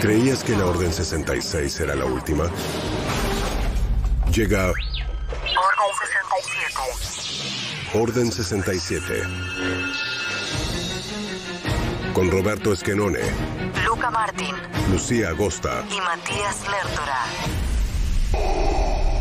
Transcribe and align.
¿Creías 0.00 0.44
que 0.44 0.52
la 0.56 0.66
Orden 0.66 0.92
66 0.92 1.80
era 1.80 1.94
la 1.94 2.04
última? 2.04 2.44
Llega 4.32 4.68
Orden 4.68 5.92
67. 6.00 6.74
Orden 7.94 8.32
67. 8.32 9.22
Con 12.12 12.30
Roberto 12.30 12.72
Esquenone, 12.72 13.20
Luca 13.84 14.10
Martín 14.10 14.54
Lucía 14.90 15.30
Agosta. 15.30 15.84
y 15.90 16.00
Matías 16.00 16.60
Lertora. 16.62 17.20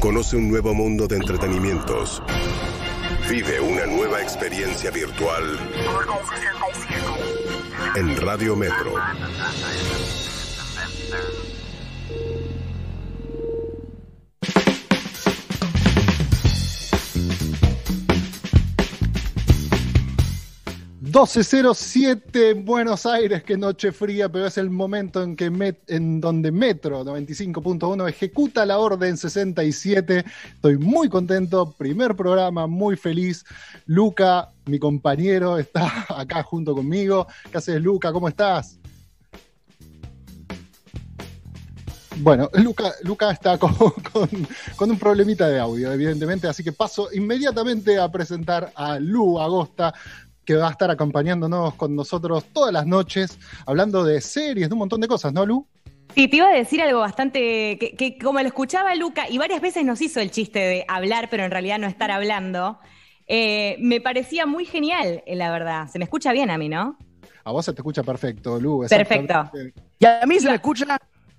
Conoce 0.01 0.35
un 0.37 0.49
nuevo 0.49 0.73
mundo 0.73 1.07
de 1.07 1.15
entretenimientos. 1.17 2.21
Vive 3.29 3.59
una 3.59 3.85
nueva 3.87 4.21
experiencia 4.21 4.91
virtual 4.91 5.57
Orden 5.87 6.17
67. 6.29 7.03
en 7.95 8.17
Radio 8.21 8.55
Metro. 8.55 8.93
...12.07 21.15 22.51
en 22.51 22.65
Buenos 22.65 23.05
Aires, 23.05 23.41
qué 23.43 23.55
noche 23.55 23.93
fría, 23.93 24.27
pero 24.27 24.47
es 24.47 24.57
el 24.57 24.69
momento 24.69 25.23
en, 25.23 25.37
que 25.37 25.45
en 25.87 26.19
donde 26.19 26.51
Metro 26.51 27.05
95.1 27.05 28.09
ejecuta 28.09 28.65
la 28.65 28.79
orden 28.79 29.15
67. 29.15 30.25
Estoy 30.55 30.77
muy 30.77 31.07
contento, 31.07 31.71
primer 31.71 32.17
programa, 32.17 32.67
muy 32.67 32.97
feliz. 32.97 33.45
Luca, 33.85 34.51
mi 34.65 34.77
compañero, 34.77 35.57
está 35.57 36.05
acá 36.09 36.43
junto 36.43 36.75
conmigo. 36.75 37.27
¿Qué 37.49 37.59
haces, 37.59 37.81
Luca? 37.81 38.11
¿Cómo 38.11 38.27
estás? 38.27 38.77
Bueno, 42.17 42.49
Luca, 42.53 42.91
Luca 43.03 43.31
está 43.31 43.57
con, 43.57 43.73
con- 44.13 44.47
con 44.75 44.91
un 44.91 44.97
problemita 44.97 45.47
de 45.49 45.59
audio, 45.59 45.91
evidentemente, 45.91 46.47
así 46.47 46.63
que 46.63 46.71
paso 46.71 47.09
inmediatamente 47.13 47.99
a 47.99 48.09
presentar 48.09 48.71
a 48.75 48.99
Lu 48.99 49.39
Agosta, 49.39 49.93
que 50.45 50.55
va 50.55 50.67
a 50.69 50.71
estar 50.71 50.89
acompañándonos 50.91 51.73
con 51.75 51.95
nosotros 51.95 52.45
todas 52.53 52.71
las 52.71 52.85
noches, 52.85 53.37
hablando 53.65 54.03
de 54.03 54.21
series, 54.21 54.69
de 54.69 54.73
un 54.73 54.79
montón 54.79 55.01
de 55.01 55.07
cosas, 55.07 55.33
¿no, 55.33 55.45
Lu? 55.45 55.67
Sí, 56.13 56.27
te 56.29 56.37
iba 56.37 56.47
a 56.47 56.53
decir 56.53 56.81
algo 56.81 56.99
bastante, 56.99 57.77
que, 57.79 57.95
que 57.97 58.17
como 58.17 58.39
lo 58.39 58.47
escuchaba 58.47 58.95
Luca, 58.95 59.27
y 59.29 59.37
varias 59.37 59.59
veces 59.59 59.83
nos 59.83 60.01
hizo 60.01 60.21
el 60.21 60.31
chiste 60.31 60.59
de 60.59 60.85
hablar, 60.87 61.27
pero 61.29 61.43
en 61.43 61.51
realidad 61.51 61.79
no 61.79 61.87
estar 61.87 62.11
hablando, 62.11 62.79
eh, 63.27 63.75
me 63.79 63.99
parecía 63.99 64.45
muy 64.45 64.65
genial, 64.65 65.23
eh, 65.25 65.35
la 65.35 65.51
verdad. 65.51 65.87
Se 65.91 65.97
me 65.99 66.05
escucha 66.05 66.31
bien 66.31 66.49
a 66.51 66.57
mí, 66.57 66.69
¿no? 66.69 66.97
A 67.43 67.51
vos 67.51 67.65
se 67.65 67.73
te 67.73 67.81
escucha 67.81 68.03
perfecto, 68.03 68.59
Lu. 68.59 68.85
Perfecto. 68.87 69.51
Y 69.99 70.05
a 70.05 70.21
mí 70.25 70.39
se 70.39 70.47
me 70.47 70.55
escucha. 70.55 70.97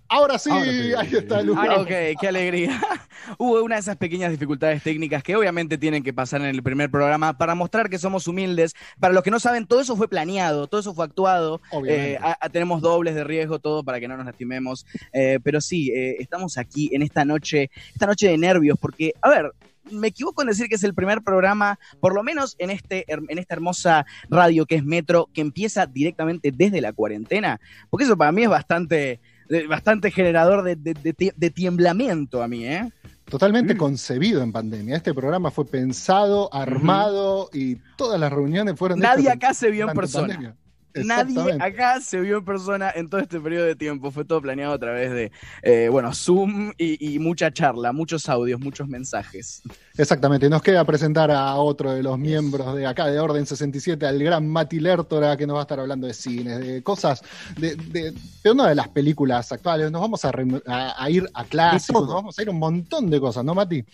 Ahora 0.09 0.39
sí, 0.39 0.51
Ahora 0.51 0.65
sí. 0.65 0.93
ahí 0.97 1.15
está, 1.15 1.43
Lu. 1.43 1.57
Ahora 1.57 1.81
ok, 1.81 1.89
qué 2.21 2.29
alegría. 2.29 2.81
Hubo 3.39 3.63
una 3.63 3.75
de 3.77 3.81
esas 3.81 3.97
pequeñas 3.97 4.31
dificultades 4.31 4.83
técnicas 4.83 5.23
que 5.23 5.35
obviamente 5.37 5.79
tienen 5.79 6.03
que 6.03 6.13
pasar 6.13 6.41
en 6.43 6.47
el 6.49 6.63
primer 6.63 6.91
programa 6.91 7.37
para 7.37 7.55
mostrar 7.55 7.91
que 7.91 7.99
somos 7.99 8.27
humildes. 8.29 8.75
Para 9.01 9.13
los 9.15 9.23
que 9.23 9.31
no 9.31 9.41
saben, 9.41 9.67
todo 9.67 9.81
eso 9.81 9.97
fue 9.97 10.09
planeado, 10.09 10.67
todo 10.69 10.81
eso 10.81 10.95
fue 10.95 11.05
actuado. 11.05 11.61
Obviamente. 11.71 12.13
Eh, 12.13 12.19
a- 12.21 12.39
a- 12.41 12.49
tenemos 12.49 12.81
dobles 12.83 13.15
de 13.15 13.25
riesgo, 13.25 13.59
todo 13.59 13.83
para 13.85 13.99
que 14.01 14.09
no 14.09 14.17
nos 14.17 14.27
lastimemos. 14.27 14.87
Eh, 15.13 15.39
pero 15.43 15.61
sí, 15.61 15.91
eh, 15.91 16.17
estamos 16.21 16.57
aquí 16.59 16.91
en 16.93 17.03
esta 17.03 17.25
noche, 17.25 17.71
esta 17.93 18.07
noche 18.07 18.29
de 18.29 18.39
nervios, 18.39 18.79
porque, 18.81 19.13
a 19.23 19.29
ver, 19.29 19.53
me 19.91 20.09
equivoco 20.09 20.43
en 20.43 20.49
decir 20.49 20.69
que 20.69 20.75
es 20.75 20.83
el 20.85 20.95
primer 20.95 21.23
programa, 21.23 21.79
por 22.01 22.13
lo 22.13 22.23
menos 22.25 22.57
en, 22.59 22.71
este, 22.71 23.05
en 23.09 23.39
esta 23.39 23.55
hermosa 23.55 24.05
radio 24.29 24.67
que 24.67 24.75
es 24.75 24.85
Metro, 24.85 25.29
que 25.33 25.41
empieza 25.41 25.87
directamente 25.87 26.51
desde 26.53 26.81
la 26.81 26.93
cuarentena, 26.93 27.61
porque 27.89 28.05
eso 28.05 28.17
para 28.17 28.33
mí 28.33 28.43
es 28.43 28.49
bastante, 28.49 29.21
bastante 29.69 30.11
generador 30.11 30.63
de, 30.63 30.77
de- 30.77 30.95
de 30.95 31.15
tie- 31.17 31.35
de 31.37 31.51
tiemblamiento 31.51 32.43
a 32.43 32.49
mí, 32.49 32.65
¿eh? 32.67 32.91
Totalmente 33.29 33.75
Mm. 33.75 33.79
concebido 33.79 34.43
en 34.43 34.53
pandemia. 34.53 34.97
Este 34.97 35.13
programa 35.13 35.51
fue 35.51 35.67
pensado, 35.67 36.49
armado 36.55 37.51
y 37.53 37.77
todas 37.97 38.21
las 38.21 38.33
reuniones 38.33 38.77
fueron 38.79 39.01
Nadie 39.01 39.31
acá 39.31 39.53
se 39.53 39.71
vio 39.71 39.89
en 39.89 39.95
persona. 39.95 40.29
pandemia. 40.29 40.57
Nadie 41.05 41.35
acá 41.61 42.01
se 42.01 42.21
vio 42.21 42.39
en 42.39 42.45
persona 42.45 42.91
en 42.95 43.09
todo 43.09 43.21
este 43.21 43.41
periodo 43.41 43.67
de 43.67 43.77
tiempo. 43.77 44.11
Fue 44.11 44.25
todo 44.25 44.41
planeado 44.41 44.73
a 44.75 44.79
través 44.79 45.11
de, 45.13 45.33
eh, 45.63 45.89
bueno, 45.91 46.13
Zoom 46.15 46.73
y, 46.79 47.15
y 47.15 47.19
mucha 47.19 47.51
charla, 47.53 47.93
muchos 47.93 48.29
audios, 48.29 48.61
muchos 48.61 48.89
mensajes. 48.89 49.63
Exactamente, 49.99 50.49
nos 50.51 50.63
queda 50.63 50.85
presentar 50.85 51.31
a 51.31 51.55
otro 51.57 51.93
de 51.93 52.03
los 52.03 52.19
miembros 52.19 52.75
de 52.77 52.87
acá 52.87 53.07
de 53.07 53.19
Orden 53.19 53.47
67, 53.47 54.07
al 54.07 54.19
gran 54.23 54.47
Mati 54.49 54.79
Lertora, 54.81 55.37
que 55.37 55.47
nos 55.47 55.57
va 55.57 55.61
a 55.61 55.63
estar 55.63 55.81
hablando 55.81 56.07
de 56.07 56.15
cines, 56.15 56.59
de 56.61 56.83
cosas, 56.83 57.23
de, 57.57 57.77
de, 57.77 58.13
de 58.45 58.51
una 58.51 58.69
de 58.69 58.75
las 58.75 58.89
películas 58.89 59.51
actuales. 59.53 59.91
Nos 59.91 60.01
vamos 60.03 60.25
a, 60.25 60.33
rem- 60.33 60.63
a- 60.67 61.03
a 61.03 61.11
ir 61.11 61.27
a 61.35 61.45
clásicos, 61.45 62.03
nos 62.07 62.15
vamos 62.15 62.39
a 62.39 62.43
ir 62.43 62.49
a 62.49 62.51
un 62.51 62.59
montón 62.59 63.09
de 63.11 63.19
cosas, 63.21 63.45
¿no, 63.45 63.55
Mati? 63.55 63.85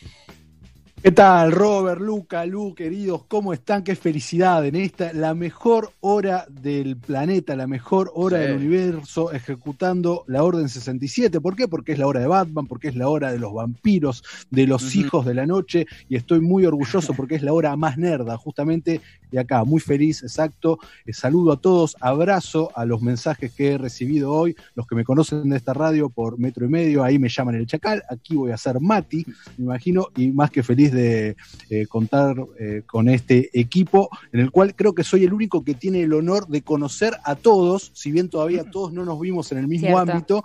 ¿Qué 1.03 1.11
tal, 1.11 1.51
Robert, 1.51 2.01
Luca, 2.01 2.47
Lu, 2.47 2.77
queridos? 2.77 3.25
¿Cómo 3.27 3.53
están? 3.53 3.83
Qué 3.83 3.97
felicidad 3.97 4.65
en 4.65 4.77
esta, 4.77 5.13
la 5.13 5.35
mejor 5.35 5.91
hora 5.99 6.47
del 6.49 6.97
planeta, 6.97 7.57
la 7.57 7.67
mejor 7.67 8.13
hora 8.15 8.39
Sí. 8.39 8.45
del 8.45 8.57
universo, 8.59 9.33
ejecutando 9.33 10.23
la 10.29 10.45
Orden 10.45 10.69
67. 10.69 11.41
¿Por 11.41 11.57
qué? 11.57 11.67
Porque 11.67 11.91
es 11.91 11.99
la 11.99 12.07
hora 12.07 12.21
de 12.21 12.29
Batman, 12.29 12.69
porque 12.69 12.87
es 12.87 12.95
la 12.95 13.09
hora 13.09 13.33
de 13.33 13.41
los 13.41 13.53
vampiros, 13.53 14.23
de 14.53 14.69
los 14.69 14.95
hijos 14.95 15.27
de 15.27 15.35
la 15.35 15.45
noche, 15.45 15.87
y 16.09 16.15
estoy 16.15 16.39
muy 16.41 16.67
orgulloso 16.67 17.15
porque 17.15 17.35
es 17.35 17.43
la 17.43 17.53
hora 17.53 17.75
más 17.75 17.99
nerda, 17.99 18.37
justamente 18.37 19.01
de 19.33 19.41
acá. 19.41 19.65
Muy 19.65 19.81
feliz, 19.81 20.23
exacto. 20.23 20.79
Eh, 21.05 21.13
saludo 21.13 21.51
a 21.53 21.57
todos, 21.57 21.97
abrazo 22.01 22.71
a 22.77 22.85
los 22.85 23.03
mensajes 23.03 23.51
que 23.53 23.73
he 23.73 23.79
recibido 23.79 24.33
hoy, 24.33 24.55
los 24.77 24.87
que 24.87 24.95
me 24.95 25.03
conocen 25.03 25.49
de 25.49 25.57
esta 25.57 25.75
radio 25.75 26.11
por 26.11 26.39
metro 26.39 26.65
y 26.65 26.69
medio, 26.69 27.03
ahí 27.03 27.19
me 27.19 27.29
llaman 27.29 27.57
el 27.57 27.67
Chacal, 27.67 28.05
aquí 28.09 28.37
voy 28.37 28.53
a 28.53 28.57
ser 28.57 28.79
Mati, 28.79 29.27
me 29.59 29.65
imagino, 29.65 30.07
y 30.17 30.29
más 30.31 30.53
que 30.53 30.63
feliz 30.63 30.92
de 30.93 31.37
eh, 31.71 31.87
contar 31.87 32.37
eh, 32.59 32.83
con 32.87 33.09
este 33.09 33.51
equipo, 33.59 34.11
en 34.33 34.41
el 34.41 34.51
cual 34.51 34.75
creo 34.75 34.95
que 34.95 35.05
soy 35.05 35.25
el 35.25 35.33
único 35.33 35.65
que 35.65 35.75
tiene 35.75 36.03
el 36.03 36.13
honor 36.13 36.47
de 36.49 36.63
conocer 36.63 37.17
a 37.25 37.35
todos, 37.35 37.91
si 37.95 38.13
bien 38.13 38.29
todavía 38.29 38.65
todos 38.71 38.93
no 38.93 39.05
nos 39.05 39.19
vimos 39.19 39.51
en 39.53 39.59
el 39.59 39.69
mismo 39.69 39.89
Cierto. 39.89 40.13
ámbito, 40.13 40.45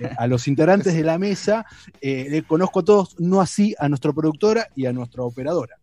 eh, 0.00 0.10
a 0.18 0.26
los 0.26 0.48
integrantes 0.48 0.94
de 0.94 1.02
la 1.02 1.18
mesa, 1.18 1.64
le 2.02 2.42
conozco 2.42 2.80
a 2.80 2.84
todos, 2.84 3.16
no 3.18 3.40
así 3.40 3.74
a 3.78 3.88
nuestra 3.88 4.12
productora 4.12 4.68
y 4.74 4.86
a 4.86 4.92
nuestra 4.92 5.22
operadora. 5.22 5.78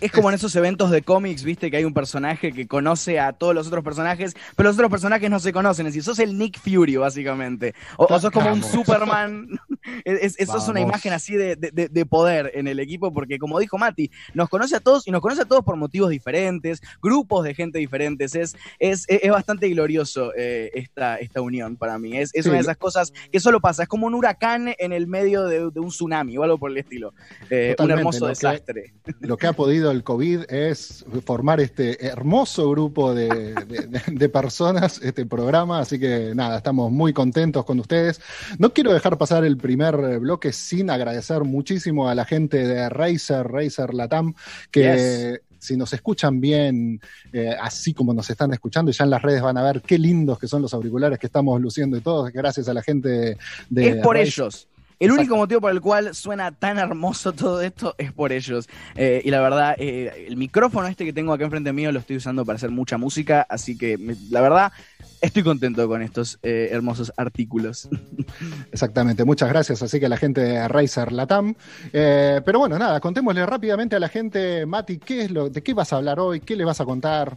Es, 0.00 0.12
como 0.12 0.28
en 0.28 0.34
esos 0.34 0.54
eventos 0.56 0.90
de 0.90 1.02
cómics, 1.02 1.42
viste, 1.44 1.70
que 1.70 1.78
hay 1.78 1.84
un 1.84 1.94
personaje 1.94 2.52
que 2.52 2.66
conoce 2.68 3.18
a 3.18 3.32
todos 3.32 3.54
los 3.54 3.66
otros 3.68 3.82
personajes, 3.82 4.34
pero 4.54 4.68
los 4.68 4.76
otros 4.76 4.90
personajes 4.90 5.30
no 5.30 5.40
se 5.40 5.52
conocen. 5.52 5.86
Es 5.86 5.94
decir, 5.94 6.04
sos 6.04 6.18
el 6.18 6.36
Nick 6.36 6.58
Fury, 6.58 6.96
básicamente. 6.96 7.74
O, 7.96 8.04
o 8.04 8.20
sos 8.20 8.30
como 8.30 8.52
un. 8.52 8.62
Superman. 8.62 9.48
Es, 10.04 10.22
es- 10.22 10.40
eso 10.40 10.58
es 10.58 10.68
una 10.68 10.80
imagen 10.82 11.14
así 11.14 11.34
de, 11.34 11.56
de- 11.56 11.70
de- 11.70 11.88
de 11.88 12.04
poder 12.04 12.50
en 12.54 12.68
el 12.68 12.78
equipo, 12.78 13.10
porque 13.10 13.38
como 13.38 13.58
dijo 13.58 13.78
Mati, 13.78 14.10
nos 14.34 14.50
conoce 14.50 14.76
a 14.76 14.80
todos 14.80 15.06
y 15.08 15.10
nos 15.10 15.22
conoce 15.22 15.42
a 15.42 15.44
todos 15.46 15.64
por 15.64 15.76
motivos 15.76 16.10
diferentes, 16.10 16.82
grupos 17.00 17.42
de 17.44 17.54
gente 17.54 17.78
diferentes. 17.78 18.34
Es, 18.34 18.54
es, 18.78 19.06
es- 19.08 19.30
bastante 19.30 19.66
glorioso 19.70 20.32
eh, 20.36 20.70
esta, 20.74 21.16
esta 21.16 21.40
unión 21.40 21.76
para 21.76 21.98
mí. 21.98 22.18
Es, 22.18 22.34
es 22.34 22.42
Sí, 22.44 22.50
una 22.50 22.58
de 22.58 22.62
esas 22.62 22.76
cosas 22.76 23.14
que 23.32 23.40
solo 23.40 23.60
pasa. 23.60 23.84
Es 23.84 23.88
como 23.88 24.06
un 24.06 24.12
huracán 24.14 24.74
en 24.78 24.92
el 24.92 25.06
medio 25.06 25.44
de, 25.44 25.70
de 25.70 25.80
un 25.80 25.88
tsunami 25.88 26.36
o 26.36 26.42
algo 26.42 26.58
por 26.58 26.70
el 26.70 26.76
estilo. 26.76 27.14
Eh, 27.48 27.74
un 27.78 27.90
hermoso 27.90 28.20
lo 28.20 28.26
que- 28.26 28.30
desastre. 28.30 28.92
Lo 29.20 29.38
que 29.38 29.46
ha 29.46 29.54
podido 29.54 29.77
el 29.86 30.02
COVID 30.04 30.50
es 30.50 31.04
formar 31.24 31.60
este 31.60 32.06
hermoso 32.06 32.70
grupo 32.70 33.14
de, 33.14 33.28
de- 33.54 33.86
de- 33.86 34.02
de 34.06 34.28
personas, 34.28 35.00
este 35.02 35.24
programa, 35.26 35.80
así 35.80 35.98
que 35.98 36.32
nada, 36.34 36.58
estamos 36.58 36.90
muy 36.90 37.12
contentos 37.12 37.64
con 37.64 37.78
ustedes. 37.80 38.20
No 38.58 38.72
quiero 38.72 38.92
dejar 38.92 39.16
pasar 39.18 39.44
el 39.44 39.56
primer 39.56 40.18
bloque 40.18 40.52
sin 40.52 40.90
agradecer 40.90 41.44
muchísimo 41.44 42.08
a 42.08 42.14
la 42.14 42.24
gente 42.24 42.66
de 42.66 42.88
Razer, 42.88 43.46
Razer 43.46 43.94
Latam, 43.94 44.34
que 44.70 45.40
si 45.60 45.76
nos 45.76 45.92
escuchan 45.92 46.40
bien, 46.40 47.00
eh, 47.32 47.52
así 47.60 47.92
como 47.92 48.14
nos 48.14 48.30
están 48.30 48.52
escuchando, 48.52 48.90
y 48.90 48.94
ya 48.94 49.02
en 49.04 49.10
las 49.10 49.22
redes 49.22 49.42
van 49.42 49.56
a 49.58 49.62
ver 49.64 49.82
qué 49.82 49.98
lindos 49.98 50.38
que 50.38 50.46
son 50.46 50.62
los 50.62 50.72
auriculares 50.72 51.18
que 51.18 51.26
estamos 51.26 51.60
luciendo 51.60 51.96
y 51.96 52.00
todos, 52.00 52.30
gracias 52.32 52.68
a 52.68 52.74
la 52.74 52.82
gente 52.82 53.08
de, 53.08 53.36
de 53.70 53.88
es 53.88 53.96
por 53.96 54.16
ellos. 54.16 54.68
El 55.00 55.12
único 55.12 55.36
motivo 55.36 55.60
por 55.60 55.70
el 55.70 55.80
cual 55.80 56.14
suena 56.14 56.50
tan 56.50 56.78
hermoso 56.78 57.32
todo 57.32 57.62
esto 57.62 57.94
es 57.98 58.12
por 58.12 58.32
ellos. 58.32 58.68
Eh, 58.96 59.22
y 59.24 59.30
la 59.30 59.40
verdad, 59.40 59.76
eh, 59.78 60.26
el 60.26 60.36
micrófono 60.36 60.88
este 60.88 61.04
que 61.04 61.12
tengo 61.12 61.32
acá 61.32 61.44
enfrente 61.44 61.72
mío 61.72 61.92
lo 61.92 62.00
estoy 62.00 62.16
usando 62.16 62.44
para 62.44 62.56
hacer 62.56 62.70
mucha 62.70 62.98
música, 62.98 63.46
así 63.48 63.78
que 63.78 63.96
me- 63.96 64.16
la 64.30 64.40
verdad 64.40 64.72
estoy 65.20 65.42
contento 65.44 65.86
con 65.88 66.02
estos 66.02 66.38
eh, 66.42 66.68
hermosos 66.72 67.12
artículos. 67.16 67.88
Exactamente, 68.72 69.24
muchas 69.24 69.48
gracias. 69.48 69.82
Así 69.82 70.00
que 70.00 70.08
la 70.08 70.16
gente 70.16 70.40
de 70.40 70.66
Razer 70.68 71.12
Latam. 71.12 71.54
Eh, 71.92 72.40
pero 72.44 72.58
bueno, 72.58 72.78
nada, 72.78 73.00
contémosle 73.00 73.46
rápidamente 73.46 73.96
a 73.96 74.00
la 74.00 74.08
gente, 74.08 74.66
Mati, 74.66 74.98
¿qué 74.98 75.22
es 75.22 75.30
lo, 75.30 75.48
¿de 75.48 75.62
qué 75.62 75.74
vas 75.74 75.92
a 75.92 75.96
hablar 75.96 76.18
hoy? 76.20 76.40
¿Qué 76.40 76.56
le 76.56 76.64
vas 76.64 76.80
a 76.80 76.84
contar? 76.84 77.34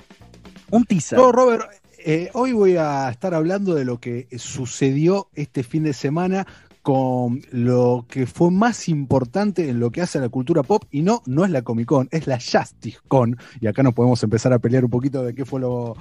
Un 0.71 0.85
teaser. 0.85 1.19
No, 1.19 1.31
Robert, 1.31 1.63
eh, 1.99 2.29
hoy 2.33 2.53
voy 2.53 2.77
a 2.77 3.09
estar 3.09 3.33
hablando 3.33 3.75
de 3.75 3.85
lo 3.85 3.99
que 3.99 4.27
sucedió 4.37 5.27
este 5.35 5.63
fin 5.63 5.83
de 5.83 5.93
semana 5.93 6.47
con 6.81 7.41
lo 7.51 8.05
que 8.09 8.25
fue 8.25 8.51
más 8.51 8.89
importante 8.89 9.69
en 9.69 9.79
lo 9.79 9.91
que 9.91 10.01
hace 10.01 10.17
a 10.17 10.21
la 10.21 10.29
cultura 10.29 10.63
pop, 10.63 10.83
y 10.91 11.01
no, 11.01 11.21
no 11.25 11.45
es 11.45 11.51
la 11.51 11.61
Comic 11.61 11.87
Con, 11.87 12.07
es 12.11 12.27
la 12.27 12.39
Justice 12.39 12.97
Con, 13.07 13.37
y 13.59 13.67
acá 13.67 13.83
nos 13.83 13.93
podemos 13.93 14.21
empezar 14.23 14.53
a 14.53 14.59
pelear 14.59 14.85
un 14.85 14.91
poquito 14.91 15.23
de 15.23 15.33
qué 15.33 15.45
fue 15.45 15.59
lo... 15.59 15.95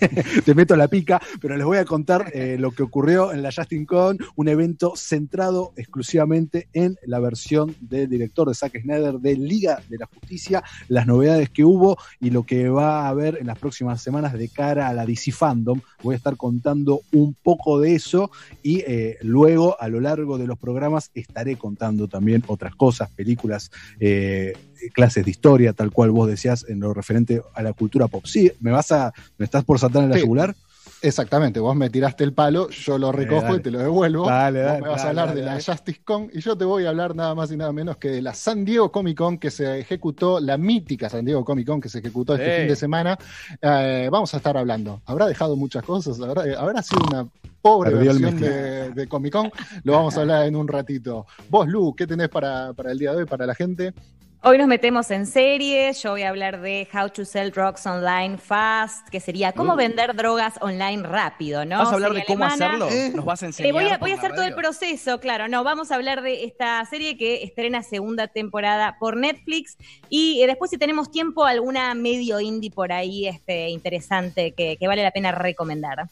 Te 0.44 0.54
meto 0.54 0.76
la 0.76 0.88
pica, 0.88 1.20
pero 1.40 1.56
les 1.56 1.66
voy 1.66 1.78
a 1.78 1.84
contar 1.84 2.30
eh, 2.32 2.56
lo 2.58 2.70
que 2.70 2.82
ocurrió 2.82 3.32
en 3.32 3.42
la 3.42 3.50
Justin 3.54 3.84
Con, 3.84 4.18
un 4.36 4.48
evento 4.48 4.94
centrado 4.96 5.72
exclusivamente 5.76 6.68
en 6.72 6.96
la 7.04 7.20
versión 7.20 7.74
del 7.80 8.08
director 8.08 8.48
de 8.48 8.54
Zack 8.54 8.80
Snyder 8.80 9.14
de 9.14 9.36
Liga 9.36 9.82
de 9.88 9.98
la 9.98 10.06
Justicia, 10.06 10.62
las 10.88 11.06
novedades 11.06 11.50
que 11.50 11.64
hubo 11.64 11.98
y 12.20 12.30
lo 12.30 12.44
que 12.44 12.68
va 12.68 13.02
a 13.02 13.08
haber 13.08 13.38
en 13.38 13.46
las 13.46 13.58
próximas 13.58 14.02
semanas 14.02 14.32
de 14.32 14.48
cara 14.48 14.88
a 14.88 14.94
la 14.94 15.04
DC 15.04 15.32
Fandom. 15.32 15.80
Voy 16.02 16.14
a 16.14 16.16
estar 16.16 16.36
contando 16.36 17.02
un 17.12 17.34
poco 17.34 17.78
de 17.80 17.94
eso 17.94 18.30
y 18.62 18.80
eh, 18.86 19.18
luego 19.22 19.76
a 19.80 19.88
lo 19.90 20.00
largo 20.00 20.38
de 20.38 20.46
los 20.46 20.58
programas 20.58 21.10
estaré 21.14 21.56
contando 21.56 22.08
también 22.08 22.42
otras 22.46 22.74
cosas, 22.74 23.10
películas, 23.10 23.70
eh, 23.98 24.52
clases 24.94 25.24
de 25.24 25.30
historia, 25.30 25.72
tal 25.72 25.90
cual 25.90 26.10
vos 26.10 26.28
decías 26.28 26.64
en 26.68 26.80
lo 26.80 26.94
referente 26.94 27.42
a 27.54 27.62
la 27.62 27.72
cultura 27.72 28.08
pop. 28.08 28.24
Sí, 28.26 28.50
me 28.60 28.70
vas 28.70 28.92
a, 28.92 29.12
me 29.38 29.44
estás 29.44 29.64
por 29.64 29.78
saltar 29.78 30.04
en 30.04 30.10
la 30.10 30.16
Sí. 30.16 30.22
yugular. 30.22 30.54
Exactamente, 31.02 31.60
vos 31.60 31.74
me 31.74 31.88
tiraste 31.88 32.24
el 32.24 32.34
palo, 32.34 32.68
yo 32.68 32.98
lo 32.98 33.10
recojo 33.10 33.42
dale. 33.42 33.56
y 33.56 33.60
te 33.60 33.70
lo 33.70 33.78
devuelvo. 33.78 34.26
Dale, 34.26 34.64
Vos 34.64 34.80
me 34.80 34.88
vas 34.88 35.04
a 35.04 35.08
hablar 35.08 35.28
dale, 35.28 35.40
de 35.40 35.46
la. 35.46 35.54
Justice 35.54 36.00
Con 36.04 36.30
y 36.32 36.40
yo 36.40 36.56
te 36.56 36.64
voy 36.64 36.84
a 36.84 36.90
hablar 36.90 37.14
nada 37.14 37.34
más 37.34 37.50
y 37.50 37.56
nada 37.56 37.72
menos 37.72 37.96
que 37.96 38.08
de 38.08 38.22
la 38.22 38.34
San 38.34 38.64
Diego 38.64 38.92
Comic 38.92 39.16
Con 39.16 39.38
que 39.38 39.50
se 39.50 39.80
ejecutó, 39.80 40.40
la 40.40 40.58
mítica 40.58 41.08
San 41.08 41.24
Diego 41.24 41.44
Comic 41.44 41.66
Con 41.66 41.80
que 41.80 41.88
se 41.88 42.00
ejecutó 42.00 42.34
este 42.34 42.58
fin 42.58 42.68
de 42.68 42.76
semana. 42.76 43.18
Eh, 43.62 44.08
vamos 44.10 44.32
a 44.34 44.36
estar 44.36 44.56
hablando. 44.56 45.00
Habrá 45.06 45.26
dejado 45.26 45.56
muchas 45.56 45.84
cosas, 45.84 46.20
habrá, 46.20 46.42
habrá 46.58 46.82
sido 46.82 47.02
una 47.08 47.26
pobre 47.62 47.90
Perdió 47.90 48.12
versión 48.12 48.40
de, 48.40 48.90
de 48.90 49.08
Comic 49.08 49.32
Con. 49.32 49.50
Lo 49.84 49.94
vamos 49.94 50.16
a 50.16 50.20
hablar 50.20 50.46
en 50.46 50.56
un 50.56 50.68
ratito. 50.68 51.26
Vos, 51.48 51.66
Lu, 51.66 51.94
¿qué 51.94 52.06
tenés 52.06 52.28
para, 52.28 52.72
para 52.74 52.92
el 52.92 52.98
día 52.98 53.12
de 53.12 53.18
hoy, 53.18 53.24
para 53.26 53.46
la 53.46 53.54
gente? 53.54 53.94
Hoy 54.42 54.56
nos 54.56 54.68
metemos 54.68 55.10
en 55.10 55.26
series. 55.26 56.02
Yo 56.02 56.12
voy 56.12 56.22
a 56.22 56.30
hablar 56.30 56.62
de 56.62 56.88
How 56.94 57.10
to 57.10 57.26
Sell 57.26 57.50
Drugs 57.50 57.84
Online 57.84 58.38
Fast, 58.38 59.06
que 59.10 59.20
sería 59.20 59.52
cómo 59.52 59.74
Uh. 59.74 59.76
vender 59.76 60.16
drogas 60.16 60.54
online 60.62 61.02
rápido, 61.02 61.66
¿no? 61.66 61.76
¿Vas 61.76 61.88
a 61.90 61.94
hablar 61.94 62.14
de 62.14 62.24
cómo 62.24 62.44
alemana. 62.46 62.66
hacerlo? 62.68 62.88
Eh. 62.90 63.12
¿Nos 63.14 63.26
vas 63.26 63.42
a 63.42 63.46
Eh, 63.46 63.48
enseñar? 63.48 63.72
voy 63.74 63.84
a, 63.88 63.98
voy 63.98 64.12
a 64.12 64.14
hacer 64.14 64.32
todo 64.34 64.44
el 64.46 64.54
proceso, 64.54 65.20
claro. 65.20 65.46
No, 65.48 65.62
vamos 65.62 65.90
a 65.92 65.96
hablar 65.96 66.22
de 66.22 66.44
esta 66.44 66.82
serie 66.86 67.18
que 67.18 67.42
estrena 67.42 67.82
segunda 67.82 68.28
temporada 68.28 68.96
por 68.98 69.18
Netflix 69.18 69.76
y 70.08 70.40
eh, 70.42 70.46
después 70.46 70.70
si 70.70 70.78
tenemos 70.78 71.10
tiempo 71.10 71.44
alguna 71.44 71.92
medio 71.94 72.40
indie 72.40 72.70
por 72.70 72.92
ahí 72.92 73.26
este, 73.28 73.68
interesante 73.68 74.52
que, 74.52 74.78
que 74.78 74.88
vale 74.88 75.02
la 75.02 75.10
pena 75.10 75.32
recomendar. 75.32 76.08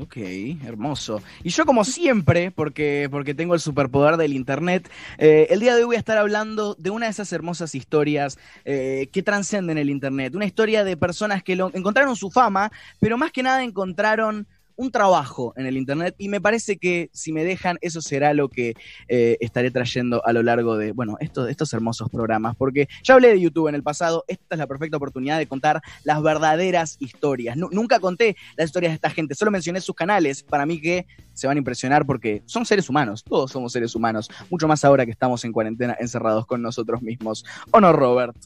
Ok, 0.00 0.16
hermoso. 0.64 1.20
Y 1.42 1.50
yo 1.50 1.66
como 1.66 1.82
siempre, 1.82 2.52
porque, 2.52 3.08
porque 3.10 3.34
tengo 3.34 3.54
el 3.54 3.60
superpoder 3.60 4.16
del 4.16 4.32
Internet, 4.32 4.88
eh, 5.18 5.48
el 5.50 5.58
día 5.58 5.74
de 5.74 5.80
hoy 5.80 5.86
voy 5.86 5.96
a 5.96 5.98
estar 5.98 6.18
hablando 6.18 6.76
de 6.76 6.90
una 6.90 7.06
de 7.06 7.10
esas 7.10 7.32
hermosas 7.32 7.74
historias 7.74 8.38
eh, 8.64 9.08
que 9.12 9.24
trascenden 9.24 9.76
el 9.76 9.90
Internet. 9.90 10.36
Una 10.36 10.46
historia 10.46 10.84
de 10.84 10.96
personas 10.96 11.42
que 11.42 11.56
lo, 11.56 11.72
encontraron 11.74 12.14
su 12.14 12.30
fama, 12.30 12.70
pero 13.00 13.18
más 13.18 13.32
que 13.32 13.42
nada 13.42 13.64
encontraron 13.64 14.46
un 14.78 14.92
trabajo 14.92 15.52
en 15.56 15.66
el 15.66 15.76
Internet 15.76 16.14
y 16.18 16.28
me 16.28 16.40
parece 16.40 16.78
que 16.78 17.10
si 17.12 17.32
me 17.32 17.44
dejan 17.44 17.78
eso 17.80 18.00
será 18.00 18.32
lo 18.32 18.48
que 18.48 18.74
eh, 19.08 19.36
estaré 19.40 19.72
trayendo 19.72 20.24
a 20.24 20.32
lo 20.32 20.42
largo 20.44 20.76
de, 20.76 20.92
bueno, 20.92 21.16
estos, 21.18 21.50
estos 21.50 21.72
hermosos 21.72 22.08
programas, 22.10 22.54
porque 22.56 22.88
ya 23.02 23.14
hablé 23.14 23.28
de 23.28 23.40
YouTube 23.40 23.66
en 23.68 23.74
el 23.74 23.82
pasado, 23.82 24.24
esta 24.28 24.54
es 24.54 24.58
la 24.58 24.68
perfecta 24.68 24.96
oportunidad 24.96 25.36
de 25.36 25.48
contar 25.48 25.82
las 26.04 26.22
verdaderas 26.22 26.96
historias. 27.00 27.56
Nu- 27.56 27.68
nunca 27.72 27.98
conté 27.98 28.36
las 28.56 28.66
historias 28.66 28.92
de 28.92 28.94
esta 28.94 29.10
gente, 29.10 29.34
solo 29.34 29.50
mencioné 29.50 29.80
sus 29.80 29.96
canales, 29.96 30.44
para 30.44 30.64
mí 30.64 30.80
que 30.80 31.06
se 31.34 31.48
van 31.48 31.56
a 31.56 31.58
impresionar 31.58 32.06
porque 32.06 32.42
son 32.46 32.64
seres 32.64 32.88
humanos, 32.88 33.24
todos 33.24 33.50
somos 33.50 33.72
seres 33.72 33.96
humanos, 33.96 34.28
mucho 34.48 34.68
más 34.68 34.84
ahora 34.84 35.04
que 35.04 35.12
estamos 35.12 35.44
en 35.44 35.52
cuarentena 35.52 35.96
encerrados 35.98 36.46
con 36.46 36.62
nosotros 36.62 37.02
mismos. 37.02 37.44
¿O 37.72 37.80
no, 37.80 37.92
Robert? 37.92 38.36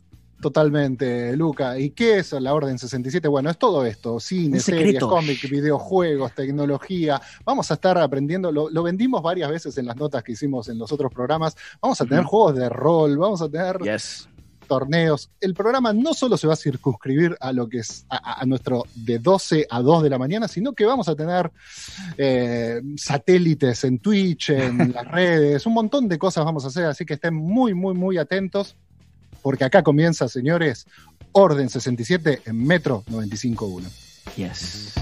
Totalmente, 0.43 1.37
Luca. 1.37 1.79
¿Y 1.79 1.91
qué 1.91 2.19
es 2.19 2.33
la 2.33 2.53
Orden 2.53 2.77
67? 2.77 3.29
Bueno, 3.29 3.49
es 3.49 3.57
todo 3.59 3.87
esto, 3.87 4.19
cine, 4.19 4.59
series, 4.59 4.99
cómics, 5.01 5.49
videojuegos, 5.49 6.35
tecnología. 6.35 7.23
Vamos 7.45 7.71
a 7.71 7.75
estar 7.75 7.97
aprendiendo, 7.97 8.51
lo, 8.51 8.69
lo 8.69 8.83
vendimos 8.83 9.23
varias 9.23 9.49
veces 9.49 9.79
en 9.79 9.87
las 9.87 9.97
notas 9.97 10.25
que 10.25 10.33
hicimos 10.33 10.69
en 10.69 10.79
los 10.79 10.91
otros 10.91 11.13
programas. 11.13 11.57
Vamos 11.81 12.01
a 12.01 12.07
tener 12.07 12.25
juegos 12.25 12.57
de 12.57 12.69
rol, 12.69 13.17
vamos 13.19 13.41
a 13.41 13.49
tener 13.49 13.79
Yes. 13.85 14.29
torneos. 14.67 15.31
El 15.41 15.55
programa 15.55 15.93
no 15.93 16.13
solo 16.13 16.37
se 16.37 16.49
va 16.49 16.55
a 16.55 16.57
circunscribir 16.57 17.37
a 17.39 17.53
lo 17.53 17.69
que 17.69 17.79
es 17.79 18.05
a, 18.09 18.41
a 18.41 18.45
nuestro 18.45 18.83
de 18.97 19.21
12 19.21 19.67
a 19.71 19.81
2 19.81 20.03
de 20.03 20.11
la 20.11 20.19
mañana, 20.19 20.49
sino 20.49 20.73
que 20.73 20.85
vamos 20.85 21.09
a 21.09 21.15
tener 21.15 21.53
eh, 22.17 22.81
satélites 22.97 23.85
en 23.85 24.01
Twitch, 24.01 24.51
en 24.51 24.93
las 24.93 25.07
redes, 25.09 25.67
un 25.67 25.75
montón 25.75 26.09
de 26.09 26.19
cosas 26.19 26.45
vamos 26.45 26.65
a 26.65 26.69
hacer, 26.69 26.87
así 26.87 27.05
que 27.07 27.15
estén 27.15 27.35
muy, 27.35 27.75
muy, 27.75 27.95
muy 27.95 28.19
atentos, 28.19 28.77
porque 29.43 29.65
acá 29.65 29.83
comienza, 29.83 30.29
señores, 30.29 30.87
Orden 31.33 31.69
67 31.69 32.43
en 32.47 32.67
Metro 32.67 33.05
95.1. 33.11 33.85
Yes. 34.37 34.95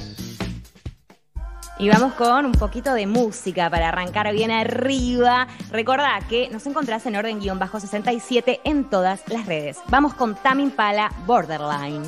Y 1.79 1.89
vamos 1.89 2.13
con 2.13 2.45
un 2.45 2.53
poquito 2.53 2.93
de 2.93 3.07
música 3.07 3.71
para 3.71 3.89
arrancar 3.89 4.31
bien 4.35 4.51
arriba. 4.51 5.49
Recordá 5.71 6.21
que 6.29 6.51
nos 6.51 6.67
encontrás 6.67 7.07
en 7.07 7.17
orden 7.17 7.41
guion 7.41 7.59
bajo 7.59 7.81
67 7.81 8.61
en 8.65 8.91
todas 8.91 9.23
las 9.29 9.47
redes. 9.47 9.79
Vamos 9.89 10.13
con 10.13 10.35
Tame 10.35 10.63
Impala 10.63 11.11
Borderline. 11.27 12.03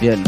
Bien. 0.00 0.24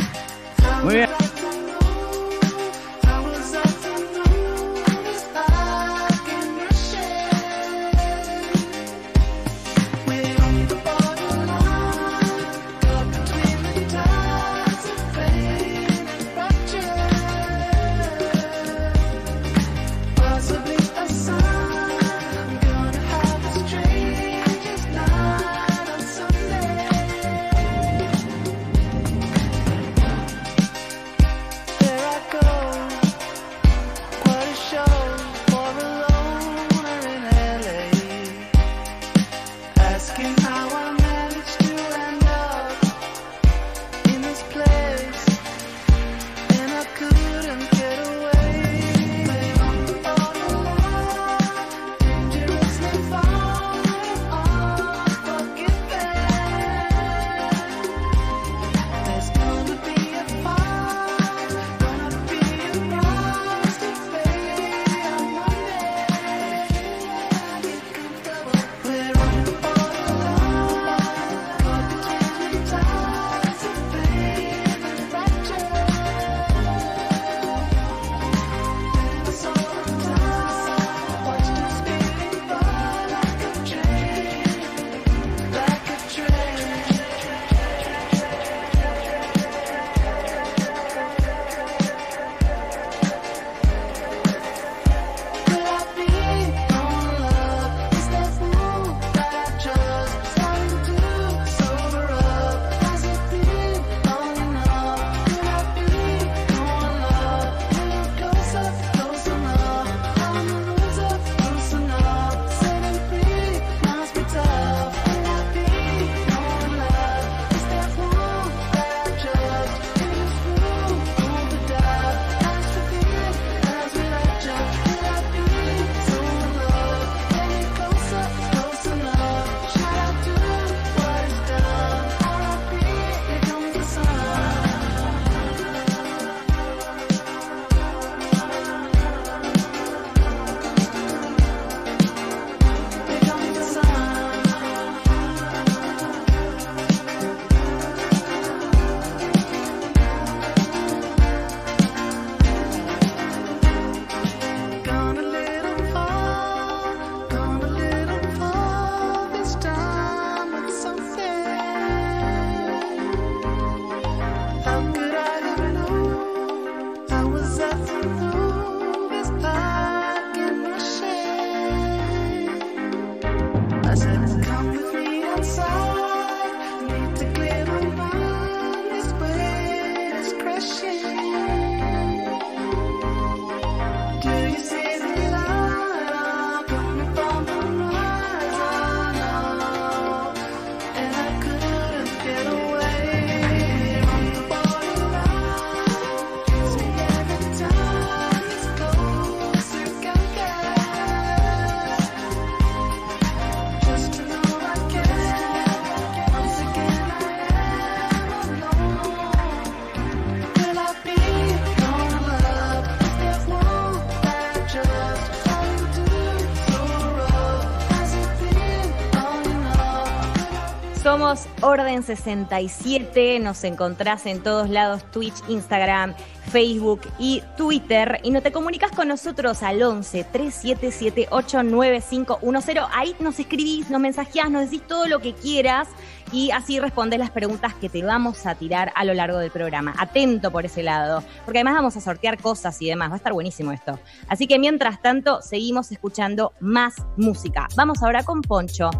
Karen67. 221.98 223.40
Nos 223.40 223.64
encontrás 223.64 224.26
en 224.26 224.40
todos 224.42 224.68
lados, 224.70 225.02
Twitch, 225.10 225.34
Instagram, 225.48 226.14
Facebook 226.50 227.00
y 227.18 227.42
Twitter. 227.56 228.20
Y 228.22 228.30
no 228.30 228.42
te 228.42 228.52
comunicas 228.52 228.92
con 228.92 229.08
nosotros 229.08 229.62
al 229.62 229.82
11 229.82 230.26
37789510. 230.32 232.88
Ahí 232.92 233.16
nos 233.20 233.38
escribís, 233.38 233.90
nos 233.90 234.00
mensajeás, 234.00 234.50
nos 234.50 234.70
decís 234.70 234.86
todo 234.86 235.06
lo 235.06 235.20
que 235.20 235.34
quieras 235.34 235.88
y 236.32 236.50
así 236.50 236.78
respondes 236.78 237.18
las 237.18 237.30
preguntas 237.30 237.74
que 237.74 237.88
te 237.88 238.02
vamos 238.02 238.44
a 238.46 238.54
tirar 238.54 238.92
a 238.94 239.04
lo 239.04 239.14
largo 239.14 239.38
del 239.38 239.50
programa. 239.50 239.94
Atento 239.98 240.50
por 240.50 240.66
ese 240.66 240.82
lado, 240.82 241.22
porque 241.44 241.58
además 241.58 241.74
vamos 241.74 241.96
a 241.96 242.00
sortear 242.00 242.40
cosas 242.40 242.80
y 242.82 242.88
demás. 242.88 243.10
Va 243.10 243.14
a 243.14 243.16
estar 243.16 243.32
buenísimo 243.32 243.72
esto. 243.72 243.98
Así 244.28 244.46
que 244.46 244.58
mientras 244.58 245.00
tanto, 245.00 245.40
seguimos 245.42 245.90
escuchando 245.92 246.52
más 246.60 246.96
música. 247.16 247.68
Vamos 247.76 248.02
ahora 248.02 248.22
con 248.22 248.42
Poncho. 248.42 248.90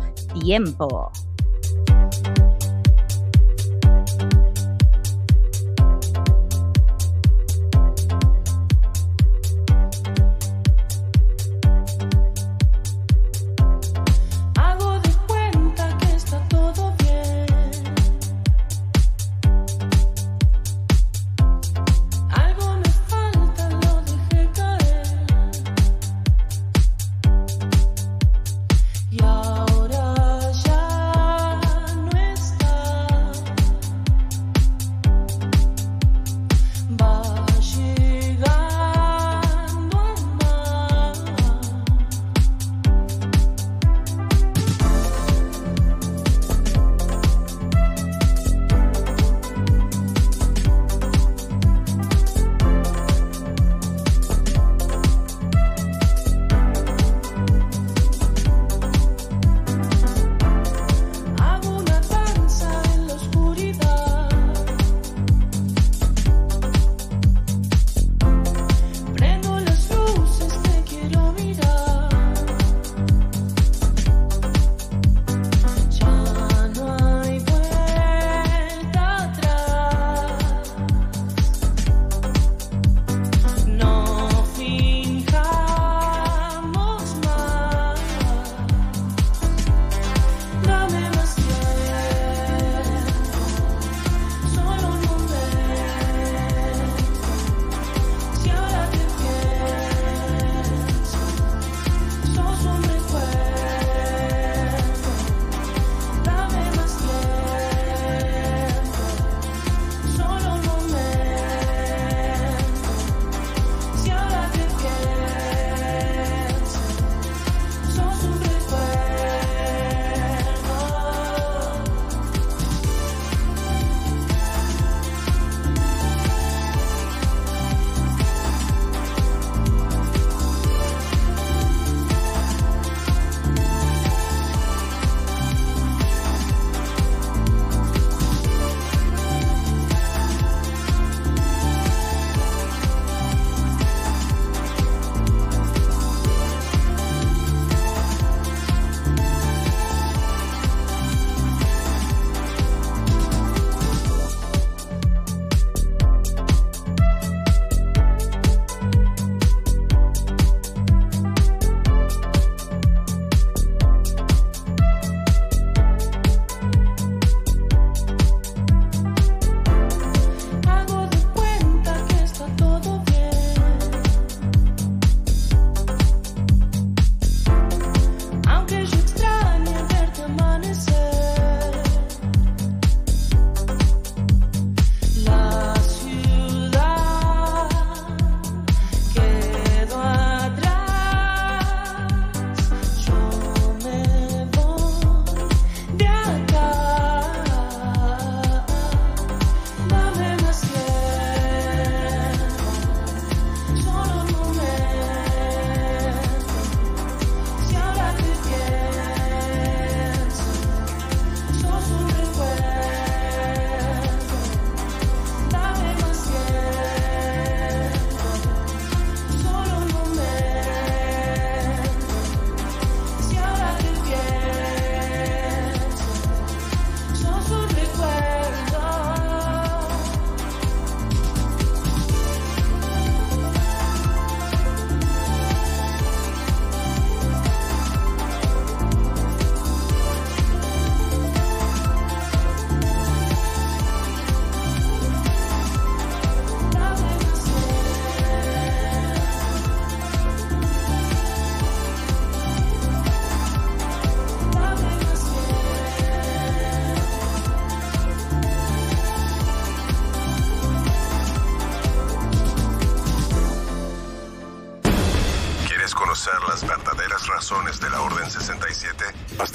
Tiempo. 0.41 1.13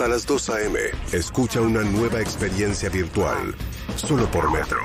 Hasta 0.03 0.15
las 0.15 0.25
2 0.25 0.49
a.m. 0.49 0.79
Escucha 1.13 1.61
una 1.61 1.81
nueva 1.81 2.19
experiencia 2.19 2.89
virtual. 2.89 3.55
Solo 3.95 4.29
por 4.29 4.51
Metro. 4.51 4.79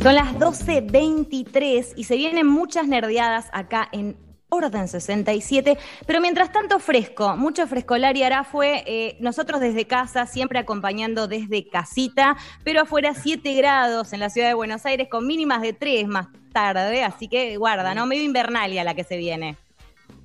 Son 0.00 0.14
las 0.14 0.32
12.23 0.34 1.94
y 1.96 2.04
se 2.04 2.14
vienen 2.14 2.46
muchas 2.46 2.86
nerdeadas 2.86 3.46
acá 3.52 3.88
en 3.90 4.16
Orden 4.48 4.86
67, 4.86 5.76
pero 6.06 6.20
mientras 6.20 6.52
tanto 6.52 6.78
fresco, 6.78 7.36
mucho 7.36 7.66
frescolar 7.66 8.16
y 8.16 8.22
hará 8.22 8.44
fue 8.44 8.84
eh, 8.86 9.16
nosotros 9.18 9.60
desde 9.60 9.88
casa, 9.88 10.26
siempre 10.26 10.60
acompañando 10.60 11.26
desde 11.26 11.68
casita, 11.68 12.36
pero 12.62 12.82
afuera 12.82 13.12
7 13.12 13.54
grados 13.54 14.12
en 14.12 14.20
la 14.20 14.30
ciudad 14.30 14.46
de 14.46 14.54
Buenos 14.54 14.86
Aires 14.86 15.08
con 15.10 15.26
mínimas 15.26 15.62
de 15.62 15.72
3 15.72 16.06
más 16.06 16.28
tarde, 16.52 17.02
así 17.02 17.26
que 17.26 17.56
guarda, 17.56 17.92
¿no? 17.96 18.06
Medio 18.06 18.22
invernalia 18.22 18.84
la 18.84 18.94
que 18.94 19.02
se 19.02 19.16
viene. 19.16 19.56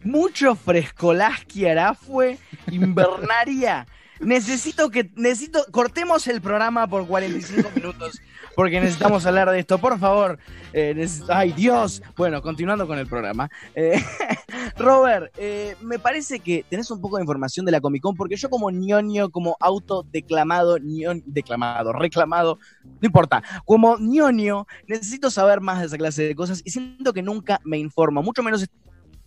Mucho 0.03 0.55
frescolasqui 0.55 1.65
hará 1.67 1.93
fue 1.93 2.37
invernaria. 2.71 3.87
Necesito 4.21 4.91
que, 4.91 5.09
necesito, 5.15 5.65
cortemos 5.71 6.27
el 6.27 6.41
programa 6.41 6.85
por 6.87 7.07
45 7.07 7.71
minutos 7.73 8.21
porque 8.55 8.79
necesitamos 8.79 9.25
hablar 9.25 9.49
de 9.49 9.59
esto, 9.59 9.79
por 9.79 9.97
favor. 9.97 10.37
Eh, 10.73 10.93
neces- 10.95 11.25
ay, 11.29 11.51
Dios. 11.53 12.03
Bueno, 12.15 12.41
continuando 12.41 12.85
con 12.85 12.99
el 12.99 13.07
programa. 13.07 13.49
Eh, 13.73 13.99
Robert, 14.77 15.33
eh, 15.37 15.75
me 15.81 15.97
parece 15.97 16.39
que 16.39 16.63
tenés 16.69 16.91
un 16.91 17.01
poco 17.01 17.17
de 17.17 17.23
información 17.23 17.65
de 17.65 17.71
la 17.71 17.81
Comic 17.81 18.03
Con 18.03 18.15
porque 18.15 18.35
yo 18.35 18.49
como 18.49 18.69
ñoño, 18.69 19.31
como 19.31 19.57
autodeclamado, 19.59 20.77
ñoño, 20.77 21.23
declamado, 21.25 21.91
reclamado, 21.93 22.59
no 22.83 23.05
importa, 23.05 23.41
como 23.65 23.97
ñoño, 23.97 24.67
necesito 24.87 25.31
saber 25.31 25.61
más 25.61 25.79
de 25.79 25.87
esa 25.87 25.97
clase 25.97 26.23
de 26.23 26.35
cosas 26.35 26.61
y 26.63 26.69
siento 26.69 27.13
que 27.13 27.23
nunca 27.23 27.59
me 27.63 27.77
informo, 27.77 28.21
mucho 28.21 28.43
menos 28.43 28.67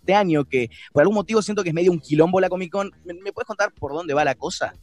este 0.05 0.13
año 0.13 0.45
que 0.45 0.69
por 0.93 1.01
algún 1.01 1.15
motivo 1.15 1.41
siento 1.41 1.63
que 1.63 1.69
es 1.69 1.75
medio 1.75 1.91
un 1.91 1.99
quilombo 1.99 2.39
la 2.39 2.47
Comic 2.47 2.71
Con. 2.71 2.91
¿Me, 3.03 3.15
me 3.15 3.33
puedes 3.33 3.47
contar 3.47 3.73
por 3.73 3.91
dónde 3.91 4.13
va 4.13 4.23
la 4.23 4.35
cosa? 4.35 4.75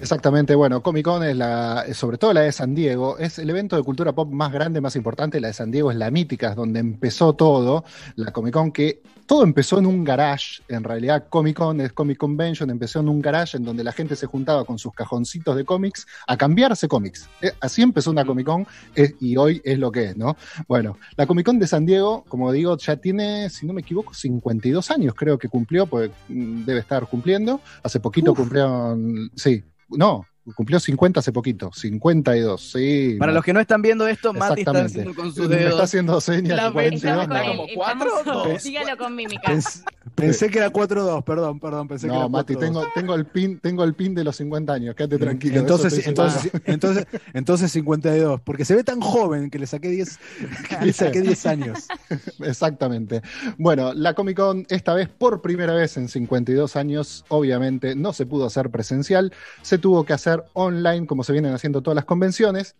Exactamente, 0.00 0.54
bueno, 0.54 0.82
Comic 0.82 1.04
Con 1.04 1.22
es 1.22 1.36
la, 1.36 1.84
sobre 1.92 2.16
todo 2.18 2.32
la 2.32 2.40
de 2.40 2.52
San 2.52 2.74
Diego, 2.74 3.18
es 3.18 3.38
el 3.38 3.48
evento 3.50 3.76
de 3.76 3.82
cultura 3.82 4.12
pop 4.12 4.30
más 4.30 4.50
grande, 4.52 4.80
más 4.80 4.96
importante. 4.96 5.40
La 5.40 5.48
de 5.48 5.54
San 5.54 5.70
Diego 5.70 5.90
es 5.90 5.96
la 5.96 6.10
mítica, 6.10 6.50
es 6.50 6.56
donde 6.56 6.80
empezó 6.80 7.34
todo. 7.34 7.84
La 8.16 8.32
Comic 8.32 8.54
Con, 8.54 8.72
que 8.72 9.02
todo 9.26 9.44
empezó 9.44 9.78
en 9.78 9.86
un 9.86 10.02
garage. 10.02 10.62
En 10.68 10.84
realidad, 10.84 11.26
Comic 11.28 11.56
Con 11.56 11.80
es 11.80 11.92
Comic 11.92 12.18
Convention, 12.18 12.70
empezó 12.70 13.00
en 13.00 13.08
un 13.08 13.20
garage 13.20 13.58
en 13.58 13.64
donde 13.64 13.84
la 13.84 13.92
gente 13.92 14.16
se 14.16 14.26
juntaba 14.26 14.64
con 14.64 14.78
sus 14.78 14.92
cajoncitos 14.92 15.54
de 15.54 15.64
cómics 15.64 16.06
a 16.26 16.36
cambiarse 16.36 16.88
cómics. 16.88 17.28
Eh, 17.42 17.52
Así 17.60 17.82
empezó 17.82 18.10
una 18.10 18.24
Comic 18.24 18.46
Con 18.46 18.66
eh, 18.96 19.14
y 19.20 19.36
hoy 19.36 19.60
es 19.64 19.78
lo 19.78 19.92
que 19.92 20.06
es, 20.06 20.16
¿no? 20.16 20.36
Bueno, 20.66 20.98
la 21.16 21.26
Comic 21.26 21.46
Con 21.46 21.58
de 21.58 21.66
San 21.66 21.84
Diego, 21.84 22.24
como 22.28 22.50
digo, 22.52 22.76
ya 22.78 22.96
tiene, 22.96 23.50
si 23.50 23.66
no 23.66 23.74
me 23.74 23.82
equivoco, 23.82 24.14
52 24.14 24.90
años, 24.90 25.14
creo 25.14 25.38
que 25.38 25.48
cumplió, 25.48 25.86
mm, 25.86 26.64
debe 26.64 26.80
estar 26.80 27.06
cumpliendo. 27.06 27.60
Hace 27.82 28.00
poquito 28.00 28.32
Uf. 28.32 28.38
cumplieron, 28.38 29.30
sí, 29.36 29.62
no, 29.96 30.26
cumplió 30.54 30.78
50 30.78 31.20
hace 31.20 31.32
poquito, 31.32 31.70
52, 31.72 32.60
sí. 32.72 33.16
Para 33.18 33.32
no, 33.32 33.36
los 33.36 33.44
que 33.44 33.52
no 33.52 33.60
están 33.60 33.80
viendo 33.82 34.06
esto, 34.06 34.32
Mati 34.32 34.60
está 34.60 34.70
exactamente. 34.72 35.00
haciendo 35.00 35.14
con 35.14 35.32
sus 35.34 35.48
Me 35.48 35.54
está 35.56 35.64
dedos. 35.64 35.80
haciendo 35.80 36.20
señas. 36.20 36.56
La 36.56 36.66
de 36.66 36.72
42, 36.72 37.22
Estamos 37.22 37.36
Estamos 37.36 37.46
no. 37.46 38.22
como 38.24 38.42
cuatro, 38.44 38.58
dígalo 38.62 38.96
con 38.96 39.14
mímica. 39.16 39.42
Pens- 39.52 39.82
pensé 40.14 40.48
que 40.50 40.58
era 40.58 40.72
4-2, 40.72 41.24
perdón, 41.24 41.60
perdón, 41.60 41.88
pensé 41.88 42.06
que 42.06 42.12
No, 42.12 42.20
era 42.20 42.28
Mati, 42.28 42.54
4-2. 42.54 42.60
tengo, 42.60 42.84
tengo, 42.94 43.14
el 43.14 43.26
pin, 43.26 43.58
tengo 43.58 43.84
el 43.84 43.94
pin 43.94 44.14
de 44.14 44.24
los 44.24 44.36
50 44.36 44.72
años, 44.72 44.94
quédate 44.94 45.18
tranquilo. 45.18 45.60
Entonces, 45.60 46.06
entonces, 46.06 46.50
entonces, 46.64 47.06
entonces 47.32 47.72
52, 47.72 48.40
porque 48.42 48.64
se 48.64 48.74
ve 48.74 48.84
tan 48.84 49.00
joven 49.00 49.50
que 49.50 49.58
le 49.58 49.66
saqué 49.66 49.88
10, 49.88 50.18
que 50.68 50.86
le 50.86 50.92
saqué 50.92 51.20
10 51.20 51.46
años. 51.46 51.88
Exactamente. 52.40 53.22
Bueno, 53.58 53.92
la 53.94 54.14
Comic 54.14 54.36
Con 54.36 54.66
esta 54.68 54.94
vez 54.94 55.08
por 55.08 55.42
primera 55.42 55.74
vez 55.74 55.96
en 55.96 56.08
52 56.08 56.76
años, 56.76 57.24
obviamente 57.28 57.94
no 57.94 58.12
se 58.12 58.26
pudo 58.26 58.46
hacer 58.46 58.70
presencial, 58.70 59.32
se 59.62 59.78
tuvo 59.78 60.04
que 60.04 60.12
hacer 60.12 60.44
online 60.54 61.06
como 61.06 61.24
se 61.24 61.32
vienen 61.32 61.54
haciendo 61.54 61.82
todas 61.82 61.94
las 61.96 62.04
convenciones, 62.04 62.76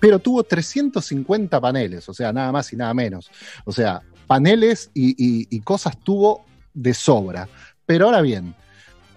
pero 0.00 0.18
tuvo 0.18 0.44
350 0.44 1.60
paneles, 1.60 2.08
o 2.08 2.14
sea, 2.14 2.32
nada 2.32 2.52
más 2.52 2.72
y 2.72 2.76
nada 2.76 2.94
menos. 2.94 3.30
O 3.64 3.72
sea, 3.72 4.02
paneles 4.28 4.90
y, 4.94 5.10
y- 5.18 5.48
y 5.50 5.60
cosas 5.60 5.98
tuvo 5.98 6.44
de 6.74 6.94
sobra. 6.94 7.48
Pero 7.86 8.04
ahora 8.06 8.20
bien, 8.20 8.54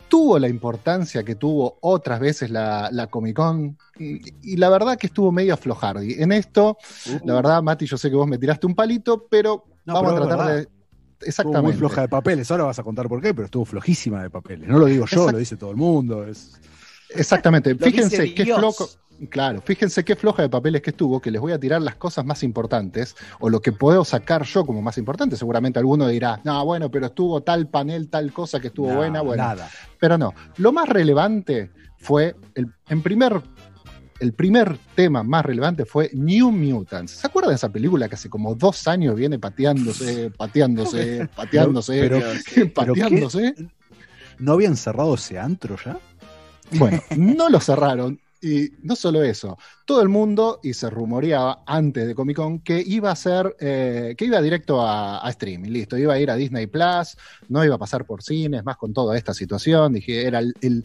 tuvo 0.08 0.40
la 0.40 0.48
importancia 0.48 1.24
que 1.24 1.36
tuvo 1.36 1.78
otras 1.82 2.20
veces 2.20 2.50
la, 2.50 2.90
la 2.92 3.08
Comic 3.08 3.36
Con 3.36 3.78
y, 4.00 4.22
y 4.42 4.58
la 4.58 4.70
verdad 4.70 4.98
que 4.98 5.08
estuvo 5.08 5.32
medio 5.32 5.54
aflojardi. 5.54 6.16
En 6.18 6.32
esto, 6.32 6.78
la 7.26 7.34
verdad, 7.36 7.62
Mati, 7.62 7.86
yo 7.86 7.98
sé 7.98 8.10
que 8.10 8.16
vos 8.16 8.28
me 8.28 8.38
tiraste 8.40 8.66
un 8.66 8.74
palito, 8.76 9.28
pero 9.30 9.66
No, 9.86 9.94
vamos 9.94 10.14
pero 10.14 10.24
a 10.24 10.28
tratar 10.28 10.56
de. 10.56 10.62
Estuvo 10.62 11.28
Exactamente. 11.30 11.62
muy 11.68 11.74
floja 11.78 12.02
de 12.02 12.08
papeles, 12.08 12.50
ahora 12.50 12.64
vas 12.64 12.80
a 12.80 12.84
contar 12.84 13.08
por 13.08 13.22
qué, 13.22 13.32
pero 13.34 13.46
estuvo 13.46 13.64
flojísima 13.64 14.24
de 14.24 14.32
papeles. 14.32 14.68
No 14.68 14.80
lo 14.80 14.88
digo 14.88 15.06
yo, 15.06 15.26
Exact- 15.28 15.32
lo 15.34 15.38
dice 15.38 15.56
todo 15.56 15.70
el 15.70 15.78
mundo. 15.78 16.26
Es... 16.26 16.60
Exactamente. 17.10 17.76
Fíjense 17.76 18.34
qué 18.34 18.46
flojo. 18.46 18.90
Claro, 19.30 19.62
fíjense 19.62 20.04
qué 20.04 20.16
floja 20.16 20.42
de 20.42 20.50
papeles 20.50 20.82
que 20.82 20.90
estuvo, 20.90 21.22
que 21.22 21.30
les 21.32 21.40
voy 21.40 21.52
a 21.52 21.60
tirar 21.60 21.82
las 21.82 21.96
cosas 21.96 22.26
más 22.26 22.44
importantes, 22.44 23.16
o 23.40 23.50
lo 23.50 23.62
que 23.62 23.72
puedo 23.72 24.04
sacar 24.04 24.44
yo 24.44 24.66
como 24.66 24.82
más 24.82 24.98
importante. 24.98 25.36
Seguramente 25.36 25.78
alguno 25.80 26.08
dirá, 26.08 26.42
no, 26.44 26.66
bueno, 26.66 26.90
pero 26.90 27.08
estuvo 27.08 27.42
tal 27.42 27.68
panel, 27.68 28.10
tal 28.10 28.34
cosa 28.34 28.60
que 28.60 28.68
estuvo 28.68 28.94
buena, 28.94 29.22
bueno. 29.22 29.44
Nada. 29.44 29.70
Pero 30.00 30.18
no. 30.18 30.34
Lo 30.58 30.72
más 30.72 30.90
relevante 30.90 31.70
fue, 31.98 32.36
el, 32.56 32.68
en 32.90 33.02
primer, 33.04 33.42
el 34.20 34.34
primer 34.34 34.78
tema 34.96 35.22
más 35.24 35.46
relevante 35.46 35.86
fue 35.86 36.10
New 36.14 36.52
Mutants. 36.52 37.12
¿Se 37.12 37.28
acuerdan 37.28 37.52
de 37.52 37.56
esa 37.58 37.70
película 37.70 38.10
que 38.10 38.16
hace 38.16 38.30
como 38.30 38.56
dos 38.56 38.88
años 38.88 39.16
viene 39.16 39.38
pateándose, 39.38 40.32
pateándose, 40.32 41.28
pateándose, 41.36 42.00
Pero- 42.00 42.22
pateándose? 42.74 43.54
¿No 44.40 44.54
habían 44.54 44.76
cerrado 44.76 45.14
ese 45.14 45.38
antro 45.38 45.76
ya? 45.86 46.00
Bueno, 46.72 47.00
no 47.16 47.50
lo 47.50 47.60
cerraron. 47.60 48.20
Y 48.42 48.72
no 48.82 48.96
solo 48.96 49.24
eso, 49.24 49.58
todo 49.86 50.02
el 50.02 50.10
mundo, 50.10 50.60
y 50.64 50.74
se 50.74 50.90
rumoreaba 50.90 51.64
antes 51.68 52.08
de 52.08 52.16
Comic 52.16 52.38
Con, 52.38 52.60
que 52.60 52.84
iba 52.84 53.12
a 53.12 53.16
ser, 53.16 53.56
eh, 53.60 54.16
que 54.18 54.26
iba 54.26 54.42
directo 54.42 54.82
a, 54.82 55.22
streaming, 55.30 55.70
listo, 55.70 55.96
iba 55.96 56.14
a 56.16 56.20
ir 56.20 56.32
a 56.32 56.36
Disney 56.36 56.66
Plus, 56.66 57.18
no 57.50 57.64
iba 57.64 57.76
a 57.76 57.78
pasar 57.78 58.04
por 58.06 58.24
cines, 58.24 58.64
más 58.64 58.78
con 58.78 58.94
toda 58.94 59.16
esta 59.16 59.34
situación, 59.36 59.94
dije, 59.94 60.26
era 60.26 60.40
el- 60.40 60.84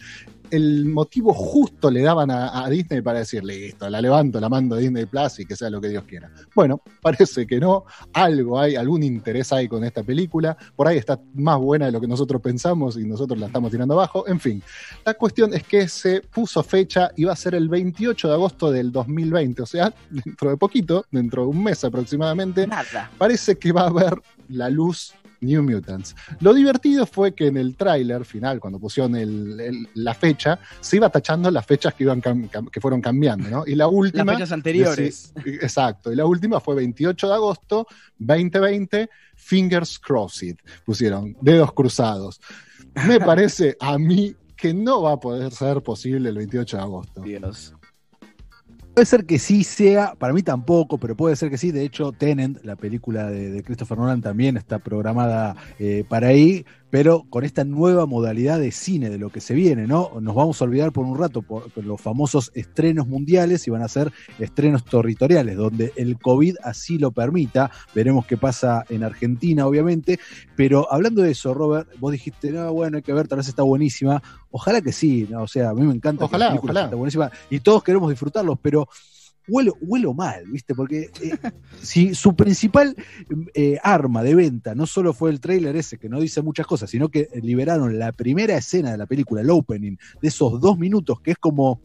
el 0.51 0.87
motivo 0.87 1.33
justo 1.33 1.91
le 1.91 2.03
daban 2.03 2.31
a, 2.31 2.65
a 2.65 2.69
Disney 2.69 3.01
para 3.01 3.21
decir, 3.21 3.45
listo, 3.45 3.89
la 3.89 4.01
levanto, 4.01 4.41
la 4.41 4.49
mando 4.49 4.77
a 4.77 4.79
Disney 4.79 5.07
Plus 5.07 5.41
y 5.41 5.47
que 5.47 5.57
sea 5.57 5.71
lo 5.71 5.81
que 5.81 5.89
Dios 5.89 6.05
quiera. 6.05 6.31
Bueno, 6.55 6.81
parece 7.01 7.47
que 7.47 7.59
no, 7.59 7.85
algo 8.13 8.59
hay, 8.59 8.77
algún 8.77 9.03
interés 9.03 9.53
hay 9.53 9.69
con 9.69 9.85
esta 9.85 10.03
película, 10.03 10.57
por 10.75 10.89
ahí 10.89 10.99
está 10.99 11.21
más 11.35 11.59
buena 11.59 11.87
de 11.87 11.93
lo 11.93 12.01
que 12.01 12.07
nosotros 12.07 12.41
pensamos 12.41 12.97
y 12.97 13.05
nosotros 13.05 13.39
la 13.39 13.47
estamos 13.47 13.71
tirando 13.71 13.95
abajo, 13.95 14.27
en 14.29 14.41
fin. 14.41 14.63
La 15.05 15.15
cuestión 15.15 15.55
es 15.55 15.63
que 15.63 15.89
se 15.89 16.21
puso 16.21 16.63
fecha 16.63 17.11
y 17.17 17.25
va 17.25 17.33
a 17.33 17.37
ser 17.37 17.55
el 17.55 17.69
28 17.69 18.29
de 18.29 18.35
agosto 18.35 18.71
del 18.71 18.93
2020, 18.93 19.63
o 19.63 19.67
sea, 19.67 19.93
dentro 20.11 20.51
de 20.51 20.57
poquito, 20.57 21.05
dentro 21.11 21.43
de 21.43 21.49
un 21.49 21.63
mes 21.63 21.85
aproximadamente, 21.85 22.67
Nada. 22.67 23.11
parece 23.19 23.57
que 23.57 23.73
va 23.73 23.83
a 23.83 23.89
haber 23.89 24.15
la 24.49 24.71
luz 24.71 25.15
New 25.47 25.63
Mutants. 25.63 26.15
Lo 26.41 26.53
divertido 26.53 27.07
fue 27.07 27.35
que 27.35 27.47
en 27.47 27.57
el 27.57 27.77
tráiler 27.77 28.25
final, 28.25 28.61
cuando 28.61 28.79
pusieron 28.79 29.17
el- 29.17 29.59
el- 29.61 29.89
la 29.95 30.13
fecha, 30.15 30.59
se 30.81 30.97
iba 30.97 31.09
tachando 31.09 31.51
las 31.51 31.65
fechas 31.65 31.95
que, 31.95 32.05
iban 32.05 32.21
cam- 32.21 32.51
cam- 32.51 32.71
que 32.71 32.81
fueron 32.81 33.01
cambiando, 33.01 33.49
¿no? 33.49 33.65
Y 33.67 33.75
la 33.75 33.89
última... 33.89 34.25
Las 34.25 34.35
fechas 34.37 34.53
anteriores. 34.53 35.33
Exacto. 35.45 36.13
Y 36.13 36.17
la 36.17 36.27
última 36.27 36.61
fue 36.61 36.75
28 36.75 37.29
de 37.29 37.35
agosto 37.35 37.87
2020, 38.19 39.09
Fingers 39.35 39.99
Crossed. 39.99 40.57
Pusieron 40.85 41.37
dedos 41.41 41.73
cruzados. 41.73 42.41
Me 43.07 43.19
parece 43.21 43.77
a 43.81 43.99
mí 43.99 44.35
que 44.57 44.73
no 44.75 45.03
va 45.03 45.13
a 45.13 45.21
poder 45.21 45.53
ser 45.53 45.83
posible 45.83 46.29
el 46.31 46.37
28 46.37 46.77
de 46.77 46.83
agosto. 46.83 47.21
Dios. 47.23 47.75
Puede 48.97 49.05
ser 49.05 49.27
que 49.27 49.39
sí 49.39 49.63
sea, 49.63 50.15
para 50.15 50.33
mí 50.33 50.43
tampoco, 50.43 50.97
pero 50.97 51.15
puede 51.15 51.37
ser 51.37 51.51
que 51.51 51.59
sí. 51.59 51.71
De 51.71 51.83
hecho, 51.85 52.13
Tenant, 52.13 52.65
la 52.65 52.77
película 52.77 53.31
de, 53.31 53.51
de 53.51 53.63
Christopher 53.63 53.99
Nolan, 53.99 54.23
también 54.23 54.57
está 54.57 54.79
programada 54.79 55.55
eh, 55.79 56.05
para 56.09 56.29
ahí, 56.29 56.65
pero 56.91 57.25
con 57.29 57.45
esta 57.45 57.65
nueva 57.65 58.07
modalidad 58.07 58.59
de 58.59 58.71
cine, 58.71 59.11
de 59.11 59.19
lo 59.19 59.31
que 59.31 59.41
se 59.41 59.55
viene, 59.55 59.87
¿no? 59.87 60.13
Nos 60.21 60.35
vamos 60.35 60.61
a 60.61 60.65
olvidar 60.65 60.93
por 60.93 61.05
un 61.05 61.19
rato 61.19 61.43
por, 61.43 61.71
por 61.71 61.85
los 61.85 62.01
famosos 62.01 62.51
estrenos 62.55 63.07
mundiales 63.07 63.67
y 63.67 63.71
van 63.71 63.83
a 63.83 63.89
ser 63.89 64.13
estrenos 64.39 64.85
territoriales, 64.85 65.57
donde 65.57 65.93
el 65.97 66.19
COVID 66.19 66.57
así 66.63 66.99
lo 66.99 67.11
permita. 67.11 67.71
Veremos 67.95 68.27
qué 68.27 68.37
pasa 68.37 68.85
en 68.89 69.03
Argentina, 69.03 69.67
obviamente. 69.67 70.21
Pero 70.55 70.93
hablando 70.93 71.23
de 71.23 71.33
eso, 71.33 71.55
Robert, 71.55 71.89
vos 71.99 72.13
dijiste, 72.13 72.51
no, 72.53 72.73
bueno, 72.73 72.99
hay 72.99 73.03
que 73.03 73.13
ver, 73.13 73.29
tal 73.29 73.39
vez 73.39 73.49
está 73.49 73.63
buenísima. 73.63 74.23
Ojalá 74.51 74.81
que 74.81 74.93
sí, 74.93 75.27
¿no? 75.29 75.43
o 75.43 75.49
sea, 75.49 75.71
a 75.71 75.75
mí 75.75 75.83
me 75.83 75.95
encanta. 75.95 76.25
Ojalá, 76.25 76.55
ojalá. 76.55 76.85
estén 76.85 76.99
buenísimas 76.99 77.33
y 77.51 77.61
todos 77.61 77.83
queremos 77.83 78.11
disfrutarlos, 78.11 78.59
pero 78.61 78.89
huelo, 79.49 79.77
huelo 79.81 80.15
mal, 80.15 80.45
¿viste? 80.47 80.75
Porque 80.75 81.11
eh, 81.23 81.37
si 81.81 82.15
su 82.15 82.35
principal 82.35 82.95
eh, 83.55 83.79
arma 83.83 84.23
de 84.23 84.35
venta 84.35 84.75
no 84.75 84.87
solo 84.87 85.13
fue 85.13 85.31
el 85.31 85.41
tráiler 85.41 85.77
ese, 85.77 85.99
que 85.99 86.09
no 86.09 86.21
dice 86.21 86.43
muchas 86.43 86.67
cosas, 86.67 86.91
sino 86.91 87.09
que 87.09 87.29
liberaron 87.43 87.99
la 87.99 88.13
primera 88.13 88.57
escena 88.57 88.93
de 88.93 88.99
la 88.99 89.07
película, 89.07 89.41
el 89.41 89.51
opening, 89.51 89.97
de 90.21 90.29
esos 90.29 90.61
dos 90.61 90.79
minutos, 90.79 91.21
que 91.21 91.33
es 91.33 91.39
como... 91.39 91.81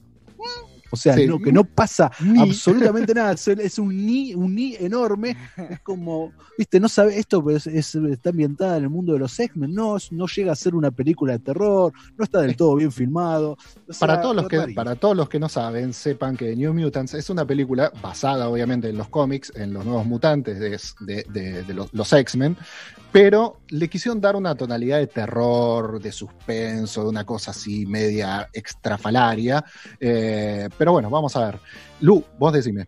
O 0.91 0.95
sea, 0.95 1.13
Sí. 1.15 1.25
no, 1.25 1.39
que 1.39 1.51
no 1.51 1.63
pasa 1.63 2.11
Ni. 2.19 2.39
absolutamente 2.41 3.13
nada. 3.13 3.31
Es, 3.33 3.79
un 3.79 4.05
ni, 4.05 4.33
un 4.35 4.53
ni 4.53 4.75
enorme. 4.75 5.35
Es 5.69 5.79
como, 5.79 6.31
viste, 6.57 6.79
no 6.79 6.89
sabe 6.89 7.17
esto, 7.17 7.43
pero 7.43 7.57
es- 7.57 7.67
es- 7.67 7.95
está 7.95 8.29
ambientada 8.31 8.77
en 8.77 8.83
el 8.83 8.89
mundo 8.89 9.13
de 9.13 9.19
los 9.19 9.39
X-Men. 9.39 9.73
No, 9.73 9.97
no 10.11 10.27
llega 10.27 10.51
a 10.51 10.55
ser 10.55 10.75
una 10.75 10.91
película 10.91 11.33
de 11.33 11.39
terror, 11.39 11.93
no 12.17 12.23
está 12.23 12.41
del 12.41 12.55
todo 12.55 12.75
bien 12.75 12.91
filmado. 12.91 13.51
O 13.51 13.57
sea, 13.93 14.07
Para 14.07 14.21
todos, 14.21 14.35
los 14.35 14.47
que, 14.47 14.57
rarísimo. 14.57 14.75
para 14.75 14.95
todos 14.95 15.15
los 15.17 15.29
que 15.29 15.39
no 15.39 15.49
saben, 15.49 15.93
sepan 15.93 16.35
que 16.37 16.55
New 16.55 16.73
Mutants 16.73 17.13
es 17.13 17.29
una 17.29 17.45
película 17.45 17.91
basada 18.01 18.49
obviamente 18.49 18.89
en 18.89 18.97
los 18.97 19.07
cómics, 19.09 19.51
en 19.55 19.73
los 19.73 19.85
nuevos 19.85 20.05
mutantes 20.05 20.59
de, 20.59 20.79
de- 21.05 21.25
de- 21.31 21.63
de 21.63 21.73
los, 21.73 21.93
los 21.93 22.11
X-Men, 22.13 22.57
pero 23.11 23.59
le 23.69 23.89
quisieron 23.89 24.21
dar 24.21 24.35
una 24.35 24.55
tonalidad 24.55 24.97
de 24.99 25.07
terror, 25.07 26.01
de 26.01 26.11
suspenso, 26.11 27.03
de 27.03 27.09
una 27.09 27.25
cosa 27.25 27.51
así 27.51 27.85
media 27.85 28.49
extrafalaria. 28.53 29.63
Eh, 29.99 30.69
pero 30.81 30.93
bueno, 30.93 31.11
vamos 31.11 31.35
a 31.35 31.45
ver. 31.45 31.59
Lu, 31.99 32.23
vos 32.39 32.51
decime. 32.51 32.87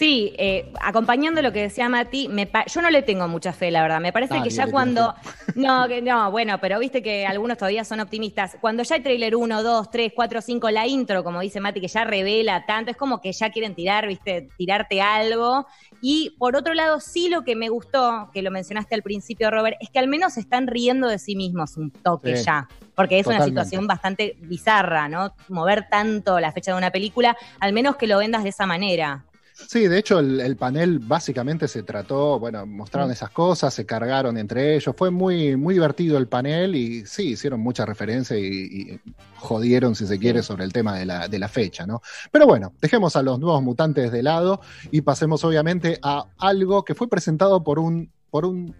Sí, 0.00 0.32
eh, 0.38 0.72
acompañando 0.80 1.42
lo 1.42 1.52
que 1.52 1.60
decía 1.60 1.86
Mati, 1.90 2.26
me 2.28 2.46
pa- 2.46 2.64
yo 2.64 2.80
no 2.80 2.88
le 2.88 3.02
tengo 3.02 3.28
mucha 3.28 3.52
fe, 3.52 3.70
la 3.70 3.82
verdad. 3.82 4.00
Me 4.00 4.14
parece 4.14 4.32
Nadie 4.32 4.48
que 4.48 4.56
ya 4.56 4.66
cuando. 4.66 5.14
No, 5.56 5.86
que 5.88 6.00
no, 6.00 6.30
bueno, 6.30 6.58
pero 6.58 6.78
viste 6.78 7.02
que 7.02 7.26
algunos 7.26 7.58
todavía 7.58 7.84
son 7.84 8.00
optimistas. 8.00 8.56
Cuando 8.62 8.82
ya 8.82 8.94
hay 8.94 9.02
trailer 9.02 9.36
1, 9.36 9.62
2, 9.62 9.90
3, 9.90 10.12
4, 10.16 10.40
5, 10.40 10.70
la 10.70 10.86
intro, 10.86 11.22
como 11.22 11.40
dice 11.40 11.60
Mati, 11.60 11.82
que 11.82 11.88
ya 11.88 12.04
revela 12.04 12.64
tanto, 12.64 12.90
es 12.92 12.96
como 12.96 13.20
que 13.20 13.30
ya 13.32 13.50
quieren 13.50 13.74
tirar, 13.74 14.06
viste, 14.06 14.48
tirarte 14.56 15.02
algo. 15.02 15.66
Y 16.00 16.30
por 16.38 16.56
otro 16.56 16.72
lado, 16.72 16.98
sí 16.98 17.28
lo 17.28 17.42
que 17.44 17.54
me 17.54 17.68
gustó, 17.68 18.30
que 18.32 18.40
lo 18.40 18.50
mencionaste 18.50 18.94
al 18.94 19.02
principio, 19.02 19.50
Robert, 19.50 19.76
es 19.80 19.90
que 19.90 19.98
al 19.98 20.08
menos 20.08 20.38
están 20.38 20.66
riendo 20.66 21.08
de 21.08 21.18
sí 21.18 21.36
mismos 21.36 21.76
un 21.76 21.90
toque 21.90 22.38
Sí. 22.38 22.44
ya. 22.46 22.68
Porque 22.94 23.18
es 23.18 23.26
una 23.26 23.44
situación 23.44 23.86
bastante 23.86 24.36
bizarra, 24.40 25.10
¿no? 25.10 25.34
Mover 25.50 25.88
tanto 25.90 26.40
la 26.40 26.52
fecha 26.52 26.72
de 26.72 26.78
una 26.78 26.90
película, 26.90 27.36
al 27.58 27.74
menos 27.74 27.96
que 27.96 28.06
lo 28.06 28.16
vendas 28.16 28.44
de 28.44 28.48
esa 28.48 28.64
manera. 28.64 29.26
Sí, 29.68 29.86
de 29.86 29.98
hecho 29.98 30.18
el, 30.18 30.56
panel 30.56 30.98
básicamente 30.98 31.68
se 31.68 31.82
trató, 31.82 32.38
bueno, 32.38 32.66
mostraron 32.66 33.08
mm. 33.08 33.12
esas 33.12 33.30
cosas, 33.30 33.72
se 33.72 33.86
cargaron 33.86 34.36
entre 34.36 34.74
ellos, 34.74 34.94
fue 34.96 35.10
muy, 35.10 35.56
muy 35.56 35.74
divertido 35.74 36.18
el 36.18 36.28
panel 36.28 36.74
y 36.74 37.06
sí, 37.06 37.30
hicieron 37.30 37.60
mucha 37.60 37.86
referencia 37.86 38.36
y, 38.38 39.00
jodieron, 39.36 39.94
si 39.94 40.06
se 40.06 40.18
quiere, 40.18 40.42
sobre 40.42 40.64
el 40.64 40.72
tema 40.72 40.96
de 40.98 41.06
la, 41.06 41.28
de 41.28 41.38
la, 41.38 41.48
fecha, 41.48 41.86
¿no? 41.86 42.02
Pero 42.30 42.46
bueno, 42.46 42.74
dejemos 42.80 43.16
a 43.16 43.22
los 43.22 43.38
nuevos 43.38 43.62
mutantes 43.62 44.12
de 44.12 44.22
lado 44.22 44.60
y 44.90 45.00
pasemos 45.00 45.44
obviamente 45.44 45.98
a 46.02 46.26
algo 46.38 46.84
que 46.84 46.94
fue 46.94 47.08
presentado 47.08 47.64
por 47.64 47.78
un, 47.78 48.10
por 48.30 48.44
un 48.44 48.74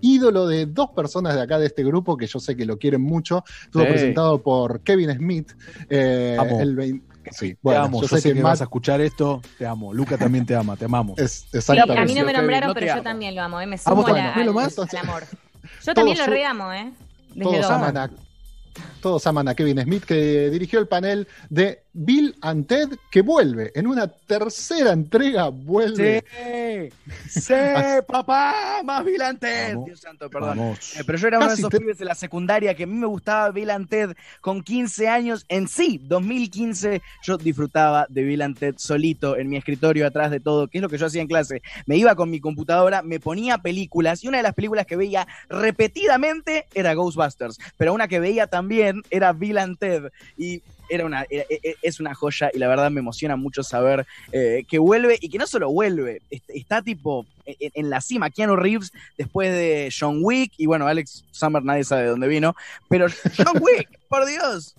ídolo 0.00 0.46
de 0.46 0.66
dos 0.66 0.90
personas 0.90 1.34
de 1.34 1.42
acá 1.42 1.58
de 1.58 1.66
este 1.66 1.84
grupo 1.84 2.16
que 2.16 2.26
yo 2.26 2.40
sé 2.40 2.56
que 2.56 2.64
lo 2.64 2.78
quieren 2.78 3.02
mucho. 3.02 3.44
Estuvo 3.64 3.84
presentado 3.84 4.42
por 4.42 4.80
Kevin 4.80 5.12
Smith 5.12 5.52
eh, 5.88 6.36
el 6.60 6.76
20 6.76 7.09
sí. 7.30 7.56
Bueno, 7.62 7.80
te 7.80 7.86
amo. 7.86 8.02
Sé, 8.04 8.22
que, 8.22 8.34
que 8.34 8.42
vas 8.42 8.60
a 8.60 8.64
escuchar 8.64 9.00
esto. 9.00 9.40
Te 9.58 9.66
amo. 9.66 9.92
Luca 9.92 10.16
también 10.18 10.46
te 10.46 10.54
ama. 10.54 10.76
Te 10.76 10.84
amamos. 10.84 11.18
Exactamente. 11.18 11.98
A 11.98 12.04
mí 12.04 12.14
no 12.14 12.24
me 12.24 12.32
nombraron, 12.32 12.74
pero 12.74 12.96
yo 12.96 13.02
también 13.02 13.34
lo 13.34 13.42
amo. 13.42 13.60
¿eh? 13.60 13.66
Me 13.66 13.76
ah, 13.76 13.78
sumo 13.78 14.06
a 14.06 14.34
al, 14.34 14.52
más? 14.52 14.78
al, 14.78 14.96
amor. 14.98 15.24
Yo 15.84 15.94
también 15.94 16.18
lo 16.18 16.26
reamo, 16.26 16.72
¿eh? 16.72 16.92
Todos 17.40 17.70
aman, 17.70 17.96
a, 17.96 18.10
todos 19.00 19.26
aman 19.26 19.48
a 19.48 19.54
Kevin 19.54 19.80
Smith, 19.82 20.04
que 20.04 20.50
dirigió 20.50 20.78
el 20.80 20.88
panel 20.88 21.28
de 21.48 21.84
Bill 21.92 22.36
and 22.42 22.66
Ted, 22.66 22.88
que 23.10 23.22
vuelve. 23.22 23.72
En 23.74 23.86
una 23.86 24.06
tercera 24.08 24.92
entrega 24.92 25.48
vuelve. 25.48 26.24
Sí, 27.28 27.40
sí, 27.40 27.54
papá, 28.06 28.80
más 28.84 29.04
Bill 29.04 29.22
and 29.22 29.38
Ted. 29.40 29.72
Vamos. 29.74 29.86
Dios 29.86 30.00
santo, 30.00 30.30
perdón. 30.30 30.58
Eh, 30.60 31.02
pero 31.04 31.18
yo 31.18 31.28
era 31.28 31.38
uno 31.38 31.46
de 31.46 31.50
Casi 31.52 31.60
esos 31.62 31.70
te- 31.70 31.78
pibes 31.78 31.98
de 31.98 32.04
la 32.04 32.14
secundaria 32.14 32.74
que 32.74 32.84
a 32.84 32.86
mí 32.86 32.94
me 32.94 33.06
gustaba 33.06 33.50
Bill 33.50 33.70
and 33.70 33.88
Ted 33.88 34.10
con 34.40 34.62
15 34.62 35.08
años. 35.08 35.44
En 35.48 35.66
sí, 35.68 36.00
2015, 36.04 37.02
yo 37.22 37.36
disfrutaba 37.38 38.06
de 38.08 38.22
Bill 38.22 38.42
and 38.42 38.58
Ted 38.58 38.74
solito 38.78 39.36
en 39.36 39.48
mi 39.48 39.56
escritorio 39.56 40.06
atrás 40.06 40.30
de 40.30 40.40
todo, 40.40 40.68
que 40.68 40.78
es 40.78 40.82
lo 40.82 40.88
que 40.88 40.98
yo 40.98 41.06
hacía 41.06 41.22
en 41.22 41.28
clase. 41.28 41.60
Me 41.86 41.96
iba 41.96 42.14
con 42.14 42.30
mi 42.30 42.40
computadora, 42.40 43.02
me 43.02 43.18
ponía 43.20 43.58
películas 43.58 44.22
y 44.22 44.28
una 44.28 44.36
de 44.36 44.42
las 44.44 44.54
películas 44.54 44.86
que 44.86 44.96
veía 44.96 45.26
repetidamente 45.48 46.66
era 46.74 46.94
Ghostbusters, 46.94 47.58
pero 47.76 47.94
una 47.94 48.08
que 48.08 48.20
veía 48.20 48.46
también 48.46 49.02
era 49.10 49.32
Bill 49.32 49.58
and 49.58 49.78
Ted 49.78 50.04
y 50.36 50.62
era 50.90 51.06
una, 51.06 51.24
era- 51.30 51.44
e- 51.48 51.60
e- 51.62 51.76
es 51.82 52.00
una 52.00 52.14
joya 52.14 52.50
y 52.52 52.58
la 52.58 52.68
verdad 52.68 52.90
me 52.90 53.00
emociona 53.00 53.36
mucho 53.36 53.62
saber 53.62 54.06
eh, 54.32 54.64
que 54.68 54.78
vuelve 54.78 55.18
y 55.20 55.28
que 55.30 55.38
no 55.38 55.46
solo 55.46 55.70
vuelve, 55.70 56.20
est- 56.30 56.50
está 56.50 56.82
tipo 56.82 57.24
en, 57.46 57.70
en 57.74 57.90
la 57.90 58.00
cima, 58.00 58.28
Keanu 58.30 58.56
Reeves 58.56 58.92
después 59.16 59.50
de 59.52 59.92
John 59.96 60.18
Wick 60.22 60.52
y 60.58 60.66
bueno, 60.66 60.86
Alex 60.86 61.24
Summer 61.30 61.62
nadie 61.64 61.84
sabe 61.84 62.02
de 62.02 62.08
dónde 62.08 62.28
vino, 62.28 62.54
pero 62.88 63.06
John 63.36 63.60
Wick, 63.60 63.88
por 64.08 64.26
Dios. 64.26 64.74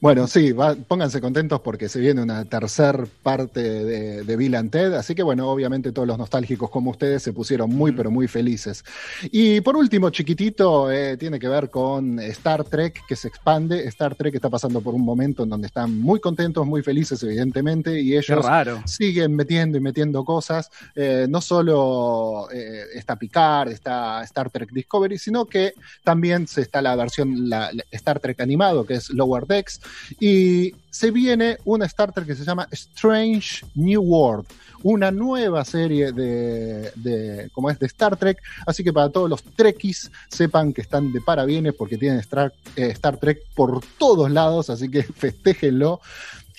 Bueno, 0.00 0.26
sí, 0.26 0.52
va- 0.52 0.76
pónganse 0.76 1.20
contentos 1.20 1.60
porque 1.60 1.88
se 1.88 1.98
viene 2.00 2.22
una 2.22 2.44
tercer 2.44 3.06
parte 3.22 3.60
de, 3.60 4.22
de 4.24 4.36
Bill 4.36 4.54
and 4.54 4.70
Ted. 4.70 4.92
Así 4.94 5.14
que, 5.14 5.22
bueno, 5.22 5.50
obviamente 5.50 5.90
todos 5.92 6.06
los 6.06 6.16
nostálgicos 6.16 6.70
como 6.70 6.90
ustedes 6.92 7.22
se 7.22 7.32
pusieron 7.32 7.70
muy, 7.70 7.92
pero 7.92 8.10
muy 8.10 8.28
felices. 8.28 8.84
Y 9.32 9.60
por 9.62 9.76
último, 9.76 10.10
chiquitito, 10.10 10.90
eh, 10.92 11.16
tiene 11.16 11.38
que 11.38 11.48
ver 11.48 11.70
con 11.70 12.18
Star 12.20 12.64
Trek 12.64 13.00
que 13.08 13.16
se 13.16 13.28
expande. 13.28 13.86
Star 13.88 14.14
Trek 14.14 14.34
está 14.34 14.48
pasando 14.48 14.80
por 14.80 14.94
un 14.94 15.02
momento 15.02 15.42
en 15.42 15.48
donde 15.48 15.66
están 15.66 15.98
muy 15.98 16.20
contentos, 16.20 16.64
muy 16.66 16.82
felices, 16.82 17.22
evidentemente, 17.22 18.00
y 18.00 18.16
ellos 18.16 18.44
raro. 18.44 18.82
siguen 18.86 19.34
metiendo 19.34 19.76
y 19.76 19.80
metiendo 19.80 20.24
cosas. 20.24 20.70
Eh, 20.94 21.26
no 21.28 21.40
solo 21.40 22.48
eh, 22.52 22.84
está 22.94 23.16
Picard, 23.16 23.70
está 23.72 24.22
Star 24.22 24.50
Trek 24.50 24.70
Discovery, 24.70 25.18
sino 25.18 25.46
que 25.46 25.74
también 26.04 26.46
se 26.46 26.60
está 26.62 26.80
la 26.80 26.94
versión 26.96 27.48
la, 27.50 27.72
la 27.72 27.84
Star 27.90 28.20
Trek 28.20 28.40
animado, 28.40 28.86
que 28.86 28.94
es 28.94 29.10
Lower 29.10 29.46
Decks, 29.46 29.79
y 30.18 30.74
se 30.90 31.10
viene 31.10 31.58
una 31.64 31.86
Star 31.86 32.12
Trek 32.12 32.26
que 32.26 32.34
se 32.34 32.44
llama 32.44 32.68
Strange 32.70 33.64
New 33.74 34.02
World, 34.02 34.46
una 34.82 35.10
nueva 35.10 35.64
serie 35.64 36.12
de, 36.12 36.90
de 36.96 37.50
como 37.52 37.70
es 37.70 37.78
de 37.78 37.86
Star 37.86 38.16
Trek, 38.16 38.38
así 38.66 38.82
que 38.82 38.92
para 38.92 39.10
todos 39.10 39.28
los 39.28 39.42
Trekkies 39.42 40.10
sepan 40.28 40.72
que 40.72 40.80
están 40.80 41.12
de 41.12 41.20
parabienes 41.20 41.74
porque 41.74 41.98
tienen 41.98 42.18
Star, 42.20 42.52
eh, 42.76 42.88
Star 42.88 43.18
Trek 43.18 43.42
por 43.54 43.80
todos 43.98 44.30
lados, 44.30 44.70
así 44.70 44.90
que 44.90 45.02
festéjenlo. 45.16 46.00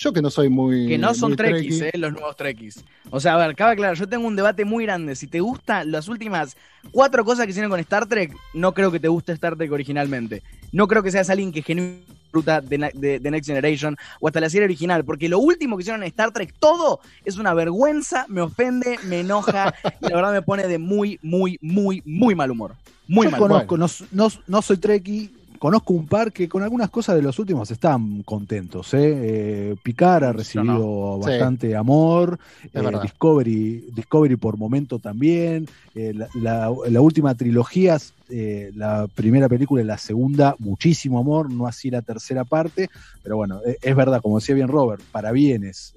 Yo 0.01 0.11
que 0.11 0.21
no 0.23 0.31
soy 0.31 0.49
muy 0.49 0.87
Que 0.87 0.97
no 0.97 1.13
son 1.13 1.35
trekkies, 1.35 1.77
trekkie, 1.77 1.95
eh, 1.95 1.99
los 1.99 2.11
nuevos 2.11 2.35
trekkies. 2.35 2.83
O 3.11 3.19
sea, 3.19 3.35
a 3.35 3.37
ver, 3.37 3.55
cabe 3.55 3.75
claro, 3.75 3.93
yo 3.93 4.09
tengo 4.09 4.25
un 4.25 4.35
debate 4.35 4.65
muy 4.65 4.83
grande. 4.85 5.15
Si 5.15 5.27
te 5.27 5.41
gustan 5.41 5.91
las 5.91 6.07
últimas 6.07 6.57
cuatro 6.91 7.23
cosas 7.23 7.45
que 7.45 7.51
hicieron 7.51 7.69
con 7.69 7.79
Star 7.79 8.07
Trek, 8.07 8.35
no 8.55 8.73
creo 8.73 8.91
que 8.91 8.99
te 8.99 9.07
guste 9.09 9.31
Star 9.33 9.55
Trek 9.55 9.71
originalmente. 9.71 10.41
No 10.71 10.87
creo 10.87 11.03
que 11.03 11.11
seas 11.11 11.29
alguien 11.29 11.51
que 11.51 11.61
genuinamente 11.61 12.11
disfruta 12.23 12.61
de, 12.61 12.89
de- 12.95 13.19
de 13.19 13.31
Next 13.31 13.45
Generation 13.47 13.95
o 14.19 14.27
hasta 14.27 14.39
la 14.39 14.49
serie 14.49 14.65
original, 14.65 15.05
porque 15.05 15.29
lo 15.29 15.37
último 15.37 15.77
que 15.77 15.81
hicieron 15.81 16.01
en 16.01 16.07
Star 16.07 16.31
Trek, 16.31 16.55
todo 16.57 17.01
es 17.23 17.37
una 17.37 17.53
vergüenza, 17.53 18.25
me 18.27 18.41
ofende, 18.41 18.97
me 19.03 19.19
enoja 19.19 19.71
y 20.01 20.07
la 20.09 20.15
verdad 20.15 20.31
me 20.33 20.41
pone 20.41 20.67
de 20.67 20.79
muy, 20.79 21.19
muy, 21.21 21.59
muy, 21.61 22.01
muy 22.05 22.33
mal 22.33 22.49
humor. 22.49 22.73
Muy 23.07 23.25
Yo 23.25 23.31
mal. 23.31 23.39
conozco, 23.39 23.77
no, 23.77 23.85
no, 24.11 24.29
no 24.47 24.61
soy 24.63 24.77
Trekkie, 24.77 25.29
conozco 25.61 25.93
un 25.93 26.07
par 26.07 26.33
que 26.33 26.49
con 26.49 26.63
algunas 26.63 26.89
cosas 26.89 27.15
de 27.15 27.21
los 27.21 27.37
últimos 27.37 27.69
están 27.69 28.23
contentos. 28.23 28.95
¿eh? 28.95 28.97
Eh, 29.03 29.75
Picard 29.83 30.23
ha 30.23 30.33
recibido 30.33 31.19
bastante 31.19 31.75
amor, 31.75 32.39
eh. 32.63 32.69
Discovery, 33.03 33.85
Discovery 33.93 34.37
por 34.37 34.57
momento 34.57 34.97
también, 34.97 35.67
eh, 35.93 36.13
la, 36.15 36.27
la- 36.33 36.73
la 36.89 37.01
última 37.01 37.35
trilogía, 37.35 37.99
eh, 38.29 38.71
la 38.75 39.07
primera 39.13 39.47
película 39.47 39.83
y 39.83 39.85
la 39.85 39.99
segunda, 39.99 40.55
muchísimo 40.57 41.19
amor, 41.19 41.51
no 41.53 41.67
así 41.67 41.91
la 41.91 42.01
tercera 42.01 42.43
parte, 42.43 42.89
pero 43.21 43.35
bueno, 43.37 43.61
es 43.83 43.95
verdad, 43.95 44.19
como 44.19 44.39
decía 44.39 44.55
bien 44.55 44.67
Robert, 44.67 45.03
para 45.11 45.31
bienes, 45.31 45.93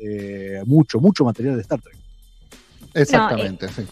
mucho, 0.66 1.00
mucho 1.00 1.24
material 1.24 1.54
de 1.56 1.62
Star 1.62 1.80
Trek. 1.80 1.96
Exactamente, 2.94 3.68
sí. 3.68 3.86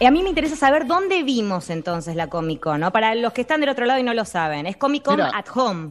Eh, 0.00 0.06
A 0.06 0.10
mí 0.10 0.22
me 0.22 0.28
interesa 0.30 0.56
saber 0.56 0.86
dónde 0.86 1.22
vimos 1.22 1.70
entonces 1.70 2.16
la 2.16 2.28
Comic 2.28 2.60
Con, 2.60 2.80
¿no? 2.80 2.90
Para 2.92 3.14
los 3.14 3.32
que 3.32 3.42
están 3.42 3.60
del 3.60 3.68
otro 3.70 3.84
lado 3.86 4.00
y 4.00 4.02
no 4.02 4.14
lo 4.14 4.24
saben. 4.24 4.66
Es 4.66 4.76
Comic 4.76 5.04
Con 5.04 5.16
Mira. 5.16 5.30
at 5.34 5.46
Home. 5.54 5.90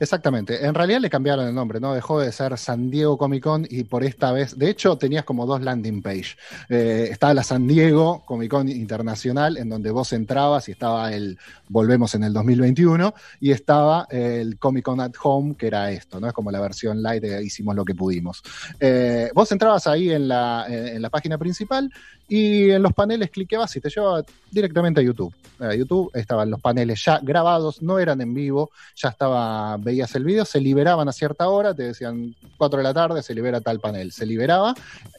Exactamente. 0.00 0.64
En 0.64 0.74
realidad 0.74 1.00
le 1.00 1.10
cambiaron 1.10 1.48
el 1.48 1.54
nombre, 1.54 1.80
¿no? 1.80 1.92
Dejó 1.92 2.20
de 2.20 2.30
ser 2.30 2.56
San 2.56 2.90
Diego 2.90 3.18
Comic 3.18 3.42
Con 3.42 3.66
y 3.68 3.82
por 3.84 4.04
esta 4.04 4.30
vez, 4.30 4.56
de 4.56 4.70
hecho, 4.70 4.96
tenías 4.96 5.24
como 5.24 5.44
dos 5.44 5.60
landing 5.60 6.02
page. 6.02 6.36
Eh, 6.68 7.08
estaba 7.10 7.34
la 7.34 7.42
San 7.42 7.66
Diego 7.66 8.22
Comic 8.24 8.50
Con 8.50 8.68
Internacional, 8.68 9.56
en 9.56 9.68
donde 9.68 9.90
vos 9.90 10.12
entrabas 10.12 10.68
y 10.68 10.72
estaba 10.72 11.12
el 11.12 11.38
Volvemos 11.68 12.14
en 12.14 12.24
el 12.24 12.32
2021, 12.32 13.12
y 13.40 13.50
estaba 13.50 14.06
el 14.10 14.58
Comic 14.58 14.84
Con 14.84 15.00
at 15.00 15.12
Home, 15.22 15.54
que 15.56 15.66
era 15.66 15.90
esto, 15.90 16.20
¿no? 16.20 16.28
Es 16.28 16.32
como 16.32 16.50
la 16.50 16.60
versión 16.60 17.02
light 17.02 17.22
de 17.22 17.44
hicimos 17.44 17.74
lo 17.74 17.84
que 17.84 17.94
pudimos. 17.94 18.42
Eh, 18.78 19.30
vos 19.34 19.50
entrabas 19.50 19.86
ahí 19.86 20.10
en 20.10 20.28
la, 20.28 20.64
en, 20.68 20.96
en 20.96 21.02
la 21.02 21.10
página 21.10 21.36
principal 21.38 21.92
y 22.28 22.70
en 22.70 22.82
los 22.82 22.92
paneles 22.92 23.30
cliqueabas 23.30 23.74
y 23.76 23.80
te 23.80 23.88
llevaba 23.88 24.22
directamente 24.50 25.00
a 25.00 25.02
YouTube. 25.02 25.34
A 25.58 25.74
YouTube 25.74 26.10
estaban 26.14 26.50
los 26.50 26.60
paneles 26.60 27.02
ya 27.04 27.18
grabados, 27.22 27.82
no 27.82 27.98
eran 27.98 28.20
en 28.20 28.32
vivo, 28.32 28.70
ya 28.94 29.08
estaba 29.08 29.76
veías 29.88 30.14
el 30.14 30.24
video, 30.24 30.44
se 30.44 30.60
liberaban 30.60 31.08
a 31.08 31.12
cierta 31.12 31.48
hora, 31.48 31.74
te 31.74 31.84
decían 31.84 32.34
4 32.56 32.78
de 32.78 32.82
la 32.82 32.94
tarde, 32.94 33.22
se 33.22 33.34
libera 33.34 33.60
tal 33.60 33.80
panel, 33.80 34.12
se 34.12 34.26
liberaba 34.26 34.74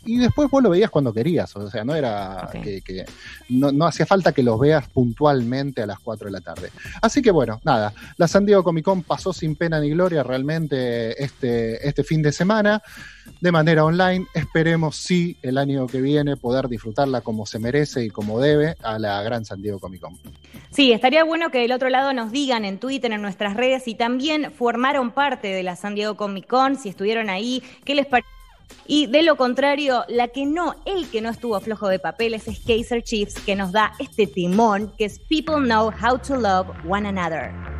y 0.05 0.17
después 0.17 0.49
vos 0.49 0.62
lo 0.62 0.69
veías 0.69 0.91
cuando 0.91 1.12
querías, 1.12 1.55
o 1.55 1.69
sea, 1.69 1.84
no 1.84 1.95
era 1.95 2.49
que, 2.63 2.82
que 2.82 3.05
no, 3.49 3.71
no 3.71 3.86
hacía 3.86 4.05
falta 4.05 4.32
que 4.32 4.43
los 4.43 4.60
veas 4.60 4.88
puntualmente 4.89 5.82
a 5.82 5.88
las 5.88 5.99
4 5.99 6.27
de 6.27 6.32
la 6.32 6.41
tarde. 6.41 6.69
Así 7.01 7.21
que 7.21 7.32
bueno, 7.32 7.60
nada, 7.63 7.93
la 8.17 8.27
San 8.27 8.45
Diego 8.45 8.63
Comic 8.63 8.86
Con 8.86 9.03
pasó 9.03 9.34
sin 9.34 9.55
pena 9.55 9.79
ni 9.79 9.89
gloria 9.89 10.23
realmente 10.23 11.21
este, 11.23 11.88
este 11.88 12.03
fin 12.03 12.21
de 12.21 12.32
semana 12.32 12.82
de 13.42 13.52
manera 13.52 13.86
online. 13.86 14.26
Esperemos 14.34 14.96
sí 14.96 15.38
el 15.42 15.58
año 15.58 15.88
que 15.88 16.02
viene 16.02 16.38
poder 16.38 16.68
disfrutarla 16.68 17.22
como 17.22 17.46
se 17.46 17.60
merece 17.60 18.06
y 18.06 18.10
como 18.10 18.39
debe 18.39 18.76
a 18.84 19.00
la 19.00 19.22
Gran 19.24 19.46
San 19.46 19.62
Diego 19.62 19.80
Comic 19.80 20.02
Con. 20.02 20.18
Sí, 20.72 20.92
estaría 20.92 21.24
bueno 21.24 21.50
que 21.52 21.60
del 21.60 21.72
otro 21.72 21.89
lado 21.89 22.13
nos 22.13 22.32
digan 22.32 22.65
en 22.65 22.80
Twitter, 22.80 23.12
en 23.12 23.22
nuestras 23.22 23.56
redes, 23.56 23.84
si 23.84 23.96
también 23.96 24.52
formaron 24.52 25.12
parte 25.12 25.48
de 25.48 25.63
la 25.63 25.76
San 25.76 25.96
Diego 25.96 26.15
Comic 26.15 26.48
Con, 26.48 26.78
si 26.78 26.89
estuvieron 26.89 27.30
ahí, 27.30 27.63
qué 27.86 27.96
les 27.96 28.06
pareció. 28.06 28.39
Y 28.86 29.08
de 29.08 29.24
lo 29.24 29.36
contrario, 29.36 30.04
la 30.08 30.30
que 30.30 30.46
no, 30.46 30.76
el 30.86 31.10
que 31.10 31.22
no 31.22 31.30
estuvo 31.30 31.60
flojo 31.60 31.88
de 31.88 32.00
papeles 32.00 32.48
es 32.48 32.60
Kaiser 32.60 33.04
Chiefs, 33.04 33.36
que 33.42 33.56
nos 33.56 33.72
da 33.72 33.94
este 34.00 34.28
timón 34.28 34.92
que 34.98 35.06
es 35.06 35.20
People 35.20 35.63
Know 35.65 35.92
How 35.92 36.20
to 36.20 36.36
Love 36.36 36.68
One 36.88 37.08
Another. 37.08 37.79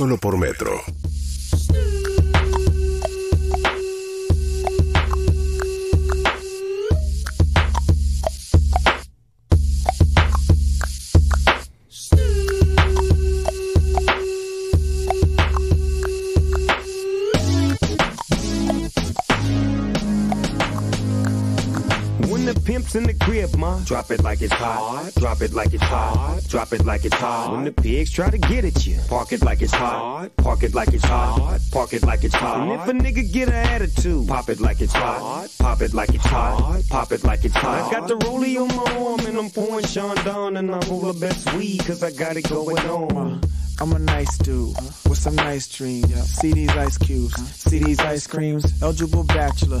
solo 0.00 0.16
por 0.16 0.38
metro. 0.38 1.09
Drop 23.90 24.12
it 24.12 24.22
like 24.22 24.40
it's 24.40 24.52
hot. 24.52 25.10
Drop 25.16 25.42
it 25.42 25.52
like 25.52 25.74
it's 25.74 25.82
hot. 25.82 26.40
Drop 26.46 26.72
it 26.72 26.84
like 26.84 27.04
it's 27.04 27.16
hot. 27.16 27.50
When 27.50 27.64
the 27.64 27.72
pigs 27.72 28.12
try 28.12 28.30
to 28.30 28.38
get 28.38 28.64
at 28.64 28.86
you, 28.86 28.96
park 29.08 29.32
it 29.32 29.42
like 29.42 29.62
it's 29.62 29.72
hot. 29.72 30.30
Park 30.36 30.62
it 30.62 30.74
like 30.74 30.92
it's 30.94 31.04
hot. 31.04 31.58
Park 31.72 31.92
it 31.92 32.04
like 32.04 32.22
it's 32.22 32.36
hot. 32.36 32.60
And 32.60 32.70
if 32.70 32.86
a 32.86 32.92
nigga 32.92 33.32
get 33.32 33.48
an 33.48 33.54
attitude, 33.54 34.28
pop 34.28 34.48
it 34.48 34.60
like 34.60 34.80
it's 34.80 34.92
hot. 34.92 35.48
Pop 35.58 35.82
it 35.82 35.92
like 35.92 36.14
it's 36.14 36.24
hot. 36.24 36.82
Pop 36.88 37.10
it 37.10 37.24
like 37.24 37.44
it's 37.44 37.56
hot. 37.56 37.92
I 37.92 37.98
got 37.98 38.06
the 38.06 38.14
rollie 38.18 38.62
on 38.62 38.68
my 38.76 39.10
arm 39.10 39.26
and 39.26 39.36
I'm 39.36 39.50
pouring 39.50 39.84
Sean 39.86 40.14
Don 40.24 40.56
and 40.56 40.70
I'm 40.70 40.88
all 40.88 41.12
the 41.12 41.18
best 41.18 41.52
weed 41.54 41.84
cause 41.84 42.04
I 42.04 42.12
got 42.12 42.36
it 42.36 42.48
going 42.48 42.78
on. 42.78 43.16
Uh, 43.16 43.40
I'm 43.80 43.92
a 43.92 43.98
nice 43.98 44.36
dude 44.36 44.76
uh, 44.76 44.82
with 45.08 45.16
some 45.16 45.34
nice 45.34 45.66
dreams. 45.66 46.12
See 46.38 46.52
these 46.52 46.68
ice 46.68 46.98
cubes, 46.98 47.34
uh, 47.34 47.44
see 47.44 47.78
these 47.78 47.98
ice 47.98 48.26
creams. 48.26 48.80
Eligible 48.82 49.24
bachelor, 49.24 49.80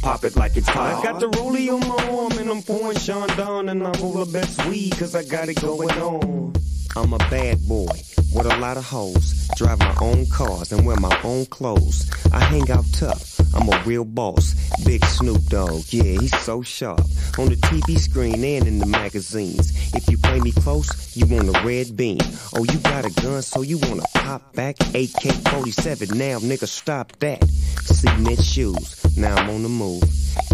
Pop 0.00 0.24
it 0.24 0.36
like 0.36 0.56
it's 0.56 0.68
hot. 0.68 0.98
I 0.98 1.02
got 1.02 1.20
the 1.20 1.28
rollie 1.28 1.72
on 1.72 1.80
my 1.86 2.18
arm 2.18 2.32
and 2.38 2.50
I'm 2.50 2.62
pouring 2.62 2.98
Sean 2.98 3.28
and 3.68 3.82
I'm 3.82 4.02
all 4.02 4.24
the 4.24 4.30
best 4.32 4.64
weed 4.66 4.96
cause 4.98 5.14
I 5.14 5.22
got 5.24 5.48
it 5.48 5.60
going 5.60 5.90
on. 5.90 6.54
I'm 6.96 7.12
a 7.12 7.18
bad 7.18 7.66
boy 7.66 7.94
with 8.34 8.46
a 8.46 8.56
lot 8.58 8.76
of 8.76 8.84
hoes. 8.84 9.48
Drive 9.56 9.78
my 9.78 9.94
own 10.00 10.26
cars 10.26 10.72
and 10.72 10.86
wear 10.86 10.96
my 10.96 11.18
own 11.24 11.46
clothes. 11.46 12.10
I 12.32 12.40
hang 12.40 12.70
out 12.70 12.84
tough. 12.92 13.40
I'm 13.54 13.68
a 13.68 13.82
real 13.84 14.04
boss. 14.04 14.54
Big 14.84 15.04
Snoop 15.04 15.42
Dogg, 15.46 15.84
yeah, 15.90 16.20
he's 16.20 16.36
so 16.40 16.62
sharp. 16.62 17.00
On 17.38 17.48
the 17.48 17.56
TV 17.56 17.98
screen 17.98 18.44
and 18.44 18.66
in 18.66 18.78
the 18.78 18.86
magazines. 18.86 19.72
If 19.94 20.08
you 20.08 20.18
play 20.18 20.40
me 20.40 20.52
close, 20.52 21.16
you 21.16 21.26
want 21.26 21.48
a 21.48 21.66
red 21.66 21.96
beam. 21.96 22.18
Oh, 22.54 22.64
you 22.64 22.78
got 22.78 23.04
a 23.04 23.10
gun, 23.22 23.42
so 23.42 23.62
you 23.62 23.78
wanna 23.78 24.02
pop 24.14 24.54
back? 24.54 24.76
AK 24.94 25.32
47, 25.50 26.16
now 26.16 26.38
nigga, 26.38 26.66
stop 26.66 27.12
that. 27.20 27.42
Cement 27.84 28.42
shoes, 28.42 29.16
now 29.16 29.34
I'm 29.34 29.50
on 29.50 29.62
the 29.62 29.68
move. 29.68 30.02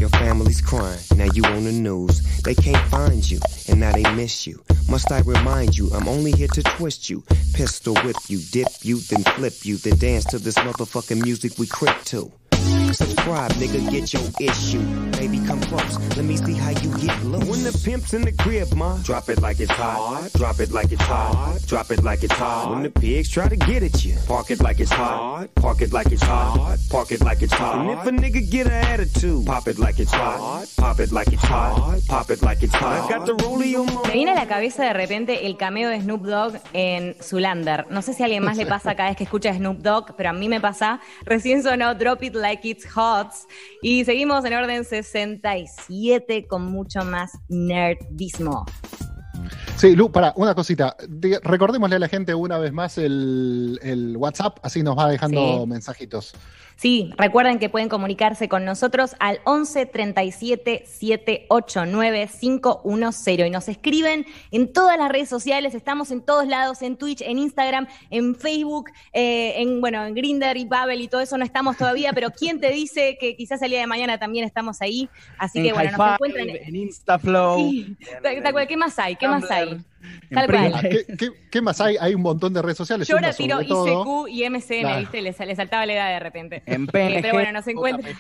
Your 0.00 0.10
family's 0.10 0.60
crying, 0.60 1.00
now 1.16 1.28
you 1.34 1.44
on 1.44 1.64
the 1.64 1.72
news. 1.72 2.42
They 2.42 2.54
can't 2.54 2.84
find 2.88 3.28
you, 3.28 3.40
and 3.68 3.80
now 3.80 3.92
they 3.92 4.04
miss 4.14 4.46
you. 4.46 4.62
Must 4.88 5.10
I 5.12 5.20
remind 5.20 5.76
you, 5.76 5.90
I'm 5.92 6.08
only 6.08 6.32
here 6.32 6.48
to 6.48 6.62
twist 6.62 7.10
you. 7.10 7.22
Pistol 7.54 7.94
whip 8.04 8.16
you, 8.28 8.40
dip 8.50 8.68
you, 8.82 9.00
then 9.00 9.22
flip 9.34 9.64
you, 9.64 9.76
then 9.76 9.98
dance 9.98 10.24
to 10.26 10.38
this 10.38 10.56
motherfucking 10.56 11.22
music 11.22 11.58
we 11.58 11.66
crip 11.66 12.02
to. 12.06 12.32
Subscribe, 13.18 13.50
nigga, 13.52 13.90
get 13.90 14.12
your 14.12 14.22
issue. 14.40 14.80
Baby, 15.18 15.40
come 15.44 15.60
close. 15.62 15.98
Let 16.16 16.24
me 16.24 16.36
see 16.36 16.52
how 16.52 16.70
you 16.70 16.90
get 16.98 17.24
loose. 17.24 17.48
When 17.48 17.64
the 17.64 17.76
pimp's 17.84 18.14
in 18.14 18.22
the 18.22 18.30
crib, 18.30 18.72
ma, 18.74 18.96
drop 18.98 19.28
it 19.28 19.42
like 19.42 19.58
it's 19.58 19.72
hot. 19.72 20.30
Drop 20.34 20.60
it 20.60 20.70
like 20.70 20.92
it's 20.92 21.02
hot. 21.02 21.58
Drop 21.66 21.90
it 21.90 22.04
like 22.04 22.22
it's 22.22 22.32
hot. 22.32 22.70
When 22.70 22.84
the 22.84 22.90
pigs 22.90 23.28
try 23.28 23.48
to 23.48 23.56
get 23.56 23.82
at 23.82 24.04
you, 24.04 24.14
park 24.28 24.52
it 24.52 24.60
like 24.62 24.78
it's 24.78 24.92
hot. 24.92 25.48
Park 25.56 25.82
it 25.82 25.92
like 25.92 26.12
it's 26.12 26.22
hot. 26.22 26.78
Park 26.90 27.10
it 27.10 27.20
like 27.20 27.42
it's 27.42 27.52
hot. 27.52 27.78
And 27.78 27.90
if 27.90 28.06
a 28.06 28.10
nigga 28.10 28.48
get 28.48 28.66
an 28.68 28.72
attitude, 28.72 29.44
pop 29.44 29.66
it 29.66 29.78
like 29.80 29.98
it's 29.98 30.12
hot. 30.12 30.68
Pop 30.76 31.00
it 31.00 31.10
like 31.10 31.32
it's 31.32 31.44
hot. 31.44 32.00
Pop 32.06 32.30
it 32.30 32.40
like 32.42 32.62
it's 32.62 32.74
hot. 32.74 33.10
I 33.10 33.18
got 33.18 33.26
the 33.26 33.34
rollie 33.34 33.74
on 33.76 33.86
my 33.86 34.02
Me 34.08 34.14
viene 34.14 34.30
a 34.30 34.34
la 34.36 34.46
cabeza 34.46 34.84
de 34.84 34.92
repente 34.92 35.46
el 35.46 35.56
cameo 35.56 35.88
de 35.88 36.00
Snoop 36.00 36.22
Dogg 36.22 36.60
en 36.72 37.16
Zulander. 37.20 37.86
No 37.90 38.00
sé 38.00 38.14
si 38.14 38.22
a 38.22 38.26
alguien 38.26 38.44
más 38.44 38.56
le 38.56 38.66
pasa 38.66 38.94
cada 38.94 39.08
vez 39.08 39.16
que 39.16 39.24
escucha 39.24 39.52
Snoop 39.52 39.78
Dogg, 39.78 40.14
pero 40.16 40.30
a 40.30 40.32
mí 40.32 40.48
me 40.48 40.60
pasa. 40.60 41.00
Recién 41.24 41.64
sonó 41.64 41.96
Drop 41.96 42.22
It 42.22 42.34
Like 42.34 42.68
It's 42.68 42.86
Hot. 42.94 43.07
Y 43.82 44.04
seguimos 44.04 44.44
en 44.44 44.54
orden 44.54 44.84
67 44.84 46.46
con 46.46 46.62
mucho 46.64 47.04
más 47.04 47.32
nerdismo. 47.48 48.64
Sí, 49.76 49.94
Lu, 49.94 50.10
para, 50.10 50.32
una 50.36 50.54
cosita. 50.54 50.96
De- 51.08 51.38
recordémosle 51.42 51.96
a 51.96 51.98
la 52.00 52.08
gente 52.08 52.34
una 52.34 52.58
vez 52.58 52.72
más 52.72 52.98
el, 52.98 53.78
el 53.82 54.16
WhatsApp, 54.16 54.58
así 54.62 54.82
nos 54.82 54.98
va 54.98 55.08
dejando 55.08 55.60
Sí. 55.62 55.66
mensajitos. 55.68 56.34
Sí, 56.78 57.10
recuerden 57.16 57.58
que 57.58 57.68
pueden 57.68 57.88
comunicarse 57.88 58.48
con 58.48 58.64
nosotros 58.64 59.16
al 59.18 59.40
11 59.42 59.86
37 59.86 60.84
789 60.86 62.30
510 62.40 63.48
y 63.48 63.50
nos 63.50 63.68
escriben 63.68 64.24
en 64.52 64.72
todas 64.72 64.96
las 64.96 65.08
redes 65.08 65.28
sociales, 65.28 65.74
estamos 65.74 66.12
en 66.12 66.20
todos 66.20 66.46
lados, 66.46 66.82
en 66.82 66.96
Twitch, 66.96 67.20
en 67.22 67.40
Instagram, 67.40 67.88
en 68.10 68.36
Facebook, 68.36 68.92
eh, 69.12 69.54
en 69.56 69.80
bueno, 69.80 70.06
en 70.06 70.14
Grinder 70.14 70.56
y 70.56 70.66
Babel 70.66 71.00
y 71.00 71.08
todo 71.08 71.20
eso 71.20 71.36
no 71.36 71.44
estamos 71.44 71.76
todavía, 71.76 72.12
pero 72.12 72.30
quién 72.30 72.60
te 72.60 72.70
dice 72.70 73.18
que 73.20 73.34
quizás 73.34 73.60
el 73.62 73.70
día 73.70 73.80
de 73.80 73.88
mañana 73.88 74.20
también 74.20 74.44
estamos 74.44 74.80
ahí, 74.80 75.08
así 75.36 75.60
que 75.60 75.70
en 75.70 75.74
bueno, 75.74 75.90
nos 75.98 76.12
encuentran 76.12 76.48
en 76.48 76.76
Instaflow. 76.76 77.58
Sí, 77.58 77.96
¿qué 78.68 78.76
más 78.76 78.96
hay? 79.00 79.16
¿Qué 79.16 79.26
más 79.26 79.50
hay? 79.50 79.80
Tal 80.30 80.46
cual. 80.46 80.72
Ah, 80.74 80.80
¿Qué, 80.82 81.04
qué- 81.16 81.30
qué 81.50 81.60
más 81.62 81.80
hay? 81.80 81.96
Hay 82.00 82.14
un 82.14 82.22
montón 82.22 82.52
de 82.52 82.62
redes 82.62 82.76
sociales. 82.76 83.08
Yo 83.08 83.16
ahora 83.16 83.32
tiro 83.32 83.56
sobre 83.56 83.68
todo. 83.92 84.28
ICQ 84.28 84.34
y 84.34 84.44
MCN, 84.50 84.80
Claro. 84.80 85.00
¿viste? 85.00 85.22
Le, 85.22 85.34
le 85.46 85.56
saltaba 85.56 85.86
la 85.86 85.92
edad 85.94 86.08
de 86.10 86.20
repente. 86.20 86.62
En 86.66 86.86
PNG, 86.86 87.22
pero 87.22 87.34
bueno, 87.34 87.52
nos 87.52 87.66
encuentran. 87.66 88.14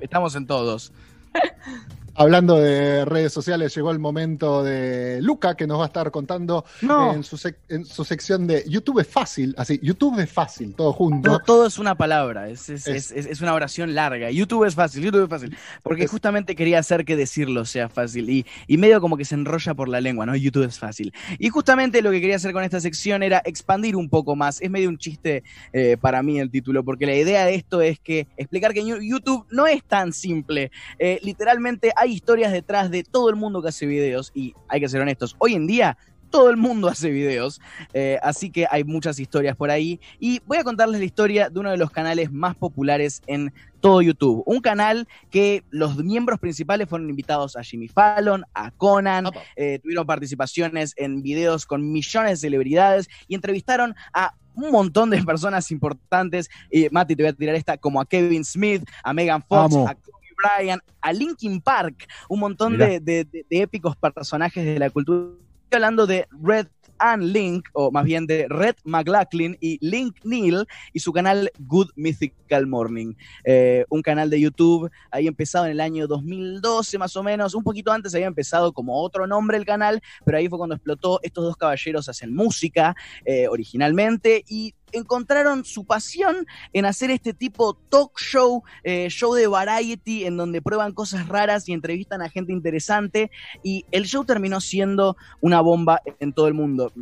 Estamos 0.00 0.34
en 0.36 0.46
todos. 0.46 0.92
Hablando 2.20 2.56
de 2.56 3.04
redes 3.04 3.32
sociales, 3.32 3.72
llegó 3.76 3.92
el 3.92 4.00
momento 4.00 4.64
de 4.64 5.20
Luca, 5.22 5.56
que 5.56 5.68
nos 5.68 5.78
va 5.78 5.84
a 5.84 5.86
estar 5.86 6.10
contando 6.10 6.64
No. 6.82 7.14
en, 7.14 7.22
su 7.22 7.38
en 7.68 7.84
su 7.84 8.04
sección 8.04 8.48
de 8.48 8.64
YouTube 8.68 8.98
es 8.98 9.06
fácil. 9.06 9.54
Así, 9.56 9.78
YouTube 9.84 10.18
es 10.18 10.28
fácil, 10.28 10.74
todo 10.74 10.92
junto. 10.92 11.30
No, 11.30 11.38
todo 11.38 11.66
es 11.68 11.78
una 11.78 11.94
palabra, 11.96 12.48
es, 12.48 12.68
es, 12.70 12.88
Es- 12.88 13.12
es- 13.12 13.40
una 13.40 13.54
oración 13.54 13.94
larga. 13.94 14.32
YouTube 14.32 14.64
es 14.64 14.74
fácil, 14.74 15.04
YouTube 15.04 15.22
es 15.24 15.28
fácil. 15.30 15.56
Porque 15.84 16.08
justamente 16.08 16.56
quería 16.56 16.80
hacer 16.80 17.04
que 17.04 17.14
decirlo 17.14 17.64
sea 17.64 17.88
fácil. 17.88 18.28
Y, 18.28 18.44
y 18.66 18.78
medio 18.78 19.00
como 19.00 19.16
que 19.16 19.24
se 19.24 19.36
enrolla 19.36 19.74
por 19.74 19.88
la 19.88 20.00
lengua, 20.00 20.26
¿no? 20.26 20.34
YouTube 20.34 20.64
es 20.66 20.76
fácil. 20.76 21.12
Y 21.38 21.50
justamente 21.50 22.02
lo 22.02 22.10
que 22.10 22.20
quería 22.20 22.34
hacer 22.34 22.52
con 22.52 22.64
esta 22.64 22.80
sección 22.80 23.22
era 23.22 23.40
expandir 23.44 23.94
un 23.94 24.08
poco 24.08 24.34
más. 24.34 24.60
Es 24.60 24.70
medio 24.70 24.88
un 24.88 24.98
chiste 24.98 25.44
eh, 25.72 25.96
para 26.00 26.20
mí 26.24 26.40
el 26.40 26.50
título, 26.50 26.82
porque 26.82 27.06
la 27.06 27.14
idea 27.14 27.44
de 27.44 27.54
esto 27.54 27.80
es 27.80 28.00
que 28.00 28.26
explicar 28.36 28.74
que 28.74 28.84
YouTube 28.84 29.46
no 29.52 29.68
es 29.68 29.84
tan 29.84 30.12
simple. 30.12 30.72
Eh, 30.98 31.20
literalmente 31.22 31.92
hay 31.94 32.07
historias 32.10 32.52
detrás 32.52 32.90
de 32.90 33.04
todo 33.04 33.30
el 33.30 33.36
mundo 33.36 33.62
que 33.62 33.68
hace 33.68 33.86
videos. 33.86 34.30
Y 34.34 34.54
hay 34.68 34.80
que 34.80 34.88
ser 34.88 35.00
honestos, 35.00 35.36
hoy 35.38 35.54
en 35.54 35.66
día 35.66 35.96
todo 36.30 36.50
el 36.50 36.56
mundo 36.56 36.88
hace 36.88 37.10
videos, 37.10 37.60
eh, 37.92 38.18
así 38.22 38.50
que 38.50 38.66
hay 38.70 38.84
muchas 38.84 39.18
historias 39.18 39.56
por 39.56 39.70
ahí. 39.70 40.00
Y 40.18 40.40
voy 40.46 40.58
a 40.58 40.64
contarles 40.64 41.00
la 41.00 41.06
historia 41.06 41.48
de 41.48 41.60
uno 41.60 41.70
de 41.70 41.76
los 41.76 41.90
canales 41.90 42.30
más 42.30 42.56
populares 42.56 43.22
en 43.26 43.52
todo 43.80 44.02
YouTube. 44.02 44.42
Un 44.46 44.60
canal 44.60 45.06
que 45.30 45.64
los 45.70 45.96
miembros 45.96 46.38
principales 46.38 46.88
fueron 46.88 47.08
invitados 47.08 47.56
a 47.56 47.62
Jimmy 47.62 47.88
Fallon, 47.88 48.44
a 48.54 48.70
Conan, 48.72 49.26
eh, 49.56 49.78
tuvieron 49.82 50.06
participaciones 50.06 50.94
en 50.96 51.22
videos 51.22 51.64
con 51.64 51.90
millones 51.90 52.32
de 52.32 52.36
celebridades 52.48 53.08
y 53.28 53.34
entrevistaron 53.34 53.94
a 54.12 54.34
un 54.54 54.72
montón 54.72 55.10
de 55.10 55.22
personas 55.22 55.70
importantes. 55.70 56.50
Y 56.70 56.88
Mati, 56.90 57.14
te 57.14 57.22
voy 57.22 57.30
a 57.30 57.32
tirar 57.32 57.54
esta, 57.54 57.78
como 57.78 58.00
a 58.00 58.06
Kevin 58.06 58.44
Smith, 58.44 58.82
a 59.04 59.12
Megan 59.12 59.42
Fox, 59.44 59.76
a 59.76 59.96
Kobe 60.38 60.56
Bryant, 60.62 60.82
a 61.00 61.12
Linkin 61.12 61.60
Park, 61.60 62.06
un 62.28 62.40
montón 62.40 62.76
de- 62.78 63.00
de- 63.00 63.24
de 63.48 63.62
épicos 63.62 63.96
personajes 63.96 64.64
de 64.64 64.78
la 64.78 64.90
cultura. 64.90 65.28
Estoy 65.64 65.76
hablando 65.76 66.06
de 66.06 66.26
Red 66.42 66.66
and 67.00 67.22
Link, 67.22 67.68
o 67.74 67.92
más 67.92 68.04
bien 68.04 68.26
de 68.26 68.46
Red 68.48 68.74
McLaughlin 68.84 69.56
y 69.60 69.78
Link 69.86 70.16
Neal 70.24 70.66
y 70.92 70.98
su 70.98 71.12
canal 71.12 71.50
Good 71.60 71.90
Mythical 71.94 72.66
Morning. 72.66 73.14
Eh, 73.44 73.84
un 73.88 74.02
canal 74.02 74.30
de 74.30 74.40
YouTube 74.40 74.90
ahí 75.12 75.28
empezado 75.28 75.66
en 75.66 75.72
el 75.72 75.80
año 75.80 76.08
2012 76.08 76.98
más 76.98 77.14
o 77.16 77.22
menos, 77.22 77.54
un 77.54 77.62
poquito 77.62 77.92
antes 77.92 78.14
había 78.16 78.26
empezado 78.26 78.72
como 78.72 79.00
otro 79.00 79.26
nombre 79.28 79.56
el 79.58 79.64
canal, 79.64 80.00
pero 80.24 80.38
ahí 80.38 80.48
fue 80.48 80.58
cuando 80.58 80.74
explotó. 80.74 81.20
Estos 81.22 81.44
dos 81.44 81.56
caballeros 81.56 82.08
hacen 82.08 82.34
música 82.34 82.96
eh, 83.24 83.46
originalmente 83.46 84.42
y 84.48 84.74
encontraron 84.92 85.64
su 85.64 85.84
pasión 85.84 86.46
en 86.72 86.84
hacer 86.84 87.10
este 87.10 87.34
tipo 87.34 87.74
talk 87.74 88.18
show, 88.18 88.62
eh, 88.84 89.08
show 89.10 89.34
de 89.34 89.46
variety, 89.46 90.24
en 90.24 90.36
donde 90.36 90.62
prueban 90.62 90.92
cosas 90.92 91.28
raras 91.28 91.68
y 91.68 91.72
entrevistan 91.72 92.22
a 92.22 92.28
gente 92.28 92.52
interesante. 92.52 93.30
Y 93.62 93.84
el 93.90 94.04
show 94.04 94.24
terminó 94.24 94.60
siendo 94.60 95.16
una 95.40 95.60
bomba 95.60 96.00
en 96.20 96.32
todo 96.32 96.48
el 96.48 96.54
mundo. 96.54 96.92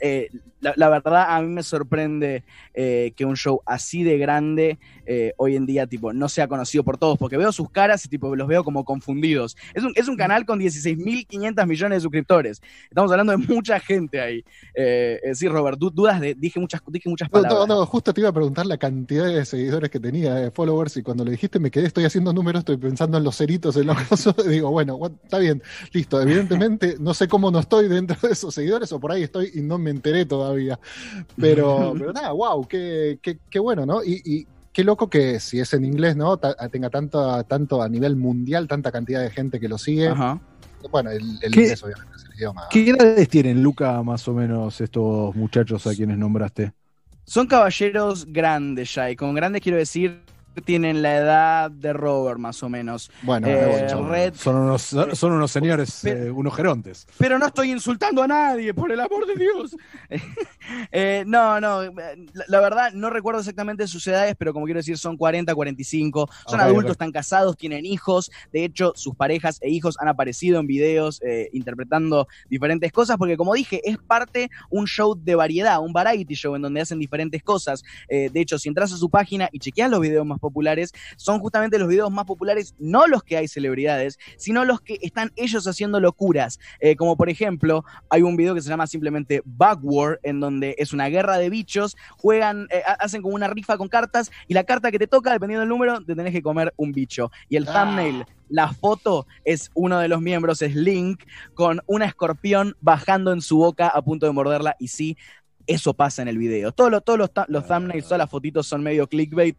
Eh, 0.00 0.28
la, 0.60 0.74
la 0.76 0.88
verdad, 0.90 1.26
a 1.36 1.40
mí 1.40 1.48
me 1.48 1.62
sorprende 1.62 2.44
eh, 2.74 3.12
que 3.16 3.24
un 3.24 3.36
show 3.36 3.62
así 3.64 4.02
de 4.02 4.18
grande 4.18 4.78
eh, 5.06 5.32
hoy 5.38 5.56
en 5.56 5.64
día, 5.66 5.86
tipo, 5.86 6.12
no 6.12 6.28
sea 6.28 6.48
conocido 6.48 6.84
por 6.84 6.98
todos, 6.98 7.18
porque 7.18 7.36
veo 7.38 7.50
sus 7.52 7.70
caras 7.70 8.04
y 8.04 8.08
tipo, 8.08 8.34
los 8.36 8.46
veo 8.48 8.62
como 8.62 8.84
confundidos. 8.84 9.56
Es 9.74 9.82
un, 9.84 9.92
es 9.96 10.08
un 10.08 10.16
canal 10.16 10.44
con 10.44 10.58
16.500 10.60 11.66
millones 11.66 11.96
de 11.96 12.00
suscriptores. 12.02 12.60
Estamos 12.90 13.10
hablando 13.10 13.32
de 13.32 13.38
mucha 13.38 13.80
gente 13.80 14.20
ahí. 14.20 14.44
Sí, 15.34 15.48
Robert, 15.48 15.78
du- 15.78 15.90
dudas 15.90 16.20
de. 16.20 16.34
Dije 16.34 16.60
muchas, 16.60 16.80
dije 16.86 17.08
muchas 17.08 17.28
palabras. 17.28 17.66
no, 17.68 17.80
no, 17.80 17.86
justo 17.86 18.12
te 18.12 18.20
iba 18.20 18.30
a 18.30 18.32
preguntar 18.32 18.66
la 18.66 18.76
cantidad 18.78 19.26
de 19.26 19.44
seguidores 19.44 19.90
que 19.90 20.00
tenía, 20.00 20.34
de 20.34 20.50
followers, 20.50 20.96
y 20.96 21.02
cuando 21.02 21.24
le 21.24 21.32
dijiste 21.32 21.58
me 21.58 21.70
quedé, 21.70 21.86
estoy 21.86 22.04
haciendo 22.04 22.32
números, 22.32 22.60
estoy 22.60 22.76
pensando 22.76 23.18
en 23.18 23.24
los 23.24 23.36
ceritos, 23.36 23.76
en 23.76 23.86
los 23.86 24.00
cosas, 24.02 24.34
y 24.46 24.48
digo, 24.48 24.70
bueno, 24.70 24.96
what- 24.96 25.12
está 25.24 25.38
bien, 25.38 25.62
listo, 25.92 26.20
evidentemente 26.20 26.96
no 27.00 27.14
sé 27.14 27.28
cómo 27.28 27.50
no 27.50 27.58
estoy 27.60 27.88
dentro 27.88 28.16
de 28.22 28.32
esos 28.32 28.54
seguidores, 28.54 28.92
o 28.92 29.00
por 29.00 29.12
ahí 29.12 29.22
estoy 29.22 29.50
y 29.54 29.60
no 29.62 29.78
me 29.78 29.89
enteré 29.90 30.24
todavía. 30.26 30.78
Pero, 31.36 31.94
pero 31.96 32.12
nada, 32.12 32.32
wow, 32.32 32.66
qué, 32.66 33.18
qué, 33.22 33.38
qué 33.48 33.58
bueno, 33.58 33.84
¿no? 33.86 34.02
Y, 34.04 34.20
y 34.24 34.46
qué 34.72 34.84
loco 34.84 35.08
que 35.10 35.40
si 35.40 35.58
es 35.60 35.72
en 35.74 35.84
inglés, 35.84 36.16
¿no? 36.16 36.36
Tenga 36.36 36.90
tanto, 36.90 37.42
tanto 37.44 37.82
a 37.82 37.88
nivel 37.88 38.16
mundial, 38.16 38.68
tanta 38.68 38.92
cantidad 38.92 39.22
de 39.22 39.30
gente 39.30 39.58
que 39.60 39.68
lo 39.68 39.78
sigue. 39.78 40.08
Ajá. 40.08 40.38
Bueno, 40.90 41.10
el, 41.10 41.38
el 41.42 41.52
¿Qué- 41.52 41.60
inglés 41.62 41.82
obviamente 41.82 42.16
es 42.16 42.24
el 42.24 42.34
idioma. 42.36 42.62
¿Qué 42.70 42.90
edades 42.90 43.28
tienen, 43.28 43.62
Luca, 43.62 44.02
más 44.02 44.26
o 44.28 44.32
menos, 44.34 44.80
estos 44.80 45.34
muchachos 45.34 45.86
a 45.86 45.94
quienes 45.94 46.16
nombraste? 46.18 46.72
Son 47.24 47.46
caballeros 47.46 48.26
grandes 48.26 48.94
ya, 48.94 49.10
y 49.10 49.16
con 49.16 49.34
grandes 49.34 49.62
quiero 49.62 49.78
decir 49.78 50.22
tienen 50.64 51.02
la 51.02 51.16
edad 51.16 51.70
de 51.70 51.92
Robert, 51.92 52.38
más 52.38 52.62
o 52.62 52.68
menos. 52.68 53.10
Bueno, 53.22 53.46
Eh, 53.48 53.86
Son, 53.88 54.08
Red- 54.08 54.34
son 54.34 54.56
unos, 54.56 54.82
son 54.82 55.32
unos 55.32 55.50
señores, 55.50 56.00
Pero- 56.02 56.24
eh, 56.24 56.30
unos 56.30 56.54
gerontes. 56.54 57.06
Pero 57.18 57.38
no 57.38 57.46
estoy 57.46 57.70
insultando 57.72 58.22
a 58.22 58.26
nadie, 58.26 58.74
por 58.74 58.90
el 58.92 59.00
amor 59.00 59.26
de 59.26 59.36
Dios. 59.36 59.76
Eh, 60.92 61.24
no, 61.26 61.60
no, 61.60 61.82
la, 62.46 62.60
verdad 62.60 62.92
no 62.92 63.10
recuerdo 63.10 63.40
exactamente 63.40 63.88
sus 63.88 64.06
edades, 64.06 64.36
pero 64.38 64.52
como 64.52 64.66
quiero 64.66 64.78
decir, 64.78 64.96
son 64.98 65.16
40, 65.16 65.52
45, 65.54 66.28
son 66.46 66.60
adultos, 66.60 66.92
están 66.92 67.10
casados, 67.10 67.56
tienen 67.56 67.84
hijos, 67.84 68.30
de 68.52 68.64
hecho 68.64 68.92
sus 68.94 69.16
parejas 69.16 69.58
e 69.62 69.70
hijos 69.70 69.96
han 69.98 70.06
aparecido 70.08 70.60
en 70.60 70.66
videos 70.68 71.20
interpretando 71.52 72.28
diferentes 72.48 72.92
cosas, 72.92 73.16
porque 73.16 73.36
como 73.36 73.54
dije, 73.54 73.80
es 73.88 73.98
parte 73.98 74.48
un 74.70 74.86
show 74.86 75.14
de 75.20 75.34
variedad, 75.34 75.80
un 75.80 75.92
variety 75.92 76.34
show 76.34 76.54
en 76.54 76.62
donde 76.62 76.80
hacen 76.80 76.98
diferentes 77.00 77.42
cosas. 77.42 77.82
De 78.08 78.30
hecho, 78.34 78.58
si 78.58 78.68
entras 78.68 78.92
a 78.92 78.96
su 78.96 79.10
página 79.10 79.48
y 79.52 79.58
chequeas 79.58 79.90
los 79.90 80.00
videos 80.00 80.24
más 80.24 80.38
populares, 80.40 80.92
son 81.16 81.38
justamente 81.38 81.78
los 81.78 81.88
videos 81.88 82.10
más 82.10 82.24
populares, 82.24 82.74
no 82.78 83.06
los 83.06 83.22
que 83.22 83.36
hay 83.36 83.46
celebridades, 83.48 84.18
sino 84.36 84.64
los 84.64 84.80
que 84.80 84.98
están 85.02 85.30
ellos 85.36 85.66
haciendo 85.66 86.00
locuras. 86.00 86.58
Eh, 86.80 86.96
como 86.96 87.16
por 87.16 87.28
ejemplo, 87.28 87.84
hay 88.08 88.22
un 88.22 88.36
video 88.36 88.54
que 88.54 88.62
se 88.62 88.68
llama 88.68 88.86
simplemente 88.86 89.42
Bug 89.44 89.80
War, 89.82 90.18
en 90.22 90.40
donde 90.40 90.74
es 90.78 90.92
una 90.92 91.08
guerra 91.08 91.38
de 91.38 91.50
bichos, 91.50 91.96
juegan, 92.18 92.66
eh, 92.70 92.82
ha- 92.86 92.94
hacen 92.94 93.22
como 93.22 93.34
una 93.34 93.48
rifa 93.48 93.76
con 93.76 93.88
cartas, 93.88 94.30
y 94.48 94.54
la 94.54 94.64
carta 94.64 94.90
que 94.90 94.98
te 94.98 95.06
toca, 95.06 95.32
dependiendo 95.32 95.60
del 95.60 95.68
número, 95.68 96.02
te 96.04 96.14
tenés 96.16 96.32
que 96.32 96.42
comer 96.42 96.72
un 96.76 96.92
bicho. 96.92 97.30
Y 97.48 97.56
el 97.56 97.68
Ah. 97.68 97.72
thumbnail, 97.84 98.24
la 98.48 98.72
foto, 98.72 99.26
es 99.44 99.70
uno 99.74 99.98
de 100.00 100.08
los 100.08 100.20
miembros, 100.20 100.60
es 100.62 100.74
Link, 100.74 101.22
con 101.54 101.80
una 101.86 102.06
escorpión 102.06 102.74
bajando 102.80 103.32
en 103.32 103.40
su 103.42 103.58
boca 103.58 103.88
a 103.88 104.02
punto 104.02 104.26
de 104.26 104.32
morderla, 104.32 104.74
y 104.78 104.88
sí, 104.88 105.16
eso 105.66 105.94
pasa 105.94 106.22
en 106.22 106.28
el 106.28 106.38
video. 106.38 106.72
Todos 106.72 106.90
los, 106.90 107.04
todos 107.04 107.18
los, 107.18 107.30
los 107.48 107.66
thumbnails, 107.68 108.04
todas 108.06 108.18
las 108.18 108.30
fotitos 108.30 108.66
son 108.66 108.82
medio 108.82 109.06
clickbait, 109.06 109.56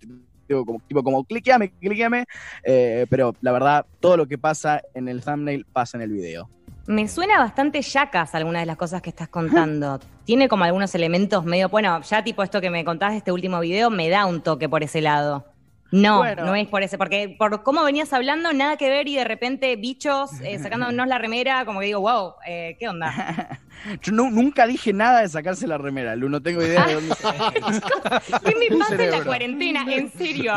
tipo 0.52 0.66
como, 0.66 0.80
tipo 0.88 1.04
como 1.04 1.24
cliqueame, 1.24 1.72
cliqueame, 1.72 2.26
eh, 2.64 3.06
pero 3.10 3.36
la 3.42 3.52
verdad, 3.52 3.86
todo 4.00 4.18
lo 4.18 4.28
que 4.28 4.38
pasa 4.38 4.82
en 4.94 5.08
el 5.08 5.24
thumbnail 5.24 5.66
pasa 5.66 5.98
en 5.98 6.04
el 6.04 6.12
video. 6.12 6.50
Me 6.88 7.08
suena 7.08 7.38
bastante 7.40 7.82
yacas 7.82 8.36
algunas 8.36 8.64
de 8.64 8.66
las 8.66 8.76
cosas 8.76 9.02
que 9.02 9.12
estás 9.12 9.30
contando. 9.30 10.00
Tiene 10.26 10.50
como 10.50 10.64
algunos 10.64 10.94
elementos 10.96 11.46
medio, 11.46 11.70
bueno, 11.70 12.02
ya 12.02 12.24
tipo 12.24 12.44
esto 12.44 12.60
que 12.60 12.70
me 12.70 12.84
contás 12.84 13.12
de 13.12 13.18
este 13.18 13.32
último 13.32 13.60
video 13.60 13.90
me 13.90 14.10
da 14.10 14.26
un 14.26 14.42
toque 14.42 14.68
por 14.68 14.84
ese 14.84 15.02
lado. 15.02 15.46
No, 15.92 16.20
Bueno. 16.20 16.46
no 16.46 16.56
es 16.56 16.68
por 16.68 16.84
ese, 16.84 16.98
porque 16.98 17.36
por 17.38 17.64
cómo 17.64 17.84
venías 17.84 18.14
hablando, 18.14 18.54
nada 18.54 18.78
que 18.78 18.90
ver 18.90 19.08
y 19.10 19.16
de 19.16 19.24
repente 19.26 19.76
bichos 19.76 20.32
eh, 20.42 20.58
sacándonos 20.64 21.08
la 21.08 21.18
remera, 21.18 21.66
como 21.66 21.82
que 21.82 21.88
digo, 21.88 22.00
wow, 22.02 22.36
eh, 22.48 22.78
¿qué 22.80 22.88
onda? 22.88 23.60
Yo 24.02 24.12
nu- 24.14 24.30
nunca 24.30 24.68
dije 24.68 24.94
nada 24.94 25.22
de 25.22 25.28
sacarse 25.30 25.68
la 25.68 25.78
remera, 25.78 26.16
Lu, 26.16 26.30
no 26.30 26.42
tengo 26.42 26.62
idea 26.62 26.86
de 26.86 26.94
dónde 26.94 27.16
¿Qué 28.46 28.56
me 28.70 28.78
pasa 28.78 29.04
en 29.04 29.12
la 29.12 29.24
cuarentena? 29.24 29.86
En 29.90 30.12
serio. 30.12 30.54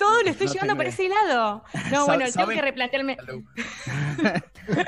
Todo 0.00 0.22
lo 0.22 0.30
estoy 0.30 0.46
No 0.48 0.52
llevando 0.54 0.76
por 0.76 0.86
ese 0.86 1.08
lado. 1.08 1.62
No, 1.92 2.06
bueno, 2.06 2.24
tengo 2.34 2.48
que 2.48 2.62
replantearme. 2.62 3.16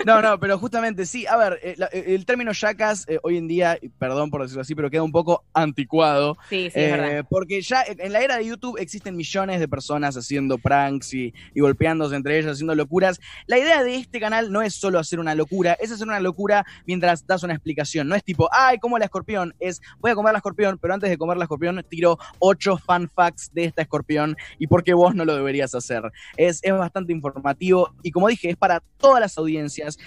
No, 0.07 0.23
no, 0.23 0.39
pero 0.39 0.59
justamente 0.59 1.07
sí. 1.07 1.27
A 1.27 1.37
ver, 1.37 1.59
eh, 1.63 1.75
la- 1.77 1.87
el 1.87 2.25
término 2.25 2.53
yacas 2.53 3.05
eh, 3.09 3.19
hoy 3.25 3.37
en 3.37 3.49
día, 3.49 3.79
perdón 3.99 4.31
por 4.31 4.43
decirlo 4.43 4.63
así, 4.63 4.77
pero 4.77 4.91
queda 4.91 5.03
un 5.03 5.11
poco 5.11 5.45
anticuado. 5.55 6.37
Sí, 6.49 6.71
sí, 6.71 6.73
es 6.75 6.77
Eh, 6.77 6.91
verdad. 6.93 7.27
porque 7.29 7.61
ya 7.63 7.83
en 7.89 8.13
la 8.13 8.21
era 8.21 8.37
de 8.37 8.47
YouTube 8.47 8.77
existen 8.79 9.17
millones 9.17 9.59
de 9.59 9.67
personas 9.67 10.17
haciendo 10.17 10.59
pranks 10.59 11.15
y, 11.15 11.35
y 11.55 11.61
golpeándose 11.61 12.15
entre 12.15 12.39
ellas, 12.39 12.53
haciendo 12.53 12.75
locuras. 12.77 13.21
La 13.47 13.59
idea 13.59 13.83
de 13.83 13.97
este 13.97 14.21
canal 14.21 14.53
no 14.53 14.63
es 14.63 14.75
solo 14.75 15.01
hacer 15.01 15.19
una 15.19 15.35
locura, 15.35 15.77
es 15.81 15.91
hacer 15.91 16.07
una 16.07 16.21
locura 16.21 16.65
mientras 16.87 17.27
das 17.27 17.43
una 17.43 17.55
explicación. 17.55 18.07
No 18.07 18.15
es 18.15 18.23
tipo, 18.23 18.49
ay, 18.53 18.79
como 18.79 18.99
la 18.99 19.07
escorpión. 19.07 19.53
Es, 19.59 19.81
voy 19.99 20.13
a 20.13 20.15
comer 20.15 20.33
la 20.33 20.39
escorpión, 20.39 20.79
pero 20.79 20.95
antes 20.95 21.11
de 21.11 21.19
comer 21.19 21.37
la 21.39 21.45
escorpión 21.45 21.85
tiro 21.89 22.19
ocho 22.39 22.77
fan 22.79 23.11
facts 23.13 23.51
de 23.53 23.65
esta 23.65 23.83
escorpión 23.83 24.37
y 24.61 24.69
por 24.69 24.85
qué 24.85 24.95
vos 25.03 25.15
no 25.15 25.25
lo 25.25 25.35
deberías 25.35 25.75
hacer. 25.75 26.03
Es, 26.37 26.61
es 26.63 26.73
bastante 26.73 27.13
informativo 27.13 27.93
y 28.03 28.11
como 28.11 28.29
dije, 28.29 28.51
es 28.51 28.57
para 28.57 28.81
todas 28.99 29.21
las 29.21 29.37
audiencias. 29.37 29.99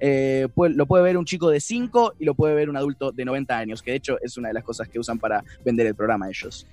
Eh, 0.00 0.48
lo 0.54 0.86
puede 0.86 1.02
ver 1.02 1.16
un 1.16 1.24
chico 1.24 1.48
de 1.48 1.60
5 1.60 2.14
y 2.18 2.24
lo 2.24 2.34
puede 2.34 2.54
ver 2.54 2.68
un 2.68 2.76
adulto 2.76 3.10
de 3.10 3.24
90 3.24 3.56
años, 3.56 3.82
que 3.82 3.92
de 3.92 3.96
hecho 3.96 4.18
es 4.20 4.36
una 4.36 4.48
de 4.48 4.54
las 4.54 4.64
cosas 4.64 4.88
que 4.88 4.98
usan 4.98 5.18
para 5.18 5.42
vender 5.64 5.86
el 5.86 5.94
programa 5.94 6.28
ellos. 6.28 6.66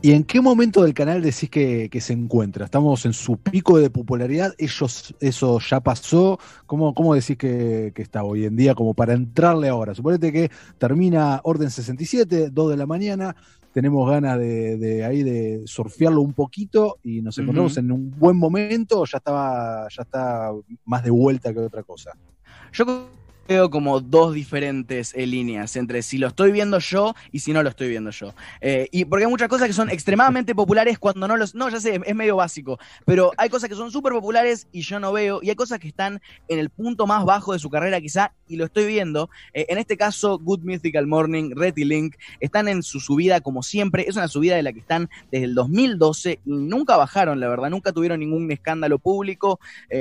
¿Y 0.00 0.12
en 0.12 0.22
qué 0.22 0.40
momento 0.40 0.84
del 0.84 0.94
canal 0.94 1.22
decís 1.22 1.50
que, 1.50 1.88
que 1.90 2.00
se 2.00 2.12
encuentra? 2.12 2.64
¿Estamos 2.64 3.04
en 3.04 3.12
su 3.12 3.36
pico 3.36 3.78
de 3.78 3.90
popularidad? 3.90 4.54
¿Ellos, 4.56 5.14
¿Eso 5.18 5.58
ya 5.58 5.80
pasó? 5.80 6.38
¿Cómo, 6.66 6.94
cómo 6.94 7.14
decís 7.14 7.36
que, 7.36 7.90
que 7.94 8.02
está 8.02 8.22
hoy 8.22 8.44
en 8.44 8.54
día 8.54 8.76
como 8.76 8.94
para 8.94 9.14
entrarle 9.14 9.68
ahora? 9.68 9.96
Suponete 9.96 10.32
que 10.32 10.50
termina 10.78 11.40
Orden 11.42 11.70
67, 11.70 12.50
2 12.50 12.70
de 12.70 12.76
la 12.76 12.86
mañana, 12.86 13.34
tenemos 13.78 14.10
ganas 14.10 14.36
de, 14.40 14.76
de 14.76 15.04
ahí 15.04 15.22
de 15.22 15.62
surfearlo 15.64 16.20
un 16.20 16.32
poquito 16.32 16.98
y 17.04 17.22
nos 17.22 17.38
encontramos 17.38 17.76
en 17.76 17.92
un 17.92 18.10
buen 18.10 18.36
momento 18.36 19.02
o 19.02 19.06
ya, 19.06 19.18
estaba, 19.18 19.86
ya 19.88 20.02
está 20.02 20.50
más 20.84 21.04
de 21.04 21.10
vuelta 21.10 21.54
que 21.54 21.60
otra 21.60 21.84
cosa. 21.84 22.10
Yo 22.72 23.08
veo 23.48 23.70
como 23.70 24.00
dos 24.00 24.34
diferentes 24.34 25.14
eh, 25.16 25.26
líneas 25.26 25.74
entre 25.76 26.02
si 26.02 26.18
lo 26.18 26.28
estoy 26.28 26.52
viendo 26.52 26.78
yo 26.78 27.14
y 27.32 27.38
si 27.38 27.54
no 27.54 27.62
lo 27.62 27.70
estoy 27.70 27.88
viendo 27.88 28.10
yo. 28.10 28.34
Eh, 28.60 28.88
y 28.92 29.06
porque 29.06 29.24
hay 29.24 29.30
muchas 29.30 29.48
cosas 29.48 29.66
que 29.66 29.72
son 29.72 29.88
extremadamente 29.88 30.54
populares 30.54 30.98
cuando 30.98 31.26
no 31.26 31.36
los... 31.36 31.54
No, 31.54 31.70
ya 31.70 31.80
sé, 31.80 31.98
es 32.04 32.14
medio 32.14 32.36
básico, 32.36 32.78
pero 33.06 33.32
hay 33.38 33.48
cosas 33.48 33.70
que 33.70 33.74
son 33.74 33.90
súper 33.90 34.12
populares 34.12 34.68
y 34.70 34.82
yo 34.82 35.00
no 35.00 35.12
veo, 35.12 35.40
y 35.42 35.48
hay 35.48 35.56
cosas 35.56 35.78
que 35.78 35.88
están 35.88 36.20
en 36.48 36.58
el 36.58 36.68
punto 36.68 37.06
más 37.06 37.24
bajo 37.24 37.54
de 37.54 37.58
su 37.58 37.70
carrera 37.70 38.00
quizá 38.02 38.34
y 38.46 38.56
lo 38.56 38.66
estoy 38.66 38.86
viendo. 38.86 39.30
Eh, 39.54 39.64
en 39.70 39.78
este 39.78 39.96
caso, 39.96 40.38
Good 40.38 40.60
Mythical 40.60 41.06
Morning, 41.06 41.52
Red 41.56 41.78
y 41.78 41.84
Link 41.84 42.16
están 42.40 42.68
en 42.68 42.82
su 42.82 43.00
subida 43.00 43.40
como 43.40 43.62
siempre. 43.62 44.04
Es 44.06 44.16
una 44.16 44.28
subida 44.28 44.56
de 44.56 44.62
la 44.62 44.74
que 44.74 44.80
están 44.80 45.08
desde 45.32 45.46
el 45.46 45.54
2012 45.54 46.40
y 46.44 46.52
nunca 46.52 46.98
bajaron, 46.98 47.40
la 47.40 47.48
verdad. 47.48 47.70
Nunca 47.70 47.92
tuvieron 47.92 48.20
ningún 48.20 48.50
escándalo 48.52 48.98
público, 48.98 49.58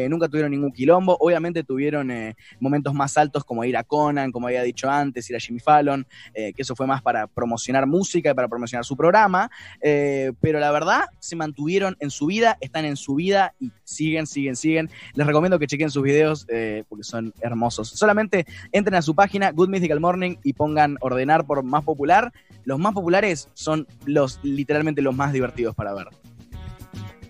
nunca 0.10 0.28
tuvieron 0.28 0.52
ningún 0.52 0.74
quilombo. 0.74 1.18
Obviamente 1.20 1.64
tuvieron 1.64 2.12
momentos 2.60 2.94
más 2.94 3.18
altos 3.18 3.37
como 3.44 3.64
ir 3.64 3.78
a 3.78 3.84
Conan, 3.84 4.32
como 4.32 4.48
había 4.48 4.64
dicho 4.64 4.90
antes, 4.90 5.30
ir 5.30 5.36
a 5.36 5.40
Jimmy 5.40 5.60
Fallon, 5.60 6.06
eh, 6.34 6.54
que 6.54 6.62
eso 6.62 6.76
fue 6.76 6.88
más 6.88 7.02
para 7.02 7.28
promocionar 7.28 7.86
música 7.88 8.32
y 8.32 8.34
para 8.34 8.48
promocionar 8.48 8.86
su 8.86 8.96
programa, 8.96 9.50
eh, 9.82 10.34
pero 10.42 10.60
la 10.60 10.72
verdad 10.72 11.06
se 11.20 11.36
mantuvieron 11.36 11.96
en 12.00 12.10
su 12.10 12.28
vida, 12.28 12.58
están 12.62 12.86
en 12.86 12.96
su 12.96 13.16
vida 13.16 13.54
y 13.60 13.72
siguen, 13.84 14.28
siguen, 14.28 14.56
siguen. 14.56 14.90
Les 15.14 15.28
recomiendo 15.28 15.60
que 15.60 15.68
chequen 15.68 15.90
sus 15.90 16.04
videos 16.04 16.46
eh, 16.50 16.84
porque 16.90 17.04
son 17.04 17.34
hermosos. 17.42 17.90
Solamente 17.90 18.46
entren 18.72 18.96
a 18.96 19.02
su 19.02 19.16
página 19.16 19.52
Good 19.52 19.70
Mythical 19.70 20.00
Morning 20.00 20.36
y 20.44 20.54
pongan 20.54 20.98
ordenar 21.02 21.46
por 21.46 21.64
más 21.64 21.84
popular. 21.84 22.32
Los 22.64 22.80
más 22.80 22.94
populares 22.94 23.50
son 23.54 23.88
los 24.06 24.40
literalmente 24.44 25.02
los 25.02 25.16
más 25.16 25.34
divertidos 25.34 25.76
para 25.76 25.94
ver. 25.94 26.08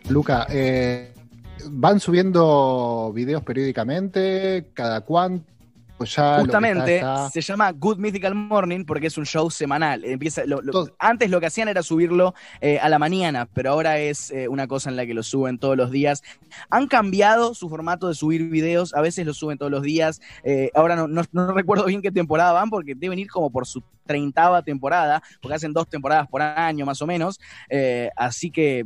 Luca, 0.09 0.47
¿van 1.69 1.99
subiendo 1.99 3.11
videos 3.13 3.43
periódicamente? 3.43 4.69
¿Cada 4.73 5.01
cuánto? 5.01 5.56
Pues 5.97 6.13
ya 6.15 6.37
Justamente 6.39 6.97
está- 6.97 7.29
se 7.31 7.41
llama 7.41 7.71
Good 7.71 7.97
Mythical 7.97 8.35
Morning 8.35 8.85
porque 8.85 9.07
es 9.07 9.17
un 9.17 9.25
show 9.25 9.49
semanal. 9.49 10.05
Empieza, 10.05 10.43
lo- 10.45 10.61
lo- 10.61 10.71
Todo- 10.71 10.95
antes 10.99 11.29
lo 11.31 11.39
que 11.39 11.47
hacían 11.47 11.69
era 11.69 11.81
subirlo 11.81 12.35
eh, 12.61 12.77
a 12.79 12.87
la 12.87 12.99
mañana, 12.99 13.47
pero 13.51 13.71
ahora 13.71 13.97
es 13.97 14.29
eh, 14.29 14.47
una 14.47 14.67
cosa 14.67 14.91
en 14.91 14.95
la 14.95 15.05
que 15.07 15.15
lo 15.15 15.23
suben 15.23 15.57
todos 15.57 15.75
los 15.75 15.89
días. 15.89 16.21
Han 16.69 16.87
cambiado 16.87 17.55
su 17.55 17.67
formato 17.67 18.07
de 18.07 18.13
subir 18.13 18.47
videos, 18.49 18.93
a 18.93 19.01
veces 19.01 19.25
lo 19.25 19.33
suben 19.33 19.57
todos 19.57 19.71
los 19.71 19.81
días. 19.81 20.21
Eh, 20.43 20.69
ahora 20.75 20.95
no, 20.95 21.07
no- 21.07 21.23
no 21.31 21.51
recuerdo 21.51 21.85
bien 21.85 22.01
qué 22.03 22.11
temporada 22.11 22.51
van 22.51 22.69
porque 22.69 22.93
deben 22.93 23.17
ir 23.17 23.29
como 23.31 23.49
por 23.49 23.65
su 23.65 23.81
treintava 24.05 24.61
temporada, 24.61 25.23
porque 25.41 25.55
hacen 25.55 25.73
dos 25.73 25.89
temporadas 25.89 26.27
por 26.27 26.41
año 26.43 26.85
más 26.85 27.01
o 27.01 27.07
menos. 27.07 27.39
Así 28.15 28.51
que 28.51 28.85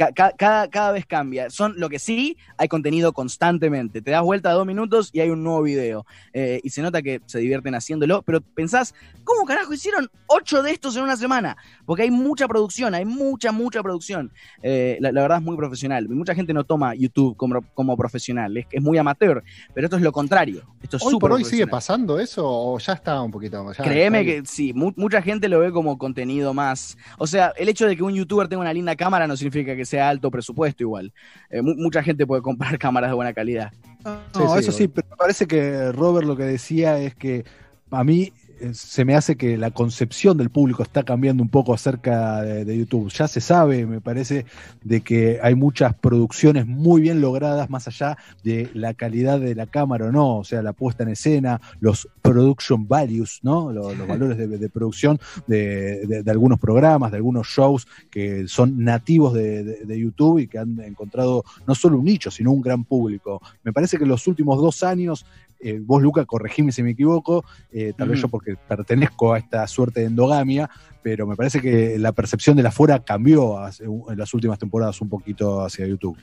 ca- 0.00 0.12
ca- 0.12 0.32
cada, 0.36 0.68
cada 0.70 0.92
vez 0.92 1.04
cambia. 1.04 1.50
Son 1.50 1.74
lo 1.76 1.88
que 1.90 1.98
sí, 1.98 2.36
hay 2.56 2.68
contenido 2.68 3.12
constantemente. 3.12 4.00
Te 4.00 4.10
das 4.10 4.22
vuelta 4.22 4.50
a 4.50 4.54
dos 4.54 4.66
minutos 4.66 5.10
y 5.12 5.20
hay 5.20 5.28
un 5.30 5.42
nuevo 5.44 5.62
video. 5.62 6.06
Eh, 6.32 6.60
y 6.62 6.70
se 6.70 6.80
nota 6.82 7.02
que 7.02 7.20
se 7.26 7.38
divierten 7.38 7.74
haciéndolo, 7.74 8.22
pero 8.22 8.40
pensás, 8.40 8.94
¿cómo 9.24 9.44
carajo 9.44 9.72
hicieron 9.74 10.08
ocho 10.26 10.62
de 10.62 10.70
estos 10.72 10.96
en 10.96 11.02
una 11.02 11.16
semana? 11.16 11.56
Porque 11.84 12.02
hay 12.04 12.10
mucha 12.10 12.48
producción, 12.48 12.94
hay 12.94 13.04
mucha, 13.04 13.52
mucha 13.52 13.82
producción. 13.82 14.32
Eh, 14.62 14.96
la, 15.00 15.12
la 15.12 15.20
verdad 15.22 15.38
es 15.38 15.44
muy 15.44 15.56
profesional. 15.56 16.08
Mucha 16.08 16.34
gente 16.34 16.52
no 16.54 16.64
toma 16.64 16.94
YouTube 16.94 17.36
como, 17.36 17.60
como 17.74 17.96
profesional, 17.96 18.56
es, 18.56 18.66
es 18.70 18.82
muy 18.82 18.96
amateur, 18.98 19.42
pero 19.74 19.86
esto 19.86 19.96
es 19.96 20.02
lo 20.02 20.12
contrario. 20.12 20.62
Esto 20.82 20.96
es 20.96 21.02
¿Hoy 21.04 21.10
súper 21.12 21.28
por 21.30 21.32
hoy 21.36 21.44
sigue 21.44 21.66
pasando 21.66 22.18
eso 22.18 22.42
o 22.46 22.78
ya 22.78 22.94
está 22.94 23.20
un 23.20 23.30
poquito? 23.30 23.70
ya- 23.72 23.84
Créeme 23.84 24.24
que 24.24 24.42
sí, 24.46 24.72
mu- 24.72 24.92
mucha 24.96 25.20
gente 25.22 25.48
lo 25.48 25.58
ve 25.60 25.70
como 25.72 25.98
contenido 25.98 26.54
más. 26.54 26.96
O 27.18 27.26
sea, 27.26 27.52
el 27.56 27.68
hecho 27.68 27.86
de 27.86 27.96
que 27.96 28.02
un 28.02 28.14
youtuber 28.14 28.48
tenga 28.48 28.62
una 28.62 28.72
linda 28.72 28.96
cámara 28.96 29.26
no 29.26 29.36
significa 29.36 29.76
que 29.76 29.84
sea 29.90 30.08
alto 30.08 30.30
presupuesto 30.30 30.82
igual. 30.82 31.12
Eh, 31.50 31.60
mu- 31.62 31.74
mucha 31.76 32.02
gente 32.02 32.26
puede 32.26 32.42
comprar 32.42 32.78
cámaras 32.78 33.10
de 33.10 33.14
buena 33.14 33.32
calidad. 33.34 33.72
No, 34.04 34.20
Sí, 34.54 34.60
eso 34.60 34.72
sí, 34.72 34.88
pero 34.88 35.06
me 35.10 35.16
parece 35.16 35.46
que 35.46 35.92
Robert 35.92 36.26
lo 36.26 36.36
que 36.36 36.44
decía 36.44 36.98
es 36.98 37.14
que 37.14 37.44
a 37.90 38.02
mí 38.04 38.32
se 38.72 39.04
me 39.04 39.14
hace 39.14 39.36
que 39.36 39.56
la 39.56 39.70
concepción 39.70 40.36
del 40.36 40.50
público 40.50 40.82
está 40.82 41.02
cambiando 41.02 41.42
un 41.42 41.48
poco 41.48 41.74
acerca 41.74 42.42
de, 42.42 42.64
de 42.64 42.78
YouTube. 42.78 43.10
Ya 43.10 43.26
se 43.28 43.40
sabe, 43.40 43.86
me 43.86 44.00
parece, 44.00 44.46
de 44.84 45.00
que 45.00 45.38
hay 45.42 45.54
muchas 45.54 45.94
producciones 45.94 46.66
muy 46.66 47.00
bien 47.00 47.20
logradas 47.20 47.70
más 47.70 47.88
allá 47.88 48.18
de 48.44 48.70
la 48.74 48.94
calidad 48.94 49.40
de 49.40 49.54
la 49.54 49.66
cámara 49.66 50.06
o 50.06 50.12
no, 50.12 50.38
o 50.38 50.44
sea, 50.44 50.62
la 50.62 50.72
puesta 50.72 51.02
en 51.02 51.10
escena, 51.10 51.60
los 51.80 52.08
production 52.22 52.86
values, 52.86 53.40
¿no? 53.42 53.72
Los, 53.72 53.96
los 53.96 54.06
valores 54.06 54.36
de, 54.38 54.46
de 54.46 54.68
producción 54.68 55.18
de, 55.46 56.06
de- 56.06 56.30
algunos 56.30 56.60
programas, 56.60 57.10
de 57.10 57.16
algunos 57.16 57.46
shows 57.48 57.86
que 58.10 58.46
son 58.46 58.84
nativos 58.84 59.34
de 59.34 59.98
YouTube 59.98 60.38
y 60.38 60.46
que 60.46 60.58
han 60.58 60.80
encontrado 60.80 61.44
no 61.66 61.74
solo 61.74 61.98
un 61.98 62.04
nicho, 62.04 62.30
sino 62.30 62.52
un 62.52 62.60
gran 62.60 62.84
público. 62.84 63.42
Me 63.64 63.72
parece 63.72 63.96
que 63.96 64.04
en 64.04 64.10
los 64.10 64.26
últimos 64.26 64.60
dos 64.60 64.82
años, 64.82 65.26
eh, 65.60 65.78
vos, 65.82 66.02
Luca, 66.02 66.24
corregime 66.24 66.72
si 66.72 66.82
me 66.82 66.90
equivoco, 66.90 67.44
eh, 67.70 67.92
tal 67.96 68.08
vez 68.08 68.20
yo 68.22 68.28
porque 68.28 68.56
pertenezco 68.68 69.32
a 69.34 69.38
esta 69.38 69.66
suerte 69.66 70.00
de 70.00 70.06
endogamia, 70.06 70.68
pero 71.02 71.26
me 71.26 71.36
parece 71.36 71.60
que 71.60 71.98
la 71.98 72.12
percepción 72.12 72.56
de 72.56 72.62
la 72.62 72.70
fuera 72.70 73.02
cambió 73.04 73.58
hace- 73.58 73.84
en 73.84 74.18
las 74.18 74.32
últimas 74.34 74.58
temporadas 74.58 75.00
un 75.00 75.08
poquito 75.08 75.62
hacia 75.64 75.86
YouTube. 75.86 76.16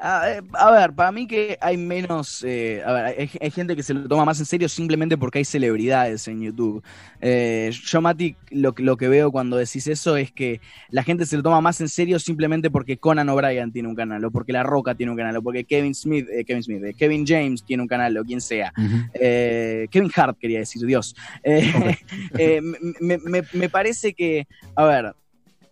A, 0.00 0.30
eh, 0.30 0.40
a 0.52 0.70
ver, 0.70 0.92
para 0.92 1.10
mí 1.10 1.26
que 1.26 1.58
hay 1.60 1.76
menos. 1.76 2.44
eh, 2.46 2.82
a 2.86 2.92
ver, 2.92 3.04
hay, 3.06 3.30
hay 3.40 3.50
gente 3.50 3.74
que 3.74 3.82
se 3.82 3.94
lo 3.94 4.06
toma 4.08 4.24
más 4.24 4.38
en 4.38 4.46
serio 4.46 4.68
simplemente 4.68 5.18
porque 5.18 5.38
hay 5.38 5.44
celebridades 5.44 6.28
en 6.28 6.40
YouTube. 6.40 6.82
Eh, 7.20 7.70
yo, 7.84 8.00
Mati, 8.00 8.36
lo, 8.50 8.74
que- 8.74 8.82
lo 8.84 8.96
que 8.96 9.08
veo 9.08 9.32
cuando 9.32 9.56
decís 9.56 9.86
eso 9.88 10.16
es 10.16 10.30
que 10.30 10.60
la 10.90 11.02
gente 11.02 11.26
se 11.26 11.36
lo 11.36 11.42
toma 11.42 11.60
más 11.60 11.80
en 11.80 11.88
serio 11.88 12.18
simplemente 12.20 12.70
porque 12.70 12.96
Conan 12.98 13.28
O'Brien 13.28 13.72
tiene 13.72 13.88
un 13.88 13.94
canal, 13.96 14.24
o 14.24 14.30
porque 14.30 14.52
La 14.52 14.62
Roca 14.62 14.94
tiene 14.94 15.10
un 15.12 15.18
canal, 15.18 15.36
o 15.36 15.42
porque 15.42 15.64
Kevin 15.64 15.94
Smith, 15.94 16.26
eh, 16.32 16.44
Kevin 16.44 16.62
Smith, 16.62 16.96
Kevin 16.96 17.26
James 17.26 17.64
tiene 17.64 17.82
un 17.82 17.88
canal, 17.88 18.16
o 18.18 18.24
quien 18.24 18.40
sea. 18.40 18.72
Kevin 19.14 20.10
Hart, 20.14 20.38
quería 20.38 20.60
decir, 20.60 20.84
Dios. 20.86 21.16
Me, 23.00 23.18
me- 23.18 23.42
me 23.52 23.68
parece 23.68 24.14
que, 24.14 24.46
a 24.76 24.84
ver, 24.84 25.14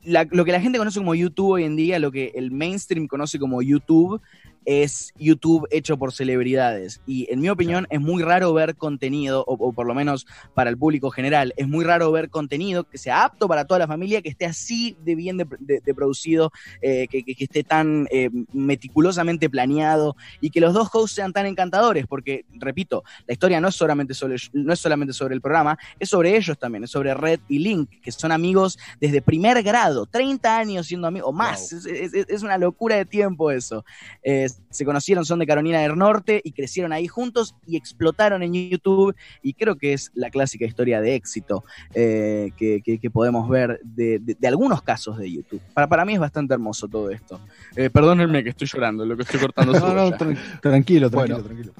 la- 0.06 0.26
lo 0.30 0.44
que 0.44 0.52
la 0.52 0.60
gente 0.60 0.78
conoce 0.78 0.98
como 1.00 1.14
YouTube 1.14 1.50
hoy 1.50 1.64
en 1.64 1.76
día, 1.76 1.98
lo 1.98 2.10
que 2.10 2.32
el 2.34 2.50
mainstream 2.50 3.06
conoce 3.08 3.38
como 3.38 3.60
YouTube, 3.60 4.20
es 4.66 5.12
YouTube 5.16 5.66
hecho 5.70 5.96
por 5.96 6.12
celebridades. 6.12 7.00
Y 7.06 7.32
en 7.32 7.40
mi 7.40 7.48
opinión 7.48 7.86
es 7.88 8.00
muy 8.00 8.22
raro 8.22 8.52
ver 8.52 8.76
contenido, 8.76 9.44
o, 9.46 9.54
o 9.54 9.72
por 9.72 9.86
lo 9.86 9.94
menos 9.94 10.26
para 10.54 10.68
el 10.68 10.76
público 10.76 11.10
general, 11.10 11.54
es 11.56 11.68
muy 11.68 11.84
raro 11.84 12.10
ver 12.12 12.28
contenido 12.30 12.84
que 12.84 12.98
sea 12.98 13.24
apto 13.24 13.48
para 13.48 13.64
toda 13.64 13.78
la 13.78 13.86
familia, 13.86 14.20
que 14.22 14.28
esté 14.28 14.44
así 14.44 14.96
de 15.04 15.14
bien 15.14 15.36
de, 15.38 15.46
de- 15.60 15.80
de 15.80 15.94
producido, 15.94 16.50
eh, 16.82 17.06
que, 17.08 17.22
que- 17.22 17.34
que 17.34 17.44
esté 17.44 17.62
tan 17.64 18.08
eh, 18.10 18.28
meticulosamente 18.52 19.48
planeado 19.48 20.16
y 20.40 20.50
que 20.50 20.60
los 20.60 20.74
dos 20.74 20.88
hosts 20.92 21.14
sean 21.16 21.32
tan 21.32 21.46
encantadores, 21.46 22.06
porque, 22.06 22.44
repito, 22.54 23.04
la 23.26 23.32
historia 23.32 23.60
no 23.60 23.68
es 23.68 23.74
solamente 23.74 24.14
sobre, 24.14 24.36
no 24.52 24.72
es 24.72 24.80
solamente 24.80 25.12
sobre 25.14 25.34
el 25.34 25.40
programa, 25.40 25.78
es 25.98 26.08
sobre 26.08 26.36
ellos 26.36 26.58
también, 26.58 26.84
es 26.84 26.90
sobre 26.90 27.14
Red 27.14 27.40
y 27.48 27.60
Link, 27.60 27.88
que 28.02 28.12
son 28.12 28.32
amigos 28.32 28.78
desde 29.00 29.22
primer 29.22 29.62
grado, 29.62 30.06
30 30.06 30.58
años 30.58 30.86
siendo 30.86 31.06
amigos, 31.06 31.28
o 31.28 31.32
más, 31.32 31.72
es, 31.72 31.86
es- 31.86 32.26
es 32.28 32.42
una 32.42 32.58
locura 32.58 32.96
de 32.96 33.04
tiempo 33.04 33.50
eso. 33.50 33.84
Eh, 34.22 34.48
se 34.70 34.84
conocieron, 34.84 35.24
son 35.24 35.38
de 35.38 35.46
Carolina 35.46 35.80
del 35.80 35.96
Norte 35.96 36.40
y 36.44 36.52
crecieron 36.52 36.92
ahí 36.92 37.06
juntos 37.06 37.54
y 37.66 37.76
explotaron 37.76 38.42
en 38.42 38.52
YouTube 38.52 39.14
y 39.42 39.54
creo 39.54 39.76
que 39.76 39.92
es 39.94 40.10
la 40.14 40.28
clásica 40.30 40.66
historia 40.66 41.00
de 41.00 41.14
éxito 41.14 41.64
eh, 41.94 42.50
que, 42.56 42.80
que- 42.84 42.98
que 42.98 43.10
podemos 43.10 43.48
ver 43.48 43.80
de, 43.84 44.18
de- 44.18 44.36
de 44.38 44.48
algunos 44.48 44.82
casos 44.82 45.16
de 45.18 45.30
YouTube. 45.32 45.62
Para, 45.74 45.86
para 45.88 46.04
mí 46.04 46.14
es 46.14 46.20
bastante 46.20 46.54
hermoso 46.54 46.88
todo 46.88 47.10
esto. 47.10 47.40
Eh, 47.76 47.90
perdónenme 47.90 48.42
que 48.44 48.50
estoy 48.50 48.66
llorando, 48.66 49.04
lo 49.06 49.16
que 49.16 49.22
estoy 49.22 49.40
cortando 49.40 49.72
No, 49.80 49.94
no, 49.94 50.16
tranquilo, 50.16 51.08
tranquilo, 51.08 51.10
Bueno. 51.10 51.42
tranquilo. 51.42 51.72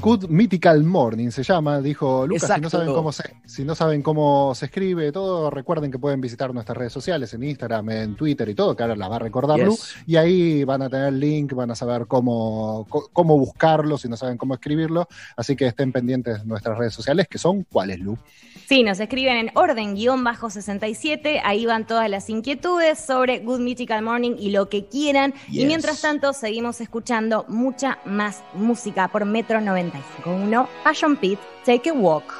Good 0.00 0.28
Mythical 0.28 0.82
Morning 0.82 1.30
se 1.30 1.44
llama, 1.44 1.80
dijo 1.80 2.26
Lucas. 2.26 2.50
Si 2.52 2.60
no, 2.60 2.68
saben 2.68 2.92
cómo 2.92 3.12
se, 3.12 3.22
si 3.46 3.64
no 3.64 3.74
saben 3.76 4.02
cómo 4.02 4.52
se 4.54 4.66
escribe 4.66 5.12
todo, 5.12 5.50
recuerden 5.50 5.92
que 5.92 6.00
pueden 6.00 6.20
visitar 6.20 6.52
nuestras 6.52 6.76
redes 6.76 6.92
sociales 6.92 7.32
en 7.32 7.44
Instagram, 7.44 7.90
en 7.90 8.16
Twitter 8.16 8.48
y 8.48 8.54
todo, 8.56 8.74
que 8.74 8.82
ahora 8.82 8.96
las 8.96 9.08
va 9.08 9.16
a 9.16 9.20
recordar 9.20 9.60
Lu. 9.60 9.70
Yes. 9.70 9.94
Y 10.06 10.16
ahí 10.16 10.64
van 10.64 10.82
a 10.82 10.90
tener 10.90 11.12
link, 11.12 11.52
van 11.52 11.70
a 11.70 11.76
saber 11.76 12.06
cómo, 12.08 12.88
cómo 13.12 13.38
buscarlo, 13.38 13.96
si 13.96 14.08
no 14.08 14.16
saben 14.16 14.36
cómo 14.36 14.54
escribirlo. 14.54 15.06
Así 15.36 15.54
que 15.54 15.66
estén 15.66 15.92
pendientes 15.92 16.40
de 16.40 16.44
nuestras 16.46 16.76
redes 16.76 16.92
sociales, 16.92 17.28
que 17.28 17.38
son 17.38 17.62
cuáles, 17.62 18.00
Lu. 18.00 18.18
Sí, 18.66 18.82
nos 18.82 18.98
escriben 18.98 19.36
en 19.36 19.50
orden-67, 19.54 21.42
ahí 21.44 21.66
van 21.66 21.86
todas 21.86 22.08
las 22.08 22.30
inquietudes 22.30 22.98
sobre 22.98 23.40
Good 23.40 23.60
Mythical 23.60 24.02
Morning 24.02 24.36
y 24.38 24.50
lo 24.50 24.70
que 24.70 24.86
quieran. 24.86 25.34
Y 25.50 25.66
mientras 25.66 26.00
tanto, 26.00 26.32
seguimos 26.32 26.80
escuchando 26.80 27.44
mucha 27.48 27.98
más 28.06 28.42
música 28.54 29.08
por 29.08 29.26
Metro 29.26 29.60
95.1, 29.90 30.68
Passion 30.82 31.16
Pit, 31.16 31.38
Take 31.64 31.86
a 31.86 31.94
Walk. 31.94 32.34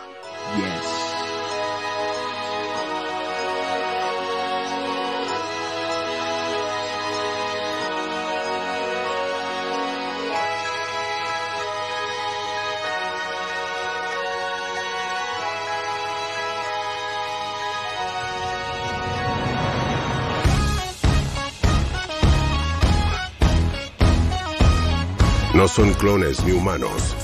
Yes. 0.59 0.95
No 25.55 25.69
son 25.69 25.95
clones 25.95 26.45
ni 26.45 26.51
humanos. 26.53 27.24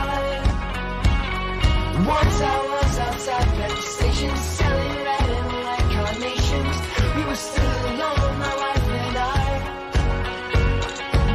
Once 2.19 2.41
I 2.41 2.57
was 2.73 2.93
outside 3.07 3.49
the 3.59 3.69
station 3.95 4.35
selling 4.35 4.95
red 5.07 5.27
and 5.37 5.49
white 5.65 5.87
carnations. 5.95 6.75
We 7.15 7.21
were 7.29 7.41
still 7.49 7.79
alone, 7.91 8.33
my 8.45 8.53
wife 8.63 8.87
and 9.03 9.17
I. 9.39 9.43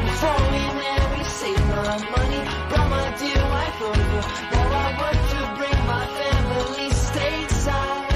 Before 0.08 0.42
we 0.52 0.62
married, 0.84 1.28
saved 1.40 1.68
my 1.76 1.96
money, 2.16 2.42
brought 2.68 2.90
my 2.98 3.06
dear 3.20 3.42
wife 3.56 3.78
over. 3.90 4.20
Now 4.52 4.68
I 4.84 4.88
work 5.00 5.20
to 5.32 5.40
bring 5.58 5.78
my 5.94 6.04
family 6.20 6.88
stateside. 7.08 8.12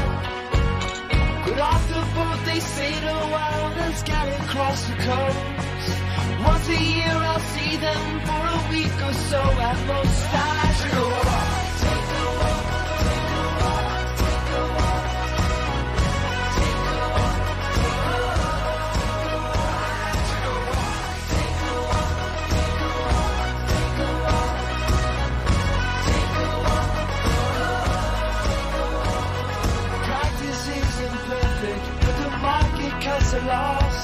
Got 1.47 1.61
off 1.71 1.85
the 1.95 2.03
boat, 2.15 2.41
they 2.49 2.61
sailed 2.61 3.05
the 3.09 3.19
while 3.35 3.73
and 3.85 3.95
scattered 4.03 4.43
across 4.49 4.81
the 4.89 4.97
coast. 5.09 5.41
Once 6.51 6.69
a 6.69 6.81
year 6.93 7.17
I'll 7.31 7.47
see 7.55 7.73
them 7.87 8.05
for 8.29 8.43
a 8.57 8.61
week 8.73 8.97
or 9.09 9.15
so 9.31 9.41
at 9.69 9.79
most. 9.89 11.30
Loss. 33.51 33.99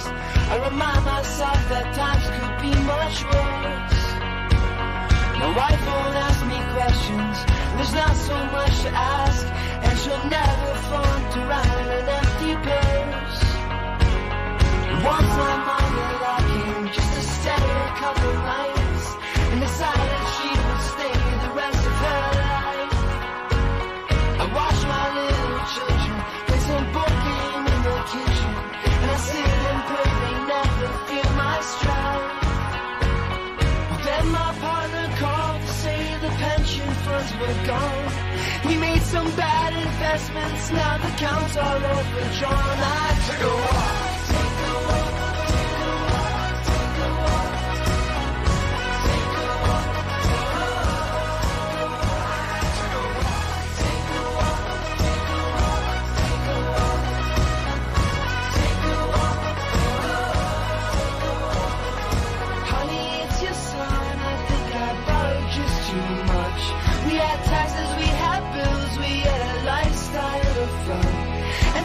I 0.53 0.55
remind 0.69 1.03
myself 1.05 1.59
that 1.73 1.87
times 1.95 2.27
could 2.35 2.57
be 2.67 2.75
much 2.95 3.17
worse. 3.31 3.99
My 5.41 5.51
wife 5.61 5.83
won't 5.89 6.17
ask 6.27 6.41
me 6.53 6.59
questions, 6.77 7.37
there's 7.77 7.95
not 8.03 8.15
so 8.29 8.37
much 8.57 8.75
to 8.85 8.91
ask, 8.91 9.45
and 9.85 9.95
she'll 10.01 10.27
never 10.39 10.71
flaunt 10.87 11.33
around 11.43 11.87
an 11.99 12.07
empty 12.21 12.53
purse. 12.67 13.41
Once 15.13 15.33
my 15.43 15.55
I 16.29 16.39
came 16.51 16.87
just 16.97 17.13
to 17.15 17.55
a 17.55 18.01
couple 18.01 18.33
nights, 18.51 18.76
funds 37.27 37.41
were 37.41 37.67
gone. 37.67 38.13
We 38.67 38.77
made 38.77 39.03
some 39.03 39.27
bad 39.37 39.73
investments, 39.73 40.71
now 40.73 40.99
the 40.99 41.09
accounts 41.09 41.57
are 41.57 41.77
overdrawn. 41.77 42.53
I 42.53 43.23
took 43.27 43.43
a 43.43 43.55
walk, 43.55 44.06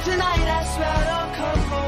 tonight 0.04 0.48
I 0.48 0.64
swear 0.74 0.98
I'll 1.14 1.36
come 1.36 1.60
home 1.70 1.81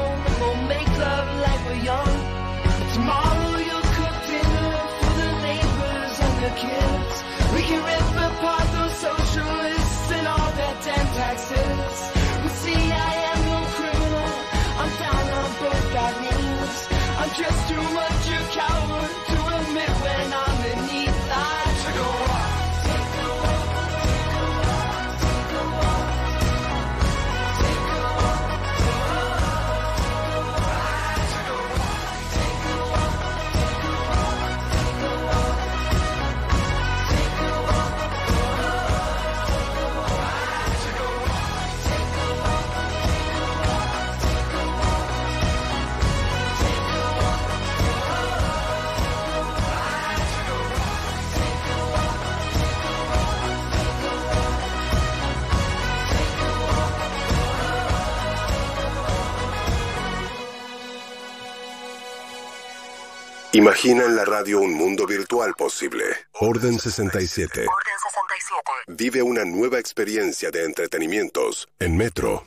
Imagina 63.64 64.04
en 64.04 64.14
la 64.14 64.26
radio 64.26 64.60
un 64.60 64.74
mundo 64.74 65.06
virtual 65.06 65.54
posible. 65.54 66.04
Orden 66.32 66.78
67. 66.78 67.60
Orden 67.60 67.98
67. 68.02 68.62
Vive 68.88 69.22
una 69.22 69.46
nueva 69.46 69.78
experiencia 69.78 70.50
de 70.50 70.66
entretenimientos 70.66 71.66
en 71.78 71.96
Metro. 71.96 72.46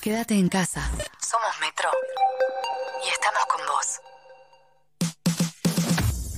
Quédate 0.00 0.34
en 0.34 0.48
casa. 0.48 0.90
Somos 1.20 1.60
Metro. 1.60 1.90
Y 3.06 3.08
estamos 3.08 3.46
con 3.46 3.60
vos. 3.68 4.00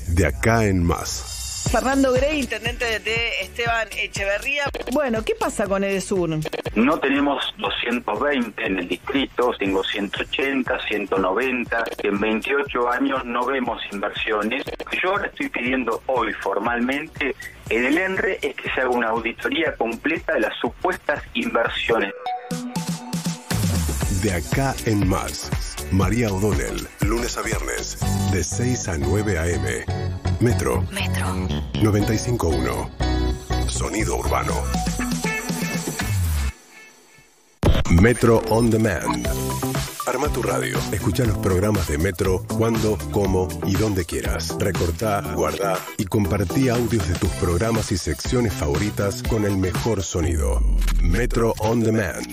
De 0.09 0.27
acá 0.27 0.66
en 0.66 0.85
más. 0.85 1.32
Fernando 1.73 2.12
Grey, 2.12 2.41
intendente 2.41 3.01
de 3.01 3.41
Esteban 3.41 3.89
Echeverría. 3.97 4.64
Bueno, 4.93 5.25
¿qué 5.25 5.35
pasa 5.35 5.66
con 5.66 5.83
Edesur? 5.83 6.29
No 6.75 6.99
tenemos 6.99 7.43
220 7.57 8.62
en 8.62 8.79
el 8.81 8.89
distrito, 8.89 9.53
tengo 9.59 9.83
180, 9.83 10.79
190. 10.87 11.85
En 12.03 12.20
28 12.20 12.91
años 12.91 13.25
no 13.25 13.47
vemos 13.47 13.81
inversiones. 13.91 14.64
Yo 15.03 15.12
ahora 15.12 15.29
estoy 15.29 15.49
pidiendo 15.49 16.03
hoy 16.09 16.35
formalmente 16.35 17.35
en 17.70 17.87
el 17.87 17.97
ENRE 17.97 18.39
es 18.43 18.55
que 18.55 18.70
se 18.75 18.83
haga 18.83 18.91
una 18.91 19.09
auditoría 19.09 19.75
completa 19.75 20.35
de 20.35 20.41
las 20.41 20.55
supuestas 20.61 21.23
inversiones. 21.33 22.12
De 24.23 24.31
acá 24.31 24.75
en 24.85 25.09
más. 25.09 25.72
María 25.93 26.32
O'Donnell, 26.32 26.88
lunes 27.03 27.36
a 27.36 27.43
viernes, 27.43 27.99
de 28.32 28.43
6 28.43 28.88
a 28.88 28.97
9 28.97 29.38
a.m. 29.38 29.84
Metro 30.40 30.80
Metro. 30.90 31.26
95.1. 31.74 33.68
Sonido 33.68 34.16
urbano. 34.16 34.55
Metro 38.01 38.43
On 38.49 38.70
Demand. 38.70 39.28
Arma 40.07 40.28
tu 40.28 40.43
radio. 40.43 40.78
Escucha 40.93 41.26
los 41.26 41.36
programas 41.38 41.88
de 41.88 41.99
Metro 41.99 42.43
cuando, 42.57 42.97
cómo 43.12 43.49
y 43.66 43.74
donde 43.74 44.07
quieras. 44.07 44.57
Recortá, 44.59 45.20
guardá 45.34 45.78
y 45.99 46.07
compartí 46.07 46.70
audios 46.70 47.07
de 47.07 47.16
tus 47.16 47.30
programas 47.32 47.93
y 47.93 47.99
secciones 47.99 48.55
favoritas 48.55 49.22
con 49.22 49.45
el 49.45 49.59
mejor 49.59 50.03
sonido. 50.03 50.62
Metro 51.03 51.53
On 51.59 51.80
Demand. 51.80 52.26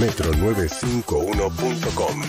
Metro951.com. 0.00 2.22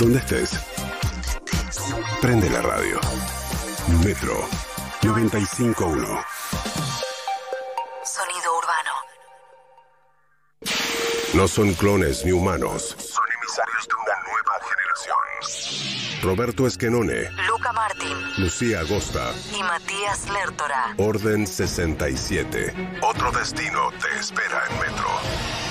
Donde 0.00 0.18
estés. 0.18 0.58
Prende 2.22 2.48
la 2.48 2.62
radio. 2.62 2.98
Metro 4.02 4.48
951. 5.02 6.06
Sonido 8.02 8.58
urbano. 8.58 8.92
No 11.34 11.46
son 11.46 11.74
clones 11.74 12.24
ni 12.24 12.32
humanos. 12.32 12.96
Son 12.98 13.24
emisarios 13.42 13.88
de 13.88 13.94
una 14.02 14.14
nueva 14.24 14.54
generación. 14.70 16.22
Roberto 16.22 16.66
Esquenone, 16.66 17.30
Luca 17.46 17.72
Martín 17.74 18.16
Lucía 18.38 18.80
Agosta, 18.80 19.34
y 19.54 19.62
Matías 19.62 20.30
Lertora. 20.30 20.94
Orden 20.96 21.46
67. 21.46 22.98
Otro 23.02 23.30
destino 23.32 23.90
te 24.00 24.18
espera 24.18 24.64
en 24.70 24.78
Metro. 24.78 25.69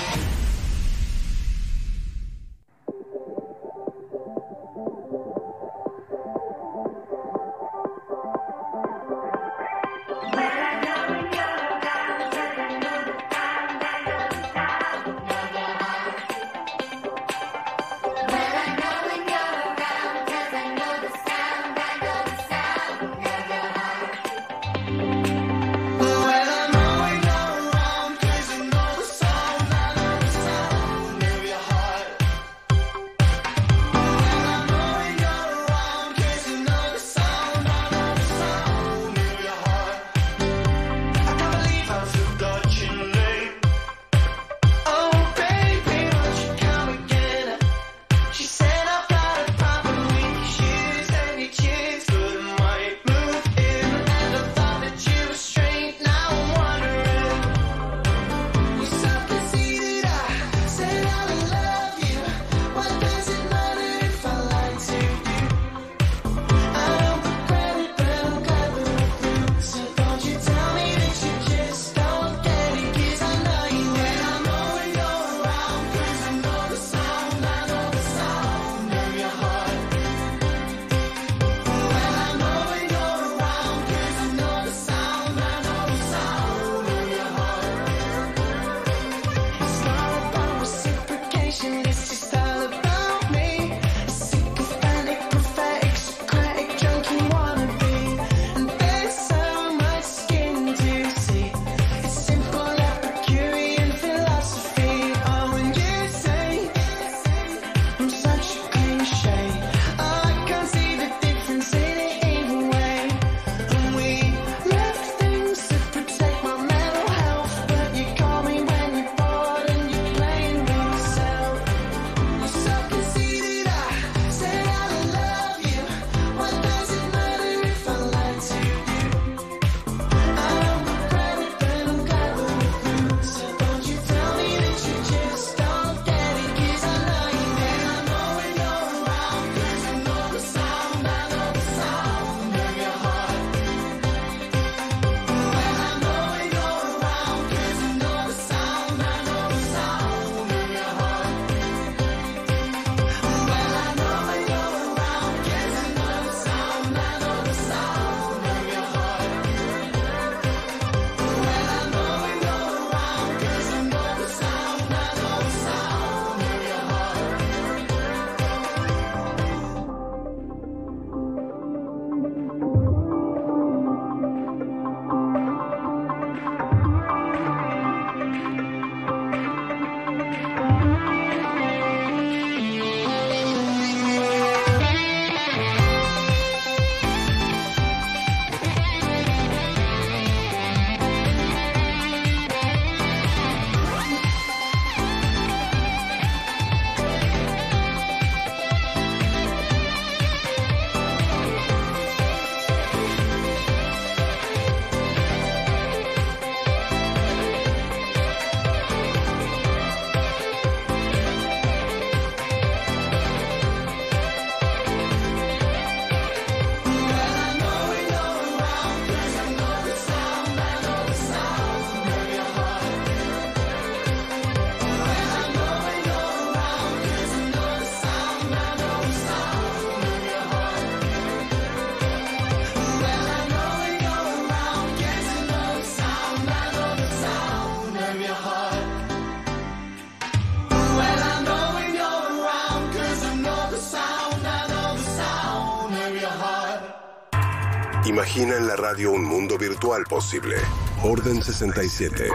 Imagina 248.39 248.57
en 248.57 248.67
la 248.67 248.77
radio 248.77 249.11
un 249.11 249.25
mundo 249.25 249.57
virtual 249.57 250.05
posible. 250.05 250.55
Orden 251.03 251.43
67. 251.43 252.29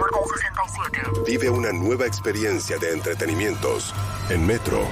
Vive 1.26 1.48
una 1.48 1.72
nueva 1.72 2.04
experiencia 2.04 2.76
de 2.76 2.92
entretenimientos 2.92 3.94
en 4.28 4.46
Metro. 4.46 4.82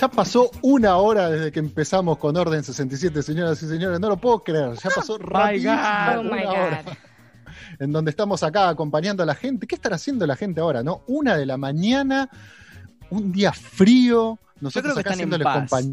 Ya 0.00 0.06
pasó 0.06 0.52
una 0.62 0.96
hora 0.98 1.28
desde 1.28 1.50
que 1.50 1.58
empezamos 1.58 2.18
con 2.18 2.36
Orden 2.36 2.62
67, 2.62 3.20
señoras 3.24 3.60
y 3.60 3.66
señores. 3.66 3.98
No 3.98 4.10
lo 4.10 4.16
puedo 4.16 4.44
creer. 4.44 4.74
Ya 4.74 4.90
pasó 4.90 5.18
rapidísimo 5.18 5.74
God. 5.74 6.16
Oh, 6.16 6.20
una 6.20 6.50
hora. 6.50 6.84
En 7.80 7.90
donde 7.90 8.12
estamos 8.12 8.44
acá 8.44 8.68
acompañando 8.68 9.24
a 9.24 9.26
la 9.26 9.34
gente. 9.34 9.66
¿Qué 9.66 9.74
estará 9.74 9.96
haciendo 9.96 10.24
la 10.24 10.36
gente 10.36 10.60
ahora, 10.60 10.84
no? 10.84 11.02
Una 11.08 11.36
de 11.36 11.46
la 11.46 11.56
mañana, 11.56 12.30
un 13.10 13.32
día 13.32 13.52
frío. 13.52 14.38
Nosotros 14.64 14.94
creo 14.94 14.94
que 14.94 15.00
acá 15.00 15.10
están 15.10 15.28
en 15.28 15.34
haciéndole 15.34 15.44
paz. 15.44 15.88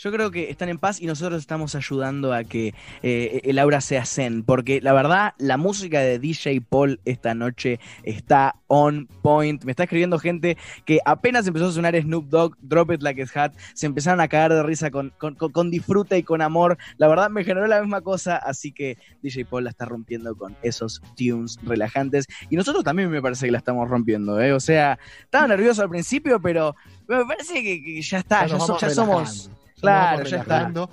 Yo 0.00 0.12
creo 0.12 0.30
que 0.30 0.48
están 0.48 0.68
en 0.68 0.78
paz 0.78 1.00
y 1.00 1.06
nosotros 1.06 1.40
estamos 1.40 1.74
ayudando 1.74 2.32
a 2.32 2.44
que 2.44 2.72
eh, 3.02 3.40
el 3.42 3.58
aura 3.58 3.80
sea 3.80 4.04
zen, 4.04 4.44
porque 4.44 4.80
la 4.80 4.92
verdad, 4.92 5.34
la 5.38 5.56
música 5.56 5.98
de 5.98 6.20
DJ 6.20 6.60
Paul 6.60 7.00
esta 7.04 7.34
noche 7.34 7.80
está 8.04 8.54
on 8.68 9.08
point. 9.22 9.64
Me 9.64 9.72
está 9.72 9.82
escribiendo 9.82 10.20
gente 10.20 10.56
que 10.84 11.00
apenas 11.04 11.48
empezó 11.48 11.66
a 11.66 11.72
sonar 11.72 12.00
Snoop 12.00 12.28
Dogg, 12.28 12.56
Drop 12.62 12.92
It 12.92 13.02
Like 13.02 13.20
It's 13.22 13.32
Hot, 13.32 13.52
se 13.74 13.86
empezaron 13.86 14.20
a 14.20 14.28
cagar 14.28 14.52
de 14.54 14.62
risa 14.62 14.92
con, 14.92 15.12
con, 15.18 15.34
con- 15.34 15.50
con 15.50 15.68
disfrute 15.68 16.16
y 16.16 16.22
con 16.22 16.42
amor. 16.42 16.78
La 16.96 17.08
verdad, 17.08 17.28
me 17.28 17.42
generó 17.42 17.66
la 17.66 17.80
misma 17.80 18.00
cosa, 18.00 18.36
así 18.36 18.70
que 18.70 18.98
DJ 19.22 19.46
Paul 19.46 19.64
la 19.64 19.70
está 19.70 19.84
rompiendo 19.84 20.36
con 20.36 20.56
esos 20.62 21.02
tunes 21.16 21.58
relajantes. 21.64 22.26
Y 22.50 22.54
nosotros 22.56 22.84
también 22.84 23.10
me 23.10 23.20
parece 23.20 23.46
que 23.46 23.52
la 23.52 23.58
estamos 23.58 23.88
rompiendo, 23.90 24.40
¿eh? 24.40 24.52
O 24.52 24.60
sea, 24.60 24.96
estaba 25.22 25.48
nervioso 25.48 25.82
al 25.82 25.88
principio, 25.90 26.40
pero 26.40 26.76
me 27.08 27.24
parece 27.24 27.54
que, 27.64 27.82
que 27.82 28.00
ya 28.00 28.18
está, 28.18 28.42
so- 28.48 28.78
ya 28.78 28.86
somos... 28.94 29.50
Ya 29.78 29.80
Claro, 29.80 30.24
ya 30.24 30.36
está. 30.38 30.72
Ya 30.72 30.88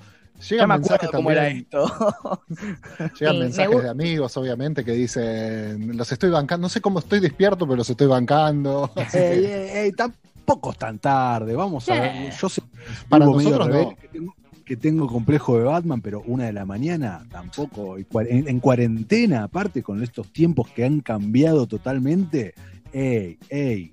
Llegan 0.50 0.68
me 0.68 0.74
mensajes 0.76 1.08
acuerdo 1.08 1.16
cómo 1.16 1.30
era 1.30 1.42
también. 1.44 1.62
esto. 1.62 2.42
Llegan 3.18 3.34
Sí, 3.34 3.40
mensajes 3.40 3.82
de 3.82 3.88
amigos, 3.88 4.36
obviamente, 4.36 4.84
que 4.84 4.92
dicen, 4.92 5.96
los 5.96 6.12
estoy 6.12 6.28
bancando, 6.30 6.66
no 6.66 6.68
sé 6.68 6.80
cómo 6.82 6.98
estoy 6.98 7.20
despierto, 7.20 7.66
pero 7.66 7.76
los 7.76 7.88
estoy 7.88 8.06
bancando. 8.06 8.90
Así 8.96 9.16
Ey, 9.18 9.40
que, 9.40 9.64
ey, 9.64 9.84
ey, 9.86 9.92
tampoco 9.92 10.72
es 10.72 10.78
tan 10.78 10.98
tarde. 10.98 11.54
Vamos 11.56 11.88
a 11.88 11.94
ver. 11.94 12.30
Yo 12.38 12.48
sé 12.50 12.62
Para 13.08 13.24
nosotros 13.24 13.68
no. 13.68 13.96
que, 13.96 14.08
tengo, 14.08 14.34
que 14.64 14.76
tengo 14.76 15.06
complejo 15.06 15.56
de 15.58 15.64
Batman, 15.64 16.02
pero 16.02 16.22
una 16.26 16.44
de 16.44 16.52
la 16.52 16.66
mañana 16.66 17.24
tampoco. 17.30 17.98
Y 17.98 18.04
cua- 18.04 18.26
En, 18.28 18.46
en 18.46 18.60
cuarentena, 18.60 19.44
aparte, 19.44 19.82
con 19.82 20.02
estos 20.02 20.30
tiempos 20.32 20.68
que 20.68 20.84
han 20.84 21.00
cambiado 21.00 21.66
totalmente. 21.66 22.52
Ey, 22.92 23.38
ey. 23.48 23.92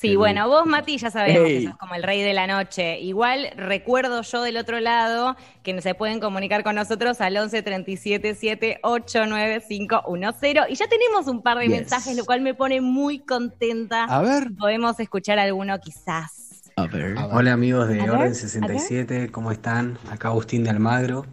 Sí, 0.00 0.16
bueno, 0.16 0.48
vos, 0.48 0.64
Mati, 0.64 0.96
ya 0.96 1.10
sabemos 1.10 1.46
Ey. 1.46 1.58
que 1.58 1.66
sos 1.68 1.76
como 1.76 1.94
el 1.94 2.02
rey 2.02 2.22
de 2.22 2.32
la 2.32 2.46
noche. 2.46 2.98
Igual 3.00 3.50
recuerdo 3.54 4.22
yo 4.22 4.40
del 4.42 4.56
otro 4.56 4.80
lado 4.80 5.36
que 5.62 5.78
se 5.82 5.94
pueden 5.94 6.20
comunicar 6.20 6.64
con 6.64 6.76
nosotros 6.76 7.20
al 7.20 7.36
11 7.36 7.62
37 7.62 8.34
789 8.34 9.62
510. 9.68 10.70
Y 10.70 10.74
ya 10.74 10.86
tenemos 10.88 11.26
un 11.26 11.42
par 11.42 11.58
de 11.58 11.66
Yes. 11.66 11.76
mensajes, 11.80 12.16
lo 12.16 12.24
cual 12.24 12.40
me 12.40 12.54
pone 12.54 12.80
muy 12.80 13.18
contenta. 13.18 14.04
A 14.04 14.22
ver. 14.22 14.48
Podemos 14.58 14.98
escuchar 15.00 15.38
alguno 15.38 15.78
quizás. 15.80 16.62
A 16.76 16.86
ver. 16.86 17.18
A 17.18 17.26
ver. 17.26 17.34
Hola 17.34 17.52
amigos 17.52 17.88
de 17.88 18.00
Orden 18.10 18.34
67, 18.34 19.30
¿cómo 19.30 19.52
están? 19.52 19.98
Acá 20.10 20.28
Agustín 20.28 20.64
de 20.64 20.70
Almagro. 20.70 21.26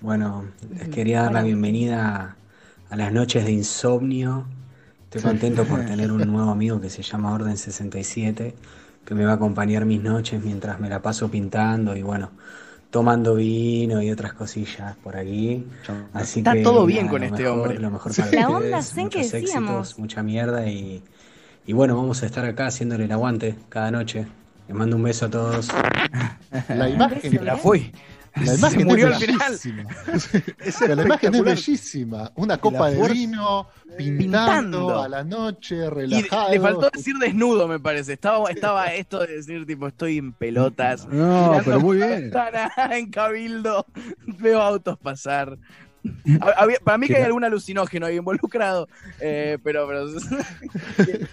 Bueno, 0.00 0.44
les 0.78 0.88
quería 0.90 1.22
dar 1.22 1.32
la 1.32 1.42
bienvenida 1.42 2.36
a 2.88 2.96
las 2.96 3.12
noches 3.12 3.44
de 3.44 3.50
insomnio. 3.50 4.46
Estoy 5.14 5.30
contento 5.30 5.64
por 5.64 5.84
tener 5.84 6.10
un 6.10 6.26
nuevo 6.26 6.50
amigo 6.52 6.80
que 6.80 6.88
se 6.88 7.02
llama 7.02 7.34
Orden 7.34 7.58
67, 7.58 8.54
que 9.04 9.14
me 9.14 9.26
va 9.26 9.32
a 9.32 9.34
acompañar 9.34 9.84
mis 9.84 10.02
noches 10.02 10.42
mientras 10.42 10.80
me 10.80 10.88
la 10.88 11.02
paso 11.02 11.30
pintando 11.30 11.94
y 11.94 12.00
bueno, 12.00 12.30
tomando 12.88 13.34
vino 13.34 14.00
y 14.00 14.10
otras 14.10 14.32
cosillas 14.32 14.96
por 14.96 15.16
aquí. 15.18 15.66
Así 16.14 16.40
Está 16.40 16.54
que 16.54 16.62
todo 16.62 16.86
bien 16.86 17.06
nada, 17.06 17.10
con 17.10 17.20
lo 17.20 17.26
este 17.26 17.42
mejor, 17.42 17.58
hombre. 17.58 17.78
Lo 17.78 17.90
mejor 17.90 18.16
para 18.16 18.30
La 18.32 18.48
onda 18.48 18.82
zen 18.82 19.10
que 19.10 19.18
muchos 19.18 19.32
decíamos. 19.32 19.70
éxitos, 19.88 19.98
mucha 19.98 20.22
mierda 20.22 20.66
y, 20.66 21.02
y 21.66 21.72
bueno, 21.74 21.94
vamos 21.94 22.22
a 22.22 22.26
estar 22.26 22.46
acá 22.46 22.68
haciéndole 22.68 23.04
el 23.04 23.12
aguante 23.12 23.54
cada 23.68 23.90
noche. 23.90 24.26
Les 24.66 24.74
mando 24.74 24.96
un 24.96 25.02
beso 25.02 25.26
a 25.26 25.30
todos. 25.30 25.68
La 26.70 26.88
imagen, 26.88 27.20
beso, 27.32 27.44
La 27.44 27.54
¿eh? 27.54 27.58
fui. 27.58 27.92
La 28.36 28.46
Se 28.46 28.58
imagen 28.58 28.86
murió 28.86 29.08
es 29.10 29.14
al 29.16 29.20
final. 29.22 29.38
bellísima. 29.50 29.82
Es 30.64 30.76
Pero 30.80 30.94
la 30.94 31.02
imagen 31.04 31.34
es 31.34 31.42
bellísima. 31.42 32.32
Una 32.36 32.58
copa 32.58 32.90
de 32.90 33.08
vino, 33.12 33.66
pintando, 33.96 34.18
Pintando. 34.18 35.02
a 35.02 35.08
la 35.08 35.22
noche, 35.24 35.76
Y 35.76 35.88
relajado. 35.88 36.50
le 36.50 36.60
faltó 36.60 36.90
decir 36.92 37.14
desnudo, 37.18 37.68
me 37.68 37.78
parece. 37.78 38.14
Estaba, 38.14 38.50
estaba 38.50 38.86
esto 38.94 39.20
de 39.20 39.36
decir, 39.36 39.66
tipo, 39.66 39.86
estoy 39.88 40.18
en 40.18 40.32
pelotas. 40.32 41.06
No, 41.12 41.60
pero 41.64 41.80
muy 41.80 41.98
bien. 41.98 42.32
en 42.90 43.10
Cabildo, 43.10 43.86
veo 44.38 44.60
autos 44.62 44.98
pasar. 44.98 45.58
Había- 46.56 46.78
para 46.82 46.98
mí 46.98 47.06
que 47.06 47.16
hay 47.16 47.22
algún 47.22 47.44
alucinógeno 47.44 48.06
ahí 48.06 48.16
involucrado, 48.16 48.88
eh, 49.20 49.56
pero, 49.62 49.86
pero 49.86 50.06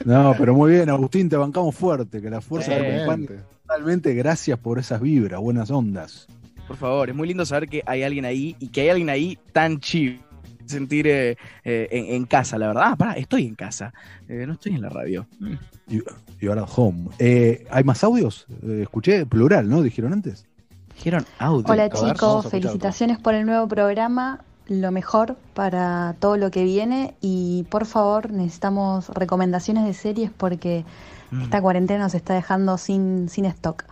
No, 0.05 0.35
pero 0.37 0.53
muy 0.53 0.71
bien, 0.73 0.89
Agustín, 0.89 1.27
te 1.27 1.35
bancamos 1.37 1.73
fuerte, 1.75 2.21
que 2.21 2.29
la 2.29 2.39
fuerza 2.41 2.71
te 2.77 3.01
acompañe 3.01 3.39
totalmente. 3.65 4.13
Gracias 4.13 4.59
por 4.59 4.77
esas 4.79 5.01
vibras, 5.01 5.39
buenas 5.41 5.71
ondas. 5.71 6.27
Por 6.69 6.77
favor, 6.77 7.09
es 7.09 7.15
muy 7.15 7.27
lindo 7.27 7.43
saber 7.45 7.67
que 7.67 7.81
hay 7.85 8.03
alguien 8.03 8.25
ahí 8.25 8.55
y 8.59 8.67
que 8.67 8.81
hay 8.81 8.89
alguien 8.89 9.09
ahí 9.09 9.37
tan 9.51 9.79
chill. 9.79 10.21
Sentir 10.67 11.07
eh, 11.07 11.35
eh, 11.63 11.87
en, 11.89 12.13
en 12.13 12.25
casa, 12.25 12.59
la 12.59 12.67
verdad. 12.67 12.83
Ah, 12.85 12.95
pará, 12.95 13.13
estoy 13.13 13.47
en 13.47 13.55
casa. 13.55 13.91
Eh, 14.27 14.45
no 14.45 14.53
estoy 14.53 14.75
en 14.75 14.83
la 14.83 14.89
radio. 14.89 15.25
Mm. 15.39 15.53
Y, 15.87 16.01
y 16.39 16.47
ahora 16.47 16.63
home. 16.65 17.09
Eh, 17.17 17.65
¿Hay 17.71 17.83
más 17.83 18.03
audios? 18.03 18.45
Eh, 18.61 18.81
escuché 18.83 19.25
plural, 19.25 19.67
¿no? 19.67 19.81
Dijeron 19.81 20.13
antes. 20.13 20.45
Dijeron 20.93 21.25
audio. 21.39 21.65
Hola 21.67 21.89
chicos, 21.89 22.51
felicitaciones 22.51 23.17
por 23.17 23.33
el 23.33 23.47
nuevo 23.47 23.67
programa, 23.67 24.41
lo 24.67 24.91
mejor 24.91 25.37
para 25.55 26.15
todo 26.19 26.37
lo 26.37 26.51
que 26.51 26.63
viene 26.63 27.15
y 27.19 27.65
por 27.71 27.87
favor 27.87 28.31
necesitamos 28.31 29.09
recomendaciones 29.09 29.85
de 29.85 29.95
series 29.95 30.29
porque 30.29 30.85
Mm. 31.31 31.41
esta 31.43 31.61
cuarentena 31.61 32.05
nos 32.05 32.15
está 32.15 32.33
dejando 32.33 32.77
sin, 32.77 33.29
sin 33.29 33.45
stock. 33.45 33.85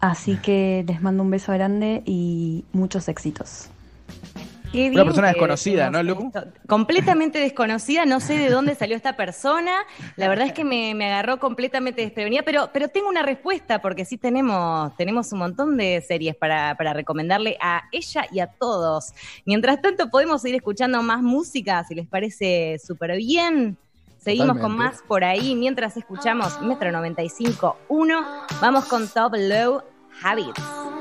Así 0.00 0.36
que 0.36 0.84
les 0.86 1.02
mando 1.02 1.22
un 1.22 1.30
beso 1.30 1.52
grande 1.52 2.02
y 2.04 2.64
muchos 2.72 3.08
éxitos. 3.08 3.68
Qué 4.72 4.90
Una 4.90 5.04
persona 5.04 5.28
desconocida, 5.28 5.90
¿no, 5.90 6.02
Lu? 6.02 6.26
esto. 6.26 6.44
Completamente 6.66 7.38
desconocida, 7.38 8.04
no 8.04 8.20
sé 8.20 8.36
de 8.36 8.50
dónde 8.50 8.74
salió 8.74 8.96
esta 8.96 9.16
persona. 9.16 9.72
La 10.16 10.28
verdad 10.28 10.46
es 10.46 10.52
que 10.52 10.64
me, 10.64 10.94
me 10.94 11.06
agarró 11.06 11.38
completamente 11.38 12.02
desprevenida, 12.02 12.42
pero, 12.42 12.68
pero 12.72 12.88
tengo 12.88 13.08
una 13.08 13.22
respuesta 13.22 13.80
porque 13.80 14.04
sí 14.04 14.18
tenemos, 14.18 14.94
tenemos 14.96 15.32
un 15.32 15.38
montón 15.38 15.76
de 15.78 16.04
series 16.06 16.36
para, 16.36 16.74
para 16.76 16.92
recomendarle 16.92 17.56
a 17.60 17.84
ella 17.92 18.26
y 18.30 18.40
a 18.40 18.48
todos. 18.48 19.14
Mientras 19.46 19.80
tanto, 19.80 20.10
podemos 20.10 20.42
seguir 20.42 20.56
escuchando 20.56 21.02
más 21.02 21.22
música, 21.22 21.82
si 21.84 21.94
les 21.94 22.06
parece 22.06 22.78
súper 22.78 23.16
bien. 23.16 23.78
Seguimos 24.18 24.58
con 24.58 24.76
más 24.76 25.02
por 25.06 25.24
ahí 25.24 25.54
mientras 25.54 25.96
escuchamos 25.96 26.60
Metro 26.60 26.90
95.1. 26.90 28.26
Vamos 28.60 28.84
con 28.86 29.08
Top 29.08 29.34
Low 29.36 29.82
Habits. 30.22 30.97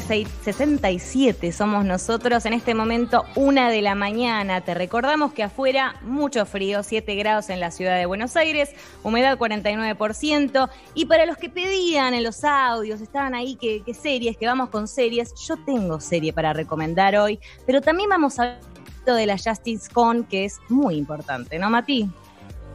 67 0.00 1.52
somos 1.52 1.84
nosotros 1.84 2.46
en 2.46 2.52
este 2.52 2.74
momento 2.74 3.24
una 3.36 3.70
de 3.70 3.82
la 3.82 3.94
mañana. 3.94 4.60
Te 4.62 4.74
recordamos 4.74 5.32
que 5.32 5.42
afuera 5.42 5.96
mucho 6.02 6.46
frío, 6.46 6.82
7 6.82 7.14
grados 7.14 7.50
en 7.50 7.60
la 7.60 7.70
ciudad 7.70 7.96
de 7.96 8.06
Buenos 8.06 8.36
Aires, 8.36 8.70
humedad 9.02 9.38
49%. 9.38 10.68
Y 10.94 11.06
para 11.06 11.26
los 11.26 11.36
que 11.36 11.48
pedían 11.48 12.14
en 12.14 12.24
los 12.24 12.44
audios, 12.44 13.00
estaban 13.00 13.34
ahí 13.34 13.56
que, 13.56 13.82
series, 13.94 14.36
que 14.36 14.46
vamos 14.46 14.70
con 14.70 14.88
series, 14.88 15.34
yo 15.46 15.56
tengo 15.64 16.00
serie 16.00 16.32
para 16.32 16.52
recomendar 16.52 17.16
hoy, 17.16 17.38
pero 17.66 17.80
también 17.80 18.08
vamos 18.08 18.38
a 18.38 18.42
hablar 18.42 18.60
de 19.06 19.26
la 19.26 19.36
Justice 19.38 19.88
Con, 19.92 20.24
que 20.24 20.44
es 20.44 20.60
muy 20.68 20.96
importante, 20.96 21.58
¿no, 21.58 21.70
Mati? 21.70 22.10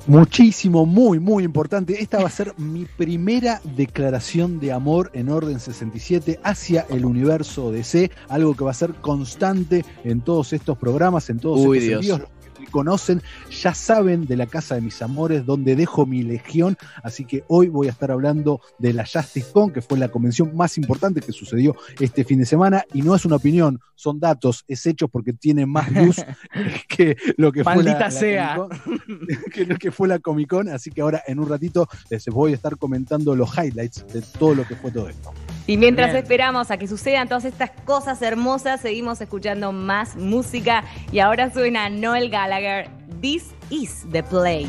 Muchísimo, 0.10 0.88
muy, 0.88 1.20
muy 1.20 1.44
importante. 1.44 2.02
Esta 2.02 2.18
va 2.18 2.26
a 2.26 2.32
ser 2.32 2.56
mi 2.58 2.86
primera 2.86 3.62
declaración 3.76 4.60
de 4.60 4.72
amor 4.72 5.12
en 5.14 5.30
Orden 5.30 5.60
67 5.60 6.40
hacia 6.44 6.88
el 6.90 7.06
universo 7.06 7.72
DC, 7.72 8.10
algo 8.28 8.56
que 8.56 8.64
va 8.64 8.72
a 8.72 8.74
ser 8.74 8.96
constante 8.96 9.86
en 10.04 10.22
todos 10.22 10.52
estos 10.54 10.80
programas, 10.80 11.30
en 11.30 11.40
todos 11.40 11.60
Uy, 11.60 11.78
estos 11.78 12.02
Dios. 12.02 12.20
envíos. 12.22 12.39
Conocen 12.70 13.22
ya 13.50 13.74
saben 13.74 14.26
de 14.26 14.38
la 14.38 14.48
casa 14.48 14.76
de 14.76 14.82
mis 14.82 15.02
amores, 15.02 15.46
donde 15.46 15.76
dejo 15.76 16.06
mi 16.06 16.24
legión. 16.24 16.78
Así 17.04 17.26
que 17.26 17.44
hoy 17.48 17.70
voy 17.70 17.88
a 17.88 17.92
estar 17.92 18.12
hablando 18.12 18.62
de 18.78 18.94
la 18.94 19.06
Justice 19.06 19.52
Con, 19.52 19.72
que 19.72 19.82
fue 19.82 19.98
la 19.98 20.10
convención 20.10 20.56
más 20.56 20.78
importante 20.78 21.22
que 21.22 21.32
sucedió 21.32 21.76
este 22.00 22.24
fin 22.24 22.40
de 22.40 22.46
semana. 22.46 22.84
Y 22.94 23.02
no 23.02 23.16
es 23.16 23.26
una 23.26 23.38
opinión, 23.38 23.80
son 23.96 24.20
datos, 24.20 24.64
es 24.68 24.86
hechos 24.86 25.10
porque 25.12 25.34
tiene 25.34 25.66
más 25.66 25.92
luz 25.92 26.18
que 26.88 27.18
lo 27.38 27.52
que 27.52 27.64
fue 27.64 27.84
la, 27.84 28.12
sea. 28.12 28.58
Que 29.54 29.66
lo 29.66 29.78
que 29.78 29.92
fue 29.92 30.08
la 30.08 30.20
Comic 30.20 30.50
Con. 30.50 30.70
Así 30.70 30.92
que 30.92 31.02
ahora 31.02 31.24
en 31.28 31.40
un 31.40 31.50
ratito 31.50 31.88
les 32.10 32.26
voy 32.28 32.52
a 32.52 32.56
estar 32.56 32.78
comentando 32.78 33.36
los 33.36 33.58
highlights 33.58 34.06
de 34.14 34.22
todo 34.22 34.56
lo 34.56 34.68
que 34.68 34.76
fue 34.76 34.92
todo 34.92 35.10
esto. 35.10 35.32
Y 35.70 35.78
mientras 35.78 36.14
Bien. 36.14 36.24
esperamos 36.24 36.72
a 36.72 36.78
que 36.78 36.88
sucedan 36.88 37.28
todas 37.28 37.46
estas 37.46 37.70
cosas 37.86 38.20
hermosas, 38.24 38.82
seguimos 38.82 39.22
escuchando 39.22 39.72
más 39.72 40.16
música 40.16 40.84
y 41.12 41.20
ahora 41.20 41.54
suena 41.54 41.92
Noel 41.92 42.32
Gallagher, 42.32 42.90
This 43.22 43.52
is 43.70 44.04
the 44.12 44.24
Place. 44.24 44.66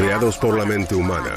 Creados 0.00 0.38
por 0.38 0.56
la 0.56 0.64
mente 0.64 0.94
humana. 0.94 1.30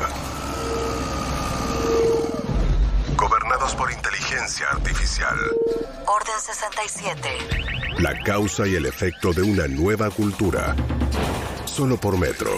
Gobernados 3.17 3.75
por 3.75 3.91
inteligencia 3.91 4.67
artificial. 4.71 5.35
Orden 6.07 6.39
67. 6.39 7.29
La 7.99 8.17
causa 8.23 8.65
y 8.65 8.75
el 8.75 8.85
efecto 8.85 9.33
de 9.33 9.41
una 9.41 9.67
nueva 9.67 10.09
cultura. 10.11 10.77
Solo 11.65 11.97
por 11.97 12.17
metro. 12.17 12.51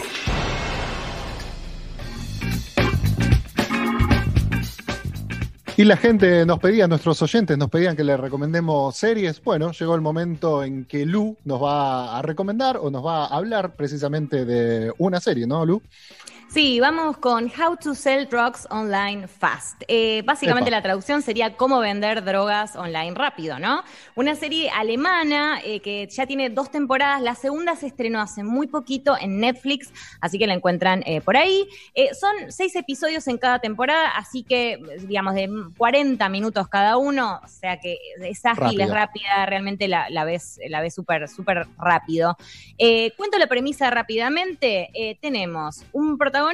Y 5.77 5.83
la 5.83 5.97
gente 5.97 6.45
nos 6.45 6.59
pedía, 6.59 6.87
nuestros 6.87 7.21
oyentes 7.21 7.57
nos 7.57 7.69
pedían 7.69 7.97
que 7.97 8.05
le 8.05 8.15
recomendemos 8.15 8.95
series. 8.95 9.43
Bueno, 9.43 9.73
llegó 9.73 9.93
el 9.93 9.99
momento 9.99 10.63
en 10.63 10.85
que 10.85 11.05
Lu 11.05 11.35
nos 11.43 11.61
va 11.61 12.17
a 12.17 12.21
recomendar 12.21 12.77
o 12.77 12.89
nos 12.89 13.05
va 13.05 13.25
a 13.25 13.35
hablar 13.35 13.75
precisamente 13.75 14.45
de 14.45 14.93
una 14.99 15.19
serie, 15.19 15.45
¿no, 15.45 15.65
Lu? 15.65 15.81
Sí, 16.47 16.79
vamos 16.79 17.17
con 17.17 17.51
How 17.51 17.75
to 17.75 17.95
Sell 17.95 18.29
Drugs 18.29 18.65
Online 18.69 19.27
Fast. 19.27 19.83
Eh, 19.89 20.21
básicamente 20.25 20.69
Epa. 20.69 20.77
la 20.77 20.81
traducción 20.81 21.21
sería 21.21 21.57
cómo 21.57 21.79
vender 21.79 22.23
drogas 22.23 22.77
online 22.77 23.13
rápido, 23.13 23.59
¿no? 23.59 23.83
Una 24.15 24.35
serie 24.35 24.69
alemana 24.69 25.59
eh, 25.65 25.81
que 25.81 26.07
ya 26.07 26.25
tiene 26.25 26.49
dos 26.49 26.71
temporadas. 26.71 27.21
La 27.21 27.35
segunda 27.35 27.75
se 27.75 27.87
estrenó 27.87 28.21
hace 28.21 28.43
muy 28.43 28.67
poquito 28.67 29.17
en 29.19 29.41
Netflix, 29.41 29.91
así 30.21 30.37
que 30.39 30.47
la 30.47 30.53
encuentran 30.53 31.03
eh, 31.05 31.19
por 31.19 31.35
ahí. 31.35 31.67
Son 32.17 32.33
seis 32.49 32.73
episodios 32.77 33.27
en 33.27 33.37
cada 33.37 33.59
temporada, 33.59 34.09
así 34.15 34.43
que, 34.43 34.79
digamos, 35.07 35.33
de 35.33 35.49
40 35.77 36.29
minutos 36.29 36.69
cada 36.69 36.95
uno, 36.95 37.41
o 37.43 37.47
sea 37.49 37.79
que 37.81 37.97
es 38.21 38.45
ágil, 38.45 38.79
es 38.79 38.89
Rápida. 38.89 39.45
realmente 39.45 39.89
la, 39.89 40.09
la 40.09 40.23
ves 40.23 40.59
la 40.69 40.79
ves 40.79 40.93
súper 40.93 41.27
súper 41.27 41.67
rápido. 41.77 42.37
Cuento 43.17 43.37
la 43.37 43.47
premisa 43.47 43.89
rápidamente. 43.89 45.17
Tenemos 45.21 45.83
un 45.91 46.17
protagonista 46.17 46.44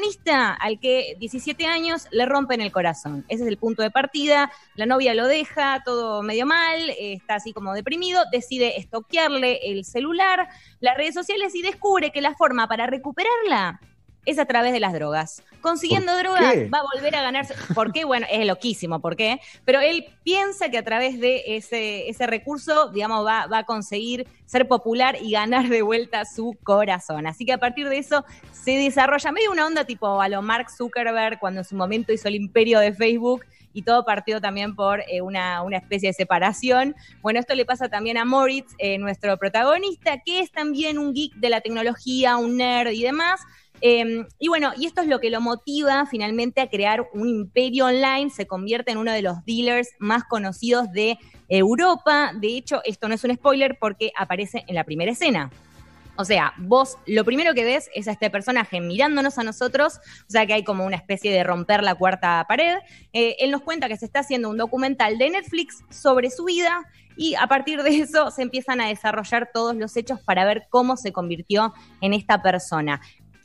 al 0.59 0.79
que 0.79 1.15
17 1.19 1.65
años 1.65 2.07
le 2.11 2.25
rompen 2.25 2.61
el 2.61 2.71
corazón. 2.71 3.25
Ese 3.27 3.43
es 3.43 3.49
el 3.49 3.57
punto 3.57 3.81
de 3.81 3.91
partida. 3.91 4.51
La 4.75 4.85
novia 4.85 5.13
lo 5.13 5.27
deja 5.27 5.81
todo 5.83 6.23
medio 6.23 6.45
mal, 6.45 6.89
eh, 6.91 7.13
está 7.13 7.35
así 7.35 7.53
como 7.53 7.73
deprimido, 7.73 8.23
decide 8.31 8.77
estoquearle 8.77 9.59
el 9.71 9.85
celular, 9.85 10.47
las 10.79 10.97
redes 10.97 11.13
sociales 11.13 11.55
y 11.55 11.61
descubre 11.61 12.11
que 12.11 12.21
la 12.21 12.35
forma 12.35 12.67
para 12.67 12.87
recuperarla 12.87 13.79
es 14.25 14.39
a 14.39 14.45
través 14.45 14.73
de 14.73 14.79
las 14.79 14.93
drogas. 14.93 15.43
Consiguiendo 15.61 16.11
¿Por 16.13 16.21
drogas 16.21 16.55
va 16.73 16.79
a 16.79 16.83
volver 16.95 17.15
a 17.15 17.21
ganarse. 17.21 17.53
¿Por 17.73 17.91
qué? 17.91 18.05
Bueno, 18.05 18.27
es 18.31 18.45
loquísimo, 18.45 18.99
¿por 18.99 19.15
qué? 19.15 19.39
Pero 19.65 19.79
él 19.79 20.05
piensa 20.23 20.69
que 20.69 20.77
a 20.77 20.83
través 20.83 21.19
de 21.19 21.43
ese, 21.55 22.09
ese 22.09 22.27
recurso, 22.27 22.89
digamos, 22.89 23.25
va, 23.25 23.47
va 23.47 23.59
a 23.59 23.63
conseguir 23.65 24.27
ser 24.45 24.67
popular 24.67 25.17
y 25.21 25.31
ganar 25.31 25.69
de 25.69 25.81
vuelta 25.81 26.25
su 26.25 26.57
corazón. 26.63 27.27
Así 27.27 27.45
que 27.45 27.53
a 27.53 27.59
partir 27.59 27.89
de 27.89 27.97
eso 27.97 28.25
se 28.51 28.71
desarrolla 28.71 29.31
medio 29.31 29.51
una 29.51 29.65
onda 29.65 29.85
tipo 29.85 30.21
a 30.21 30.29
lo 30.29 30.41
Mark 30.41 30.69
Zuckerberg 30.69 31.39
cuando 31.39 31.61
en 31.61 31.65
su 31.65 31.75
momento 31.75 32.13
hizo 32.13 32.27
el 32.27 32.35
imperio 32.35 32.79
de 32.79 32.93
Facebook 32.93 33.43
y 33.73 33.83
todo 33.83 34.05
partió 34.05 34.41
también 34.41 34.75
por 34.75 35.01
eh, 35.07 35.21
una, 35.21 35.61
una 35.61 35.77
especie 35.77 36.09
de 36.09 36.13
separación. 36.13 36.95
Bueno, 37.21 37.39
esto 37.39 37.55
le 37.55 37.65
pasa 37.65 37.89
también 37.89 38.17
a 38.17 38.25
Moritz, 38.25 38.73
eh, 38.77 38.97
nuestro 38.97 39.37
protagonista, 39.37 40.19
que 40.25 40.41
es 40.41 40.51
también 40.51 40.97
un 40.97 41.13
geek 41.13 41.33
de 41.35 41.49
la 41.49 41.61
tecnología, 41.61 42.37
un 42.37 42.57
nerd 42.57 42.91
y 42.91 43.03
demás. 43.03 43.41
Eh, 43.81 44.25
y 44.39 44.47
bueno, 44.47 44.71
y 44.77 44.85
esto 44.85 45.01
es 45.01 45.07
lo 45.07 45.19
que 45.19 45.29
lo 45.29 45.41
motiva 45.41 46.05
finalmente 46.05 46.61
a 46.61 46.69
crear 46.69 47.07
un 47.13 47.27
imperio 47.27 47.87
online, 47.87 48.29
se 48.29 48.45
convierte 48.45 48.91
en 48.91 48.97
uno 48.97 49.11
de 49.11 49.23
los 49.23 49.43
dealers 49.45 49.89
más 49.99 50.23
conocidos 50.23 50.91
de 50.91 51.17
Europa. 51.49 52.31
De 52.39 52.55
hecho, 52.55 52.81
esto 52.85 53.07
no 53.07 53.15
es 53.15 53.23
un 53.23 53.33
spoiler 53.33 53.77
porque 53.79 54.11
aparece 54.15 54.63
en 54.67 54.75
la 54.75 54.83
primera 54.83 55.11
escena. 55.11 55.49
O 56.17 56.25
sea, 56.25 56.53
vos 56.57 56.97
lo 57.07 57.23
primero 57.25 57.53
que 57.53 57.63
ves 57.63 57.89
es 57.95 58.07
a 58.07 58.11
este 58.11 58.29
personaje 58.29 58.79
mirándonos 58.81 59.37
a 59.37 59.43
nosotros, 59.43 59.99
o 60.27 60.31
sea 60.31 60.45
que 60.45 60.53
hay 60.53 60.63
como 60.63 60.85
una 60.85 60.97
especie 60.97 61.31
de 61.31 61.43
romper 61.43 61.83
la 61.83 61.95
cuarta 61.95 62.45
pared. 62.47 62.77
Eh, 63.13 63.37
él 63.39 63.49
nos 63.49 63.61
cuenta 63.61 63.87
que 63.87 63.97
se 63.97 64.05
está 64.05 64.19
haciendo 64.19 64.49
un 64.49 64.57
documental 64.57 65.17
de 65.17 65.29
Netflix 65.29 65.83
sobre 65.89 66.29
su 66.29 66.45
vida 66.45 66.85
y 67.15 67.35
a 67.35 67.47
partir 67.47 67.81
de 67.81 67.97
eso 67.97 68.29
se 68.31 68.41
empiezan 68.41 68.81
a 68.81 68.87
desarrollar 68.87 69.49
todos 69.53 69.75
los 69.75 69.95
hechos 69.97 70.19
para 70.21 70.45
ver 70.45 70.67
cómo 70.69 70.97
se 70.97 71.11
convirtió 71.11 71.73
en 72.01 72.13
esta 72.13 72.41
persona. 72.41 73.01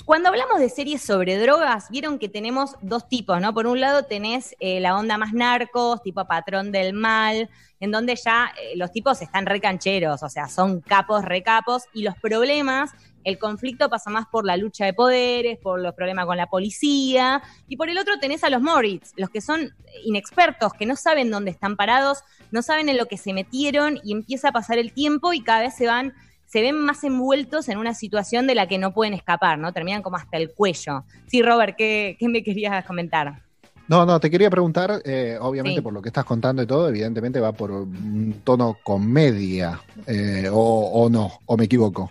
Cuando 0.06 0.28
hablamos 0.28 0.60
de 0.60 0.68
series 0.68 1.02
sobre 1.02 1.36
drogas, 1.36 1.90
vieron 1.90 2.20
que 2.20 2.28
tenemos 2.28 2.76
dos 2.80 3.08
tipos, 3.08 3.40
¿no? 3.40 3.52
Por 3.52 3.66
un 3.66 3.80
lado 3.80 4.04
tenés 4.04 4.54
eh, 4.60 4.78
la 4.78 4.96
onda 4.96 5.18
más 5.18 5.32
narcos, 5.32 6.00
tipo 6.00 6.24
patrón 6.28 6.70
del 6.70 6.92
mal, 6.92 7.50
en 7.80 7.90
donde 7.90 8.14
ya 8.14 8.52
eh, 8.56 8.76
los 8.76 8.92
tipos 8.92 9.20
están 9.20 9.46
recancheros, 9.46 10.22
o 10.22 10.28
sea, 10.28 10.48
son 10.48 10.80
capos, 10.80 11.24
recapos, 11.24 11.86
y 11.92 12.04
los 12.04 12.14
problemas, 12.18 12.92
el 13.24 13.36
conflicto 13.40 13.90
pasa 13.90 14.08
más 14.08 14.26
por 14.26 14.46
la 14.46 14.56
lucha 14.56 14.84
de 14.84 14.94
poderes, 14.94 15.58
por 15.58 15.80
los 15.80 15.92
problemas 15.92 16.26
con 16.26 16.36
la 16.36 16.46
policía, 16.46 17.42
y 17.66 17.76
por 17.76 17.90
el 17.90 17.98
otro 17.98 18.20
tenés 18.20 18.44
a 18.44 18.48
los 18.48 18.62
Moritz, 18.62 19.12
los 19.16 19.28
que 19.28 19.40
son 19.40 19.74
inexpertos, 20.04 20.72
que 20.74 20.86
no 20.86 20.94
saben 20.94 21.32
dónde 21.32 21.50
están 21.50 21.74
parados, 21.74 22.22
no 22.52 22.62
saben 22.62 22.88
en 22.88 22.96
lo 22.96 23.06
que 23.06 23.16
se 23.16 23.32
metieron, 23.32 23.98
y 24.04 24.12
empieza 24.12 24.50
a 24.50 24.52
pasar 24.52 24.78
el 24.78 24.92
tiempo 24.92 25.32
y 25.32 25.42
cada 25.42 25.62
vez 25.62 25.74
se 25.74 25.88
van 25.88 26.14
se 26.46 26.62
ven 26.62 26.76
más 26.76 27.04
envueltos 27.04 27.68
en 27.68 27.78
una 27.78 27.94
situación 27.94 28.46
de 28.46 28.54
la 28.54 28.66
que 28.66 28.78
no 28.78 28.92
pueden 28.94 29.14
escapar, 29.14 29.58
¿no? 29.58 29.72
Terminan 29.72 30.02
como 30.02 30.16
hasta 30.16 30.36
el 30.36 30.52
cuello. 30.52 31.04
Sí, 31.26 31.42
Robert, 31.42 31.76
¿qué, 31.76 32.16
qué 32.18 32.28
me 32.28 32.42
querías 32.42 32.84
comentar? 32.84 33.42
No, 33.88 34.04
no, 34.04 34.18
te 34.18 34.30
quería 34.30 34.50
preguntar, 34.50 35.00
eh, 35.04 35.38
obviamente 35.40 35.78
Sí. 35.78 35.82
por 35.82 35.92
lo 35.92 36.02
que 36.02 36.08
estás 36.08 36.24
contando 36.24 36.60
y 36.62 36.66
todo, 36.66 36.88
evidentemente 36.88 37.38
va 37.38 37.52
por 37.52 37.70
un 37.70 38.40
tono 38.42 38.78
comedia, 38.82 39.80
eh, 40.06 40.48
o, 40.50 40.90
o 40.92 41.08
no, 41.08 41.40
o 41.46 41.56
me 41.56 41.66
equivoco. 41.66 42.10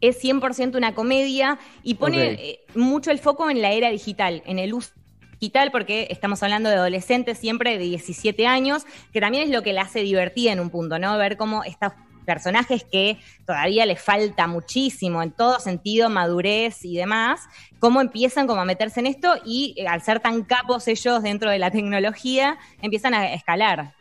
Es 0.00 0.22
100% 0.22 0.76
una 0.76 0.94
comedia 0.94 1.58
y 1.82 1.94
pone 1.94 2.32
eh, 2.32 2.60
mucho 2.74 3.10
el 3.10 3.18
foco 3.18 3.50
en 3.50 3.60
la 3.60 3.72
era 3.72 3.88
digital, 3.90 4.42
en 4.46 4.58
el 4.60 4.74
uso 4.74 4.92
digital, 5.40 5.70
porque 5.72 6.06
estamos 6.10 6.42
hablando 6.42 6.68
de 6.68 6.76
adolescentes 6.76 7.38
siempre 7.38 7.76
de 7.76 7.84
17 7.84 8.46
años, 8.46 8.84
que 9.12 9.20
también 9.20 9.42
es 9.44 9.50
lo 9.50 9.62
que 9.62 9.72
la 9.72 9.82
hace 9.82 10.00
divertida 10.00 10.52
en 10.52 10.60
un 10.60 10.70
punto, 10.70 10.98
¿no? 10.98 11.16
Ver 11.18 11.36
cómo 11.36 11.64
estos 11.64 11.92
personajes 12.26 12.84
que 12.84 13.18
todavía 13.46 13.86
les 13.86 14.02
falta 14.02 14.46
muchísimo 14.46 15.22
en 15.22 15.30
todo 15.30 15.60
sentido, 15.60 16.10
madurez 16.10 16.84
y 16.84 16.96
demás, 16.96 17.40
cómo 17.78 18.02
empiezan 18.02 18.46
como 18.46 18.60
a 18.60 18.64
meterse 18.66 19.00
en 19.00 19.06
esto 19.06 19.34
y 19.44 19.74
eh, 19.78 19.88
al 19.88 20.02
ser 20.02 20.20
tan 20.20 20.42
capos 20.44 20.88
ellos 20.88 21.22
dentro 21.22 21.50
de 21.50 21.58
la 21.58 21.70
tecnología, 21.70 22.58
empiezan 22.82 23.14
a 23.14 23.32
escalar. 23.32 23.94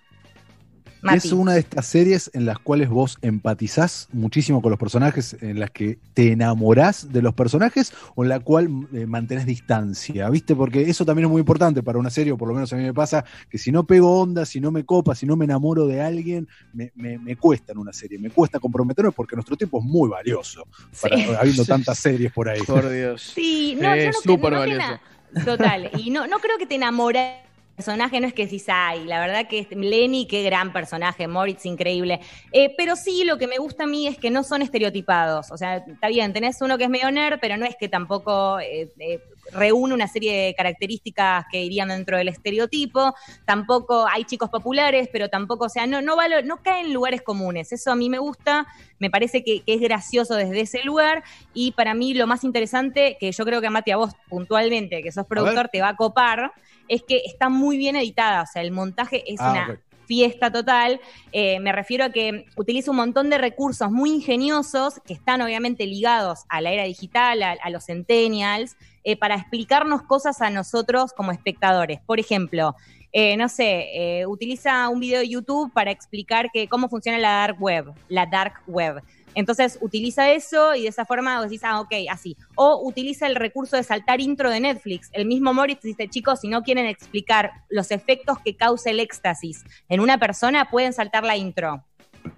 Mati. 1.06 1.18
Es 1.27 1.32
una 1.32 1.53
de 1.53 1.60
estas 1.60 1.86
series 1.86 2.32
en 2.34 2.45
las 2.45 2.57
cuales 2.60 2.90
vos 2.90 3.18
empatizás 3.22 4.07
muchísimo 4.11 4.61
con 4.61 4.72
los 4.72 4.80
personajes, 4.80 5.38
en 5.41 5.60
las 5.60 5.69
que 5.72 5.99
te 6.14 6.32
enamorás 6.32 7.11
de 7.14 7.22
los 7.22 7.34
personajes 7.36 7.94
o 8.15 8.23
en 8.23 8.30
la 8.30 8.40
cual 8.40 8.69
eh, 8.94 9.06
mantenés 9.06 9.45
distancia, 9.45 10.30
¿viste? 10.30 10.56
Porque 10.56 10.82
eso 10.90 11.06
también 11.06 11.26
es 11.26 11.32
muy 11.32 11.40
importante 11.41 11.84
para 11.84 11.99
una 11.99 12.10
serie, 12.10 12.32
o 12.34 12.38
por 12.38 12.48
lo 12.48 12.56
menos 12.56 12.73
a 12.73 12.76
mí 12.76 12.84
me 12.84 12.94
pasa, 12.94 13.23
que 13.49 13.57
si 13.57 13.72
no 13.72 13.86
pego 13.86 14.19
onda, 14.19 14.45
si 14.45 14.60
no 14.60 14.72
me 14.72 14.84
copa, 14.84 15.14
si 15.15 15.26
no 15.26 15.36
me 15.36 15.45
enamoro 15.45 15.86
de 15.88 16.02
alguien, 16.02 16.48
me, 16.73 16.91
me- 16.95 17.19
me 17.19 17.36
cuesta 17.36 17.72
en 17.72 17.77
una 17.77 17.94
serie, 17.94 18.18
me 18.18 18.30
cuesta 18.32 18.60
comprometerme 18.60 19.11
porque 19.11 19.36
nuestro 19.36 19.56
tiempo 19.56 19.80
es 19.80 19.86
muy 19.86 20.10
valioso, 20.10 20.68
para- 21.02 21.15
habiendo 21.40 21.65
tantas 21.65 21.99
series 21.99 22.32
por 22.34 22.49
ahí. 22.49 22.61
Por 22.64 22.90
Dios. 22.90 23.32
Sí, 23.36 23.76
no, 23.80 23.90
yo 23.95 24.02
Es 24.02 24.15
no, 24.15 24.22
súper 24.34 24.53
no 24.53 24.61
te 24.64 24.68
valioso. 24.76 24.99
Total. 25.45 25.91
Y 25.98 26.10
no, 26.11 26.27
no 26.27 26.40
creo 26.40 26.57
que 26.57 26.65
te 26.65 26.76
enamores 26.76 27.44
personaje, 27.76 28.19
no 28.19 28.27
es 28.27 28.34
que 28.34 28.43
decís, 28.45 28.65
ay, 28.68 29.03
la 29.06 29.19
verdad 29.19 29.47
que 29.47 29.60
este- 29.60 29.76
Lenny, 29.76 30.27
qué 30.27 30.43
gran 30.43 30.72
personaje, 30.72 31.27
Moritz, 31.27 31.65
increíble. 31.65 32.19
Eh, 32.52 32.73
pero 32.77 32.95
sí, 32.95 33.23
lo 33.26 33.38
que 33.38 33.47
me 33.47 33.57
gusta 33.57 33.84
a 33.84 33.88
mí 33.88 34.07
es 34.07 34.18
que 34.18 34.31
no 34.31 34.43
son 34.43 34.61
estereotipados. 34.61 35.52
O 35.52 35.57
sea, 35.57 35.77
está 35.77 36.07
bien, 36.07 36.34
tenés 36.34 36.61
uno 36.61 36.77
que 36.77 36.85
es 36.85 36.89
medio 36.89 37.11
nerd, 37.11 37.39
pero 37.41 37.57
no 37.57 37.65
es 37.65 37.76
que 37.76 37.89
tampoco 37.89 38.60
eh, 38.60 38.91
eh, 38.99 39.19
reúne 39.51 39.93
una 39.93 40.07
serie 40.07 40.34
de 40.47 40.53
características 40.55 41.45
que 41.51 41.63
irían 41.63 41.89
dentro 41.89 42.17
del 42.17 42.27
estereotipo. 42.27 43.13
Tampoco 43.45 44.07
hay 44.07 44.23
chicos 44.26 44.49
populares, 44.49 45.09
pero 45.11 45.30
tampoco, 45.30 45.65
o 45.65 45.69
sea, 45.69 45.88
no, 45.88 46.01
no, 46.01 46.15
valo- 46.15 46.43
no 46.43 46.61
cae 46.63 46.81
en 46.81 46.93
lugares 46.93 47.22
comunes. 47.22 47.72
Eso 47.72 47.91
a 47.91 47.95
mí 47.95 48.09
me 48.09 48.19
gusta, 48.19 48.67
me 48.99 49.09
parece 49.09 49.43
que, 49.43 49.61
que 49.61 49.76
es 49.76 49.81
gracioso 49.81 50.35
desde 50.35 50.61
ese 50.61 50.84
lugar. 50.84 51.23
Y 51.53 51.72
para 51.72 51.93
mí 51.93 52.13
lo 52.13 52.27
más 52.27 52.43
interesante, 52.43 53.17
que 53.19 53.31
yo 53.31 53.45
creo 53.45 53.61
que 53.61 53.67
a 53.67 53.72
Mati, 53.72 53.91
a 53.91 53.97
vos 53.97 54.13
puntualmente, 54.30 55.01
que 55.03 55.11
sos 55.11 55.26
productor, 55.26 55.69
te 55.69 55.81
va 55.81 55.89
a 55.89 55.95
copar, 55.95 56.51
es 56.88 57.03
que 57.03 57.22
está 57.26 57.49
muy 57.49 57.77
bien 57.77 57.95
editada. 57.95 58.41
O 58.43 58.45
sea, 58.45 58.61
el 58.61 58.72
montaje 58.72 59.23
es 59.31 59.39
Ah, 59.39 59.51
una 59.51 59.80
fiesta 60.07 60.51
total. 60.51 60.99
Eh, 61.31 61.59
me 61.59 61.72
refiero 61.72 62.05
a 62.05 62.09
que 62.11 62.45
utiliza 62.57 62.91
un 62.91 62.97
montón 62.97 63.30
de 63.31 63.39
recursos 63.39 63.89
muy 63.91 64.11
ingeniosos 64.11 64.99
que 65.05 65.13
están 65.13 65.41
obviamente 65.41 65.88
ligados 65.88 66.45
a 66.47 66.61
la 66.61 66.72
era 66.72 66.84
digital, 66.84 67.41
a, 67.41 67.53
a 67.53 67.69
los 67.72 67.85
centennials, 67.88 68.76
eh, 69.06 69.15
para 69.15 69.36
explicarnos 69.36 70.02
cosas 70.02 70.41
a 70.41 70.49
nosotros 70.49 71.14
como 71.14 71.32
espectadores. 71.32 71.99
Por 72.07 72.19
ejemplo, 72.19 72.76
eh, 73.14 73.38
no 73.38 73.48
sé, 73.48 73.91
eh, 73.94 74.26
utiliza 74.26 74.90
un 74.90 74.99
video 74.99 75.19
de 75.19 75.30
YouTube 75.30 75.72
para 75.72 75.91
explicar 75.91 76.49
que, 76.52 76.68
cómo 76.68 76.90
funciona 76.90 77.19
la 77.19 77.30
dark 77.34 77.61
web, 77.61 77.94
la 78.10 78.26
dark 78.26 78.61
web. 78.68 79.02
Entonces 79.36 79.77
utiliza 79.80 80.32
eso 80.32 80.73
y 80.73 80.82
de 80.82 80.88
esa 80.88 81.06
forma 81.06 81.40
decís, 81.41 81.61
ah, 81.64 81.82
ok, 81.82 81.94
así. 82.10 82.36
O 82.56 82.82
utiliza 82.84 83.27
el 83.27 83.36
recurso 83.36 83.77
de 83.77 83.84
saltar 83.84 84.22
intro 84.22 84.49
de 84.49 84.60
Netflix. 84.60 85.10
El 85.14 85.27
mismo 85.27 85.53
Moritz 85.53 85.82
dice, 85.84 86.10
chicos, 86.10 86.40
si 86.40 86.48
no 86.48 86.64
quieren 86.64 86.88
explicar 86.88 87.52
los 87.69 87.91
efectos 87.91 88.40
que 88.40 88.56
causa 88.56 88.90
el 88.90 88.99
éxtasis 88.99 89.64
en 89.88 89.99
una 89.99 90.18
persona, 90.18 90.69
pueden 90.72 90.94
saltar 90.94 91.23
la 91.23 91.38
intro. 91.38 91.84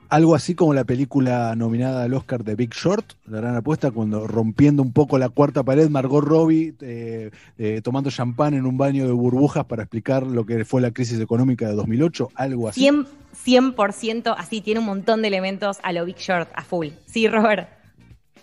Algo 0.10 0.36
así 0.36 0.56
como 0.56 0.74
la 0.74 0.86
película 0.86 1.56
nominada 1.56 2.04
al 2.04 2.14
Oscar 2.14 2.44
de 2.44 2.56
Big 2.56 2.74
Short, 2.74 3.14
la 3.26 3.42
gran 3.42 3.56
apuesta, 3.56 3.92
cuando 3.92 4.26
rompiendo 4.28 4.82
un 4.82 4.94
poco 4.94 5.18
la 5.18 5.30
cuarta 5.30 5.64
pared, 5.64 5.90
Margot 5.90 6.24
Robbie 6.24 6.74
eh, 6.82 7.32
eh, 7.58 7.82
tomando 7.84 8.10
champán 8.10 8.54
en 8.54 8.66
un 8.66 8.78
baño 8.78 9.06
de 9.06 9.12
burbujas 9.12 9.66
para 9.66 9.84
explicar 9.84 10.24
lo 10.24 10.46
que 10.46 10.64
fue 10.66 10.82
la 10.82 10.92
crisis 10.92 11.20
económica 11.20 11.68
de 11.68 11.76
2008, 11.76 12.30
algo 12.36 12.70
así. 12.70 12.88
100%, 12.88 13.06
100% 13.46 14.36
así, 14.38 14.62
tiene 14.62 14.80
un 14.80 14.86
montón 14.86 15.22
de 15.22 15.28
elementos 15.28 15.78
a 15.84 15.92
lo 15.92 16.06
Big 16.06 16.18
Short, 16.18 16.50
a 16.56 16.64
full. 16.64 16.88
Sí, 17.06 17.28
Robert. 17.28 17.77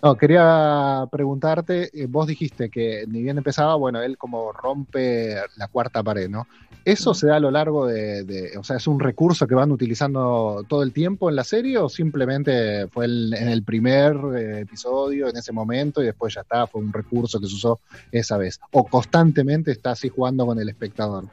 No, 0.03 0.15
quería 0.17 1.07
preguntarte, 1.11 1.89
eh, 1.93 2.05
vos 2.07 2.27
dijiste 2.27 2.69
que 2.69 3.05
ni 3.07 3.23
bien 3.23 3.37
empezaba, 3.37 3.75
bueno, 3.75 4.01
él 4.03 4.17
como 4.17 4.51
rompe 4.51 5.35
la 5.55 5.67
cuarta 5.67 6.03
pared, 6.03 6.29
¿no? 6.29 6.47
¿Eso 6.83 7.15
se 7.15 7.25
da 7.25 7.37
a 7.37 7.39
lo 7.39 7.49
largo 7.49 7.87
de, 7.87 8.23
de- 8.23 8.55
o 8.59 8.63
sea, 8.63 8.75
es 8.77 8.85
un 8.85 8.99
recurso 8.99 9.47
que 9.47 9.55
van 9.55 9.71
utilizando 9.71 10.63
todo 10.67 10.83
el 10.83 10.93
tiempo 10.93 11.29
en 11.29 11.35
la 11.35 11.43
serie 11.43 11.79
o 11.79 11.89
simplemente 11.89 12.87
fue 12.89 13.05
el- 13.05 13.33
en 13.33 13.47
el 13.49 13.63
primer 13.63 14.15
eh, 14.37 14.59
episodio, 14.61 15.27
en 15.27 15.37
ese 15.37 15.51
momento, 15.51 16.03
y 16.03 16.05
después 16.05 16.35
ya 16.35 16.41
está, 16.41 16.67
fue 16.67 16.81
un 16.81 16.93
recurso 16.93 17.39
que 17.39 17.47
se 17.47 17.55
usó 17.55 17.81
esa 18.11 18.37
vez? 18.37 18.59
¿O 18.71 18.87
constantemente 18.87 19.71
está 19.71 19.91
así 19.91 20.09
jugando 20.09 20.45
con 20.45 20.59
el 20.59 20.69
espectador? 20.69 21.31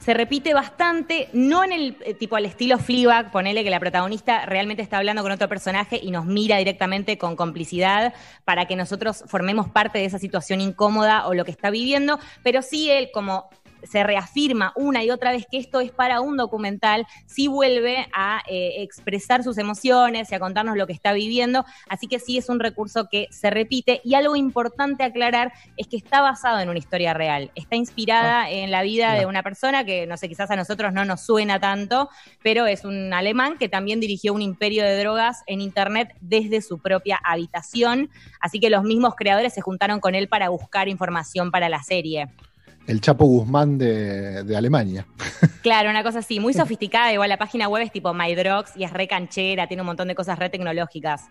Se 0.00 0.14
repite 0.14 0.54
bastante, 0.54 1.28
no 1.34 1.62
en 1.62 1.72
el 1.72 1.96
eh, 2.00 2.14
tipo 2.14 2.36
al 2.36 2.46
estilo 2.46 2.78
Fleabag, 2.78 3.30
ponele 3.30 3.62
que 3.62 3.68
la 3.68 3.78
protagonista 3.78 4.46
realmente 4.46 4.82
está 4.82 4.96
hablando 4.96 5.22
con 5.22 5.30
otro 5.30 5.46
personaje 5.46 6.00
y 6.02 6.10
nos 6.10 6.24
mira 6.24 6.56
directamente 6.56 7.18
con 7.18 7.36
complicidad 7.36 8.14
para 8.46 8.64
que 8.64 8.76
nosotros 8.76 9.24
formemos 9.26 9.68
parte 9.68 9.98
de 9.98 10.06
esa 10.06 10.18
situación 10.18 10.62
incómoda 10.62 11.26
o 11.26 11.34
lo 11.34 11.44
que 11.44 11.50
está 11.50 11.68
viviendo, 11.68 12.18
pero 12.42 12.62
sí 12.62 12.90
él 12.90 13.10
como 13.12 13.50
se 13.82 14.02
reafirma 14.02 14.72
una 14.76 15.04
y 15.04 15.10
otra 15.10 15.32
vez 15.32 15.46
que 15.50 15.58
esto 15.58 15.80
es 15.80 15.90
para 15.90 16.20
un 16.20 16.36
documental, 16.36 17.06
sí 17.26 17.48
vuelve 17.48 18.06
a 18.12 18.42
eh, 18.48 18.82
expresar 18.82 19.42
sus 19.42 19.58
emociones 19.58 20.30
y 20.30 20.34
a 20.34 20.40
contarnos 20.40 20.76
lo 20.76 20.86
que 20.86 20.92
está 20.92 21.12
viviendo, 21.12 21.64
así 21.88 22.06
que 22.06 22.18
sí 22.18 22.38
es 22.38 22.48
un 22.48 22.60
recurso 22.60 23.08
que 23.10 23.28
se 23.30 23.50
repite. 23.50 24.00
Y 24.04 24.14
algo 24.14 24.36
importante 24.36 25.04
aclarar 25.04 25.52
es 25.76 25.86
que 25.86 25.96
está 25.96 26.20
basado 26.20 26.60
en 26.60 26.68
una 26.68 26.78
historia 26.78 27.14
real, 27.14 27.50
está 27.54 27.76
inspirada 27.76 28.50
en 28.50 28.70
la 28.70 28.82
vida 28.82 29.14
de 29.14 29.26
una 29.26 29.42
persona 29.42 29.84
que 29.84 30.06
no 30.06 30.16
sé, 30.16 30.28
quizás 30.28 30.50
a 30.50 30.56
nosotros 30.56 30.92
no 30.92 31.04
nos 31.04 31.20
suena 31.22 31.60
tanto, 31.60 32.08
pero 32.42 32.66
es 32.66 32.84
un 32.84 33.12
alemán 33.12 33.58
que 33.58 33.68
también 33.68 34.00
dirigió 34.00 34.32
un 34.32 34.42
imperio 34.42 34.84
de 34.84 34.98
drogas 34.98 35.42
en 35.46 35.60
internet 35.60 36.14
desde 36.20 36.62
su 36.62 36.78
propia 36.78 37.20
habitación, 37.22 38.10
así 38.40 38.60
que 38.60 38.70
los 38.70 38.84
mismos 38.84 39.14
creadores 39.14 39.54
se 39.54 39.60
juntaron 39.60 40.00
con 40.00 40.14
él 40.14 40.28
para 40.28 40.48
buscar 40.48 40.88
información 40.88 41.50
para 41.50 41.68
la 41.68 41.82
serie. 41.82 42.28
El 42.90 43.00
Chapo 43.00 43.24
Guzmán 43.24 43.78
de, 43.78 44.42
de 44.42 44.56
Alemania. 44.56 45.06
Claro, 45.62 45.90
una 45.90 46.02
cosa 46.02 46.18
así, 46.18 46.40
muy 46.40 46.52
sofisticada, 46.54 47.12
igual 47.12 47.28
la 47.28 47.36
página 47.36 47.68
web 47.68 47.84
es 47.84 47.92
tipo 47.92 48.12
MyDrogs 48.12 48.76
y 48.76 48.82
es 48.82 48.92
re 48.92 49.06
canchera, 49.06 49.68
tiene 49.68 49.82
un 49.82 49.86
montón 49.86 50.08
de 50.08 50.16
cosas 50.16 50.40
re 50.40 50.50
tecnológicas. 50.50 51.28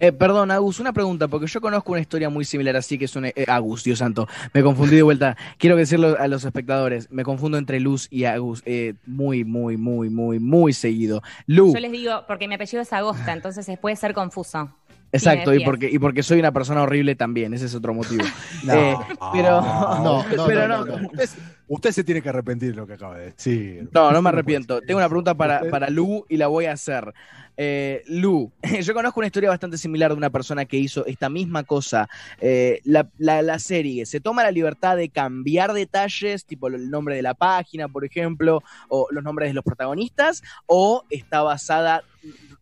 Eh, 0.00 0.10
perdón, 0.10 0.50
Agus, 0.50 0.80
una 0.80 0.92
pregunta, 0.92 1.28
porque 1.28 1.46
yo 1.46 1.60
conozco 1.60 1.92
una 1.92 2.00
historia 2.00 2.28
muy 2.28 2.44
similar 2.44 2.74
así, 2.74 2.98
que 2.98 3.04
es 3.04 3.14
un... 3.14 3.26
eh, 3.26 3.34
Agus, 3.46 3.84
Dios 3.84 4.00
santo, 4.00 4.26
me 4.52 4.64
confundí 4.64 4.96
de 4.96 5.02
vuelta. 5.02 5.36
Quiero 5.58 5.76
decirlo 5.76 6.16
a 6.18 6.26
los 6.26 6.44
espectadores, 6.44 7.08
me 7.12 7.22
confundo 7.22 7.56
entre 7.56 7.78
Luz 7.78 8.08
y 8.10 8.24
Agus, 8.24 8.62
eh, 8.66 8.94
muy, 9.06 9.44
muy, 9.44 9.76
muy, 9.76 10.10
muy, 10.10 10.40
muy 10.40 10.72
seguido. 10.72 11.22
Lu, 11.46 11.72
Yo 11.72 11.78
les 11.78 11.92
digo, 11.92 12.24
porque 12.26 12.48
mi 12.48 12.56
apellido 12.56 12.82
es 12.82 12.92
Agosta, 12.92 13.32
entonces 13.32 13.70
puede 13.78 13.94
ser 13.94 14.12
confuso. 14.12 14.74
Exacto, 15.12 15.54
y 15.54 15.64
porque, 15.64 15.88
y 15.90 15.98
porque 15.98 16.22
soy 16.22 16.40
una 16.40 16.52
persona 16.52 16.82
horrible 16.82 17.14
también, 17.14 17.54
ese 17.54 17.66
es 17.66 17.74
otro 17.74 17.94
motivo. 17.94 18.24
No. 18.64 18.74
Eh, 18.74 18.96
pero... 19.32 19.60
No, 19.62 20.24
no, 20.36 20.46
pero 20.46 20.68
no, 20.68 20.78
no, 20.78 20.84
no, 20.84 20.98
no. 21.00 21.08
Usted, 21.08 21.30
usted 21.68 21.92
se 21.92 22.04
tiene 22.04 22.20
que 22.20 22.28
arrepentir 22.28 22.70
de 22.70 22.76
lo 22.76 22.86
que 22.86 22.94
acaba 22.94 23.16
de 23.16 23.26
decir. 23.26 23.88
No, 23.92 24.10
no 24.12 24.20
me 24.20 24.28
arrepiento. 24.28 24.80
Tengo 24.82 24.98
una 24.98 25.08
pregunta 25.08 25.34
para, 25.34 25.62
para 25.70 25.88
Lu 25.88 26.26
y 26.28 26.36
la 26.36 26.48
voy 26.48 26.66
a 26.66 26.72
hacer. 26.72 27.14
Eh, 27.62 28.02
Lu, 28.06 28.50
yo 28.82 28.94
conozco 28.94 29.20
una 29.20 29.26
historia 29.26 29.50
bastante 29.50 29.76
similar 29.76 30.10
de 30.12 30.16
una 30.16 30.30
persona 30.30 30.64
que 30.64 30.78
hizo 30.78 31.04
esta 31.04 31.28
misma 31.28 31.62
cosa. 31.62 32.08
Eh, 32.40 32.80
la, 32.84 33.06
la- 33.18 33.42
la 33.42 33.58
serie 33.58 34.06
se 34.06 34.18
toma 34.18 34.42
la 34.42 34.50
libertad 34.50 34.96
de 34.96 35.10
cambiar 35.10 35.74
detalles, 35.74 36.46
tipo 36.46 36.68
el 36.68 36.88
nombre 36.90 37.16
de 37.16 37.20
la 37.22 37.34
página, 37.34 37.86
por 37.86 38.06
ejemplo, 38.06 38.62
o 38.88 39.08
los 39.10 39.22
nombres 39.22 39.50
de 39.50 39.54
los 39.54 39.62
protagonistas, 39.64 40.42
o 40.64 41.04
está 41.10 41.42
basada 41.42 42.02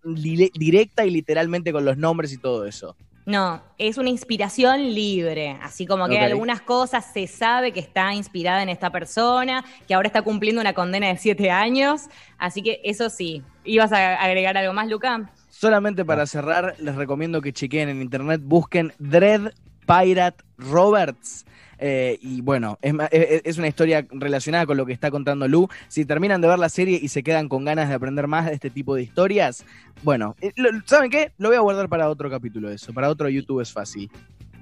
directa 0.03 1.07
y 1.07 1.11
literalmente 1.11 1.73
con 1.73 1.85
los 1.85 1.97
nombres 1.97 2.33
y 2.33 2.39
todo 2.39 2.66
eso. 2.66 2.97
No, 3.29 3.61
es 3.77 3.99
una 3.99 4.09
inspiración 4.09 4.95
libre, 4.95 5.59
así 5.61 5.85
como 5.85 6.09
que 6.09 6.19
algunas 6.19 6.63
cosas 6.63 7.13
se 7.13 7.27
sabe 7.27 7.73
que 7.73 7.81
está 7.81 8.15
inspirada 8.15 8.63
en 8.63 8.71
esta 8.71 8.89
persona, 8.89 9.67
que 9.87 9.93
ahora 9.93 10.07
está 10.07 10.23
cumpliendo 10.23 10.63
una 10.63 10.73
condena 10.73 11.09
de 11.09 11.19
siete 11.19 11.51
años, 11.51 12.07
así 12.39 12.63
que 12.63 12.81
eso 12.85 13.11
sí. 13.11 13.43
¿Ibas 13.65 13.93
a 13.93 14.15
agregar 14.15 14.57
algo 14.57 14.73
más, 14.73 14.89
Luca? 14.89 15.31
Solamente 15.51 16.07
para 16.07 16.25
cerrar, 16.25 16.75
les 16.79 16.95
recomiendo 16.95 17.43
que 17.43 17.53
chequeen 17.53 17.91
en 17.91 18.01
internet, 18.01 18.41
busquen 18.43 18.95
Dread 18.99 19.53
Pirate 19.89 20.44
Roberts. 20.59 21.44
Eh, 21.81 22.19
y 22.20 22.40
bueno, 22.40 22.77
es, 22.82 22.93
ma- 22.93 23.06
es- 23.06 23.43
es 23.44 23.56
una 23.59 23.69
historia 23.69 24.05
relacionada 24.10 24.66
con 24.66 24.77
lo 24.77 24.85
que 24.85 24.93
está 24.93 25.10
contando 25.10 25.47
Lu. 25.48 25.69
Si 25.89 26.05
terminan 26.05 26.40
de 26.40 26.48
ver 26.48 26.59
la 26.59 26.69
serie 26.69 26.98
y 27.01 27.09
se 27.09 27.23
quedan 27.23 27.48
con 27.48 27.65
ganas 27.65 27.89
de 27.89 27.94
aprender 27.94 28.27
más 28.27 28.47
de 28.47 28.55
este 28.55 28.69
tipo 28.69 28.94
de 28.97 29.02
historias, 29.02 29.65
bueno, 30.02 30.35
eh, 30.40 30.52
¿saben 30.86 31.09
qué? 31.10 31.32
Lo 31.39 31.48
voy 31.48 31.56
a 31.56 31.60
guardar 31.60 31.89
para 31.89 32.09
otro 32.10 32.28
capítulo 32.28 32.69
eso. 32.70 32.93
Para 32.93 33.09
otro 33.09 33.28
YouTube 33.28 33.60
es 33.60 33.73
fácil. 33.73 34.10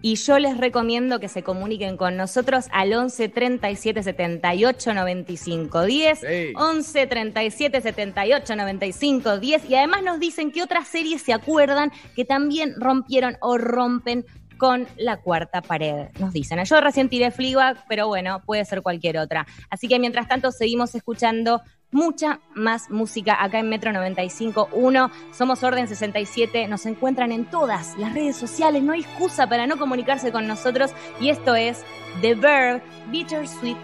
Y 0.03 0.16
yo 0.16 0.39
les 0.39 0.59
recomiendo 0.59 1.19
que 1.19 1.28
se 1.28 1.43
comuniquen 1.43 1.97
con 1.97 2.16
nosotros 2.19 2.66
al 2.70 2.93
11 2.93 3.31
37 3.31 4.03
78 4.03 4.93
95 4.94 5.85
10. 5.86 6.20
11 6.55 7.07
37 7.07 7.81
78 7.81 8.57
95 8.57 9.39
10. 9.40 9.70
Y 9.70 9.74
además 9.74 10.03
nos 10.03 10.20
dicen 10.20 10.53
que 10.53 10.62
otras 10.62 10.86
series 10.86 11.23
se 11.23 11.32
acuerdan 11.32 11.90
que 12.15 12.27
también 12.27 12.74
rompieron 12.78 13.36
o 13.40 13.57
rompen 13.57 14.27
con 14.57 14.87
la 14.97 15.19
cuarta 15.19 15.62
pared. 15.62 16.09
Nos 16.19 16.33
dicen. 16.33 16.62
Yo 16.65 16.81
recién 16.81 17.09
tiré 17.09 17.31
Fleabag, 17.31 17.85
pero 17.89 18.09
bueno, 18.09 18.43
puede 18.45 18.65
ser 18.65 18.83
cualquier 18.83 19.19
otra. 19.19 19.47
Así 19.70 19.89
que 19.89 19.99
mientras 19.99 20.28
tanto 20.28 20.51
seguimos 20.53 20.95
escuchando 20.95 21.62
mucha 21.91 22.41
más 22.55 22.91
música 22.91 23.43
acá 23.43 23.59
en 23.59 23.69
Metro 23.69 23.91
95.1. 23.91 25.11
Somos 25.33 25.62
Orden 25.62 25.89
67. 25.89 26.69
Nos 26.69 26.87
encuentran 26.87 27.33
en 27.33 27.45
todas 27.47 27.97
las 27.99 28.15
redes 28.15 28.37
sociales. 28.37 28.83
No 28.83 28.93
hay 28.93 29.01
excusa 29.01 29.49
para 29.49 29.66
no 29.66 29.78
comunicarse 29.78 30.33
con 30.33 30.47
nosotros. 30.47 30.93
Y 31.20 31.31
esto 31.31 31.55
es 31.55 31.85
The 32.20 32.35
Verb 32.35 32.83
Bittersweet 33.11 33.78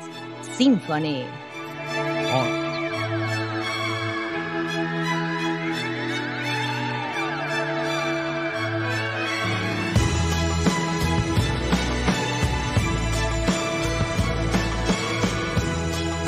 Symphony. 0.57 1.25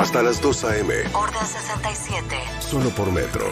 Hasta 0.05 0.23
las 0.23 0.39
2 0.43 0.65
a.m. 0.65 0.95
Orden 1.15 1.47
67. 1.47 2.37
Solo 2.61 2.91
por 2.91 3.11
Metro. 3.11 3.49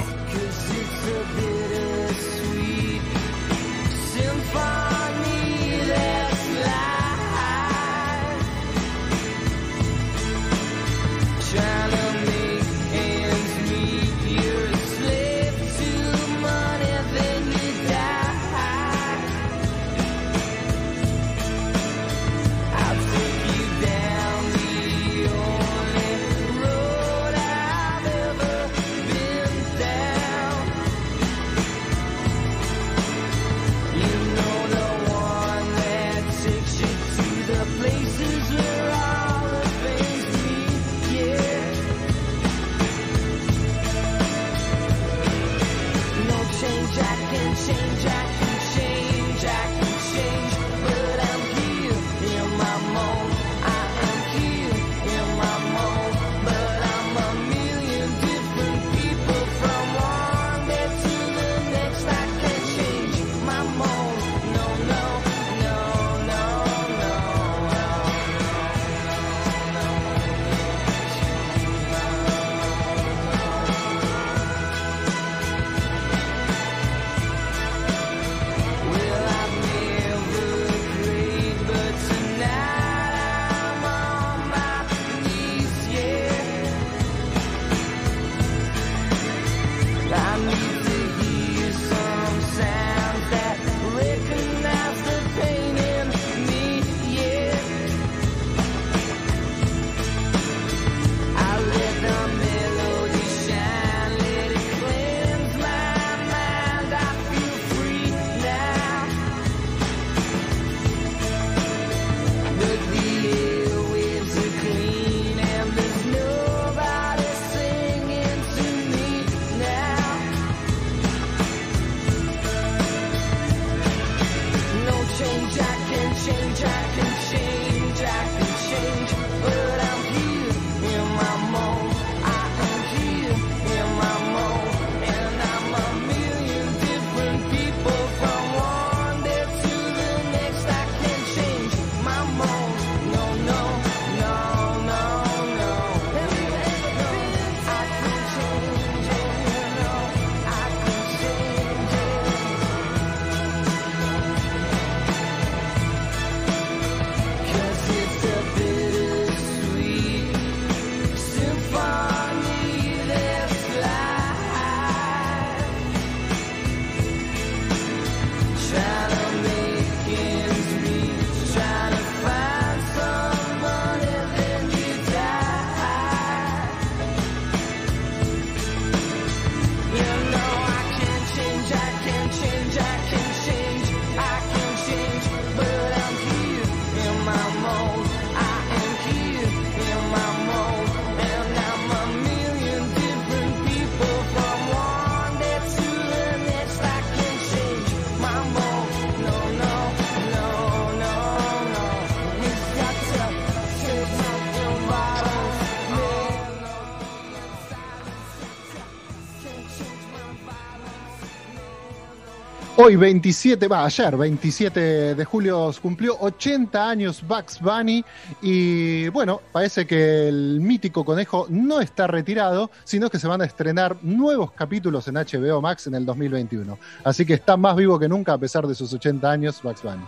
Hoy 212.84 212.96
27, 212.96 213.68
va, 213.68 213.84
ayer 213.84 214.16
27 214.16 215.14
de 215.14 215.24
julio 215.24 215.70
cumplió 215.80 216.16
80 216.18 216.90
años 216.90 217.22
Bugs 217.24 217.60
Bunny 217.60 218.04
y 218.42 219.06
bueno, 219.10 219.40
parece 219.52 219.86
que 219.86 220.26
el 220.26 220.58
mítico 220.60 221.04
conejo 221.04 221.46
no 221.48 221.80
está 221.80 222.08
retirado, 222.08 222.72
sino 222.82 223.08
que 223.08 223.20
se 223.20 223.28
van 223.28 223.40
a 223.40 223.44
estrenar 223.44 223.98
nuevos 224.02 224.50
capítulos 224.50 225.06
en 225.06 225.14
HBO 225.14 225.60
Max 225.60 225.86
en 225.86 225.94
el 225.94 226.04
2021. 226.04 226.76
Así 227.04 227.24
que 227.24 227.34
está 227.34 227.56
más 227.56 227.76
vivo 227.76 228.00
que 228.00 228.08
nunca 228.08 228.32
a 228.32 228.38
pesar 228.38 228.66
de 228.66 228.74
sus 228.74 228.92
80 228.92 229.30
años 229.30 229.62
Bugs 229.62 229.82
Bunny. 229.84 230.02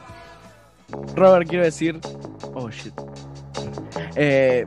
Robert, 1.14 1.48
quiero 1.48 1.64
decir. 1.64 2.00
Oh 2.54 2.70
shit. 2.70 2.92
Eh, 4.16 4.64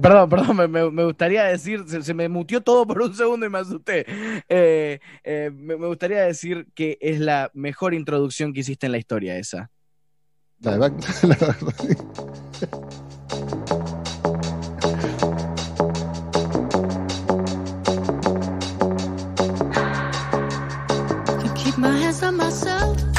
perdón, 0.00 0.28
perdón, 0.28 0.70
me, 0.70 1.04
gustaría 1.04 1.44
decir, 1.44 1.84
se, 1.86 2.14
me 2.14 2.28
mutió 2.28 2.60
todo 2.60 2.86
por 2.86 3.00
un 3.00 3.14
segundo 3.14 3.46
y 3.46 3.48
me 3.48 3.58
asusté. 3.58 4.04
Eh, 4.48 5.00
eh, 5.22 5.50
me, 5.54 5.74
gustaría 5.74 6.22
decir 6.22 6.66
que 6.74 6.98
es 7.00 7.20
la 7.20 7.50
mejor 7.54 7.94
introducción 7.94 8.52
que 8.52 8.60
hiciste 8.60 8.86
en 8.86 8.92
la 8.92 8.98
historia 8.98 9.36
esa. 9.36 9.70
Dale, 10.58 10.78
back, 10.78 10.94
la 11.22 11.36
verdad, 11.36 11.56
sí. 11.80 11.96
Myself. 22.52 23.11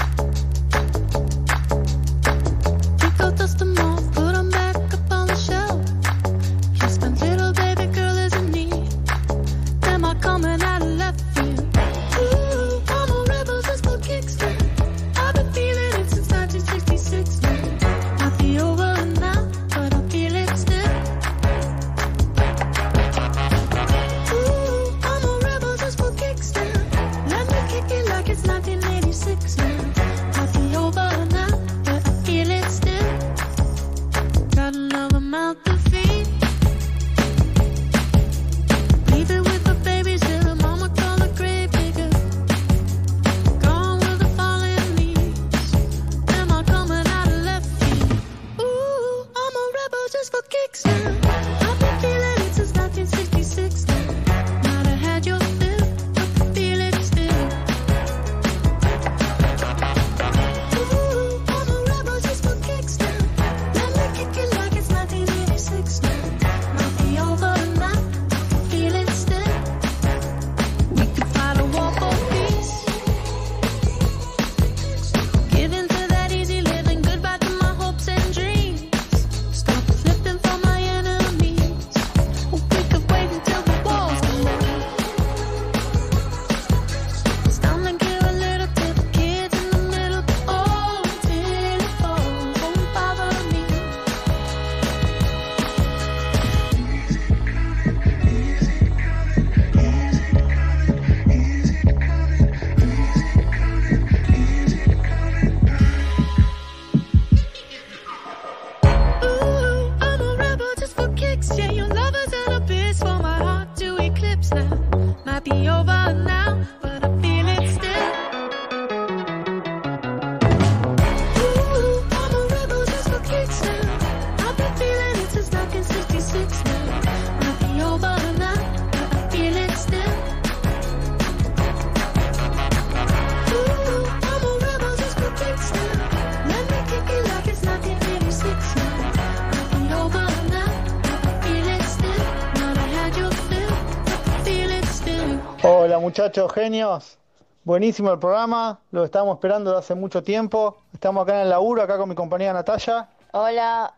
Muchachos, 146.34 146.54
genios. 146.56 147.18
Buenísimo 147.64 148.12
el 148.12 148.18
programa, 148.18 148.80
lo 148.90 149.06
estábamos 149.06 149.36
esperando 149.36 149.70
desde 149.70 149.82
hace 149.82 149.94
mucho 149.94 150.24
tiempo. 150.24 150.82
Estamos 150.92 151.22
acá 151.22 151.36
en 151.36 151.42
el 151.42 151.50
laburo, 151.52 151.84
acá 151.84 151.96
con 151.96 152.10
mi 152.10 152.16
compañera 152.16 152.54
Natalia. 152.54 153.08
Hola. 153.34 153.94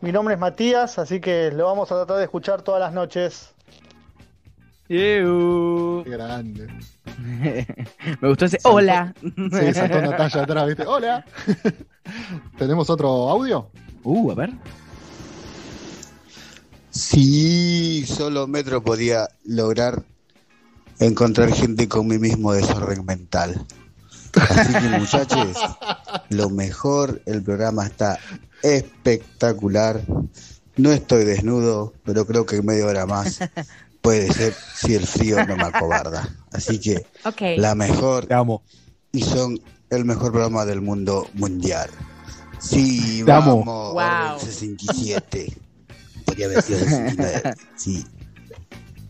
Mi 0.00 0.10
nombre 0.10 0.34
es 0.34 0.40
Matías, 0.40 0.98
así 0.98 1.20
que 1.20 1.52
lo 1.52 1.66
vamos 1.66 1.92
a 1.92 1.94
tratar 1.94 2.16
de 2.16 2.24
escuchar 2.24 2.62
todas 2.62 2.80
las 2.80 2.92
noches. 2.92 3.54
Qué 4.88 5.22
grande. 6.06 6.66
Me 8.20 8.28
gustó 8.30 8.46
ese 8.46 8.58
hola. 8.64 9.14
Sí, 9.22 9.72
saltó 9.72 10.02
Natalia 10.02 10.42
atrás, 10.42 10.66
¿viste? 10.66 10.86
Hola. 10.88 11.24
¿Tenemos 12.58 12.90
otro 12.90 13.28
audio? 13.28 13.70
Uh, 14.02 14.32
a 14.32 14.34
ver. 14.34 14.50
Si 16.90 18.04
solo 18.06 18.48
Metro 18.48 18.82
podía 18.82 19.28
lograr 19.44 20.02
encontrar 20.98 21.52
gente 21.52 21.88
con 21.88 22.06
mi 22.06 22.18
mismo 22.18 22.52
desorden 22.52 23.04
mental. 23.04 23.64
Así 24.50 24.72
que 24.74 24.98
muchachos, 24.98 25.56
lo 26.30 26.50
mejor, 26.50 27.22
el 27.26 27.42
programa 27.42 27.86
está 27.86 28.18
espectacular. 28.62 30.02
No 30.76 30.92
estoy 30.92 31.24
desnudo, 31.24 31.94
pero 32.04 32.26
creo 32.26 32.44
que 32.44 32.60
media 32.62 32.86
hora 32.86 33.06
más 33.06 33.38
puede 34.02 34.30
ser 34.32 34.54
si 34.74 34.94
el 34.94 35.06
frío 35.06 35.44
no 35.46 35.56
me 35.56 35.62
acobarda. 35.64 36.28
Así 36.52 36.78
que 36.78 37.06
Ok. 37.24 37.40
la 37.56 37.74
mejor 37.74 38.26
Te 38.26 38.34
amo. 38.34 38.62
y 39.12 39.22
son 39.22 39.58
el 39.88 40.04
mejor 40.04 40.32
programa 40.32 40.66
del 40.66 40.82
mundo 40.82 41.28
mundial. 41.34 41.88
Sí, 42.58 43.22
Te 43.24 43.32
amo. 43.32 43.64
vamos, 43.64 43.92
Wow. 43.94 44.34
Orden 44.36 44.40
67. 44.46 45.56
Podría 46.26 46.46
haber 46.46 46.62
sido 46.62 46.78
69. 46.80 47.54
Sí. 47.76 48.04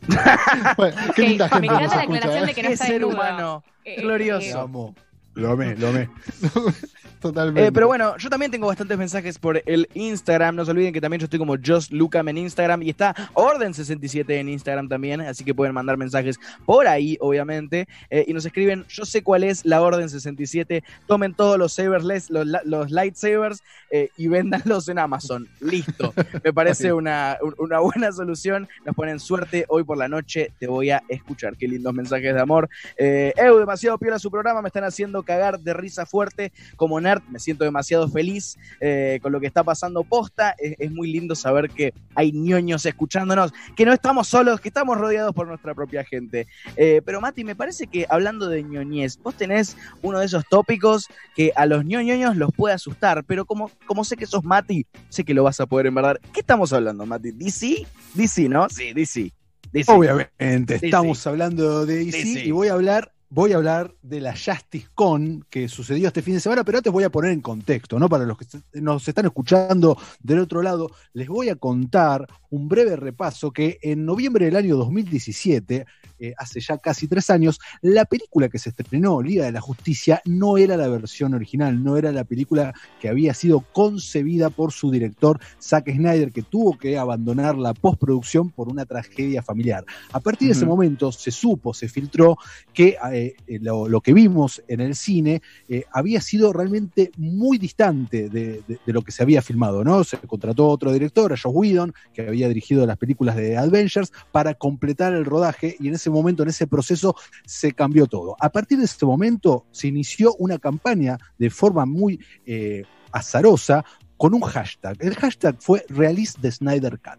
Bueno, 0.77 0.97
qué 1.15 1.23
Ok, 1.23 1.29
linda 1.29 1.49
gente 1.49 1.61
me 1.61 1.67
encanta 1.75 1.97
la 1.97 2.03
escucha, 2.03 2.19
aclaración 2.19 2.45
¿eh? 2.45 2.47
de 2.47 2.55
que 2.55 2.63
no 2.63 2.69
está 2.71 2.87
ser 2.87 3.05
humano. 3.05 3.65
Eh, 3.85 4.01
Glorioso. 4.03 4.47
eh, 4.47 4.53
Lo 4.53 4.61
amo. 4.61 4.95
Lo 5.35 5.51
amé, 5.53 5.77
lo 5.77 5.89
amé. 5.89 6.09
Totalmente. 7.29 7.67
Eh, 7.69 7.73
pero 7.73 7.87
bueno, 7.87 8.17
yo 8.19 8.29
también 8.31 8.51
tengo 8.51 8.67
bastantes 8.67 8.97
mensajes 8.99 9.39
por 9.39 9.63
el 9.67 9.89
Instagram. 9.95 10.55
No 10.57 10.65
se 10.65 10.71
olviden 10.71 10.93
que 10.93 11.01
también 11.01 11.21
yo 11.21 11.25
estoy 11.25 11.39
como 11.39 11.57
Just 11.65 11.93
Lucam 11.93 12.29
en 12.29 12.39
Instagram 12.39 12.83
y 12.83 12.91
está 12.91 13.15
Orden67 13.35 14.31
en 14.31 14.49
Instagram 14.49 14.89
también. 14.89 15.21
Así 15.21 15.45
que 15.45 15.55
pueden 15.55 15.75
mandar 15.75 15.97
mensajes 15.97 16.39
por 16.65 16.87
ahí, 16.87 17.17
obviamente. 17.21 17.89
Eh, 18.11 18.25
y 18.29 18.33
nos 18.33 18.45
escriben: 18.47 18.85
Yo 18.89 19.05
sé 19.05 19.23
cuál 19.23 19.45
es 19.45 19.65
la 19.65 19.81
Orden 19.83 20.09
67. 20.09 20.83
Tomen 21.07 21.35
todos 21.35 21.59
los 21.59 21.73
sabers, 21.73 22.05
les- 22.05 22.31
los, 22.31 22.47
los 22.65 22.91
lightsabers 22.91 23.63
eh, 23.91 24.11
y 24.17 24.29
véndanlos 24.29 24.89
en 24.89 24.99
Amazon. 24.99 25.49
Listo. 25.61 26.13
Me 26.45 26.53
parece 26.53 26.93
una, 26.93 27.39
un- 27.43 27.55
una 27.59 27.79
buena 27.81 28.13
solución. 28.13 28.69
Nos 28.85 28.95
ponen 28.95 29.19
suerte. 29.21 29.65
Hoy 29.69 29.85
por 29.85 29.97
la 29.99 30.09
noche 30.09 30.53
te 30.59 30.67
voy 30.67 30.91
a 30.91 31.03
escuchar. 31.09 31.57
Qué 31.57 31.69
lindos 31.69 31.95
mensajes 31.95 32.35
de 32.35 32.41
amor. 32.41 32.69
Eh, 32.97 33.33
Eu, 33.37 33.59
demasiado 33.59 33.99
piola 33.99 34.19
su 34.19 34.31
programa, 34.31 34.63
me 34.63 34.69
están 34.69 34.85
haciendo 34.85 35.23
cagar 35.23 35.61
de 35.61 35.75
risa 35.75 36.07
fuerte. 36.07 36.53
Como 36.77 37.01
me 37.29 37.39
siento 37.39 37.65
demasiado 37.65 38.09
feliz 38.09 38.57
eh, 38.81 39.19
con 39.23 39.33
lo 39.33 39.41
que 39.41 39.47
está 39.47 39.65
pasando 39.65 40.05
posta. 40.05 40.55
Es, 40.59 40.77
es 40.79 40.91
muy 40.91 41.13
lindo 41.13 41.35
saber 41.35 41.71
que 41.71 41.93
hay 42.15 42.33
ñoños 42.33 42.87
escuchándonos, 42.87 43.53
que 43.77 43.85
no 43.85 43.93
estamos 43.93 44.29
solos, 44.29 44.61
que 44.61 44.69
estamos 44.69 44.99
rodeados 44.99 45.35
por 45.35 45.47
nuestra 45.47 45.75
propia 45.75 46.05
gente. 46.05 46.47
Eh, 46.77 47.03
pero 47.05 47.21
Mati, 47.21 47.45
me 47.45 47.55
parece 47.57 47.87
que 47.87 48.07
hablando 48.09 48.49
de 48.49 48.63
ñoñez, 48.63 49.19
vos 49.23 49.35
tenés 49.35 49.77
uno 50.03 50.21
de 50.21 50.27
esos 50.27 50.45
tópicos 50.49 51.09
que 51.35 51.53
a 51.55 51.67
los 51.67 51.85
ñoñoños 51.85 52.37
los 52.37 52.53
puede 52.53 52.75
asustar, 52.75 53.25
pero 53.25 53.45
como, 53.45 53.71
como 53.87 54.05
sé 54.05 54.17
que 54.17 54.27
sos 54.27 54.45
Mati, 54.45 54.87
sé 55.09 55.25
que 55.25 55.35
lo 55.35 55.45
vas 55.45 55.61
a 55.61 55.67
poder 55.67 55.87
en 55.87 55.95
verdad. 55.95 56.19
¿Qué 56.33 56.41
estamos 56.41 56.73
hablando, 56.73 57.07
Mati? 57.07 57.33
¿DC? 57.33 57.87
DC, 58.15 58.49
¿no? 58.49 58.69
Sí, 58.69 58.93
DC. 58.93 59.33
DC. 59.73 59.93
Obviamente, 59.93 60.75
DC. 60.75 60.87
estamos 60.87 61.27
hablando 61.27 61.87
de 61.87 62.05
DC, 62.05 62.19
DC. 62.19 62.45
y 62.47 62.51
voy 62.51 62.69
a 62.69 62.75
hablar, 62.75 63.13
voy 63.37 63.53
a 63.53 63.57
hablar 63.57 63.95
de 64.01 64.23
la 64.23 64.33
Justice 64.33 64.89
Con 64.95 65.45
que 65.51 65.69
sucedió 65.69 66.09
este 66.09 66.23
fin 66.23 66.33
de 66.33 66.41
semana, 66.41 66.65
pero 66.65 66.79
antes 66.79 66.91
voy 66.91 67.05
a 67.05 67.11
poner 67.11 67.33
en 67.33 67.43
contexto, 67.43 67.99
¿no? 67.99 68.09
Para 68.09 68.25
los 68.25 68.39
que 68.39 68.47
nos 68.81 69.07
están 69.07 69.27
escuchando 69.27 69.99
del 70.23 70.39
otro 70.39 70.63
lado, 70.63 70.91
les 71.13 71.29
voy 71.29 71.51
a 71.51 71.57
contar 71.57 72.27
un 72.49 72.67
breve 72.67 72.97
repaso 72.97 73.51
que 73.51 73.79
en 73.83 74.07
noviembre 74.07 74.47
del 74.47 74.57
año 74.57 74.77
2017, 74.77 75.85
eh, 76.19 76.33
hace 76.39 76.61
ya 76.61 76.79
casi 76.79 77.09
tres 77.09 77.29
años, 77.29 77.61
la 77.83 78.07
película 78.07 78.49
que 78.49 78.59
se 78.59 78.71
estrenó, 78.71 79.21
Liga 79.21 79.45
de 79.45 79.53
la 79.53 79.61
Justicia, 79.61 80.23
no 80.25 80.57
era 80.57 80.79
la 80.79 80.89
versión 80.89 81.35
original, 81.35 81.85
no 81.85 81.99
era 81.99 82.13
la 82.13 82.25
película 82.25 82.73
que 83.01 83.11
había 83.11 83.35
sido 83.35 83.61
concebida 83.61 84.49
por 84.49 84.73
su 84.73 84.91
director 84.91 85.39
Zack 85.61 85.91
Snyder, 85.91 86.33
que 86.33 86.41
tuvo 86.41 86.79
que 86.79 86.97
abandonar 86.97 87.59
la 87.59 87.75
postproducción 87.75 88.51
por 88.51 88.69
una 88.69 88.87
tragedia 88.87 89.43
familiar. 89.43 89.85
A 90.13 90.21
partir 90.21 90.49
de 90.49 90.53
ese 90.53 90.65
momento 90.65 91.13
se 91.13 91.31
supo, 91.31 91.75
se 91.75 91.89
filtró 91.89 92.39
que 92.73 92.97
eh, 93.13 93.26
eh, 93.47 93.59
lo, 93.61 93.89
lo 93.89 94.01
que 94.01 94.13
vimos 94.13 94.63
en 94.69 94.81
el 94.81 94.95
cine 94.95 95.43
eh, 95.69 95.85
había 95.93 96.21
sido 96.21 96.53
realmente 96.53 97.11
muy 97.17 97.59
distante 97.59 98.29
de, 98.29 98.63
de- 98.69 98.79
de 98.87 98.93
lo 98.93 99.03
que 99.03 99.13
se 99.13 99.23
había 99.23 99.43
filmado, 99.43 99.83
¿no? 99.85 100.05
Se 100.05 100.17
contrató 100.19 100.69
otro 100.69 100.93
director, 100.93 101.33
a 101.33 101.37
Josh 101.37 101.53
Whedon, 101.55 101.93
que 102.13 102.23
había 102.23 102.49
dirigido 102.49 102.87
las 102.87 102.99
películas 102.99 103.37
de 103.37 103.57
Avengers, 103.57 104.13
para 104.33 104.55
completar 104.55 105.13
el 105.15 105.25
rodaje 105.25 105.77
y 105.81 105.89
en 105.89 105.95
ese 105.95 106.11
momento, 106.11 106.43
en 106.43 106.51
ese 106.51 106.67
proceso, 106.67 107.17
se 107.45 107.73
cambió 107.73 108.07
todo. 108.07 108.37
A 108.41 108.51
partir 108.51 108.79
de 108.79 108.85
ese 108.85 109.05
momento 109.07 109.65
se 109.71 109.89
inició 109.89 110.35
una 110.39 110.59
campaña 110.59 111.19
de 111.39 111.51
forma 111.51 111.87
muy 111.87 112.21
eh, 112.47 112.83
azarosa 113.13 113.85
con 114.17 114.33
un 114.35 114.41
hashtag. 114.41 114.97
El 115.01 115.15
hashtag 115.15 115.57
fue 115.61 115.85
Release 115.89 116.39
the 116.41 116.51
Snyder 116.51 116.99
Cut. 116.99 117.19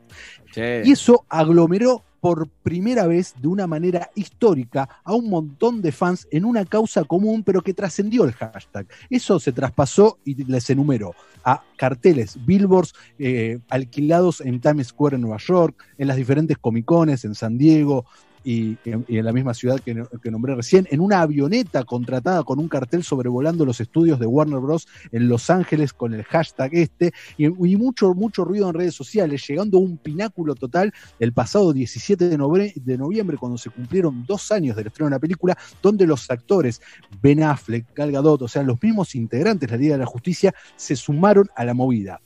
Y 0.86 0.92
eso 0.94 1.26
aglomeró 1.30 2.04
por 2.19 2.48
primera 2.64 3.07
vez 3.07 3.34
de 3.41 3.48
una 3.48 3.68
manera 3.68 4.10
histórica 4.15 4.89
a 5.03 5.14
un 5.14 5.30
montón 5.30 5.81
de 5.81 5.91
fans 5.91 6.27
en 6.31 6.45
una 6.45 6.65
causa 6.65 7.03
común, 7.03 7.44
pero 7.44 7.61
que 7.61 7.73
trascendió 7.73 8.26
el 8.26 8.34
hashtag. 8.34 8.88
Eso 9.10 9.39
se 9.39 9.52
traspasó 9.52 10.19
y 10.26 10.44
les 10.45 10.69
enumero 10.69 11.14
a 11.44 11.64
carteles, 11.77 12.38
billboards 12.45 12.94
eh, 13.19 13.60
alquilados 13.69 14.41
en 14.41 14.60
Times 14.60 14.88
Square 14.88 15.15
en 15.15 15.22
Nueva 15.22 15.38
York, 15.38 15.84
en 15.98 16.07
las 16.07 16.18
diferentes 16.18 16.57
comicones 16.57 17.23
en 17.26 17.35
San 17.35 17.57
Diego, 17.57 18.06
y, 18.48 18.78
en 18.86 19.26
la 19.26 19.34
misma 19.34 19.53
ciudad 19.53 19.82
que, 19.82 20.32
nombré 20.32 20.56
recién, 20.56 20.88
en 20.90 21.02
una 21.02 21.19
avioneta 21.19 21.84
contratada 21.84 22.45
con 22.45 22.60
un 22.60 22.69
cartel 22.69 23.03
sobrevolando 23.03 23.65
los 23.65 23.82
estudios 23.82 24.22
de 24.22 24.26
Warner 24.26 24.61
Bros. 24.61 24.88
en 25.11 25.28
Los 25.28 25.49
Ángeles 25.49 25.91
con 25.91 26.14
el 26.14 26.24
hashtag 26.24 26.74
este, 26.74 27.11
y, 27.38 27.49
mucho, 27.49 28.14
mucho 28.14 28.45
ruido 28.45 28.69
en 28.69 28.74
redes 28.74 28.95
sociales, 28.95 29.45
llegando 29.45 29.80
a 29.80 29.82
un 29.82 29.98
pináculo 29.98 30.56
total 30.56 30.94
el 31.19 31.34
pasado 31.34 31.74
17 31.74 32.30
de, 32.30 32.74
de 32.74 32.98
noviembre, 32.98 33.36
cuando 33.36 33.57
se 33.57 33.69
cumplieron 33.69 34.24
dos 34.26 34.49
años 34.53 34.78
del 34.78 34.88
estreno 34.88 35.10
de 35.10 35.15
la 35.18 35.19
película, 35.19 35.57
donde 35.82 36.07
los 36.07 36.32
actores 36.32 36.82
Ben 37.22 37.44
Affleck, 37.44 37.94
Gal 37.94 38.14
Gadot, 38.14 38.44
o 38.44 38.48
sea, 38.48 38.64
los 38.64 38.82
mismos 38.82 39.14
integrantes 39.14 39.69
de 39.69 39.76
la 39.76 39.82
Liga 39.82 39.94
de 39.95 39.99
la 39.99 40.06
Justicia, 40.06 40.56
se 40.78 40.95
sumaron 40.95 41.49
a 41.53 41.65
la 41.65 41.74
movida. 41.74 42.22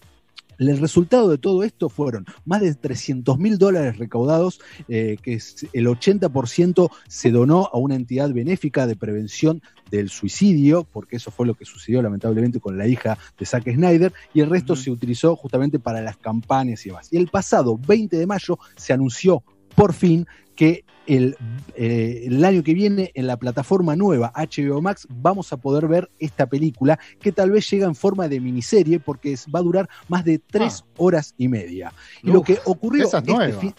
El 0.69 0.77
resultado 0.77 1.27
de 1.27 1.39
todo 1.39 1.63
esto 1.63 1.89
fueron 1.89 2.27
más 2.45 2.61
de 2.61 2.75
300 2.75 3.39
mil 3.39 3.57
dólares 3.57 3.97
recaudados, 3.97 4.61
eh, 4.87 5.17
que 5.19 5.33
es 5.33 5.65
el 5.73 5.87
80% 5.87 6.91
se 7.07 7.31
donó 7.31 7.67
a 7.73 7.79
una 7.79 7.95
entidad 7.95 8.31
benéfica 8.31 8.85
de 8.85 8.95
prevención 8.95 9.63
del 9.89 10.11
suicidio, 10.11 10.83
porque 10.83 11.15
eso 11.15 11.31
fue 11.31 11.47
lo 11.47 11.55
que 11.55 11.65
sucedió 11.65 12.03
lamentablemente 12.03 12.59
con 12.59 12.77
la 12.77 12.87
hija 12.87 13.17
de 13.39 13.45
Zack 13.47 13.73
Snyder, 13.73 14.13
y 14.35 14.41
el 14.41 14.51
resto 14.51 14.75
se 14.75 14.91
utilizó 14.91 15.35
justamente 15.35 15.79
para 15.79 15.99
las 15.99 16.17
campañas 16.17 16.85
y 16.85 16.89
demás. 16.89 17.07
Y 17.11 17.17
el 17.17 17.29
pasado 17.29 17.79
20 17.79 18.15
de 18.15 18.27
mayo 18.27 18.59
se 18.75 18.93
anunció 18.93 19.43
por 19.75 19.93
fin 19.93 20.27
que 20.55 20.83
el, 21.07 21.35
eh, 21.75 22.23
el 22.27 22.43
año 22.45 22.61
que 22.63 22.73
viene 22.73 23.11
en 23.15 23.25
la 23.27 23.37
plataforma 23.37 23.95
nueva 23.95 24.31
HBO 24.35 24.81
Max 24.81 25.07
vamos 25.09 25.51
a 25.51 25.57
poder 25.57 25.87
ver 25.87 26.09
esta 26.19 26.45
película 26.45 26.99
que 27.19 27.31
tal 27.31 27.49
vez 27.51 27.69
llega 27.69 27.87
en 27.87 27.95
forma 27.95 28.27
de 28.27 28.39
miniserie 28.39 28.99
porque 28.99 29.35
va 29.53 29.59
a 29.59 29.63
durar 29.63 29.89
más 30.07 30.23
de 30.23 30.37
tres 30.39 30.83
horas 30.97 31.33
y 31.37 31.47
media. 31.47 31.91
Y 32.23 32.27
lo 32.31 32.43
que 32.43 32.59
ocurrió 32.65 33.05
esa 33.07 33.17
es 33.17 33.23
este 33.23 33.33
nueva. 33.33 33.59
fin- 33.59 33.73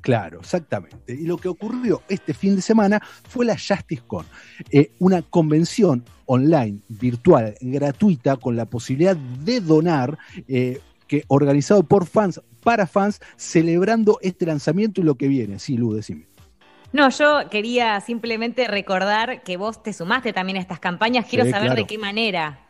Claro, 0.00 0.40
exactamente. 0.40 1.14
Y 1.14 1.24
lo 1.24 1.38
que 1.38 1.48
ocurrió 1.48 2.02
este 2.10 2.34
fin 2.34 2.56
de 2.56 2.60
semana 2.60 3.00
fue 3.26 3.46
la 3.46 3.54
JusticeCon, 3.56 4.26
eh, 4.70 4.90
una 4.98 5.22
convención 5.22 6.04
online, 6.26 6.80
virtual, 6.88 7.54
gratuita, 7.62 8.36
con 8.36 8.54
la 8.54 8.66
posibilidad 8.66 9.16
de 9.16 9.60
donar, 9.62 10.18
eh, 10.46 10.78
que 11.06 11.24
organizado 11.28 11.84
por 11.84 12.04
fans, 12.04 12.40
para 12.64 12.86
fans, 12.88 13.20
celebrando 13.36 14.18
este 14.22 14.46
lanzamiento 14.46 15.00
y 15.00 15.04
lo 15.04 15.14
que 15.14 15.28
viene. 15.28 15.58
Sí, 15.60 15.76
Lu, 15.76 15.92
decime. 15.94 16.26
No, 16.92 17.08
yo 17.10 17.48
quería 17.50 18.00
simplemente 18.00 18.66
recordar 18.68 19.42
que 19.42 19.56
vos 19.56 19.82
te 19.82 19.92
sumaste 19.92 20.32
también 20.32 20.58
a 20.58 20.60
estas 20.60 20.80
campañas. 20.80 21.26
Quiero 21.28 21.44
Sí, 21.44 21.50
saber 21.50 21.66
claro. 21.68 21.82
de 21.82 21.86
qué 21.86 21.98
manera. 21.98 22.63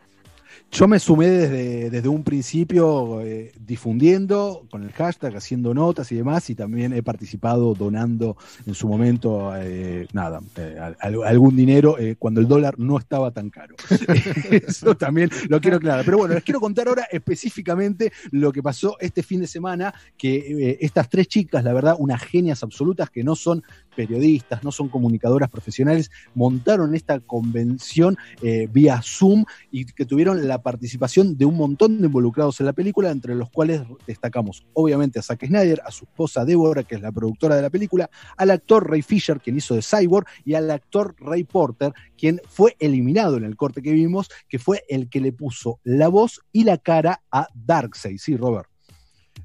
Yo 0.71 0.89
me 0.89 0.99
sumé 0.99 1.27
desde, 1.29 1.89
desde 1.89 2.09
un 2.09 2.21
principio 2.23 3.21
eh, 3.21 3.53
difundiendo 3.65 4.67
con 4.69 4.83
el 4.83 4.91
hashtag, 4.91 5.37
haciendo 5.37 5.73
notas 5.73 6.11
y 6.11 6.15
demás, 6.15 6.49
y 6.49 6.55
también 6.55 6.91
he 6.91 7.01
participado 7.01 7.73
donando 7.75 8.35
en 8.65 8.73
su 8.75 8.89
momento, 8.89 9.53
eh, 9.55 10.05
nada, 10.11 10.41
eh, 10.57 10.75
al- 10.77 10.97
al- 10.99 11.23
algún 11.23 11.55
dinero 11.55 11.95
cuando 12.19 12.41
el 12.41 12.47
dólar 12.49 12.77
no 12.77 12.97
estaba 12.97 13.31
tan 13.31 13.49
caro. 13.49 13.75
Eso 14.51 14.95
también 14.97 15.29
lo 15.47 15.61
quiero 15.61 15.77
aclarar. 15.77 16.03
Pero 16.03 16.17
bueno, 16.17 16.33
les 16.33 16.43
quiero 16.43 16.59
contar 16.59 16.89
ahora 16.89 17.07
específicamente 17.09 18.11
lo 18.31 18.51
que 18.51 18.61
pasó 18.61 18.97
este 18.99 19.23
fin 19.23 19.39
de 19.39 19.47
semana, 19.47 19.93
que 20.17 20.77
estas 20.81 21.09
tres 21.09 21.29
chicas, 21.29 21.63
la 21.63 21.71
verdad, 21.71 21.95
unas 21.99 22.21
genias 22.21 22.63
absolutas 22.63 23.09
que 23.09 23.23
no 23.23 23.37
son 23.37 23.63
periodistas, 23.95 24.63
no 24.63 24.71
son 24.71 24.89
comunicadoras 24.89 25.49
profesionales, 25.49 26.11
montaron 26.33 26.95
esta 26.95 27.19
convención 27.19 28.17
eh, 28.41 28.67
vía 28.71 29.01
Zoom 29.03 29.45
y 29.71 29.85
que 29.85 30.05
tuvieron 30.05 30.47
la 30.47 30.61
participación 30.61 31.37
de 31.37 31.45
un 31.45 31.55
montón 31.55 31.99
de 31.99 32.07
involucrados 32.07 32.59
en 32.59 32.67
la 32.67 32.73
película, 32.73 33.11
entre 33.11 33.35
los 33.35 33.49
cuales 33.49 33.81
destacamos 34.05 34.65
obviamente 34.73 35.19
a 35.19 35.21
Zack 35.21 35.47
Snyder, 35.47 35.81
a 35.85 35.91
su 35.91 36.05
esposa 36.05 36.45
Débora, 36.45 36.83
que 36.83 36.95
es 36.95 37.01
la 37.01 37.11
productora 37.11 37.55
de 37.55 37.61
la 37.61 37.69
película, 37.69 38.09
al 38.37 38.51
actor 38.51 38.89
Ray 38.89 39.01
Fisher, 39.01 39.39
quien 39.39 39.57
hizo 39.57 39.75
de 39.75 39.81
Cyborg, 39.81 40.27
y 40.43 40.53
al 40.53 40.69
actor 40.71 41.15
Ray 41.19 41.43
Porter, 41.43 41.93
quien 42.17 42.41
fue 42.47 42.75
eliminado 42.79 43.37
en 43.37 43.43
el 43.43 43.55
corte 43.55 43.81
que 43.81 43.91
vimos, 43.91 44.29
que 44.47 44.59
fue 44.59 44.83
el 44.89 45.09
que 45.09 45.21
le 45.21 45.31
puso 45.31 45.79
la 45.83 46.07
voz 46.07 46.41
y 46.51 46.63
la 46.63 46.77
cara 46.77 47.21
a 47.31 47.47
Darkseid. 47.53 48.17
Sí, 48.17 48.37
Robert. 48.37 48.74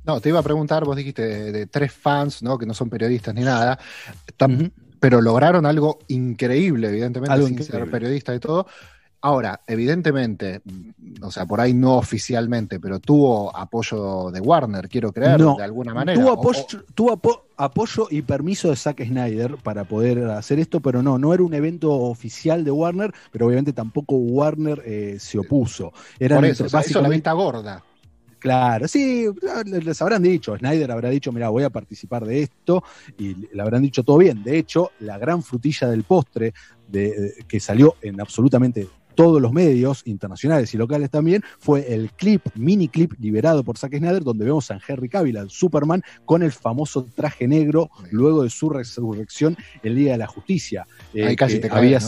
No, 0.05 0.21
te 0.21 0.29
iba 0.31 0.39
a 0.39 0.43
preguntar, 0.43 0.85
vos 0.85 0.97
dijiste 0.97 1.23
de, 1.23 1.53
de 1.53 1.67
tres 1.67 1.93
fans, 1.93 2.43
¿no? 2.43 2.57
Que 2.59 2.67
no 2.67 2.75
son 2.75 2.89
periodistas 2.89 3.35
ni 3.35 3.43
nada, 3.43 3.79
tam- 4.39 4.71
pero 4.99 5.21
lograron 5.21 5.67
algo 5.67 5.99
increíble, 6.09 6.89
evidentemente, 6.89 7.33
Algo 7.33 7.47
sin 7.47 7.55
increíble. 7.55 7.79
ser 7.81 7.91
periodista 7.91 8.35
y 8.35 8.39
todo. 8.41 8.67
Ahora, 9.23 9.61
evidentemente, 9.67 10.63
o 11.21 11.31
sea, 11.31 11.45
por 11.45 11.61
ahí 11.61 11.75
no 11.75 11.97
oficialmente, 11.99 12.81
pero 12.81 13.01
tuvo 13.01 13.55
apoyo 13.55 14.31
de 14.31 14.41
Warner, 14.41 14.89
quiero 14.89 15.13
creer, 15.13 15.39
No, 15.39 15.57
de 15.57 15.63
alguna 15.65 15.93
manera. 15.93 16.19
Tuvo, 16.19 16.33
apoyo, 16.33 16.61
o- 16.61 16.93
tuvo 16.95 17.13
apo- 17.13 17.43
apoyo 17.59 18.09
y 18.11 18.23
permiso 18.23 18.71
de 18.71 18.77
Zack 18.77 19.05
Snyder 19.05 19.57
para 19.63 19.85
poder 19.85 20.25
hacer 20.31 20.59
esto, 20.59 20.81
pero 20.81 21.03
no, 21.03 21.19
no 21.19 21.35
era 21.35 21.43
un 21.43 21.53
evento 21.53 21.93
oficial 21.93 22.65
de 22.65 22.71
Warner, 22.71 23.13
pero 23.31 23.47
obviamente 23.47 23.75
tampoco 23.75 24.17
Warner 24.17 24.83
eh, 24.87 25.17
se 25.21 25.39
opuso. 25.39 25.93
Eran 26.19 26.39
por 26.39 26.45
eso, 26.47 26.65
o 26.65 26.69
sea, 26.69 26.69
hizo 26.69 26.77
la 26.77 26.81
básicamente- 27.09 27.15
vista 27.17 27.33
gorda. 27.33 27.85
Claro, 28.41 28.89
sí, 28.89 29.27
les 29.67 30.01
habrán 30.03 30.23
dicho, 30.23 30.57
Snyder 30.57 30.91
habrá 30.91 31.11
dicho, 31.11 31.31
mira, 31.31 31.51
voy 31.51 31.63
a 31.63 31.71
participar 31.71 32.25
de 32.25 32.43
esto, 32.43 32.83
y 33.19 33.35
le 33.55 33.63
habrán 33.63 33.83
dicho 33.83 34.03
todo 34.03 34.19
bien. 34.19 34.43
De 34.43 34.59
hecho, 34.59 34.91
la 35.01 35.19
gran 35.19 35.43
frutilla 35.43 35.89
del 35.89 36.03
postre 36.05 36.55
de, 36.89 37.01
de- 37.21 37.35
que 37.47 37.61
salió 37.61 37.97
en 38.01 38.21
absolutamente 38.21 38.89
todos 39.15 39.43
los 39.43 39.53
medios 39.53 40.03
internacionales 40.07 40.73
y 40.73 40.79
locales 40.79 41.11
también 41.11 41.43
fue 41.59 41.93
el 41.93 42.11
clip, 42.13 42.43
mini 42.55 42.89
clip 42.89 43.13
liberado 43.21 43.63
por 43.63 43.77
Zack 43.77 43.99
Snyder, 43.99 44.25
donde 44.25 44.47
vemos 44.47 44.71
a 44.71 44.79
Henry 44.89 45.11
Cavill, 45.11 45.37
al 45.37 45.51
Superman, 45.51 46.03
con 46.25 46.43
el 46.43 46.53
famoso 46.53 47.07
traje 47.15 47.47
negro 47.47 47.91
luego 48.11 48.43
de 48.45 48.49
su 48.51 48.71
resurrección 48.71 49.57
el 49.83 49.97
Día 49.97 50.13
de 50.13 50.19
la 50.19 50.27
Justicia. 50.27 50.87
Eh, 51.13 51.27
Ahí 51.27 51.37
casi 51.37 51.59
te 51.59 51.69
caes. 51.69 52.05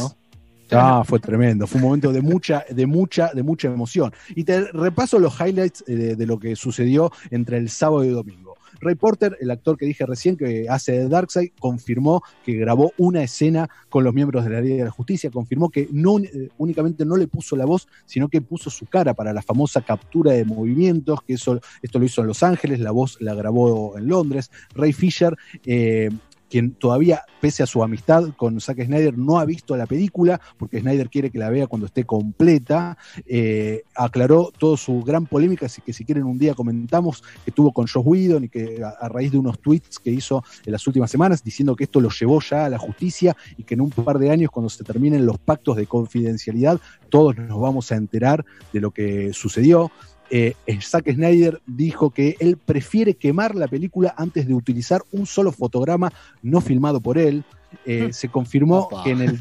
Ah, 0.73 1.03
fue 1.05 1.19
tremendo. 1.19 1.67
Fue 1.67 1.81
un 1.81 1.87
momento 1.87 2.13
de 2.13 2.21
mucha, 2.21 2.65
de 2.69 2.87
mucha, 2.87 3.33
de 3.33 3.43
mucha 3.43 3.69
emoción. 3.69 4.13
Y 4.35 4.45
te 4.45 4.73
repaso 4.73 5.19
los 5.19 5.39
highlights 5.41 5.85
eh, 5.87 6.17
de, 6.17 6.27
lo 6.27 6.39
que 6.39 6.57
sucedió 6.57 7.11
entre 7.31 7.59
el 7.59 7.69
sábado 7.69 8.05
y 8.05 8.09
el 8.09 8.15
domingo. 8.15 8.57
Ray 8.81 8.97
Porter, 8.97 9.37
el 9.41 9.51
actor 9.51 9.77
que 9.77 9.87
dije 9.87 10.05
recién 10.07 10.37
que 10.37 10.67
hace 10.69 10.93
de 10.93 11.09
Darkseid, 11.09 11.53
confirmó 11.61 12.23
que 12.45 12.55
grabó 12.55 12.93
una 12.99 13.23
escena 13.23 13.71
con 13.89 14.03
los 14.03 14.13
miembros 14.13 14.45
de 14.45 14.51
la 14.51 14.61
Liga 14.61 14.77
de 14.79 14.85
la 14.85 14.91
Justicia, 14.91 15.31
confirmó 15.31 15.71
que 15.71 15.89
no 15.93 16.19
eh, 16.19 16.49
únicamente 16.59 17.05
no 17.05 17.17
le 17.17 17.29
puso 17.29 17.55
la 17.55 17.65
voz, 17.65 17.87
sino 18.07 18.29
que 18.29 18.41
puso 18.41 18.71
su 18.71 18.87
cara 18.87 19.15
para 19.15 19.33
la 19.33 19.43
famosa 19.43 19.83
captura 19.83 20.33
de 20.33 20.45
movimientos, 20.45 21.23
que 21.23 21.35
eso, 21.35 21.61
esto 21.81 21.99
lo 22.01 22.07
hizo 22.07 22.23
en 22.23 22.27
Los 22.27 22.43
Ángeles, 22.43 22.81
la 22.81 22.91
voz 22.91 23.19
la 23.21 23.35
grabó 23.35 23.97
en 23.97 24.09
Londres. 24.09 24.51
Ray 24.75 24.93
Fisher 24.93 25.37
eh, 25.65 26.11
quien 26.53 26.75
todavía, 26.75 27.23
pese 27.41 27.63
a 27.63 27.67
su 27.67 27.83
amistad 27.83 28.29
con 28.37 28.61
Zack 28.61 28.85
Snyder, 28.85 29.17
no 29.17 29.39
ha 29.39 29.47
visto 29.47 29.75
la 29.75 29.87
película, 29.87 30.39
porque 30.59 30.81
Snyder 30.81 31.09
quiere 31.09 31.31
que 31.31 31.39
la 31.39 31.49
vea 31.49 31.67
cuando 31.67 31.87
esté 31.87 32.05
completa, 32.05 32.99
eh, 33.25 33.85
aclaró 33.95 34.53
toda 34.59 34.77
su 34.77 35.03
gran 35.03 35.25
polémica, 35.25 35.65
así 35.65 35.81
que 35.81 35.95
si 35.95 36.05
quieren 36.05 36.25
un 36.25 36.39
día 36.39 36.53
comentamos 36.53 37.25
que 37.43 37.53
tuvo 37.53 37.73
con 37.73 37.87
Josh 37.87 38.03
Whedon 38.05 38.45
y 38.45 38.49
que 38.51 38.83
a, 38.85 38.91
a 38.91 39.09
raíz 39.09 39.33
de 39.33 39.39
unos 39.39 39.61
tweets 39.61 39.99
que 39.99 40.11
hizo 40.11 40.45
en 40.67 40.73
las 40.73 40.87
últimas 40.87 41.11
semanas, 41.11 41.43
diciendo 41.43 41.75
que 41.75 41.85
esto 41.85 42.03
lo 42.03 42.11
llevó 42.11 42.39
ya 42.43 42.67
a 42.67 42.69
la 42.69 42.77
justicia 42.77 43.35
y 43.57 43.63
que 43.63 43.73
en 43.73 43.81
un 43.81 43.89
par 43.89 44.19
de 44.19 44.31
años, 44.31 44.51
cuando 44.51 44.69
se 44.69 44.85
terminen 44.85 45.25
los 45.25 45.39
pactos 45.39 45.79
de 45.79 45.87
confidencialidad, 45.87 46.79
todos 47.09 47.35
nos 47.39 47.59
vamos 47.59 47.91
a 47.93 47.97
enterar 47.97 48.45
de 48.75 48.81
lo 48.81 48.91
que 48.91 49.33
sucedió. 49.33 49.91
Eh, 50.31 50.55
Zack 50.81 51.13
Snyder 51.13 51.61
dijo 51.67 52.11
que 52.11 52.37
él 52.41 52.57
prefiere 52.57 53.15
quemar 53.15 53.55
la 53.55 53.69
película 53.69 54.15
antes 54.17 54.47
de 54.47 54.55
utilizar 54.55 55.03
un 55.13 55.27
solo 55.27 55.53
fotograma 55.53 56.13
no 56.43 56.61
filmado 56.61 57.01
por 57.01 57.19
él. 57.19 57.45
Eh, 57.87 58.13
se 58.13 58.29
confirmó 58.29 58.81
Opa. 58.81 59.03
que 59.03 59.11
en, 59.11 59.23
el, 59.23 59.41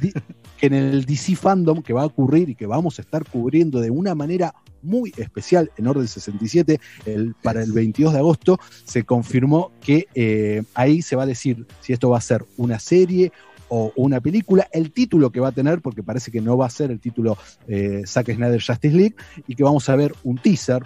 que 0.57 0.67
en 0.67 0.73
el 0.73 1.05
DC 1.05 1.35
Fandom 1.35 1.81
que 1.81 1.93
va 1.93 2.03
a 2.03 2.05
ocurrir 2.05 2.49
y 2.49 2.55
que 2.55 2.65
vamos 2.65 2.97
a 2.97 3.01
estar 3.01 3.29
cubriendo 3.29 3.81
de 3.81 3.89
una 3.89 4.15
manera 4.15 4.53
muy 4.81 5.13
especial 5.17 5.71
en 5.77 5.87
Orden 5.87 6.07
67 6.07 6.79
el, 7.05 7.35
para 7.41 7.61
el 7.61 7.71
22 7.71 8.13
de 8.13 8.19
agosto, 8.19 8.59
se 8.83 9.03
confirmó 9.03 9.71
que 9.81 10.07
eh, 10.15 10.63
ahí 10.73 11.01
se 11.01 11.15
va 11.15 11.23
a 11.23 11.27
decir 11.27 11.65
si 11.81 11.93
esto 11.93 12.09
va 12.09 12.17
a 12.17 12.21
ser 12.21 12.45
una 12.57 12.79
serie 12.79 13.31
o 13.73 13.93
una 13.95 14.19
película, 14.19 14.67
el 14.73 14.91
título 14.91 15.31
que 15.31 15.39
va 15.39 15.47
a 15.47 15.51
tener, 15.53 15.81
porque 15.81 16.03
parece 16.03 16.29
que 16.29 16.41
no 16.41 16.57
va 16.57 16.65
a 16.65 16.69
ser 16.69 16.91
el 16.91 16.99
título 16.99 17.37
eh, 17.69 18.03
Zack 18.05 18.33
Snyder 18.35 18.61
Justice 18.61 18.95
League, 18.95 19.15
y 19.47 19.55
que 19.55 19.63
vamos 19.63 19.87
a 19.87 19.95
ver 19.95 20.13
un 20.23 20.37
teaser. 20.37 20.83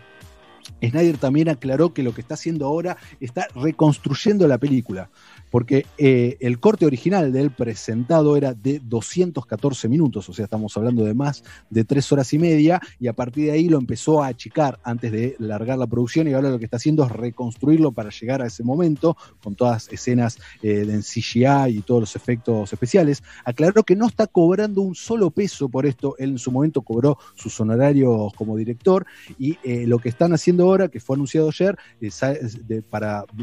Snyder 0.80 1.18
también 1.18 1.49
aclaró 1.49 1.95
que 1.95 2.03
lo 2.03 2.14
que 2.14 2.22
está 2.22 2.36
haciendo 2.36 2.68
ahora 2.68 2.98
está 3.20 3.48
reconstruyendo 3.56 4.48
la 4.48 4.60
película, 4.60 5.10
porque 5.56 5.86
eh, 5.98 6.36
el 6.41 6.60
corte 6.60 6.86
original 6.86 7.32
de 7.32 7.40
él 7.40 7.49
presentado 7.49 8.36
era 8.36 8.53
de 8.53 8.82
214 8.84 9.88
minutos, 9.88 10.27
o 10.27 10.34
sea, 10.34 10.44
estamos 10.44 10.76
hablando 10.76 11.06
de 11.06 11.14
más 11.14 11.45
de 11.69 11.86
tres 11.86 12.11
horas 12.11 12.34
y 12.34 12.40
media, 12.40 12.82
y 12.99 13.07
a 13.07 13.14
partir 13.14 13.45
de 13.45 13.52
ahí 13.52 13.69
lo 13.69 13.77
empezó 13.77 14.22
a 14.22 14.27
achicar 14.27 14.82
antes 14.84 15.14
de 15.14 15.38
largar 15.40 15.77
la 15.77 15.88
producción, 15.88 16.27
y 16.27 16.34
ahora 16.34 16.49
lo 16.49 16.60
que 16.60 16.65
está 16.65 16.76
haciendo 16.76 17.06
es 17.06 17.11
reconstruirlo 17.14 17.94
para 17.94 18.10
llegar 18.10 18.41
a 18.41 18.48
ese 18.48 18.64
momento, 18.65 19.15
con 19.41 19.56
todas 19.56 19.88
escenas 19.94 20.40
eh, 20.61 20.86
en 20.90 21.02
CGI 21.02 21.69
y 21.77 21.82
todos 21.84 22.02
los 22.02 22.15
efectos 22.18 22.73
especiales. 22.73 23.23
Aclaró 23.45 23.84
que 23.84 23.95
no 23.95 24.07
está 24.07 24.27
cobrando 24.27 24.82
un 24.82 24.94
solo 24.94 25.32
peso 25.32 25.69
por 25.69 25.86
esto, 25.86 26.15
él 26.18 26.32
en 26.32 26.38
su 26.38 26.52
momento 26.52 26.82
cobró 26.82 27.18
sus 27.34 27.57
honorarios 27.61 28.34
como 28.34 28.57
director, 28.57 29.06
y 29.40 29.57
eh, 29.64 29.88
lo 29.88 29.99
que 29.99 30.10
están 30.10 30.34
haciendo 30.34 30.65
ahora, 30.65 30.90
que 30.90 30.99
fue 30.99 31.15
anunciado 31.15 31.48
ayer, 31.48 31.77
de- 32.02 32.84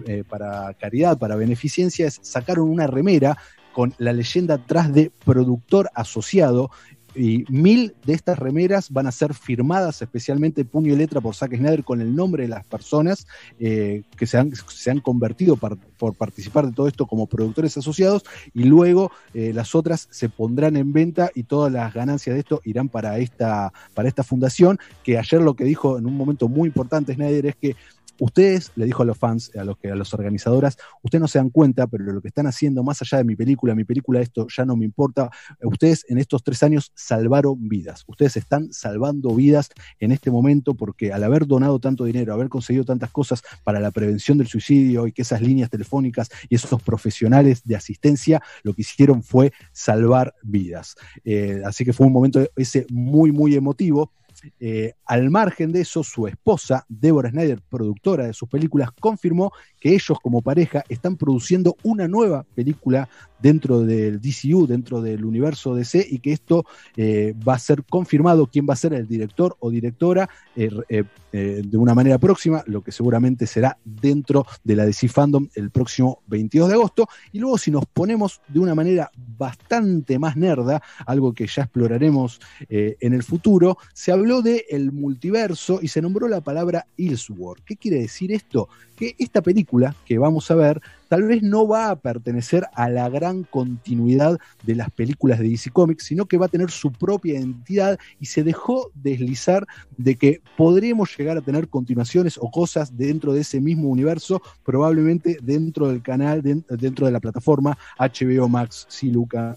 eh, 0.06 0.24
para 0.28 0.74
caridad, 0.74 1.16
para 1.18 1.36
beneficencia, 1.36 2.01
sacaron 2.10 2.68
una 2.68 2.86
remera 2.86 3.36
con 3.72 3.94
la 3.98 4.12
leyenda 4.12 4.54
atrás 4.54 4.92
de 4.92 5.10
productor 5.24 5.90
asociado. 5.94 6.70
Y 7.14 7.44
mil 7.50 7.94
de 8.06 8.14
estas 8.14 8.38
remeras 8.38 8.90
van 8.90 9.06
a 9.06 9.12
ser 9.12 9.34
firmadas 9.34 10.00
especialmente 10.00 10.64
puño 10.64 10.94
y 10.94 10.96
letra 10.96 11.20
por 11.20 11.34
Zack 11.34 11.54
Snyder 11.54 11.84
con 11.84 12.00
el 12.00 12.16
nombre 12.16 12.44
de 12.44 12.48
las 12.48 12.64
personas 12.64 13.26
eh, 13.60 14.02
que 14.16 14.26
se 14.26 14.38
han, 14.38 14.50
se 14.54 14.90
han 14.90 15.00
convertido 15.00 15.56
por 15.58 15.76
participar 16.14 16.64
de 16.64 16.72
todo 16.72 16.88
esto 16.88 17.04
como 17.04 17.26
productores 17.26 17.76
asociados 17.76 18.22
y 18.54 18.64
luego 18.64 19.12
eh, 19.34 19.52
las 19.52 19.74
otras 19.74 20.08
se 20.10 20.30
pondrán 20.30 20.74
en 20.76 20.94
venta 20.94 21.30
y 21.34 21.42
todas 21.42 21.70
las 21.70 21.92
ganancias 21.92 22.32
de 22.32 22.40
esto 22.40 22.62
irán 22.64 22.88
para 22.88 23.18
esta, 23.18 23.74
para 23.92 24.08
esta 24.08 24.22
fundación 24.22 24.78
que 25.04 25.18
ayer 25.18 25.42
lo 25.42 25.52
que 25.52 25.64
dijo 25.64 25.98
en 25.98 26.06
un 26.06 26.16
momento 26.16 26.48
muy 26.48 26.68
importante 26.68 27.12
Snyder 27.12 27.44
es 27.44 27.56
que 27.56 27.76
ustedes, 28.22 28.70
le 28.76 28.86
dijo 28.86 29.02
a 29.02 29.06
los 29.06 29.18
fans, 29.18 29.50
a 29.56 29.64
los 29.64 29.76
que 29.78 29.90
a 29.90 29.96
las 29.96 30.14
organizadoras, 30.14 30.78
ustedes 31.02 31.20
no 31.20 31.28
se 31.28 31.38
dan 31.38 31.50
cuenta, 31.50 31.86
pero 31.86 32.04
lo 32.04 32.20
que 32.20 32.28
están 32.28 32.46
haciendo, 32.46 32.82
más 32.82 33.02
allá 33.02 33.18
de 33.18 33.24
mi 33.24 33.36
película, 33.36 33.74
mi 33.74 33.84
película, 33.84 34.20
esto 34.20 34.46
ya 34.54 34.64
no 34.64 34.76
me 34.76 34.84
importa. 34.84 35.30
Ustedes 35.62 36.04
en 36.08 36.18
estos 36.18 36.42
tres 36.44 36.62
años 36.62 36.92
salvaron 36.94 37.68
vidas. 37.68 38.04
Ustedes 38.06 38.36
están 38.36 38.72
salvando 38.72 39.34
vidas 39.34 39.70
en 39.98 40.12
este 40.12 40.30
momento 40.30 40.74
porque 40.74 41.12
al 41.12 41.24
haber 41.24 41.46
donado 41.46 41.78
tanto 41.78 42.04
dinero, 42.04 42.32
haber 42.32 42.48
conseguido 42.48 42.84
tantas 42.84 43.10
cosas 43.10 43.42
para 43.64 43.80
la 43.80 43.90
prevención 43.90 44.38
del 44.38 44.46
suicidio 44.46 45.06
y 45.06 45.12
que 45.12 45.22
esas 45.22 45.42
líneas 45.42 45.70
telefónicas 45.70 46.30
y 46.48 46.54
esos 46.54 46.80
profesionales 46.82 47.62
de 47.64 47.76
asistencia 47.76 48.42
lo 48.62 48.74
que 48.74 48.82
hicieron 48.82 49.22
fue 49.22 49.52
salvar 49.72 50.34
vidas. 50.42 50.94
Eh, 51.24 51.62
así 51.64 51.84
que 51.84 51.92
fue 51.92 52.06
un 52.06 52.12
momento 52.12 52.40
ese 52.56 52.86
muy, 52.90 53.32
muy 53.32 53.54
emotivo. 53.54 54.12
Eh, 54.60 54.92
al 55.06 55.30
margen 55.30 55.72
de 55.72 55.82
eso, 55.82 56.02
su 56.02 56.26
esposa, 56.26 56.84
Deborah 56.88 57.30
Snyder, 57.30 57.60
productora 57.68 58.26
de 58.26 58.32
sus 58.32 58.48
películas, 58.48 58.90
confirmó 58.98 59.52
que 59.80 59.94
ellos 59.94 60.18
como 60.22 60.42
pareja 60.42 60.84
están 60.88 61.16
produciendo 61.16 61.76
una 61.82 62.08
nueva 62.08 62.44
película 62.54 63.08
dentro 63.40 63.80
del 63.80 64.20
DCU, 64.20 64.66
dentro 64.66 65.00
del 65.00 65.24
universo 65.24 65.74
DC, 65.74 66.06
y 66.08 66.18
que 66.18 66.32
esto 66.32 66.64
eh, 66.96 67.34
va 67.46 67.54
a 67.54 67.58
ser 67.58 67.84
confirmado 67.84 68.46
quién 68.46 68.66
va 68.68 68.74
a 68.74 68.76
ser 68.76 68.94
el 68.94 69.08
director 69.08 69.56
o 69.58 69.70
directora 69.70 70.28
eh, 70.56 71.04
eh, 71.32 71.62
de 71.64 71.78
una 71.78 71.94
manera 71.94 72.18
próxima, 72.18 72.62
lo 72.66 72.82
que 72.82 72.92
seguramente 72.92 73.46
será 73.46 73.78
dentro 73.84 74.46
de 74.64 74.76
la 74.76 74.84
DC 74.84 75.08
Fandom 75.08 75.48
el 75.54 75.70
próximo 75.70 76.22
22 76.26 76.68
de 76.68 76.74
agosto. 76.74 77.08
Y 77.32 77.38
luego 77.38 77.58
si 77.58 77.70
nos 77.70 77.86
ponemos 77.86 78.40
de 78.48 78.60
una 78.60 78.74
manera 78.74 79.10
bastante 79.38 80.18
más 80.18 80.36
nerda, 80.36 80.82
algo 81.06 81.32
que 81.32 81.46
ya 81.46 81.62
exploraremos 81.62 82.40
eh, 82.68 82.96
en 83.00 83.14
el 83.14 83.22
futuro, 83.22 83.78
se 83.94 84.12
habló 84.12 84.42
de 84.42 84.66
el 84.70 84.92
multiverso 84.92 85.80
y 85.82 85.88
se 85.88 86.02
nombró 86.02 86.28
la 86.28 86.40
palabra 86.40 86.86
Ilsworth. 86.96 87.64
¿Qué 87.64 87.76
quiere 87.76 88.00
decir 88.00 88.32
esto? 88.32 88.68
Que 89.02 89.16
esta 89.18 89.42
película 89.42 89.96
que 90.06 90.16
vamos 90.16 90.48
a 90.52 90.54
ver 90.54 90.80
tal 91.08 91.24
vez 91.24 91.42
no 91.42 91.66
va 91.66 91.90
a 91.90 91.96
pertenecer 91.96 92.64
a 92.72 92.88
la 92.88 93.08
gran 93.08 93.42
continuidad 93.42 94.38
de 94.62 94.76
las 94.76 94.90
películas 94.92 95.40
de 95.40 95.48
DC 95.48 95.70
Comics, 95.72 96.04
sino 96.04 96.26
que 96.26 96.38
va 96.38 96.46
a 96.46 96.48
tener 96.48 96.70
su 96.70 96.92
propia 96.92 97.34
identidad 97.34 97.98
y 98.20 98.26
se 98.26 98.44
dejó 98.44 98.92
deslizar 98.94 99.66
de 99.96 100.14
que 100.14 100.40
podremos 100.56 101.18
llegar 101.18 101.36
a 101.36 101.40
tener 101.40 101.68
continuaciones 101.68 102.38
o 102.40 102.48
cosas 102.52 102.96
dentro 102.96 103.32
de 103.32 103.40
ese 103.40 103.60
mismo 103.60 103.88
universo, 103.88 104.40
probablemente 104.64 105.36
dentro 105.42 105.88
del 105.88 106.00
canal, 106.00 106.40
den- 106.40 106.64
dentro 106.68 107.04
de 107.04 107.10
la 107.10 107.18
plataforma 107.18 107.76
HBO 107.98 108.48
Max. 108.48 108.86
Sí, 108.88 109.10
Luca, 109.10 109.56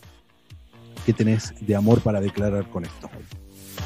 ¿qué 1.05 1.13
tenés 1.13 1.53
de 1.61 1.75
amor 1.75 2.01
para 2.01 2.19
declarar 2.19 2.67
con 2.71 2.83
esto? 2.83 3.11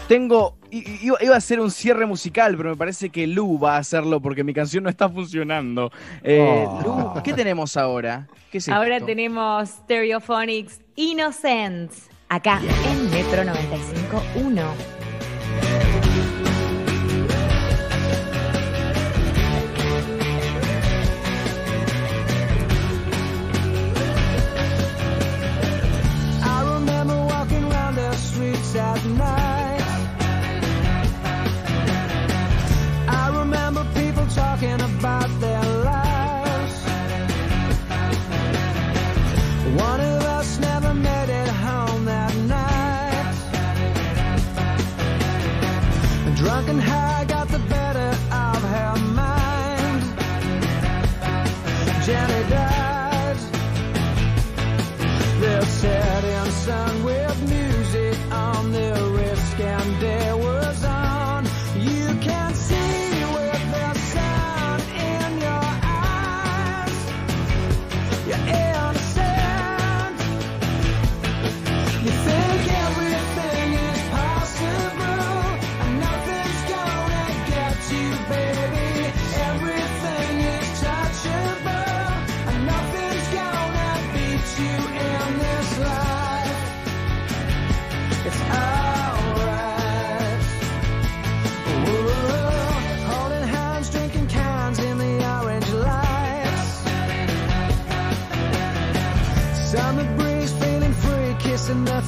Tengo. 0.09 0.57
i- 0.71 0.77
i- 0.79 0.99
Iba, 1.03 1.17
iba 1.21 1.35
a 1.35 1.37
hacer 1.37 1.59
un 1.59 1.69
cierre 1.71 2.05
musical, 2.05 2.57
pero 2.57 2.71
me 2.71 2.75
parece 2.75 3.09
que 3.09 3.25
Lu 3.27 3.59
va 3.59 3.75
a 3.75 3.77
hacerlo 3.79 4.19
porque 4.19 4.43
mi 4.43 4.53
canción 4.53 4.83
no 4.83 4.89
está 4.89 5.07
funcionando. 5.07 5.91
Eh, 6.23 6.65
Oh. 6.67 7.13
Lu, 7.15 7.21
¿qué 7.23 7.31
tenemos 7.33 7.77
ahora? 7.77 8.27
¿Qué 8.51 8.57
es 8.57 8.67
Ahora 8.69 8.95
esto? 8.97 9.05
tenemos 9.07 9.69
Stereophonics 9.69 10.81
Innocence, 10.95 12.09
acá 12.27 12.59
en 12.89 13.11
Metro 13.11 13.43
95.1. 13.43 14.98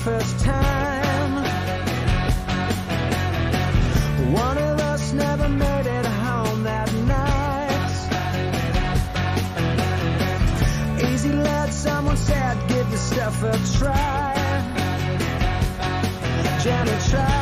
first 0.03 0.39
time. 0.39 1.43
One 4.33 4.57
of 4.57 4.79
us 4.79 5.13
never 5.13 5.47
made 5.47 5.85
it 5.85 6.05
home 6.05 6.63
that 6.63 6.91
night. 6.91 7.99
Easy 11.13 11.31
let 11.31 11.71
someone 11.71 12.17
said, 12.17 12.67
give 12.67 12.89
the 12.89 12.97
stuff 12.97 13.43
a 13.43 13.51
try. 13.77 14.33
Jenny 16.63 16.97
tried. 17.09 17.40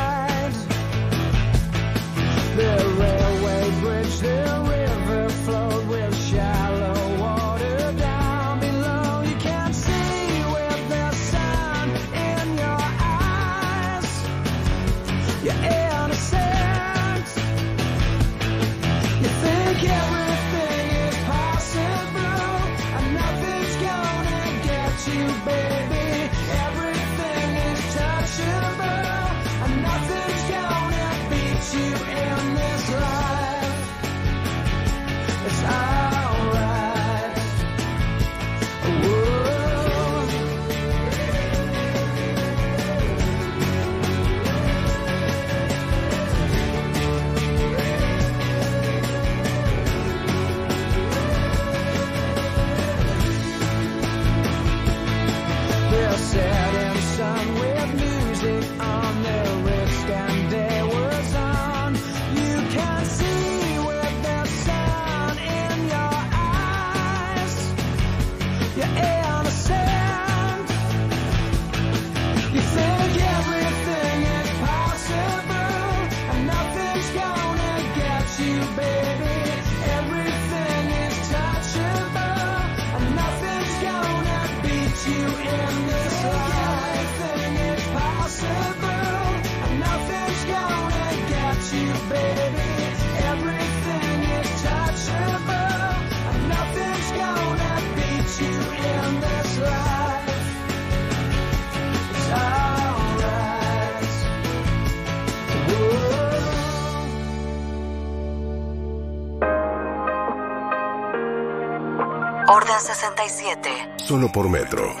Orden 112.52 112.80
67. 112.80 113.70
Solo 113.98 114.28
por 114.28 114.48
Metro. 114.48 114.92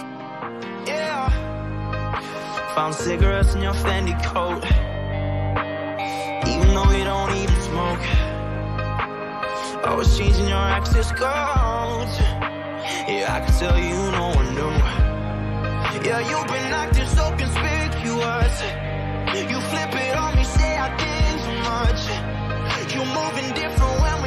Yeah. 0.86 1.28
Found 2.76 2.94
cigarettes 2.94 3.56
in 3.56 3.62
your 3.62 3.74
Fendi 3.74 4.14
coat. 4.22 4.64
Even 6.46 6.68
though 6.72 6.92
you 6.92 7.02
don't 7.02 7.34
even 7.34 7.60
smoke. 7.62 8.06
Always 9.84 10.16
changing 10.16 10.46
your 10.46 10.58
access 10.58 11.10
codes. 11.10 12.14
Yeah, 13.10 13.34
I 13.34 13.40
can 13.44 13.52
tell 13.58 13.76
you 13.76 13.98
no 14.12 14.28
one 14.28 14.54
knew. 14.54 14.70
Yeah, 16.06 16.20
you've 16.30 16.46
been 16.46 16.72
acting 16.72 17.08
so 17.08 17.34
conspicuous. 17.36 18.62
You 19.50 19.60
flip 19.70 19.92
it 19.92 20.16
on 20.16 20.36
me, 20.36 20.44
say 20.44 20.76
I 20.78 20.88
did 21.02 21.34
too 21.42 21.58
much. 21.66 22.00
You 22.94 23.04
moving 23.06 23.52
different 23.54 24.00
when 24.02 24.19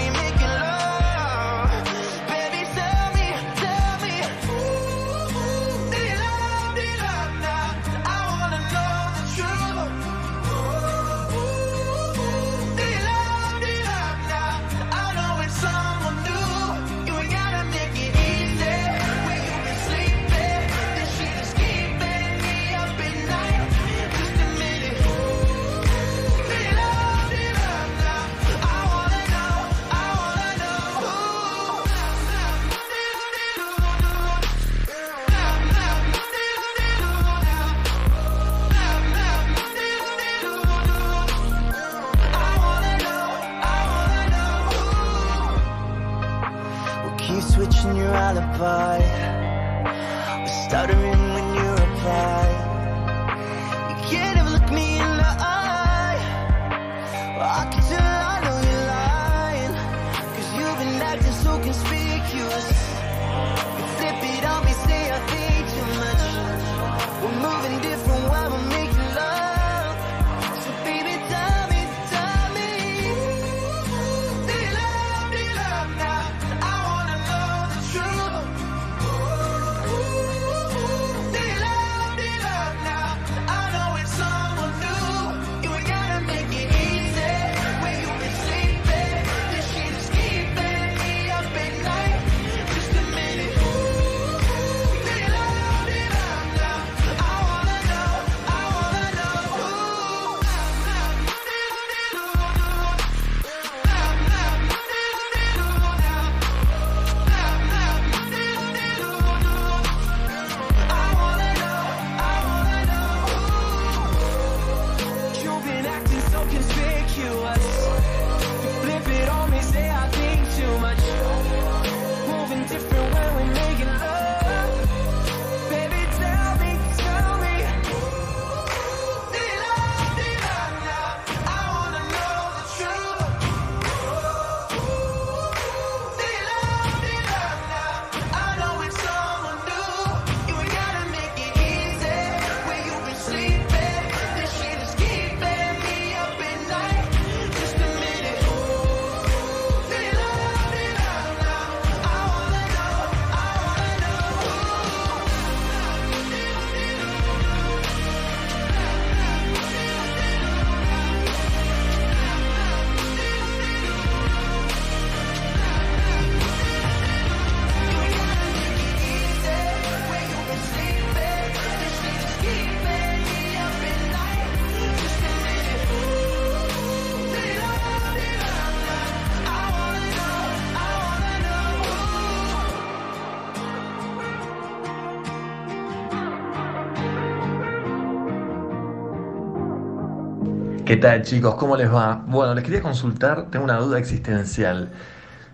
¿Qué 190.86 190.98
tal 190.98 191.22
chicos? 191.24 191.56
¿Cómo 191.56 191.78
les 191.78 191.92
va? 191.92 192.24
Bueno, 192.28 192.54
les 192.54 192.64
quería 192.64 192.82
consultar, 192.82 193.50
tengo 193.50 193.64
una 193.66 193.78
duda 193.78 193.98
existencial. 194.00 194.92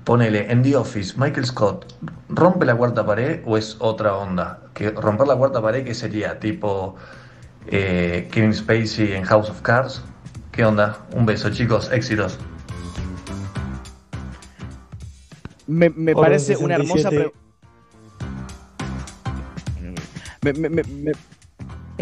Ponele, 0.04 0.52
en 0.52 0.64
The 0.64 0.76
Office, 0.76 1.14
Michael 1.18 1.46
Scott, 1.46 1.86
¿rompe 2.30 2.66
la 2.66 2.76
cuarta 2.76 3.06
pared 3.06 3.42
o 3.46 3.58
es 3.58 3.76
otra 3.80 4.16
onda? 4.16 4.62
Que 4.74 4.90
romper 4.90 5.28
la 5.28 5.36
cuarta 5.36 5.62
pared, 5.62 5.84
¿qué 5.86 5.94
sería? 5.94 6.40
Tipo 6.40 6.96
eh, 7.68 8.28
Kevin 8.32 8.54
Spacey 8.54 9.14
en 9.14 9.24
House 9.24 9.50
of 9.50 9.62
Cards. 9.62 10.02
¿Qué 10.52 10.66
onda? 10.66 10.98
Un 11.14 11.26
beso 11.28 11.50
chicos, 11.52 11.92
éxitos. 11.92 12.40
Me, 15.68 15.90
me 15.92 16.16
parece 16.16 16.58
una 16.58 16.76
hermosa 16.76 17.10
67. 17.10 17.16
pregunta. 17.16 17.40
Me, 20.42 20.70
me- 20.70 21.12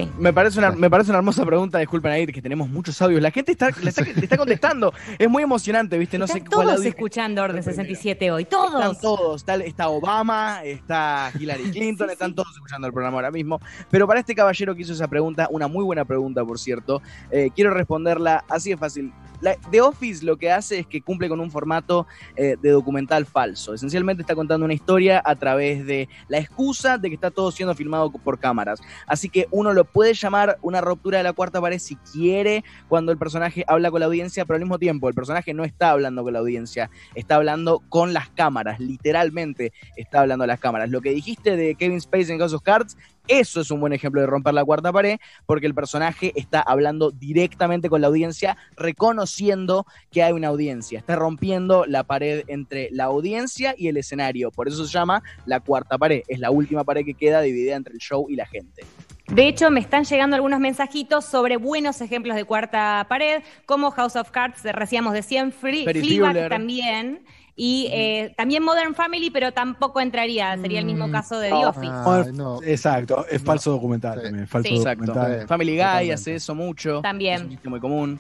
me- 0.06 0.12
me- 0.20 0.34
parece, 0.34 0.60
una, 0.60 0.72
me 0.72 0.90
parece 0.90 1.10
una 1.12 1.18
hermosa 1.20 1.46
pregunta, 1.46 1.80
disculpen 1.80 2.12
ahí, 2.12 2.26
que 2.28 2.42
tenemos 2.42 2.70
muchos 2.70 3.02
audios. 3.02 3.22
La 3.22 3.32
gente 3.32 3.52
está, 3.52 3.70
le 3.82 3.90
está, 3.90 4.04
le 4.04 4.12
está 4.24 4.38
contestando. 4.38 4.94
Es 5.18 5.30
muy 5.30 5.44
emocionante, 5.44 5.98
¿viste? 5.98 6.18
No 6.18 6.28
sé 6.28 6.44
cuál 6.46 6.68
Todos 6.68 6.86
escuchando 6.86 7.42
Orden 7.44 7.64
67 7.64 8.32
hoy, 8.32 8.44
Están 8.44 8.60
todos. 8.72 9.00
todos. 9.02 9.42
Está, 9.42 9.56
está 9.56 9.90
Obama, 9.90 10.64
está 10.64 11.32
Hillary 11.40 11.64
Clinton, 11.72 12.10
están 12.10 12.34
todos 12.36 12.54
escuchando 12.54 12.88
el 12.88 12.94
programa 12.94 13.18
ahora 13.18 13.32
mismo. 13.32 13.60
Pero 13.90 14.08
para 14.08 14.20
este 14.20 14.36
caballero 14.36 14.76
que 14.76 14.82
hizo 14.82 14.94
esa 14.94 15.08
pregunta, 15.08 15.48
una 15.52 15.68
muy 15.68 15.84
buena 15.84 16.06
pregunta, 16.06 16.44
por 16.46 16.60
cierto, 16.60 17.02
eh, 17.32 17.50
quiero 17.56 17.72
responderla 17.72 18.44
así 18.50 18.70
de 18.72 18.78
fácil. 18.78 19.12
La, 19.40 19.56
The 19.70 19.82
Office 19.82 20.26
lo 20.26 20.36
que 20.38 20.52
hace 20.52 20.80
es 20.80 20.88
que 20.88 21.00
cumple 21.02 21.30
con 21.30 21.40
un 21.40 21.52
formato 21.52 22.08
eh, 22.36 22.56
de 22.60 22.72
documental 22.72 23.28
falso. 23.28 23.76
Esencialmente 23.76 24.22
está 24.24 24.34
contando 24.34 24.66
una 24.66 24.74
historia 24.74 25.22
a 25.24 25.36
través 25.36 25.86
de 25.86 26.10
la 26.28 26.40
excusa 26.40 26.98
de 26.98 27.10
que 27.10 27.14
está 27.16 27.30
todo 27.30 27.52
siendo 27.52 27.76
filmado 27.76 28.12
por 28.12 28.40
cámaras. 28.40 28.80
Así 29.06 29.30
que 29.30 29.48
uno 29.52 29.74
lo 29.74 29.86
puede 29.94 30.14
llamar 30.14 30.58
una 30.62 30.82
ruptura 30.82 31.18
de 31.18 31.24
la 31.24 31.34
cuarta 31.34 31.62
pared 31.62 31.80
si 31.80 31.96
quiere, 31.96 32.64
cuando 32.88 33.12
el 33.12 33.18
personaje 33.18 33.64
habla 33.68 33.92
con 33.92 34.00
la 34.00 34.06
audiencia, 34.06 34.46
pero 34.46 34.56
al 34.56 34.62
mismo 34.62 34.80
tiempo 34.80 35.08
el 35.10 35.16
personaje 35.16 35.54
no 35.54 35.64
está 35.64 35.92
hablando 35.92 36.24
con 36.24 36.34
la 36.34 36.40
audiencia, 36.40 36.90
está 37.16 37.36
hablando 37.36 37.82
con 37.90 38.14
las 38.14 38.30
cámaras, 38.30 38.80
literalmente 38.80 39.74
está 39.96 40.22
hablando 40.22 40.44
a 40.44 40.48
las 40.48 40.60
cámaras. 40.60 40.90
Lo 40.90 41.02
que 41.02 41.12
dijiste 41.12 41.56
de 41.56 41.76
Kevin 41.76 42.02
Spacey 42.02 42.34
en 42.34 42.40
House 42.40 42.54
of 42.54 42.62
Cards, 42.62 42.98
eso 43.28 43.60
es 43.60 43.72
un 43.72 43.82
buen 43.82 43.92
ejemplo 43.92 44.22
de 44.22 44.28
romper 44.28 44.54
la 44.54 44.64
cuarta 44.64 44.94
pared, 44.94 45.18
porque 45.46 45.68
el 45.68 45.76
personaje 45.76 46.32
está 46.36 46.62
hablando 46.62 47.12
directamente 47.12 47.90
con 47.90 48.00
la 48.00 48.08
audiencia, 48.08 48.56
reconociendo 48.78 49.86
que 50.12 50.24
hay 50.24 50.32
una 50.32 50.48
audiencia, 50.48 51.00
está 51.00 51.16
rompiendo 51.18 51.86
la 51.86 52.06
pared 52.06 52.44
entre 52.48 52.90
la 52.92 53.06
audiencia 53.06 53.76
y 53.78 53.90
el 53.90 53.98
escenario, 53.98 54.52
por 54.52 54.68
eso 54.68 54.86
se 54.86 54.94
llama 54.94 55.24
la 55.46 55.60
cuarta 55.60 55.98
pared, 55.98 56.22
es 56.28 56.40
la 56.40 56.52
última 56.52 56.86
pared 56.86 57.04
que 57.04 57.16
queda 57.16 57.42
dividida 57.42 57.76
entre 57.76 57.94
el 57.94 58.00
show 58.00 58.28
y 58.30 58.36
la 58.36 58.46
gente. 58.46 58.84
De 59.28 59.48
hecho, 59.48 59.70
me 59.70 59.82
están 59.82 60.06
llegando 60.06 60.36
algunos 60.38 60.60
mensajitos 60.60 61.26
sobre 61.26 61.58
buenos 61.58 62.00
ejemplos 62.00 62.36
de 62.36 62.46
cuarta 62.46 63.06
pared, 63.10 63.44
como 63.66 63.92
House 63.92 64.16
of 64.16 64.32
Cards, 64.32 64.64
decíamos 64.64 65.14
de 65.14 65.22
100, 65.22 65.52
Free, 65.52 65.86
Fleabag 65.86 66.48
también, 66.48 67.24
y 67.54 67.90
eh, 67.92 68.34
también 68.38 68.64
Modern 68.64 68.96
Family, 68.96 69.30
pero 69.30 69.52
tampoco 69.52 70.00
entraría, 70.00 70.56
sería 70.58 70.80
el 70.80 70.86
mismo 70.86 71.12
caso 71.12 71.40
de 71.40 71.50
The 71.50 71.66
Office. 71.66 72.32
No, 72.32 72.62
Exacto, 72.64 73.26
es 73.30 73.42
falso 73.42 73.72
documental 73.72 74.22
también. 74.22 74.48
Falso 74.48 74.70
Sí. 74.70 74.76
Exacto. 74.76 75.06
documental. 75.08 75.48
Family 75.48 75.76
Guy 75.76 76.12
hace 76.12 76.36
eso 76.36 76.56
mucho. 76.56 77.02
También. 77.02 77.52
Es 77.52 77.66
un 77.66 77.72
muy 77.72 77.80
común. 77.80 78.20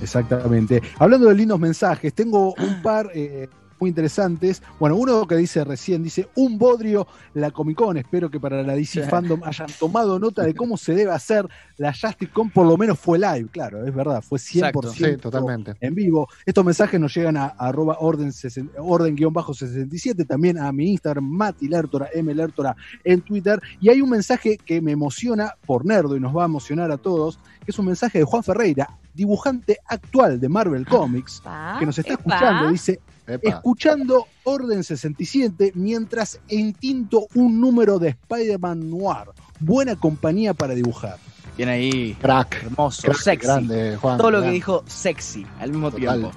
Exactamente. 0.00 0.80
Hablando 0.98 1.28
de 1.28 1.34
lindos 1.34 1.58
mensajes, 1.58 2.14
tengo 2.14 2.54
un 2.54 2.82
par 2.82 3.10
eh, 3.14 3.48
muy 3.80 3.88
interesantes. 3.88 4.62
Bueno, 4.78 4.96
uno 4.96 5.26
que 5.26 5.36
dice 5.36 5.64
recién, 5.64 6.02
dice, 6.02 6.28
un 6.36 6.58
bodrio 6.58 7.06
la 7.34 7.50
Comic 7.50 7.76
Con. 7.78 7.96
Espero 7.96 8.30
que 8.30 8.38
para 8.38 8.62
la 8.62 8.74
DC 8.74 9.04
Fandom 9.08 9.42
hayan 9.44 9.68
tomado 9.78 10.18
nota 10.18 10.42
de 10.42 10.54
cómo 10.60 10.76
se 10.76 10.94
debe 10.94 11.12
hacer. 11.12 11.48
La 11.78 11.92
Justice 11.92 12.30
Con 12.32 12.50
por 12.50 12.66
lo 12.66 12.76
menos 12.76 12.98
fue 12.98 13.18
live, 13.18 13.48
claro, 13.50 13.86
es 13.86 13.94
verdad, 13.94 14.22
fue 14.22 14.38
100% 14.38 14.56
Exacto. 14.58 14.92
Sí, 14.92 15.16
totalmente. 15.16 15.74
en 15.80 15.94
vivo. 15.94 16.28
Estos 16.44 16.64
mensajes 16.64 17.00
nos 17.00 17.14
llegan 17.14 17.36
a, 17.36 17.46
a 17.56 17.68
arroba 17.68 17.96
orden, 18.00 18.28
sesen- 18.32 18.70
orden-67, 18.76 20.26
también 20.26 20.58
a 20.58 20.70
mi 20.72 20.90
Instagram, 20.90 21.24
Mati 21.24 21.68
Lertora, 21.68 22.08
M 22.12 22.34
Lertora 22.34 22.76
en 23.04 23.20
Twitter. 23.22 23.60
Y 23.80 23.88
hay 23.88 24.00
un 24.00 24.10
mensaje 24.10 24.56
que 24.58 24.80
me 24.80 24.92
emociona 24.92 25.54
por 25.66 25.86
Nerdo 25.86 26.16
y 26.16 26.20
nos 26.20 26.36
va 26.36 26.42
a 26.42 26.46
emocionar 26.46 26.90
a 26.90 26.98
todos, 26.98 27.38
que 27.64 27.70
es 27.70 27.78
un 27.78 27.86
mensaje 27.86 28.18
de 28.18 28.24
Juan 28.24 28.42
Ferreira, 28.42 28.98
dibujante 29.14 29.78
actual 29.86 30.38
de 30.40 30.48
Marvel 30.48 30.86
Comics, 30.86 31.42
que 31.78 31.86
nos 31.86 31.98
está 31.98 32.14
epa. 32.14 32.22
escuchando. 32.34 32.70
Dice, 32.70 33.00
Epa. 33.34 33.48
escuchando 33.50 34.26
Orden 34.44 34.82
67 34.84 35.72
mientras 35.74 36.40
entinto 36.48 37.26
un 37.34 37.60
número 37.60 37.98
de 37.98 38.08
Spider-Man 38.10 38.90
Noir. 38.90 39.28
Buena 39.58 39.96
compañía 39.96 40.54
para 40.54 40.74
dibujar. 40.74 41.16
Bien 41.56 41.68
ahí. 41.68 42.14
Crack. 42.20 42.62
Hermoso, 42.64 43.02
Crack, 43.02 43.18
sexy. 43.18 43.46
grande, 43.46 43.96
Juan, 43.96 44.16
Todo 44.18 44.30
lo 44.30 44.42
que 44.42 44.50
dijo 44.50 44.82
sexy 44.86 45.46
al 45.58 45.70
mismo 45.70 45.90
Total. 45.90 46.20
tiempo. 46.20 46.36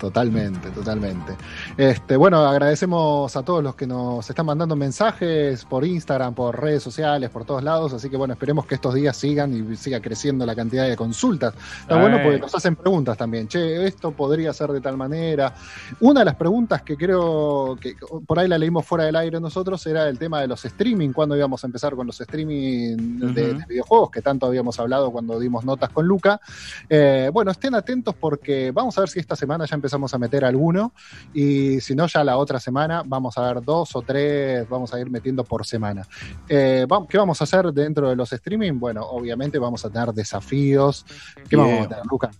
Totalmente, 0.00 0.70
totalmente. 0.70 1.36
Este, 1.76 2.16
bueno, 2.16 2.38
agradecemos 2.38 3.36
a 3.36 3.42
todos 3.42 3.62
los 3.62 3.74
que 3.74 3.86
nos 3.86 4.28
están 4.30 4.46
mandando 4.46 4.74
mensajes 4.74 5.66
por 5.66 5.84
Instagram, 5.84 6.34
por 6.34 6.58
redes 6.58 6.82
sociales, 6.82 7.28
por 7.28 7.44
todos 7.44 7.62
lados. 7.62 7.92
Así 7.92 8.08
que 8.08 8.16
bueno, 8.16 8.32
esperemos 8.32 8.64
que 8.64 8.76
estos 8.76 8.94
días 8.94 9.14
sigan 9.14 9.52
y 9.52 9.76
siga 9.76 10.00
creciendo 10.00 10.46
la 10.46 10.56
cantidad 10.56 10.88
de 10.88 10.96
consultas. 10.96 11.52
Está 11.82 12.00
bueno 12.00 12.18
porque 12.22 12.38
nos 12.38 12.54
hacen 12.54 12.76
preguntas 12.76 13.18
también. 13.18 13.46
Che, 13.46 13.86
esto 13.86 14.12
podría 14.12 14.54
ser 14.54 14.70
de 14.70 14.80
tal 14.80 14.96
manera. 14.96 15.52
Una 16.00 16.20
de 16.20 16.24
las 16.24 16.36
preguntas 16.36 16.80
que 16.80 16.96
creo 16.96 17.76
que 17.78 17.94
por 18.26 18.38
ahí 18.38 18.48
la 18.48 18.56
leímos 18.56 18.86
fuera 18.86 19.04
del 19.04 19.16
aire 19.16 19.38
nosotros 19.38 19.86
era 19.86 20.08
el 20.08 20.18
tema 20.18 20.40
de 20.40 20.46
los 20.46 20.64
streaming. 20.64 21.10
¿Cuándo 21.12 21.36
íbamos 21.36 21.62
a 21.62 21.66
empezar 21.66 21.94
con 21.94 22.06
los 22.06 22.18
streaming 22.18 23.34
de 23.34 23.52
videojuegos? 23.68 24.10
Que 24.12 24.22
tanto 24.22 24.46
habíamos 24.46 24.80
hablado 24.80 25.10
cuando 25.10 25.38
dimos 25.38 25.62
notas 25.62 25.90
con 25.90 26.06
Luca. 26.06 26.40
Eh, 26.88 27.28
bueno, 27.30 27.50
estén 27.50 27.74
atentos 27.74 28.14
porque 28.18 28.70
vamos 28.70 28.96
a 28.96 29.02
ver 29.02 29.10
si 29.10 29.20
esta 29.20 29.36
semana 29.36 29.66
ya 29.66 29.74
empezamos 29.74 29.89
a 29.92 30.18
meter 30.18 30.44
alguno 30.44 30.92
y 31.32 31.80
si 31.80 31.94
no, 31.94 32.06
ya 32.06 32.24
la 32.24 32.36
otra 32.36 32.60
semana 32.60 33.02
vamos 33.04 33.36
a 33.38 33.52
ver 33.52 33.62
dos 33.62 33.94
o 33.96 34.02
tres, 34.02 34.68
vamos 34.68 34.92
a 34.94 35.00
ir 35.00 35.10
metiendo 35.10 35.44
por 35.44 35.66
semana. 35.66 36.06
Eh, 36.48 36.86
¿Qué 37.08 37.18
vamos 37.18 37.40
a 37.40 37.44
hacer 37.44 37.66
dentro 37.72 38.08
de 38.08 38.16
los 38.16 38.32
streaming? 38.32 38.78
Bueno, 38.78 39.02
obviamente 39.02 39.58
vamos 39.58 39.84
a 39.84 39.90
tener 39.90 40.12
desafíos. 40.12 41.04
¿Qué 41.48 41.56
vamos 41.56 41.86
a 41.86 41.88
tener, 41.88 42.06
Luca? 42.10 42.30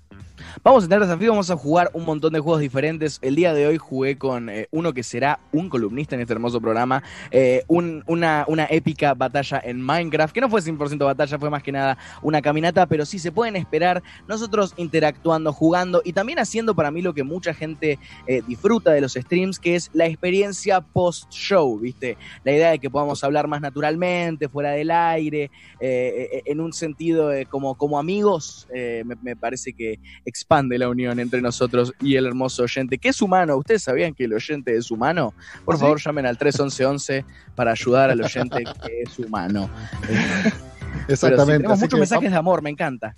Vamos 0.64 0.84
a 0.84 0.88
tener 0.88 1.00
desafío, 1.06 1.30
vamos 1.30 1.50
a 1.50 1.56
jugar 1.56 1.90
un 1.94 2.04
montón 2.04 2.32
de 2.32 2.40
juegos 2.40 2.60
diferentes. 2.60 3.18
El 3.22 3.36
día 3.36 3.54
de 3.54 3.66
hoy 3.66 3.78
jugué 3.78 4.18
con 4.18 4.48
eh, 4.50 4.68
uno 4.70 4.92
que 4.92 5.02
será 5.02 5.38
un 5.52 5.68
columnista 5.68 6.14
en 6.14 6.20
este 6.22 6.32
hermoso 6.32 6.60
programa, 6.60 7.02
eh, 7.30 7.62
un- 7.68 8.02
una, 8.06 8.44
una 8.48 8.66
épica 8.68 9.14
batalla 9.14 9.60
en 9.64 9.80
Minecraft, 9.80 10.34
que 10.34 10.40
no 10.40 10.50
fue 10.50 10.60
100% 10.60 11.04
batalla, 11.04 11.38
fue 11.38 11.50
más 11.50 11.62
que 11.62 11.72
nada 11.72 11.96
una 12.22 12.42
caminata, 12.42 12.86
pero 12.86 13.06
sí 13.06 13.18
se 13.18 13.32
pueden 13.32 13.56
esperar 13.56 14.02
nosotros 14.28 14.74
interactuando, 14.76 15.52
jugando 15.52 16.02
y 16.04 16.12
también 16.12 16.38
haciendo 16.38 16.74
para 16.74 16.90
mí 16.90 17.00
lo 17.02 17.14
que 17.14 17.22
mucha 17.22 17.54
gente 17.54 17.98
eh, 18.26 18.42
disfruta 18.46 18.90
de 18.92 19.00
los 19.00 19.14
streams, 19.14 19.58
que 19.58 19.76
es 19.76 19.90
la 19.92 20.06
experiencia 20.06 20.80
post-show, 20.80 21.78
¿viste? 21.78 22.16
La 22.44 22.52
idea 22.52 22.70
de 22.70 22.78
que 22.78 22.90
podamos 22.90 23.22
hablar 23.24 23.46
más 23.46 23.60
naturalmente, 23.60 24.48
fuera 24.48 24.70
del 24.72 24.90
aire, 24.90 25.50
en 25.80 26.60
un 26.60 26.72
sentido 26.72 27.30
como, 27.48 27.76
como 27.76 27.98
amigos, 27.98 28.66
me, 28.72 29.14
me 29.22 29.36
parece 29.36 29.72
que 29.72 29.98
expande 30.40 30.78
la 30.78 30.88
unión 30.88 31.20
entre 31.20 31.42
nosotros 31.42 31.92
y 32.00 32.16
el 32.16 32.26
hermoso 32.26 32.62
oyente, 32.62 32.96
que 32.96 33.10
es 33.10 33.20
humano. 33.20 33.56
¿Ustedes 33.56 33.82
sabían 33.82 34.14
que 34.14 34.24
el 34.24 34.32
oyente 34.32 34.74
es 34.74 34.90
humano? 34.90 35.34
Por 35.66 35.74
¿Ah, 35.74 35.78
sí? 35.78 35.82
favor, 35.82 36.00
llamen 36.00 36.24
al 36.24 36.38
31111 36.38 37.24
para 37.54 37.72
ayudar 37.72 38.10
al 38.10 38.22
oyente 38.22 38.64
que 38.86 39.02
es 39.02 39.18
humano. 39.18 39.68
Exactamente. 41.08 41.58
tenemos 41.58 41.78
muchos 41.78 41.94
que 41.94 42.00
mensajes 42.00 42.30
de 42.30 42.36
amor, 42.36 42.62
me 42.62 42.70
encanta. 42.70 43.14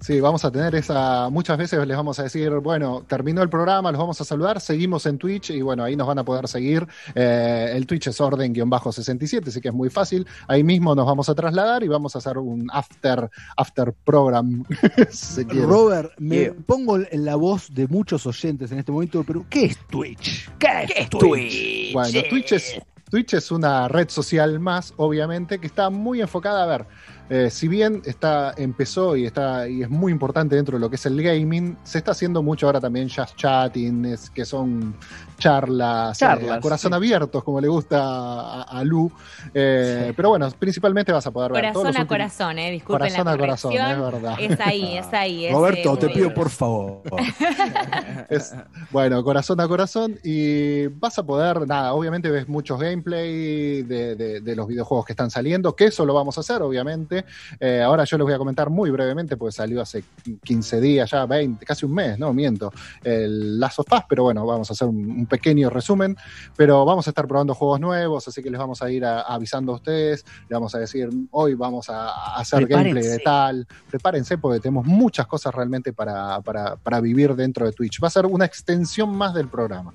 Sí, 0.00 0.20
vamos 0.20 0.44
a 0.44 0.50
tener 0.50 0.74
esa. 0.74 1.30
Muchas 1.30 1.56
veces 1.56 1.84
les 1.86 1.96
vamos 1.96 2.18
a 2.18 2.24
decir, 2.24 2.50
bueno, 2.60 3.04
terminó 3.08 3.42
el 3.42 3.48
programa, 3.48 3.90
los 3.90 3.98
vamos 3.98 4.20
a 4.20 4.24
saludar, 4.24 4.60
seguimos 4.60 5.06
en 5.06 5.16
Twitch 5.16 5.50
y 5.50 5.62
bueno, 5.62 5.84
ahí 5.84 5.96
nos 5.96 6.06
van 6.06 6.18
a 6.18 6.24
poder 6.24 6.46
seguir. 6.48 6.86
Eh, 7.14 7.72
el 7.74 7.86
Twitch 7.86 8.08
es 8.08 8.20
orden-67, 8.20 9.48
así 9.48 9.60
que 9.60 9.68
es 9.68 9.74
muy 9.74 9.88
fácil. 9.88 10.26
Ahí 10.48 10.62
mismo 10.62 10.94
nos 10.94 11.06
vamos 11.06 11.28
a 11.28 11.34
trasladar 11.34 11.82
y 11.82 11.88
vamos 11.88 12.14
a 12.14 12.18
hacer 12.18 12.36
un 12.38 12.68
after, 12.72 13.30
after 13.56 13.92
program. 14.04 14.64
si. 15.10 15.44
Robert, 15.44 16.12
me 16.18 16.36
Yeah. 16.36 16.54
pongo 16.66 16.98
en 16.98 17.24
la 17.24 17.36
voz 17.36 17.72
de 17.72 17.88
muchos 17.88 18.26
oyentes 18.26 18.70
en 18.72 18.78
este 18.78 18.92
momento, 18.92 19.24
pero 19.26 19.46
¿qué 19.48 19.64
es 19.66 19.78
Twitch? 19.88 20.50
¿Qué 20.58 20.68
es, 20.94 21.08
Twitch? 21.08 21.92
Bueno, 21.94 22.20
Twitch 22.28 22.52
es, 22.52 22.78
Twitch 23.10 23.34
es 23.34 23.50
una 23.50 23.88
red 23.88 24.08
social 24.10 24.60
más, 24.60 24.92
obviamente, 24.98 25.58
que 25.58 25.66
está 25.66 25.88
muy 25.90 26.20
enfocada 26.20 26.64
a 26.64 26.66
ver. 26.66 26.86
Eh, 27.28 27.50
si 27.50 27.66
bien 27.66 28.02
está, 28.04 28.54
empezó 28.56 29.16
y 29.16 29.26
está 29.26 29.68
y 29.68 29.82
es 29.82 29.90
muy 29.90 30.12
importante 30.12 30.54
dentro 30.54 30.76
de 30.76 30.80
lo 30.80 30.88
que 30.88 30.96
es 30.96 31.06
el 31.06 31.20
gaming, 31.20 31.76
se 31.82 31.98
está 31.98 32.12
haciendo 32.12 32.42
mucho 32.42 32.66
ahora 32.66 32.80
también 32.80 33.08
just 33.08 33.36
chatting, 33.36 34.16
que 34.32 34.44
son 34.44 34.94
charlas, 35.38 36.18
Charlas, 36.18 36.48
eh, 36.48 36.52
a 36.54 36.60
corazón 36.60 36.92
sí. 36.92 36.96
abiertos, 36.96 37.44
como 37.44 37.60
le 37.60 37.68
gusta 37.68 37.98
a, 38.02 38.62
a 38.62 38.84
Lu. 38.84 39.10
Eh, 39.54 40.12
Pero 40.16 40.30
bueno, 40.30 40.48
principalmente 40.58 41.12
vas 41.12 41.26
a 41.26 41.30
poder 41.30 41.52
ver 41.52 41.62
Corazón 41.62 41.86
a 41.86 41.88
últimos- 41.90 42.08
corazón, 42.08 42.58
eh, 42.58 42.70
disculpen 42.70 43.08
Corazón 43.08 43.24
la 43.26 43.32
a 43.32 43.38
corazón, 43.38 43.72
es 43.72 44.00
verdad. 44.00 44.36
Es 44.40 44.60
ahí, 44.60 44.96
es 44.98 45.12
ahí. 45.12 45.46
es, 45.46 45.52
Roberto, 45.52 45.94
eh, 45.94 45.96
te 45.98 46.08
pido 46.10 46.32
por 46.34 46.50
favor. 46.50 47.02
Es- 48.28 48.54
bueno, 48.90 49.22
corazón 49.22 49.60
a 49.60 49.68
corazón 49.68 50.18
y 50.24 50.86
vas 50.88 51.18
a 51.18 51.22
poder, 51.22 51.66
nada, 51.66 51.92
obviamente 51.94 52.30
ves 52.30 52.48
muchos 52.48 52.80
gameplay 52.80 53.82
de, 53.82 54.16
de- 54.16 54.40
de 54.40 54.56
los 54.56 54.66
videojuegos 54.66 55.04
que 55.06 55.12
están 55.12 55.30
saliendo, 55.30 55.74
que 55.74 55.86
eso 55.86 56.04
lo 56.04 56.14
vamos 56.14 56.36
a 56.38 56.40
hacer, 56.40 56.62
obviamente. 56.62 57.24
Eh, 57.60 57.82
ahora 57.82 58.04
yo 58.04 58.16
les 58.18 58.24
voy 58.24 58.34
a 58.34 58.38
comentar 58.38 58.70
muy 58.70 58.90
brevemente, 58.90 59.36
porque 59.36 59.52
salió 59.52 59.80
hace 59.82 60.04
15 60.42 60.80
días, 60.80 61.10
ya 61.10 61.26
20, 61.26 61.64
casi 61.64 61.86
un 61.86 61.94
mes, 61.94 62.18
no 62.18 62.32
miento, 62.32 62.72
el 63.04 63.58
Last 63.60 63.78
of 63.80 63.86
Us, 63.92 64.00
pero 64.08 64.24
bueno, 64.24 64.44
vamos 64.46 64.70
a 64.70 64.72
hacer 64.72 64.88
un, 64.88 64.96
un 65.10 65.25
pequeño 65.26 65.70
resumen, 65.70 66.16
pero 66.56 66.84
vamos 66.84 67.06
a 67.06 67.10
estar 67.10 67.26
probando 67.26 67.54
juegos 67.54 67.80
nuevos, 67.80 68.26
así 68.28 68.42
que 68.42 68.50
les 68.50 68.58
vamos 68.58 68.82
a 68.82 68.90
ir 68.90 69.04
a- 69.04 69.22
avisando 69.22 69.72
a 69.72 69.76
ustedes, 69.76 70.24
les 70.48 70.50
vamos 70.50 70.74
a 70.74 70.78
decir, 70.78 71.08
hoy 71.30 71.54
vamos 71.54 71.88
a, 71.90 72.36
hacer 72.36 72.66
gameplay 72.66 73.02
de 73.02 73.18
tal, 73.24 73.66
prepárense 73.90 74.38
porque 74.38 74.60
tenemos 74.60 74.86
muchas 74.86 75.26
cosas 75.26 75.54
realmente 75.54 75.92
para, 75.92 76.40
para, 76.40 76.76
para 76.76 77.00
vivir 77.00 77.34
dentro 77.34 77.66
de 77.66 77.72
Twitch. 77.72 78.00
Va 78.02 78.08
a 78.08 78.10
ser 78.10 78.26
una 78.26 78.44
extensión 78.44 79.16
más 79.16 79.34
del 79.34 79.48
programa. 79.48 79.92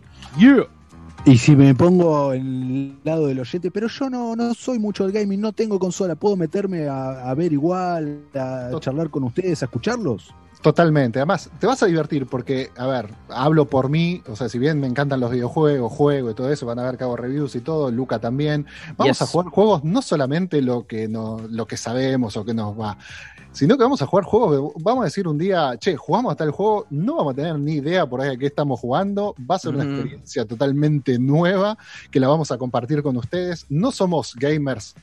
Y 1.23 1.37
si 1.37 1.55
me 1.55 1.75
pongo 1.75 2.33
en 2.33 2.45
el 2.45 2.99
lado 3.03 3.27
del 3.27 3.39
oyente, 3.39 3.69
pero 3.69 3.87
yo 3.87 4.09
no, 4.09 4.35
no 4.35 4.55
soy 4.55 4.79
mucho 4.79 5.03
del 5.03 5.11
gaming, 5.11 5.39
no 5.39 5.51
tengo 5.51 5.77
consola, 5.77 6.15
¿puedo 6.15 6.35
meterme 6.35 6.87
a, 6.87 7.29
a 7.29 7.35
ver 7.35 7.53
igual, 7.53 8.23
a 8.33 8.71
charlar 8.79 9.11
con 9.11 9.25
ustedes, 9.25 9.61
a 9.61 9.65
escucharlos? 9.65 10.33
Totalmente. 10.61 11.17
Además, 11.17 11.49
te 11.59 11.65
vas 11.65 11.81
a 11.81 11.87
divertir 11.87 12.27
porque, 12.27 12.69
a 12.77 12.85
ver, 12.85 13.09
hablo 13.29 13.65
por 13.65 13.89
mí, 13.89 14.21
o 14.27 14.35
sea, 14.35 14.47
si 14.47 14.59
bien 14.59 14.79
me 14.79 14.85
encantan 14.85 15.19
los 15.19 15.31
videojuegos, 15.31 15.91
juego 15.91 16.29
y 16.29 16.35
todo 16.35 16.51
eso, 16.51 16.67
van 16.67 16.77
a 16.77 16.83
ver 16.83 16.97
que 16.97 17.03
hago 17.03 17.15
reviews 17.15 17.55
y 17.55 17.61
todo, 17.61 17.89
Luca 17.89 18.19
también. 18.19 18.67
Vamos 18.95 19.17
Yes. 19.17 19.21
a 19.23 19.25
jugar 19.25 19.47
juegos 19.51 19.83
no 19.83 20.03
solamente 20.03 20.61
lo 20.61 20.85
que, 20.85 21.07
no, 21.07 21.39
lo 21.49 21.65
que 21.65 21.77
sabemos 21.77 22.37
o 22.37 22.45
que 22.45 22.53
nos 22.53 22.79
va, 22.79 22.95
sino 23.51 23.75
que 23.75 23.83
vamos 23.83 24.03
a 24.03 24.05
jugar 24.05 24.23
juegos, 24.23 24.73
vamos 24.77 25.01
a 25.01 25.05
decir 25.05 25.27
un 25.27 25.39
día, 25.39 25.77
che, 25.79 25.97
jugamos 25.97 26.31
a 26.31 26.35
tal 26.35 26.51
juego, 26.51 26.85
no 26.91 27.15
vamos 27.15 27.33
a 27.33 27.35
tener 27.37 27.57
ni 27.57 27.73
idea 27.73 28.05
por 28.07 28.21
ahí 28.21 28.29
a 28.29 28.37
qué 28.37 28.45
estamos 28.45 28.79
jugando, 28.79 29.33
va 29.49 29.55
a 29.55 29.59
ser 29.59 29.73
una 29.73 29.83
Ujú. 29.83 29.93
experiencia 29.93 30.45
totalmente 30.45 31.17
nueva 31.17 31.75
que 32.11 32.19
la 32.19 32.27
vamos 32.27 32.51
a 32.51 32.57
compartir 32.59 33.01
con 33.01 33.17
ustedes. 33.17 33.65
No 33.67 33.91
somos 33.91 34.35
gamers 34.35 34.93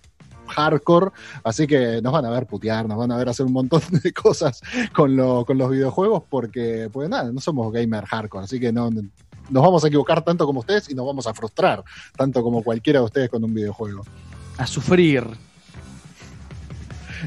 hardcore, 0.48 1.10
así 1.44 1.66
que 1.66 2.00
nos 2.02 2.12
van 2.12 2.24
a 2.24 2.30
ver 2.30 2.46
putear, 2.46 2.88
nos 2.88 2.98
van 2.98 3.12
a 3.12 3.16
ver 3.16 3.28
hacer 3.28 3.46
un 3.46 3.52
montón 3.52 3.80
de 4.02 4.12
cosas 4.12 4.60
con, 4.94 5.14
lo- 5.16 5.44
con 5.44 5.56
los 5.58 5.70
videojuegos, 5.70 6.22
porque, 6.28 6.90
pues 6.92 7.08
nada, 7.08 7.30
no 7.32 7.40
somos 7.40 7.72
gamer 7.72 8.04
hardcore, 8.06 8.44
así 8.44 8.58
que 8.58 8.72
no, 8.72 8.90
nos 8.90 9.62
vamos 9.62 9.84
a 9.84 9.88
equivocar 9.88 10.22
tanto 10.24 10.44
como 10.46 10.60
ustedes 10.60 10.90
y 10.90 10.94
nos 10.94 11.06
vamos 11.06 11.26
a 11.26 11.34
frustrar 11.34 11.82
tanto 12.16 12.42
como 12.42 12.62
cualquiera 12.62 12.98
de 13.00 13.06
ustedes 13.06 13.30
con 13.30 13.42
un 13.44 13.54
videojuego. 13.54 14.02
A 14.58 14.66
sufrir. 14.66 15.24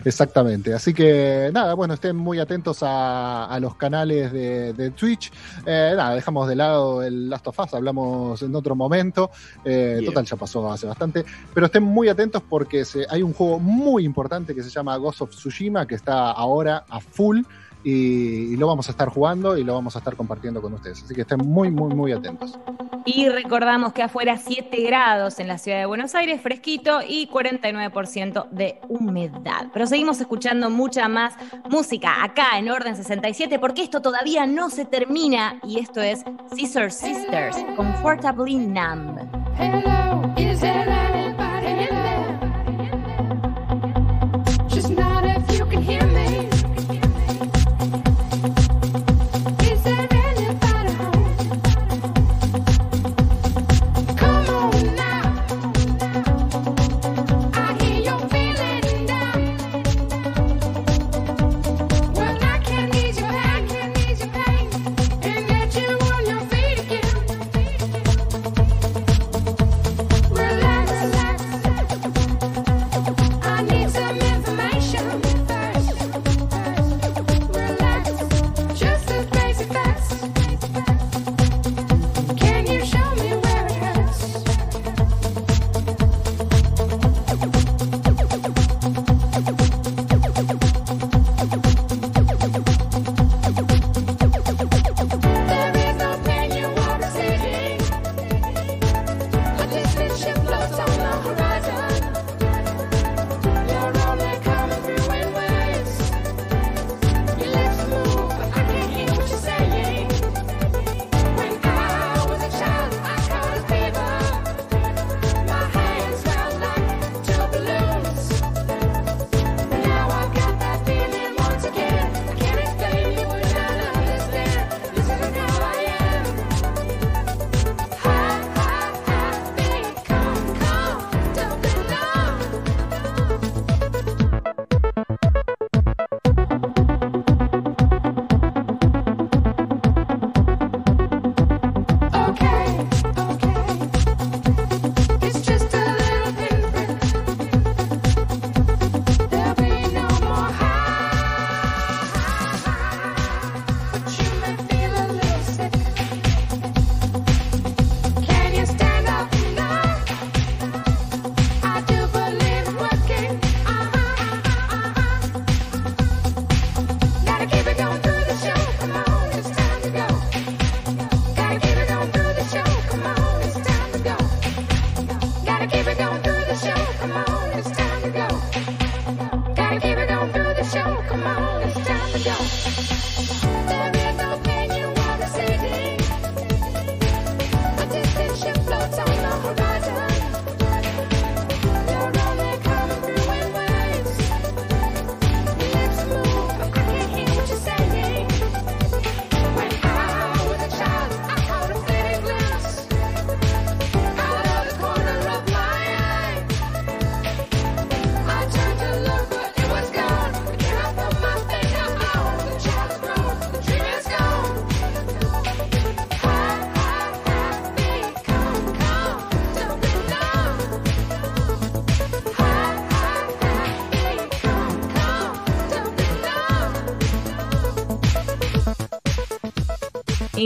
Exactamente, 0.05 0.73
así 0.73 0.93
que 0.93 1.49
nada, 1.53 1.73
bueno, 1.73 1.93
estén 1.93 2.15
muy 2.15 2.39
atentos 2.39 2.83
a, 2.83 3.45
a 3.45 3.59
los 3.59 3.75
canales 3.75 4.31
de, 4.31 4.73
de 4.73 4.91
Twitch. 4.91 5.31
Eh, 5.65 5.93
nada, 5.95 6.15
dejamos 6.15 6.47
de 6.47 6.55
lado 6.55 7.03
el 7.03 7.29
Last 7.29 7.47
of 7.47 7.59
Us, 7.59 7.73
hablamos 7.73 8.41
en 8.41 8.55
otro 8.55 8.75
momento. 8.75 9.31
Eh. 9.63 10.01
Total, 10.05 10.25
ya 10.25 10.35
pasó 10.35 10.71
hace 10.71 10.87
bastante. 10.87 11.23
Pero 11.53 11.65
estén 11.65 11.83
muy 11.83 12.09
atentos 12.09 12.41
porque 12.47 12.85
se- 12.85 13.05
hay 13.09 13.21
un 13.23 13.33
juego 13.33 13.59
muy 13.59 14.05
importante 14.05 14.53
que 14.55 14.63
se 14.63 14.69
llama 14.69 14.95
Ghost 14.97 15.21
of 15.21 15.29
Tsushima, 15.31 15.85
que 15.85 15.95
está 15.95 16.31
ahora 16.31 16.85
a 16.89 16.99
full. 16.99 17.41
Y, 17.83 18.53
y 18.53 18.57
lo 18.57 18.67
vamos 18.67 18.87
a 18.87 18.91
estar 18.91 19.09
jugando 19.09 19.57
y 19.57 19.63
lo 19.63 19.73
vamos 19.73 19.95
a 19.95 19.99
estar 19.99 20.15
compartiendo 20.15 20.61
con 20.61 20.73
ustedes. 20.73 21.03
Así 21.03 21.15
que 21.15 21.21
estén 21.21 21.39
muy, 21.39 21.71
muy, 21.71 21.93
muy 21.93 22.11
atentos. 22.11 22.59
Y 23.05 23.29
recordamos 23.29 23.93
que 23.93 24.03
afuera 24.03 24.37
7 24.37 24.81
grados 24.83 25.39
en 25.39 25.47
la 25.47 25.57
ciudad 25.57 25.79
de 25.79 25.85
Buenos 25.87 26.13
Aires, 26.13 26.39
fresquito 26.41 26.99
y 27.07 27.27
49% 27.27 28.49
de 28.51 28.79
humedad. 28.89 29.67
Pero 29.73 29.87
seguimos 29.87 30.21
escuchando 30.21 30.69
mucha 30.69 31.07
más 31.07 31.33
música 31.69 32.23
acá 32.23 32.59
en 32.59 32.69
Orden 32.69 32.95
67 32.95 33.57
porque 33.57 33.81
esto 33.81 34.01
todavía 34.01 34.45
no 34.45 34.69
se 34.69 34.85
termina 34.85 35.59
y 35.63 35.79
esto 35.79 35.99
es 36.01 36.23
Scissor 36.53 36.91
Sisters, 36.91 37.57
Comfortably 37.75 38.55
Numb. 38.55 39.17
Hello, 39.57 40.31
is 40.37 40.59
there 40.59 40.87
anybody 40.87 41.87
in 41.87 41.89
there? 41.89 42.39
Just 44.69 44.89
not 44.91 45.20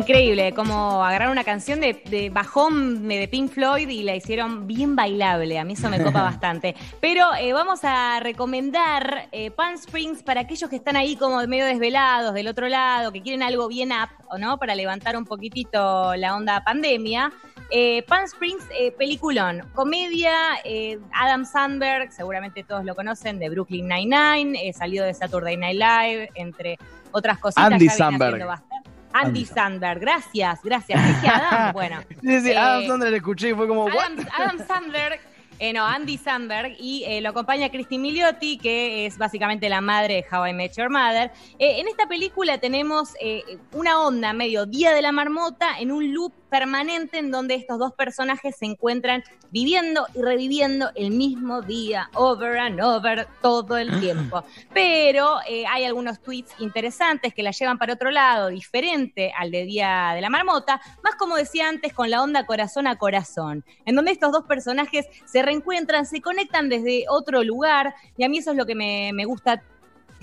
Increíble, 0.08 0.54
como 0.54 1.04
agarraron 1.04 1.32
una 1.32 1.44
canción 1.44 1.80
de, 1.80 1.94
de 2.06 2.30
bajón 2.30 3.08
de 3.08 3.28
Pink 3.28 3.50
Floyd 3.50 3.90
y 3.90 4.04
la 4.04 4.16
hicieron 4.16 4.68
bien 4.68 4.96
bailable. 4.96 5.58
A 5.58 5.64
mí 5.64 5.74
eso 5.74 5.90
me 5.90 6.00
copa 6.00 6.22
bastante. 6.22 6.76
Pero 7.02 7.34
eh, 7.40 7.54
vamos 7.54 7.80
a 7.84 8.20
recomendar 8.20 9.30
eh, 9.32 9.50
Palm 9.50 9.74
Springs 9.74 10.22
para 10.22 10.42
aquellos 10.42 10.70
que 10.70 10.76
están 10.76 10.96
ahí 10.96 11.16
como 11.16 11.46
medio 11.48 11.66
desvelados 11.66 12.36
del 12.36 12.48
otro 12.48 12.68
lado, 12.68 13.12
que 13.12 13.24
quieren 13.24 13.42
algo 13.42 13.68
bien 13.68 13.90
up, 13.92 14.10
¿o 14.30 14.38
no? 14.38 14.60
Para 14.60 14.76
levantar 14.76 15.18
un 15.18 15.26
poquitito 15.26 16.16
la 16.16 16.36
onda 16.36 16.64
pandemia. 16.64 17.32
Eh, 17.72 18.04
Palm 18.08 18.26
Springs, 18.26 18.64
eh, 18.80 18.92
peliculón, 18.92 19.64
comedia, 19.74 20.34
eh, 20.64 21.00
Adam 21.14 21.46
Sandberg, 21.46 22.12
seguramente 22.12 22.64
todos 22.64 22.86
lo 22.86 22.94
conocen, 22.94 23.40
de 23.40 23.50
Brooklyn 23.50 23.88
Nine-Nine, 23.88 24.72
salió 24.74 25.04
de 25.04 25.14
Saturday 25.16 25.58
Night 25.58 25.80
Live, 25.80 26.30
entre 26.36 26.78
otras 27.12 27.40
cositas. 27.40 27.66
Andy 27.66 27.88
bastante. 27.88 28.75
Andy 29.16 29.46
Sandberg, 29.46 30.00
gracias, 30.00 30.60
gracias. 30.64 31.06
Dije 31.08 31.28
Adam, 31.28 31.74
bueno. 31.74 32.02
Sí, 32.22 32.42
sí, 32.42 32.52
Eh, 32.52 32.58
Adam 32.58 32.86
Sandler 32.88 33.12
le 33.12 33.18
escuché 33.18 33.50
y 33.50 33.54
fue 33.54 33.68
como. 33.68 33.88
Adam, 33.88 34.18
Adam 34.38 34.68
Sandberg, 34.68 35.20
eh, 35.60 35.72
no, 35.72 35.86
Andy 35.86 36.18
Sandberg, 36.18 36.76
y 36.80 37.04
eh, 37.06 37.22
lo 37.22 37.30
acompaña 37.30 37.70
Christy 37.70 37.98
Milioti, 37.98 38.58
que 38.58 39.06
es 39.06 39.18
básicamente 39.18 39.70
la 39.70 39.80
madre 39.80 40.16
de 40.16 40.26
How 40.36 40.48
I 40.48 40.54
Met 40.54 40.76
Your 40.76 40.90
Mother. 40.90 41.32
Eh, 41.60 41.80
en 41.80 41.88
esta 41.88 42.08
película 42.08 42.58
tenemos 42.58 43.14
eh, 43.22 43.44
una 43.72 44.02
onda 44.02 44.34
medio 44.34 44.66
Día 44.66 44.94
de 44.94 45.02
la 45.02 45.14
Marmota 45.14 45.80
en 45.80 45.92
un 45.92 46.14
loop 46.14 46.34
permanente 46.58 47.18
en 47.18 47.32
donde 47.32 47.56
estos 47.56 47.78
dos 47.78 47.92
personajes 47.92 48.56
se 48.56 48.66
encuentran 48.66 49.26
viviendo 49.52 50.08
y 50.14 50.22
reviviendo 50.22 50.90
el 50.96 51.12
mismo 51.12 51.62
día, 51.62 52.10
over 52.14 52.58
and 52.58 52.80
over, 52.80 53.28
todo 53.42 53.78
el 53.78 54.00
tiempo. 54.00 54.42
Pero 54.74 55.40
eh, 55.50 55.66
hay 55.68 55.84
algunos 55.84 56.22
tweets 56.22 56.54
interesantes 56.60 57.34
que 57.34 57.44
la 57.44 57.52
llevan 57.52 57.78
para 57.78 57.92
otro 57.92 58.10
lado, 58.10 58.48
diferente 58.48 59.34
al 59.38 59.52
de 59.52 59.66
Día 59.66 60.14
de 60.16 60.22
la 60.22 60.30
Marmota, 60.30 60.80
más 61.04 61.16
como 61.16 61.36
decía 61.36 61.68
antes, 61.68 61.92
con 61.92 62.10
la 62.10 62.24
onda 62.24 62.46
corazón 62.46 62.88
a 62.88 62.98
corazón, 62.98 63.66
en 63.86 63.96
donde 63.96 64.12
estos 64.12 64.32
dos 64.32 64.46
personajes 64.46 65.06
se 65.26 65.42
reencuentran, 65.42 66.06
se 66.06 66.22
conectan 66.22 66.70
desde 66.70 67.04
otro 67.10 67.44
lugar, 67.44 67.96
y 68.16 68.24
a 68.24 68.30
mí 68.30 68.38
eso 68.38 68.52
es 68.52 68.58
lo 68.58 68.66
que 68.66 68.76
me, 68.76 69.12
me 69.12 69.26
gusta 69.26 69.62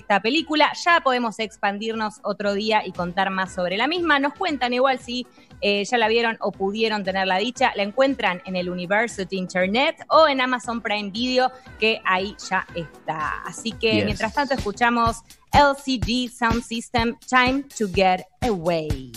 esta 0.03 0.19
película. 0.21 0.71
Ya 0.85 0.99
podemos 1.01 1.39
expandirnos 1.39 2.15
otro 2.23 2.53
día 2.53 2.85
y 2.85 2.91
contar 2.91 3.29
más 3.29 3.53
sobre 3.53 3.77
la 3.77 3.87
misma. 3.87 4.19
Nos 4.19 4.33
cuentan 4.33 4.73
igual 4.73 4.99
si 4.99 5.25
eh, 5.61 5.85
ya 5.85 5.97
la 5.97 6.09
vieron 6.09 6.37
o 6.41 6.51
pudieron 6.51 7.03
tener 7.05 7.25
la 7.25 7.37
dicha. 7.37 7.71
La 7.75 7.83
encuentran 7.83 8.41
en 8.45 8.57
el 8.57 8.69
University 8.69 9.37
Internet 9.37 9.95
o 10.09 10.27
en 10.27 10.41
Amazon 10.41 10.81
Prime 10.81 11.09
Video, 11.11 11.51
que 11.79 12.01
ahí 12.05 12.35
ya 12.49 12.67
está. 12.75 13.41
Así 13.45 13.71
que 13.71 13.93
Yes. 13.93 14.05
mientras 14.05 14.33
tanto 14.33 14.53
escuchamos 14.55 15.21
LCG 15.53 16.29
Sound 16.29 16.63
System 16.63 17.15
Time 17.29 17.63
to 17.77 17.87
Get 17.93 18.25
Away. 18.41 19.11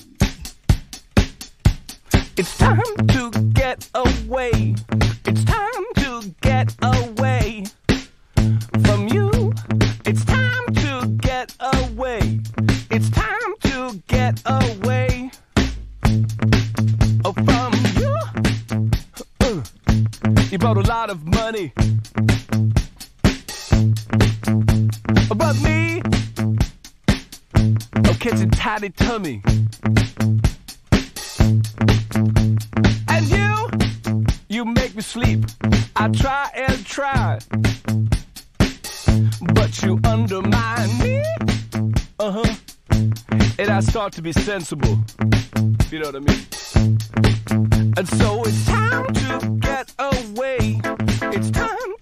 It's 2.36 2.56
time 2.58 2.82
to 3.08 3.30
get 3.54 3.88
away. 3.94 4.74
It's 5.26 5.44
time 5.44 5.86
to 5.96 6.20
get 6.42 6.72
away 6.82 7.64
away. 11.60 12.40
It's 12.90 13.10
time 13.10 13.54
to 13.62 14.02
get 14.08 14.40
away 14.46 15.30
oh, 17.24 17.32
from 17.32 17.72
you. 18.00 18.16
Uh, 19.40 19.62
You 20.50 20.58
brought 20.58 20.76
a 20.76 20.82
lot 20.82 21.10
of 21.10 21.24
money. 21.24 21.72
But 25.34 25.60
me, 25.60 26.02
oh, 28.04 28.16
catching 28.20 28.50
tidy 28.50 28.90
tummy. 28.90 29.42
And 33.08 33.28
you, 33.28 33.70
you 34.48 34.64
make 34.64 34.94
me 34.94 35.02
sleep. 35.02 35.44
I 35.96 36.08
try 36.08 36.50
and 36.54 36.84
try, 36.86 37.38
but 39.66 39.82
you 39.82 39.98
undermine 40.04 40.98
me. 40.98 41.22
Uh 42.20 42.30
huh. 42.30 42.54
And 43.58 43.68
I 43.68 43.80
start 43.80 44.12
to 44.12 44.22
be 44.22 44.32
sensible. 44.32 44.96
You 45.90 45.98
know 45.98 46.10
what 46.10 46.16
I 46.16 46.20
mean? 46.20 47.92
And 47.96 48.08
so 48.08 48.44
it's 48.44 48.64
time 48.66 49.12
to 49.12 49.58
get 49.60 49.92
away. 49.98 50.80
It's 51.34 51.50
time 51.50 51.96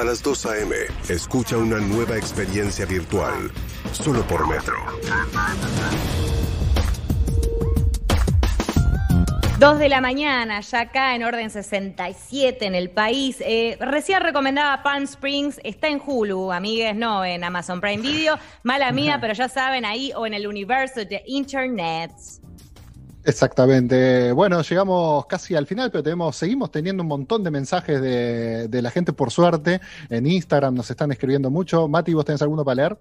Hasta 0.00 0.12
las 0.12 0.22
2 0.22 0.46
a.m. 0.46 0.74
Escucha 1.10 1.58
una 1.58 1.78
nueva 1.78 2.16
experiencia 2.16 2.86
virtual. 2.86 3.52
Solo 3.92 4.22
por 4.22 4.48
Metro. 4.48 4.76
2 9.58 9.78
de 9.78 9.88
la 9.90 10.00
mañana, 10.00 10.62
ya 10.62 10.80
acá 10.80 11.14
en 11.14 11.22
orden 11.22 11.50
67 11.50 12.64
en 12.64 12.74
el 12.74 12.88
país. 12.88 13.42
Eh, 13.42 13.76
recién 13.78 14.22
recomendaba 14.22 14.82
Palm 14.82 15.02
Springs, 15.04 15.60
está 15.64 15.88
en 15.88 16.00
Hulu, 16.02 16.50
amigues, 16.50 16.96
no 16.96 17.22
en 17.22 17.44
Amazon 17.44 17.82
Prime 17.82 18.00
Video. 18.00 18.38
Mala 18.62 18.92
mía, 18.92 19.18
pero 19.20 19.34
ya 19.34 19.50
saben, 19.50 19.84
ahí 19.84 20.12
o 20.16 20.26
en 20.26 20.32
el 20.32 20.46
universo 20.46 21.04
de 21.04 21.22
Internet. 21.26 22.12
Exactamente. 23.24 24.32
Bueno, 24.32 24.62
llegamos 24.62 25.26
casi 25.26 25.54
al 25.54 25.66
final, 25.66 25.90
pero 25.90 26.02
tenemos, 26.02 26.36
seguimos 26.36 26.70
teniendo 26.70 27.02
un 27.02 27.08
montón 27.08 27.44
de 27.44 27.50
mensajes 27.50 28.00
de, 28.00 28.68
de 28.68 28.82
la 28.82 28.90
gente, 28.90 29.12
por 29.12 29.30
suerte. 29.30 29.80
En 30.08 30.26
Instagram 30.26 30.74
nos 30.74 30.90
están 30.90 31.12
escribiendo 31.12 31.50
mucho. 31.50 31.86
Mati, 31.86 32.14
¿vos 32.14 32.24
tenés 32.24 32.40
alguno 32.42 32.64
para 32.64 32.76
leer? 32.76 32.98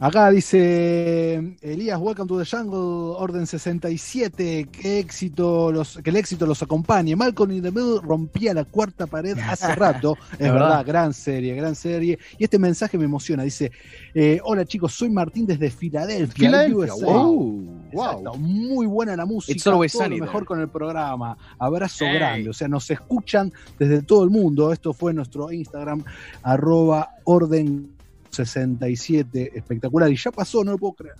Acá 0.00 0.28
dice 0.30 1.56
Elías, 1.62 1.98
welcome 2.00 2.26
to 2.26 2.36
the 2.38 2.44
jungle, 2.44 3.14
orden 3.16 3.46
67, 3.46 4.68
qué 4.72 4.98
éxito 4.98 5.70
los, 5.70 5.98
que 6.02 6.10
el 6.10 6.16
éxito 6.16 6.46
los 6.46 6.62
acompañe. 6.62 7.14
Malcolm 7.14 7.52
in 7.52 7.62
the 7.62 7.70
Middle 7.70 8.00
rompía 8.02 8.52
la 8.52 8.64
cuarta 8.64 9.06
pared 9.06 9.38
hace 9.38 9.72
rato, 9.76 10.16
es 10.32 10.38
verdad, 10.40 10.52
verdad. 10.52 10.86
gran 10.86 11.14
serie, 11.14 11.54
gran 11.54 11.76
serie. 11.76 12.18
Y 12.38 12.44
este 12.44 12.58
mensaje 12.58 12.98
me 12.98 13.04
emociona, 13.04 13.44
dice, 13.44 13.70
eh, 14.14 14.40
hola 14.42 14.64
chicos, 14.66 14.92
soy 14.92 15.10
Martín 15.10 15.46
desde 15.46 15.70
Filadelfia, 15.70 16.48
Filadelfia, 16.48 16.94
USA. 16.94 17.06
wow, 17.06 17.64
Exacto, 17.92 18.34
muy 18.34 18.86
buena 18.86 19.16
la 19.16 19.24
música, 19.26 19.52
It's 19.54 19.66
always 19.68 19.92
todo 19.92 20.08
lo 20.08 20.16
mejor 20.18 20.32
there. 20.40 20.46
con 20.46 20.60
el 20.60 20.68
programa. 20.68 21.38
Abrazo 21.58 22.04
Hey. 22.04 22.14
grande, 22.16 22.50
o 22.50 22.52
sea, 22.52 22.66
nos 22.66 22.90
escuchan 22.90 23.52
desde 23.78 24.02
todo 24.02 24.24
el 24.24 24.30
mundo. 24.30 24.72
Esto 24.72 24.92
fue 24.92 25.14
nuestro 25.14 25.52
Instagram, 25.52 26.02
arroba 26.42 27.10
orden 27.22 27.93
67, 28.34 29.56
espectacular. 29.56 30.10
Y 30.10 30.16
ya 30.16 30.30
pasó, 30.30 30.64
no 30.64 30.72
lo 30.72 30.78
puedo 30.78 30.94
creer. 30.94 31.16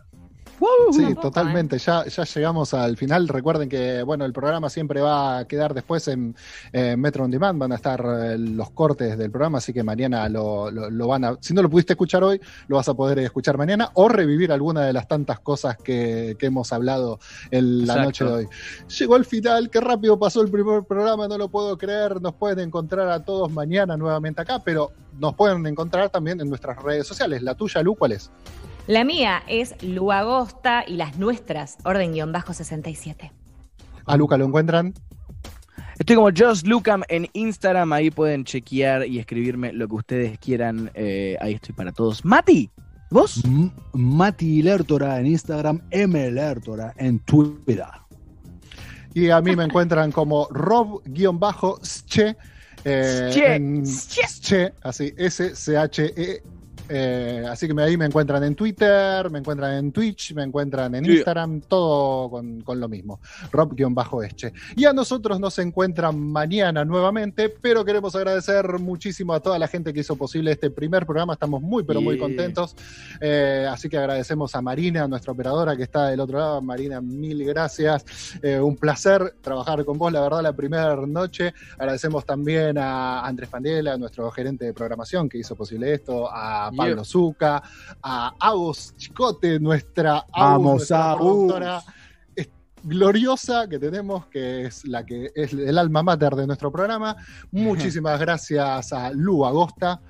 Sí, 0.92 1.14
totalmente. 1.16 1.78
Ya, 1.78 2.04
ya 2.06 2.24
llegamos 2.24 2.74
al 2.74 2.96
final. 2.96 3.28
Recuerden 3.28 3.68
que 3.68 4.02
bueno, 4.02 4.24
el 4.24 4.32
programa 4.32 4.70
siempre 4.70 5.00
va 5.00 5.38
a 5.38 5.44
quedar 5.46 5.74
después 5.74 6.06
en 6.08 6.34
eh, 6.72 6.96
Metro 6.96 7.24
On 7.24 7.30
Demand. 7.30 7.58
Van 7.58 7.72
a 7.72 7.74
estar 7.74 8.00
eh, 8.06 8.38
los 8.38 8.70
cortes 8.70 9.18
del 9.18 9.30
programa, 9.30 9.58
así 9.58 9.72
que 9.72 9.82
mañana 9.82 10.28
lo, 10.28 10.70
lo- 10.70 10.90
lo 10.90 11.08
van 11.08 11.24
a. 11.24 11.36
Si 11.40 11.52
no 11.54 11.62
lo 11.62 11.68
pudiste 11.70 11.94
escuchar 11.94 12.22
hoy, 12.24 12.40
lo 12.68 12.76
vas 12.76 12.88
a 12.88 12.94
poder 12.94 13.18
escuchar 13.18 13.58
mañana 13.58 13.90
o 13.94 14.08
revivir 14.08 14.52
alguna 14.52 14.82
de 14.82 14.92
las 14.92 15.08
tantas 15.08 15.40
cosas 15.40 15.76
que, 15.76 16.36
que 16.38 16.46
hemos 16.46 16.72
hablado 16.72 17.18
en 17.50 17.86
la 17.86 17.94
Exacto. 17.94 18.02
noche 18.04 18.24
de 18.24 18.32
hoy. 18.32 18.48
Llegó 18.98 19.16
el 19.16 19.24
final, 19.24 19.70
qué 19.70 19.80
rápido 19.80 20.18
pasó 20.18 20.40
el 20.42 20.50
primer 20.50 20.84
programa, 20.84 21.26
no 21.28 21.36
lo 21.36 21.48
puedo 21.48 21.76
creer. 21.76 22.20
Nos 22.22 22.34
pueden 22.34 22.60
encontrar 22.60 23.08
a 23.08 23.24
todos 23.24 23.50
mañana 23.50 23.96
nuevamente 23.96 24.40
acá, 24.42 24.62
pero 24.64 24.92
nos 25.18 25.34
pueden 25.34 25.66
encontrar 25.66 26.10
también 26.10 26.40
en 26.40 26.48
nuestras 26.48 26.80
redes 26.82 27.06
sociales. 27.06 27.42
La 27.42 27.54
tuya, 27.54 27.82
Lu, 27.82 27.94
¿cuál 27.96 28.12
es? 28.12 28.30
La 28.86 29.02
mía 29.04 29.42
es 29.48 29.74
Lu 29.82 30.12
Agosta 30.12 30.84
y 30.86 30.94
las 30.96 31.16
nuestras, 31.18 31.78
orden-67. 31.84 33.30
A 34.06 34.16
Luca 34.16 34.36
lo 34.36 34.44
encuentran. 34.44 34.92
Estoy 35.98 36.16
como 36.16 36.28
Just 36.36 36.66
Lucam 36.66 37.02
en 37.08 37.28
Instagram, 37.32 37.92
ahí 37.92 38.10
pueden 38.10 38.44
chequear 38.44 39.06
y 39.06 39.18
escribirme 39.18 39.72
lo 39.72 39.88
que 39.88 39.94
ustedes 39.94 40.38
quieran. 40.38 40.90
eh, 40.94 41.36
ahí 41.40 41.54
estoy 41.54 41.74
para 41.74 41.92
todos. 41.92 42.24
Mati, 42.24 42.68
¿vos? 43.10 43.42
M- 43.44 43.70
Mati 43.94 44.60
Lertora 44.62 45.18
en 45.20 45.26
Instagram, 45.26 45.80
M 45.90 46.30
Lertora 46.32 46.92
en 46.98 47.20
Twitter. 47.20 47.86
Y 49.14 49.30
a 49.30 49.40
mí 49.40 49.54
me 49.56 49.64
encuentran 49.64 50.10
como 50.12 50.46
Rob-Sche. 50.50 52.36
Eh, 52.84 53.28
Sche. 53.30 53.54
en- 53.54 53.86
Sche, 53.86 54.74
así, 54.82 55.14
S-C-H-E. 55.16 56.42
Eh, 56.88 57.44
así 57.48 57.66
que 57.68 57.80
ahí 57.80 57.96
me 57.96 58.06
encuentran 58.06 58.42
en 58.44 58.54
Twitter, 58.54 59.30
me 59.30 59.38
encuentran 59.38 59.74
en 59.74 59.92
Twitch, 59.92 60.34
me 60.34 60.42
encuentran 60.42 60.94
en 60.94 61.04
Sí. 61.04 61.12
Instagram, 61.12 61.60
todo 61.62 62.30
con, 62.30 62.60
con 62.62 62.80
lo 62.80 62.88
mismo. 62.88 63.20
Rob-Esche. 63.52 64.52
Y 64.76 64.84
a 64.84 64.92
nosotros 64.92 65.40
nos 65.40 65.58
encuentran 65.58 66.18
mañana 66.18 66.84
nuevamente, 66.84 67.48
pero 67.48 67.84
queremos 67.84 68.14
agradecer 68.16 68.78
muchísimo 68.78 69.32
a 69.34 69.40
toda 69.40 69.58
la 69.58 69.68
gente 69.68 69.92
que 69.92 70.00
hizo 70.00 70.16
posible 70.16 70.52
este 70.52 70.70
primer 70.70 71.06
programa. 71.06 71.34
Estamos 71.34 71.62
muy, 71.62 71.84
pero 71.84 72.00
muy 72.00 72.14
Yeah. 72.16 72.22
contentos. 72.24 72.76
Eh, 73.20 73.66
así 73.70 73.88
que 73.88 73.98
agradecemos 73.98 74.54
a 74.54 74.62
Marina, 74.62 75.06
nuestra 75.08 75.32
operadora 75.32 75.76
que 75.76 75.82
está 75.84 76.08
del 76.08 76.20
otro 76.20 76.38
lado. 76.38 76.62
Marina, 76.62 77.00
mil 77.00 77.44
gracias. 77.44 78.04
Eh, 78.42 78.60
un 78.60 78.76
placer 78.76 79.34
trabajar 79.40 79.84
con 79.84 79.98
vos, 79.98 80.12
la 80.12 80.20
verdad, 80.20 80.42
la 80.42 80.52
primera 80.52 80.94
noche. 81.06 81.52
Agradecemos 81.78 82.24
también 82.24 82.78
a 82.78 83.20
Andrés 83.26 83.48
Pandela, 83.48 83.96
nuestro 83.96 84.30
gerente 84.30 84.64
de 84.64 84.72
programación 84.74 85.28
que 85.28 85.38
hizo 85.38 85.54
posible 85.56 85.92
esto, 85.92 86.28
a 86.30 86.70
Pablo 86.74 86.94
Yeah. 86.96 87.04
Zuca, 87.04 87.62
a 88.02 88.34
Agus 88.40 88.94
Chicote, 88.96 89.58
nuestra, 89.60 90.24
Agus, 90.32 90.88
Vamos, 90.90 90.90
nuestra 90.90 91.76
Agus. 91.76 91.84
gloriosa 92.82 93.66
que 93.68 93.78
tenemos, 93.78 94.26
que 94.26 94.66
es 94.66 94.84
la 94.84 95.04
que 95.06 95.30
es 95.34 95.52
el 95.52 95.78
alma 95.78 96.02
mater 96.02 96.34
de 96.34 96.46
nuestro 96.46 96.70
programa. 96.70 97.16
Muchísimas 97.50 98.20
gracias 98.20 98.92
a 98.92 99.10
Lu 99.10 99.44
Agosta, 99.46 100.00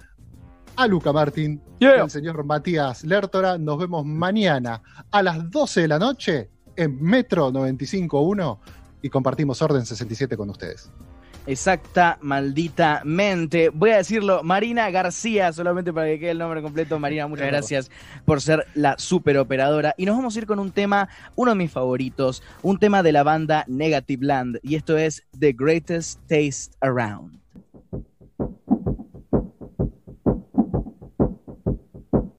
a 0.77 0.86
Luca 0.89 1.12
Martín, 1.12 1.62
Yeah. 1.78 2.03
al 2.03 2.11
señor 2.11 2.45
Matías 2.45 3.05
Lertora. 3.05 3.59
Nos 3.59 3.78
vemos 3.78 4.05
mañana 4.05 4.82
a 5.11 5.23
las 5.23 5.49
12 5.51 5.82
de 5.82 5.89
la 5.89 5.99
noche 5.99 6.51
en 6.77 7.01
Metro 7.01 7.53
95.1 7.53 8.59
y 9.03 9.09
compartimos 9.09 9.61
Orden 9.62 9.86
67 9.86 10.36
con 10.36 10.51
ustedes. 10.51 10.91
Exacta, 11.47 12.16
maldita 12.23 13.03
mente. 13.05 13.69
Voy 13.69 13.91
a 13.91 13.99
decirlo, 13.99 14.43
Marina 14.43 14.91
García, 14.91 15.53
solamente 15.53 15.93
para 15.93 16.07
que 16.07 16.19
quede 16.19 16.31
el 16.31 16.39
nombre 16.39 16.62
completo. 16.62 16.99
Marina, 16.99 17.27
muchas 17.27 17.49
gracias 17.49 17.91
por 18.25 18.41
ser 18.41 18.66
la 18.75 18.97
super 18.99 19.37
operadora. 19.37 19.95
Y 19.99 20.07
nos 20.07 20.16
vamos 20.16 20.35
a 20.35 20.39
ir 20.39 20.47
con 20.47 20.59
un 20.59 20.73
tema, 20.73 21.09
uno 21.37 21.51
de 21.51 21.57
mis 21.57 21.71
favoritos, 21.71 22.43
un 22.62 22.79
tema 22.79 23.03
de 23.03 23.12
la 23.12 23.23
banda 23.25 23.65
Negative 23.69 24.25
Land. 24.25 24.59
Y 24.62 24.77
esto 24.77 24.97
es 24.97 25.23
The 25.39 25.53
Greatest 25.53 26.19
Taste 26.29 26.75
Around. 26.81 27.39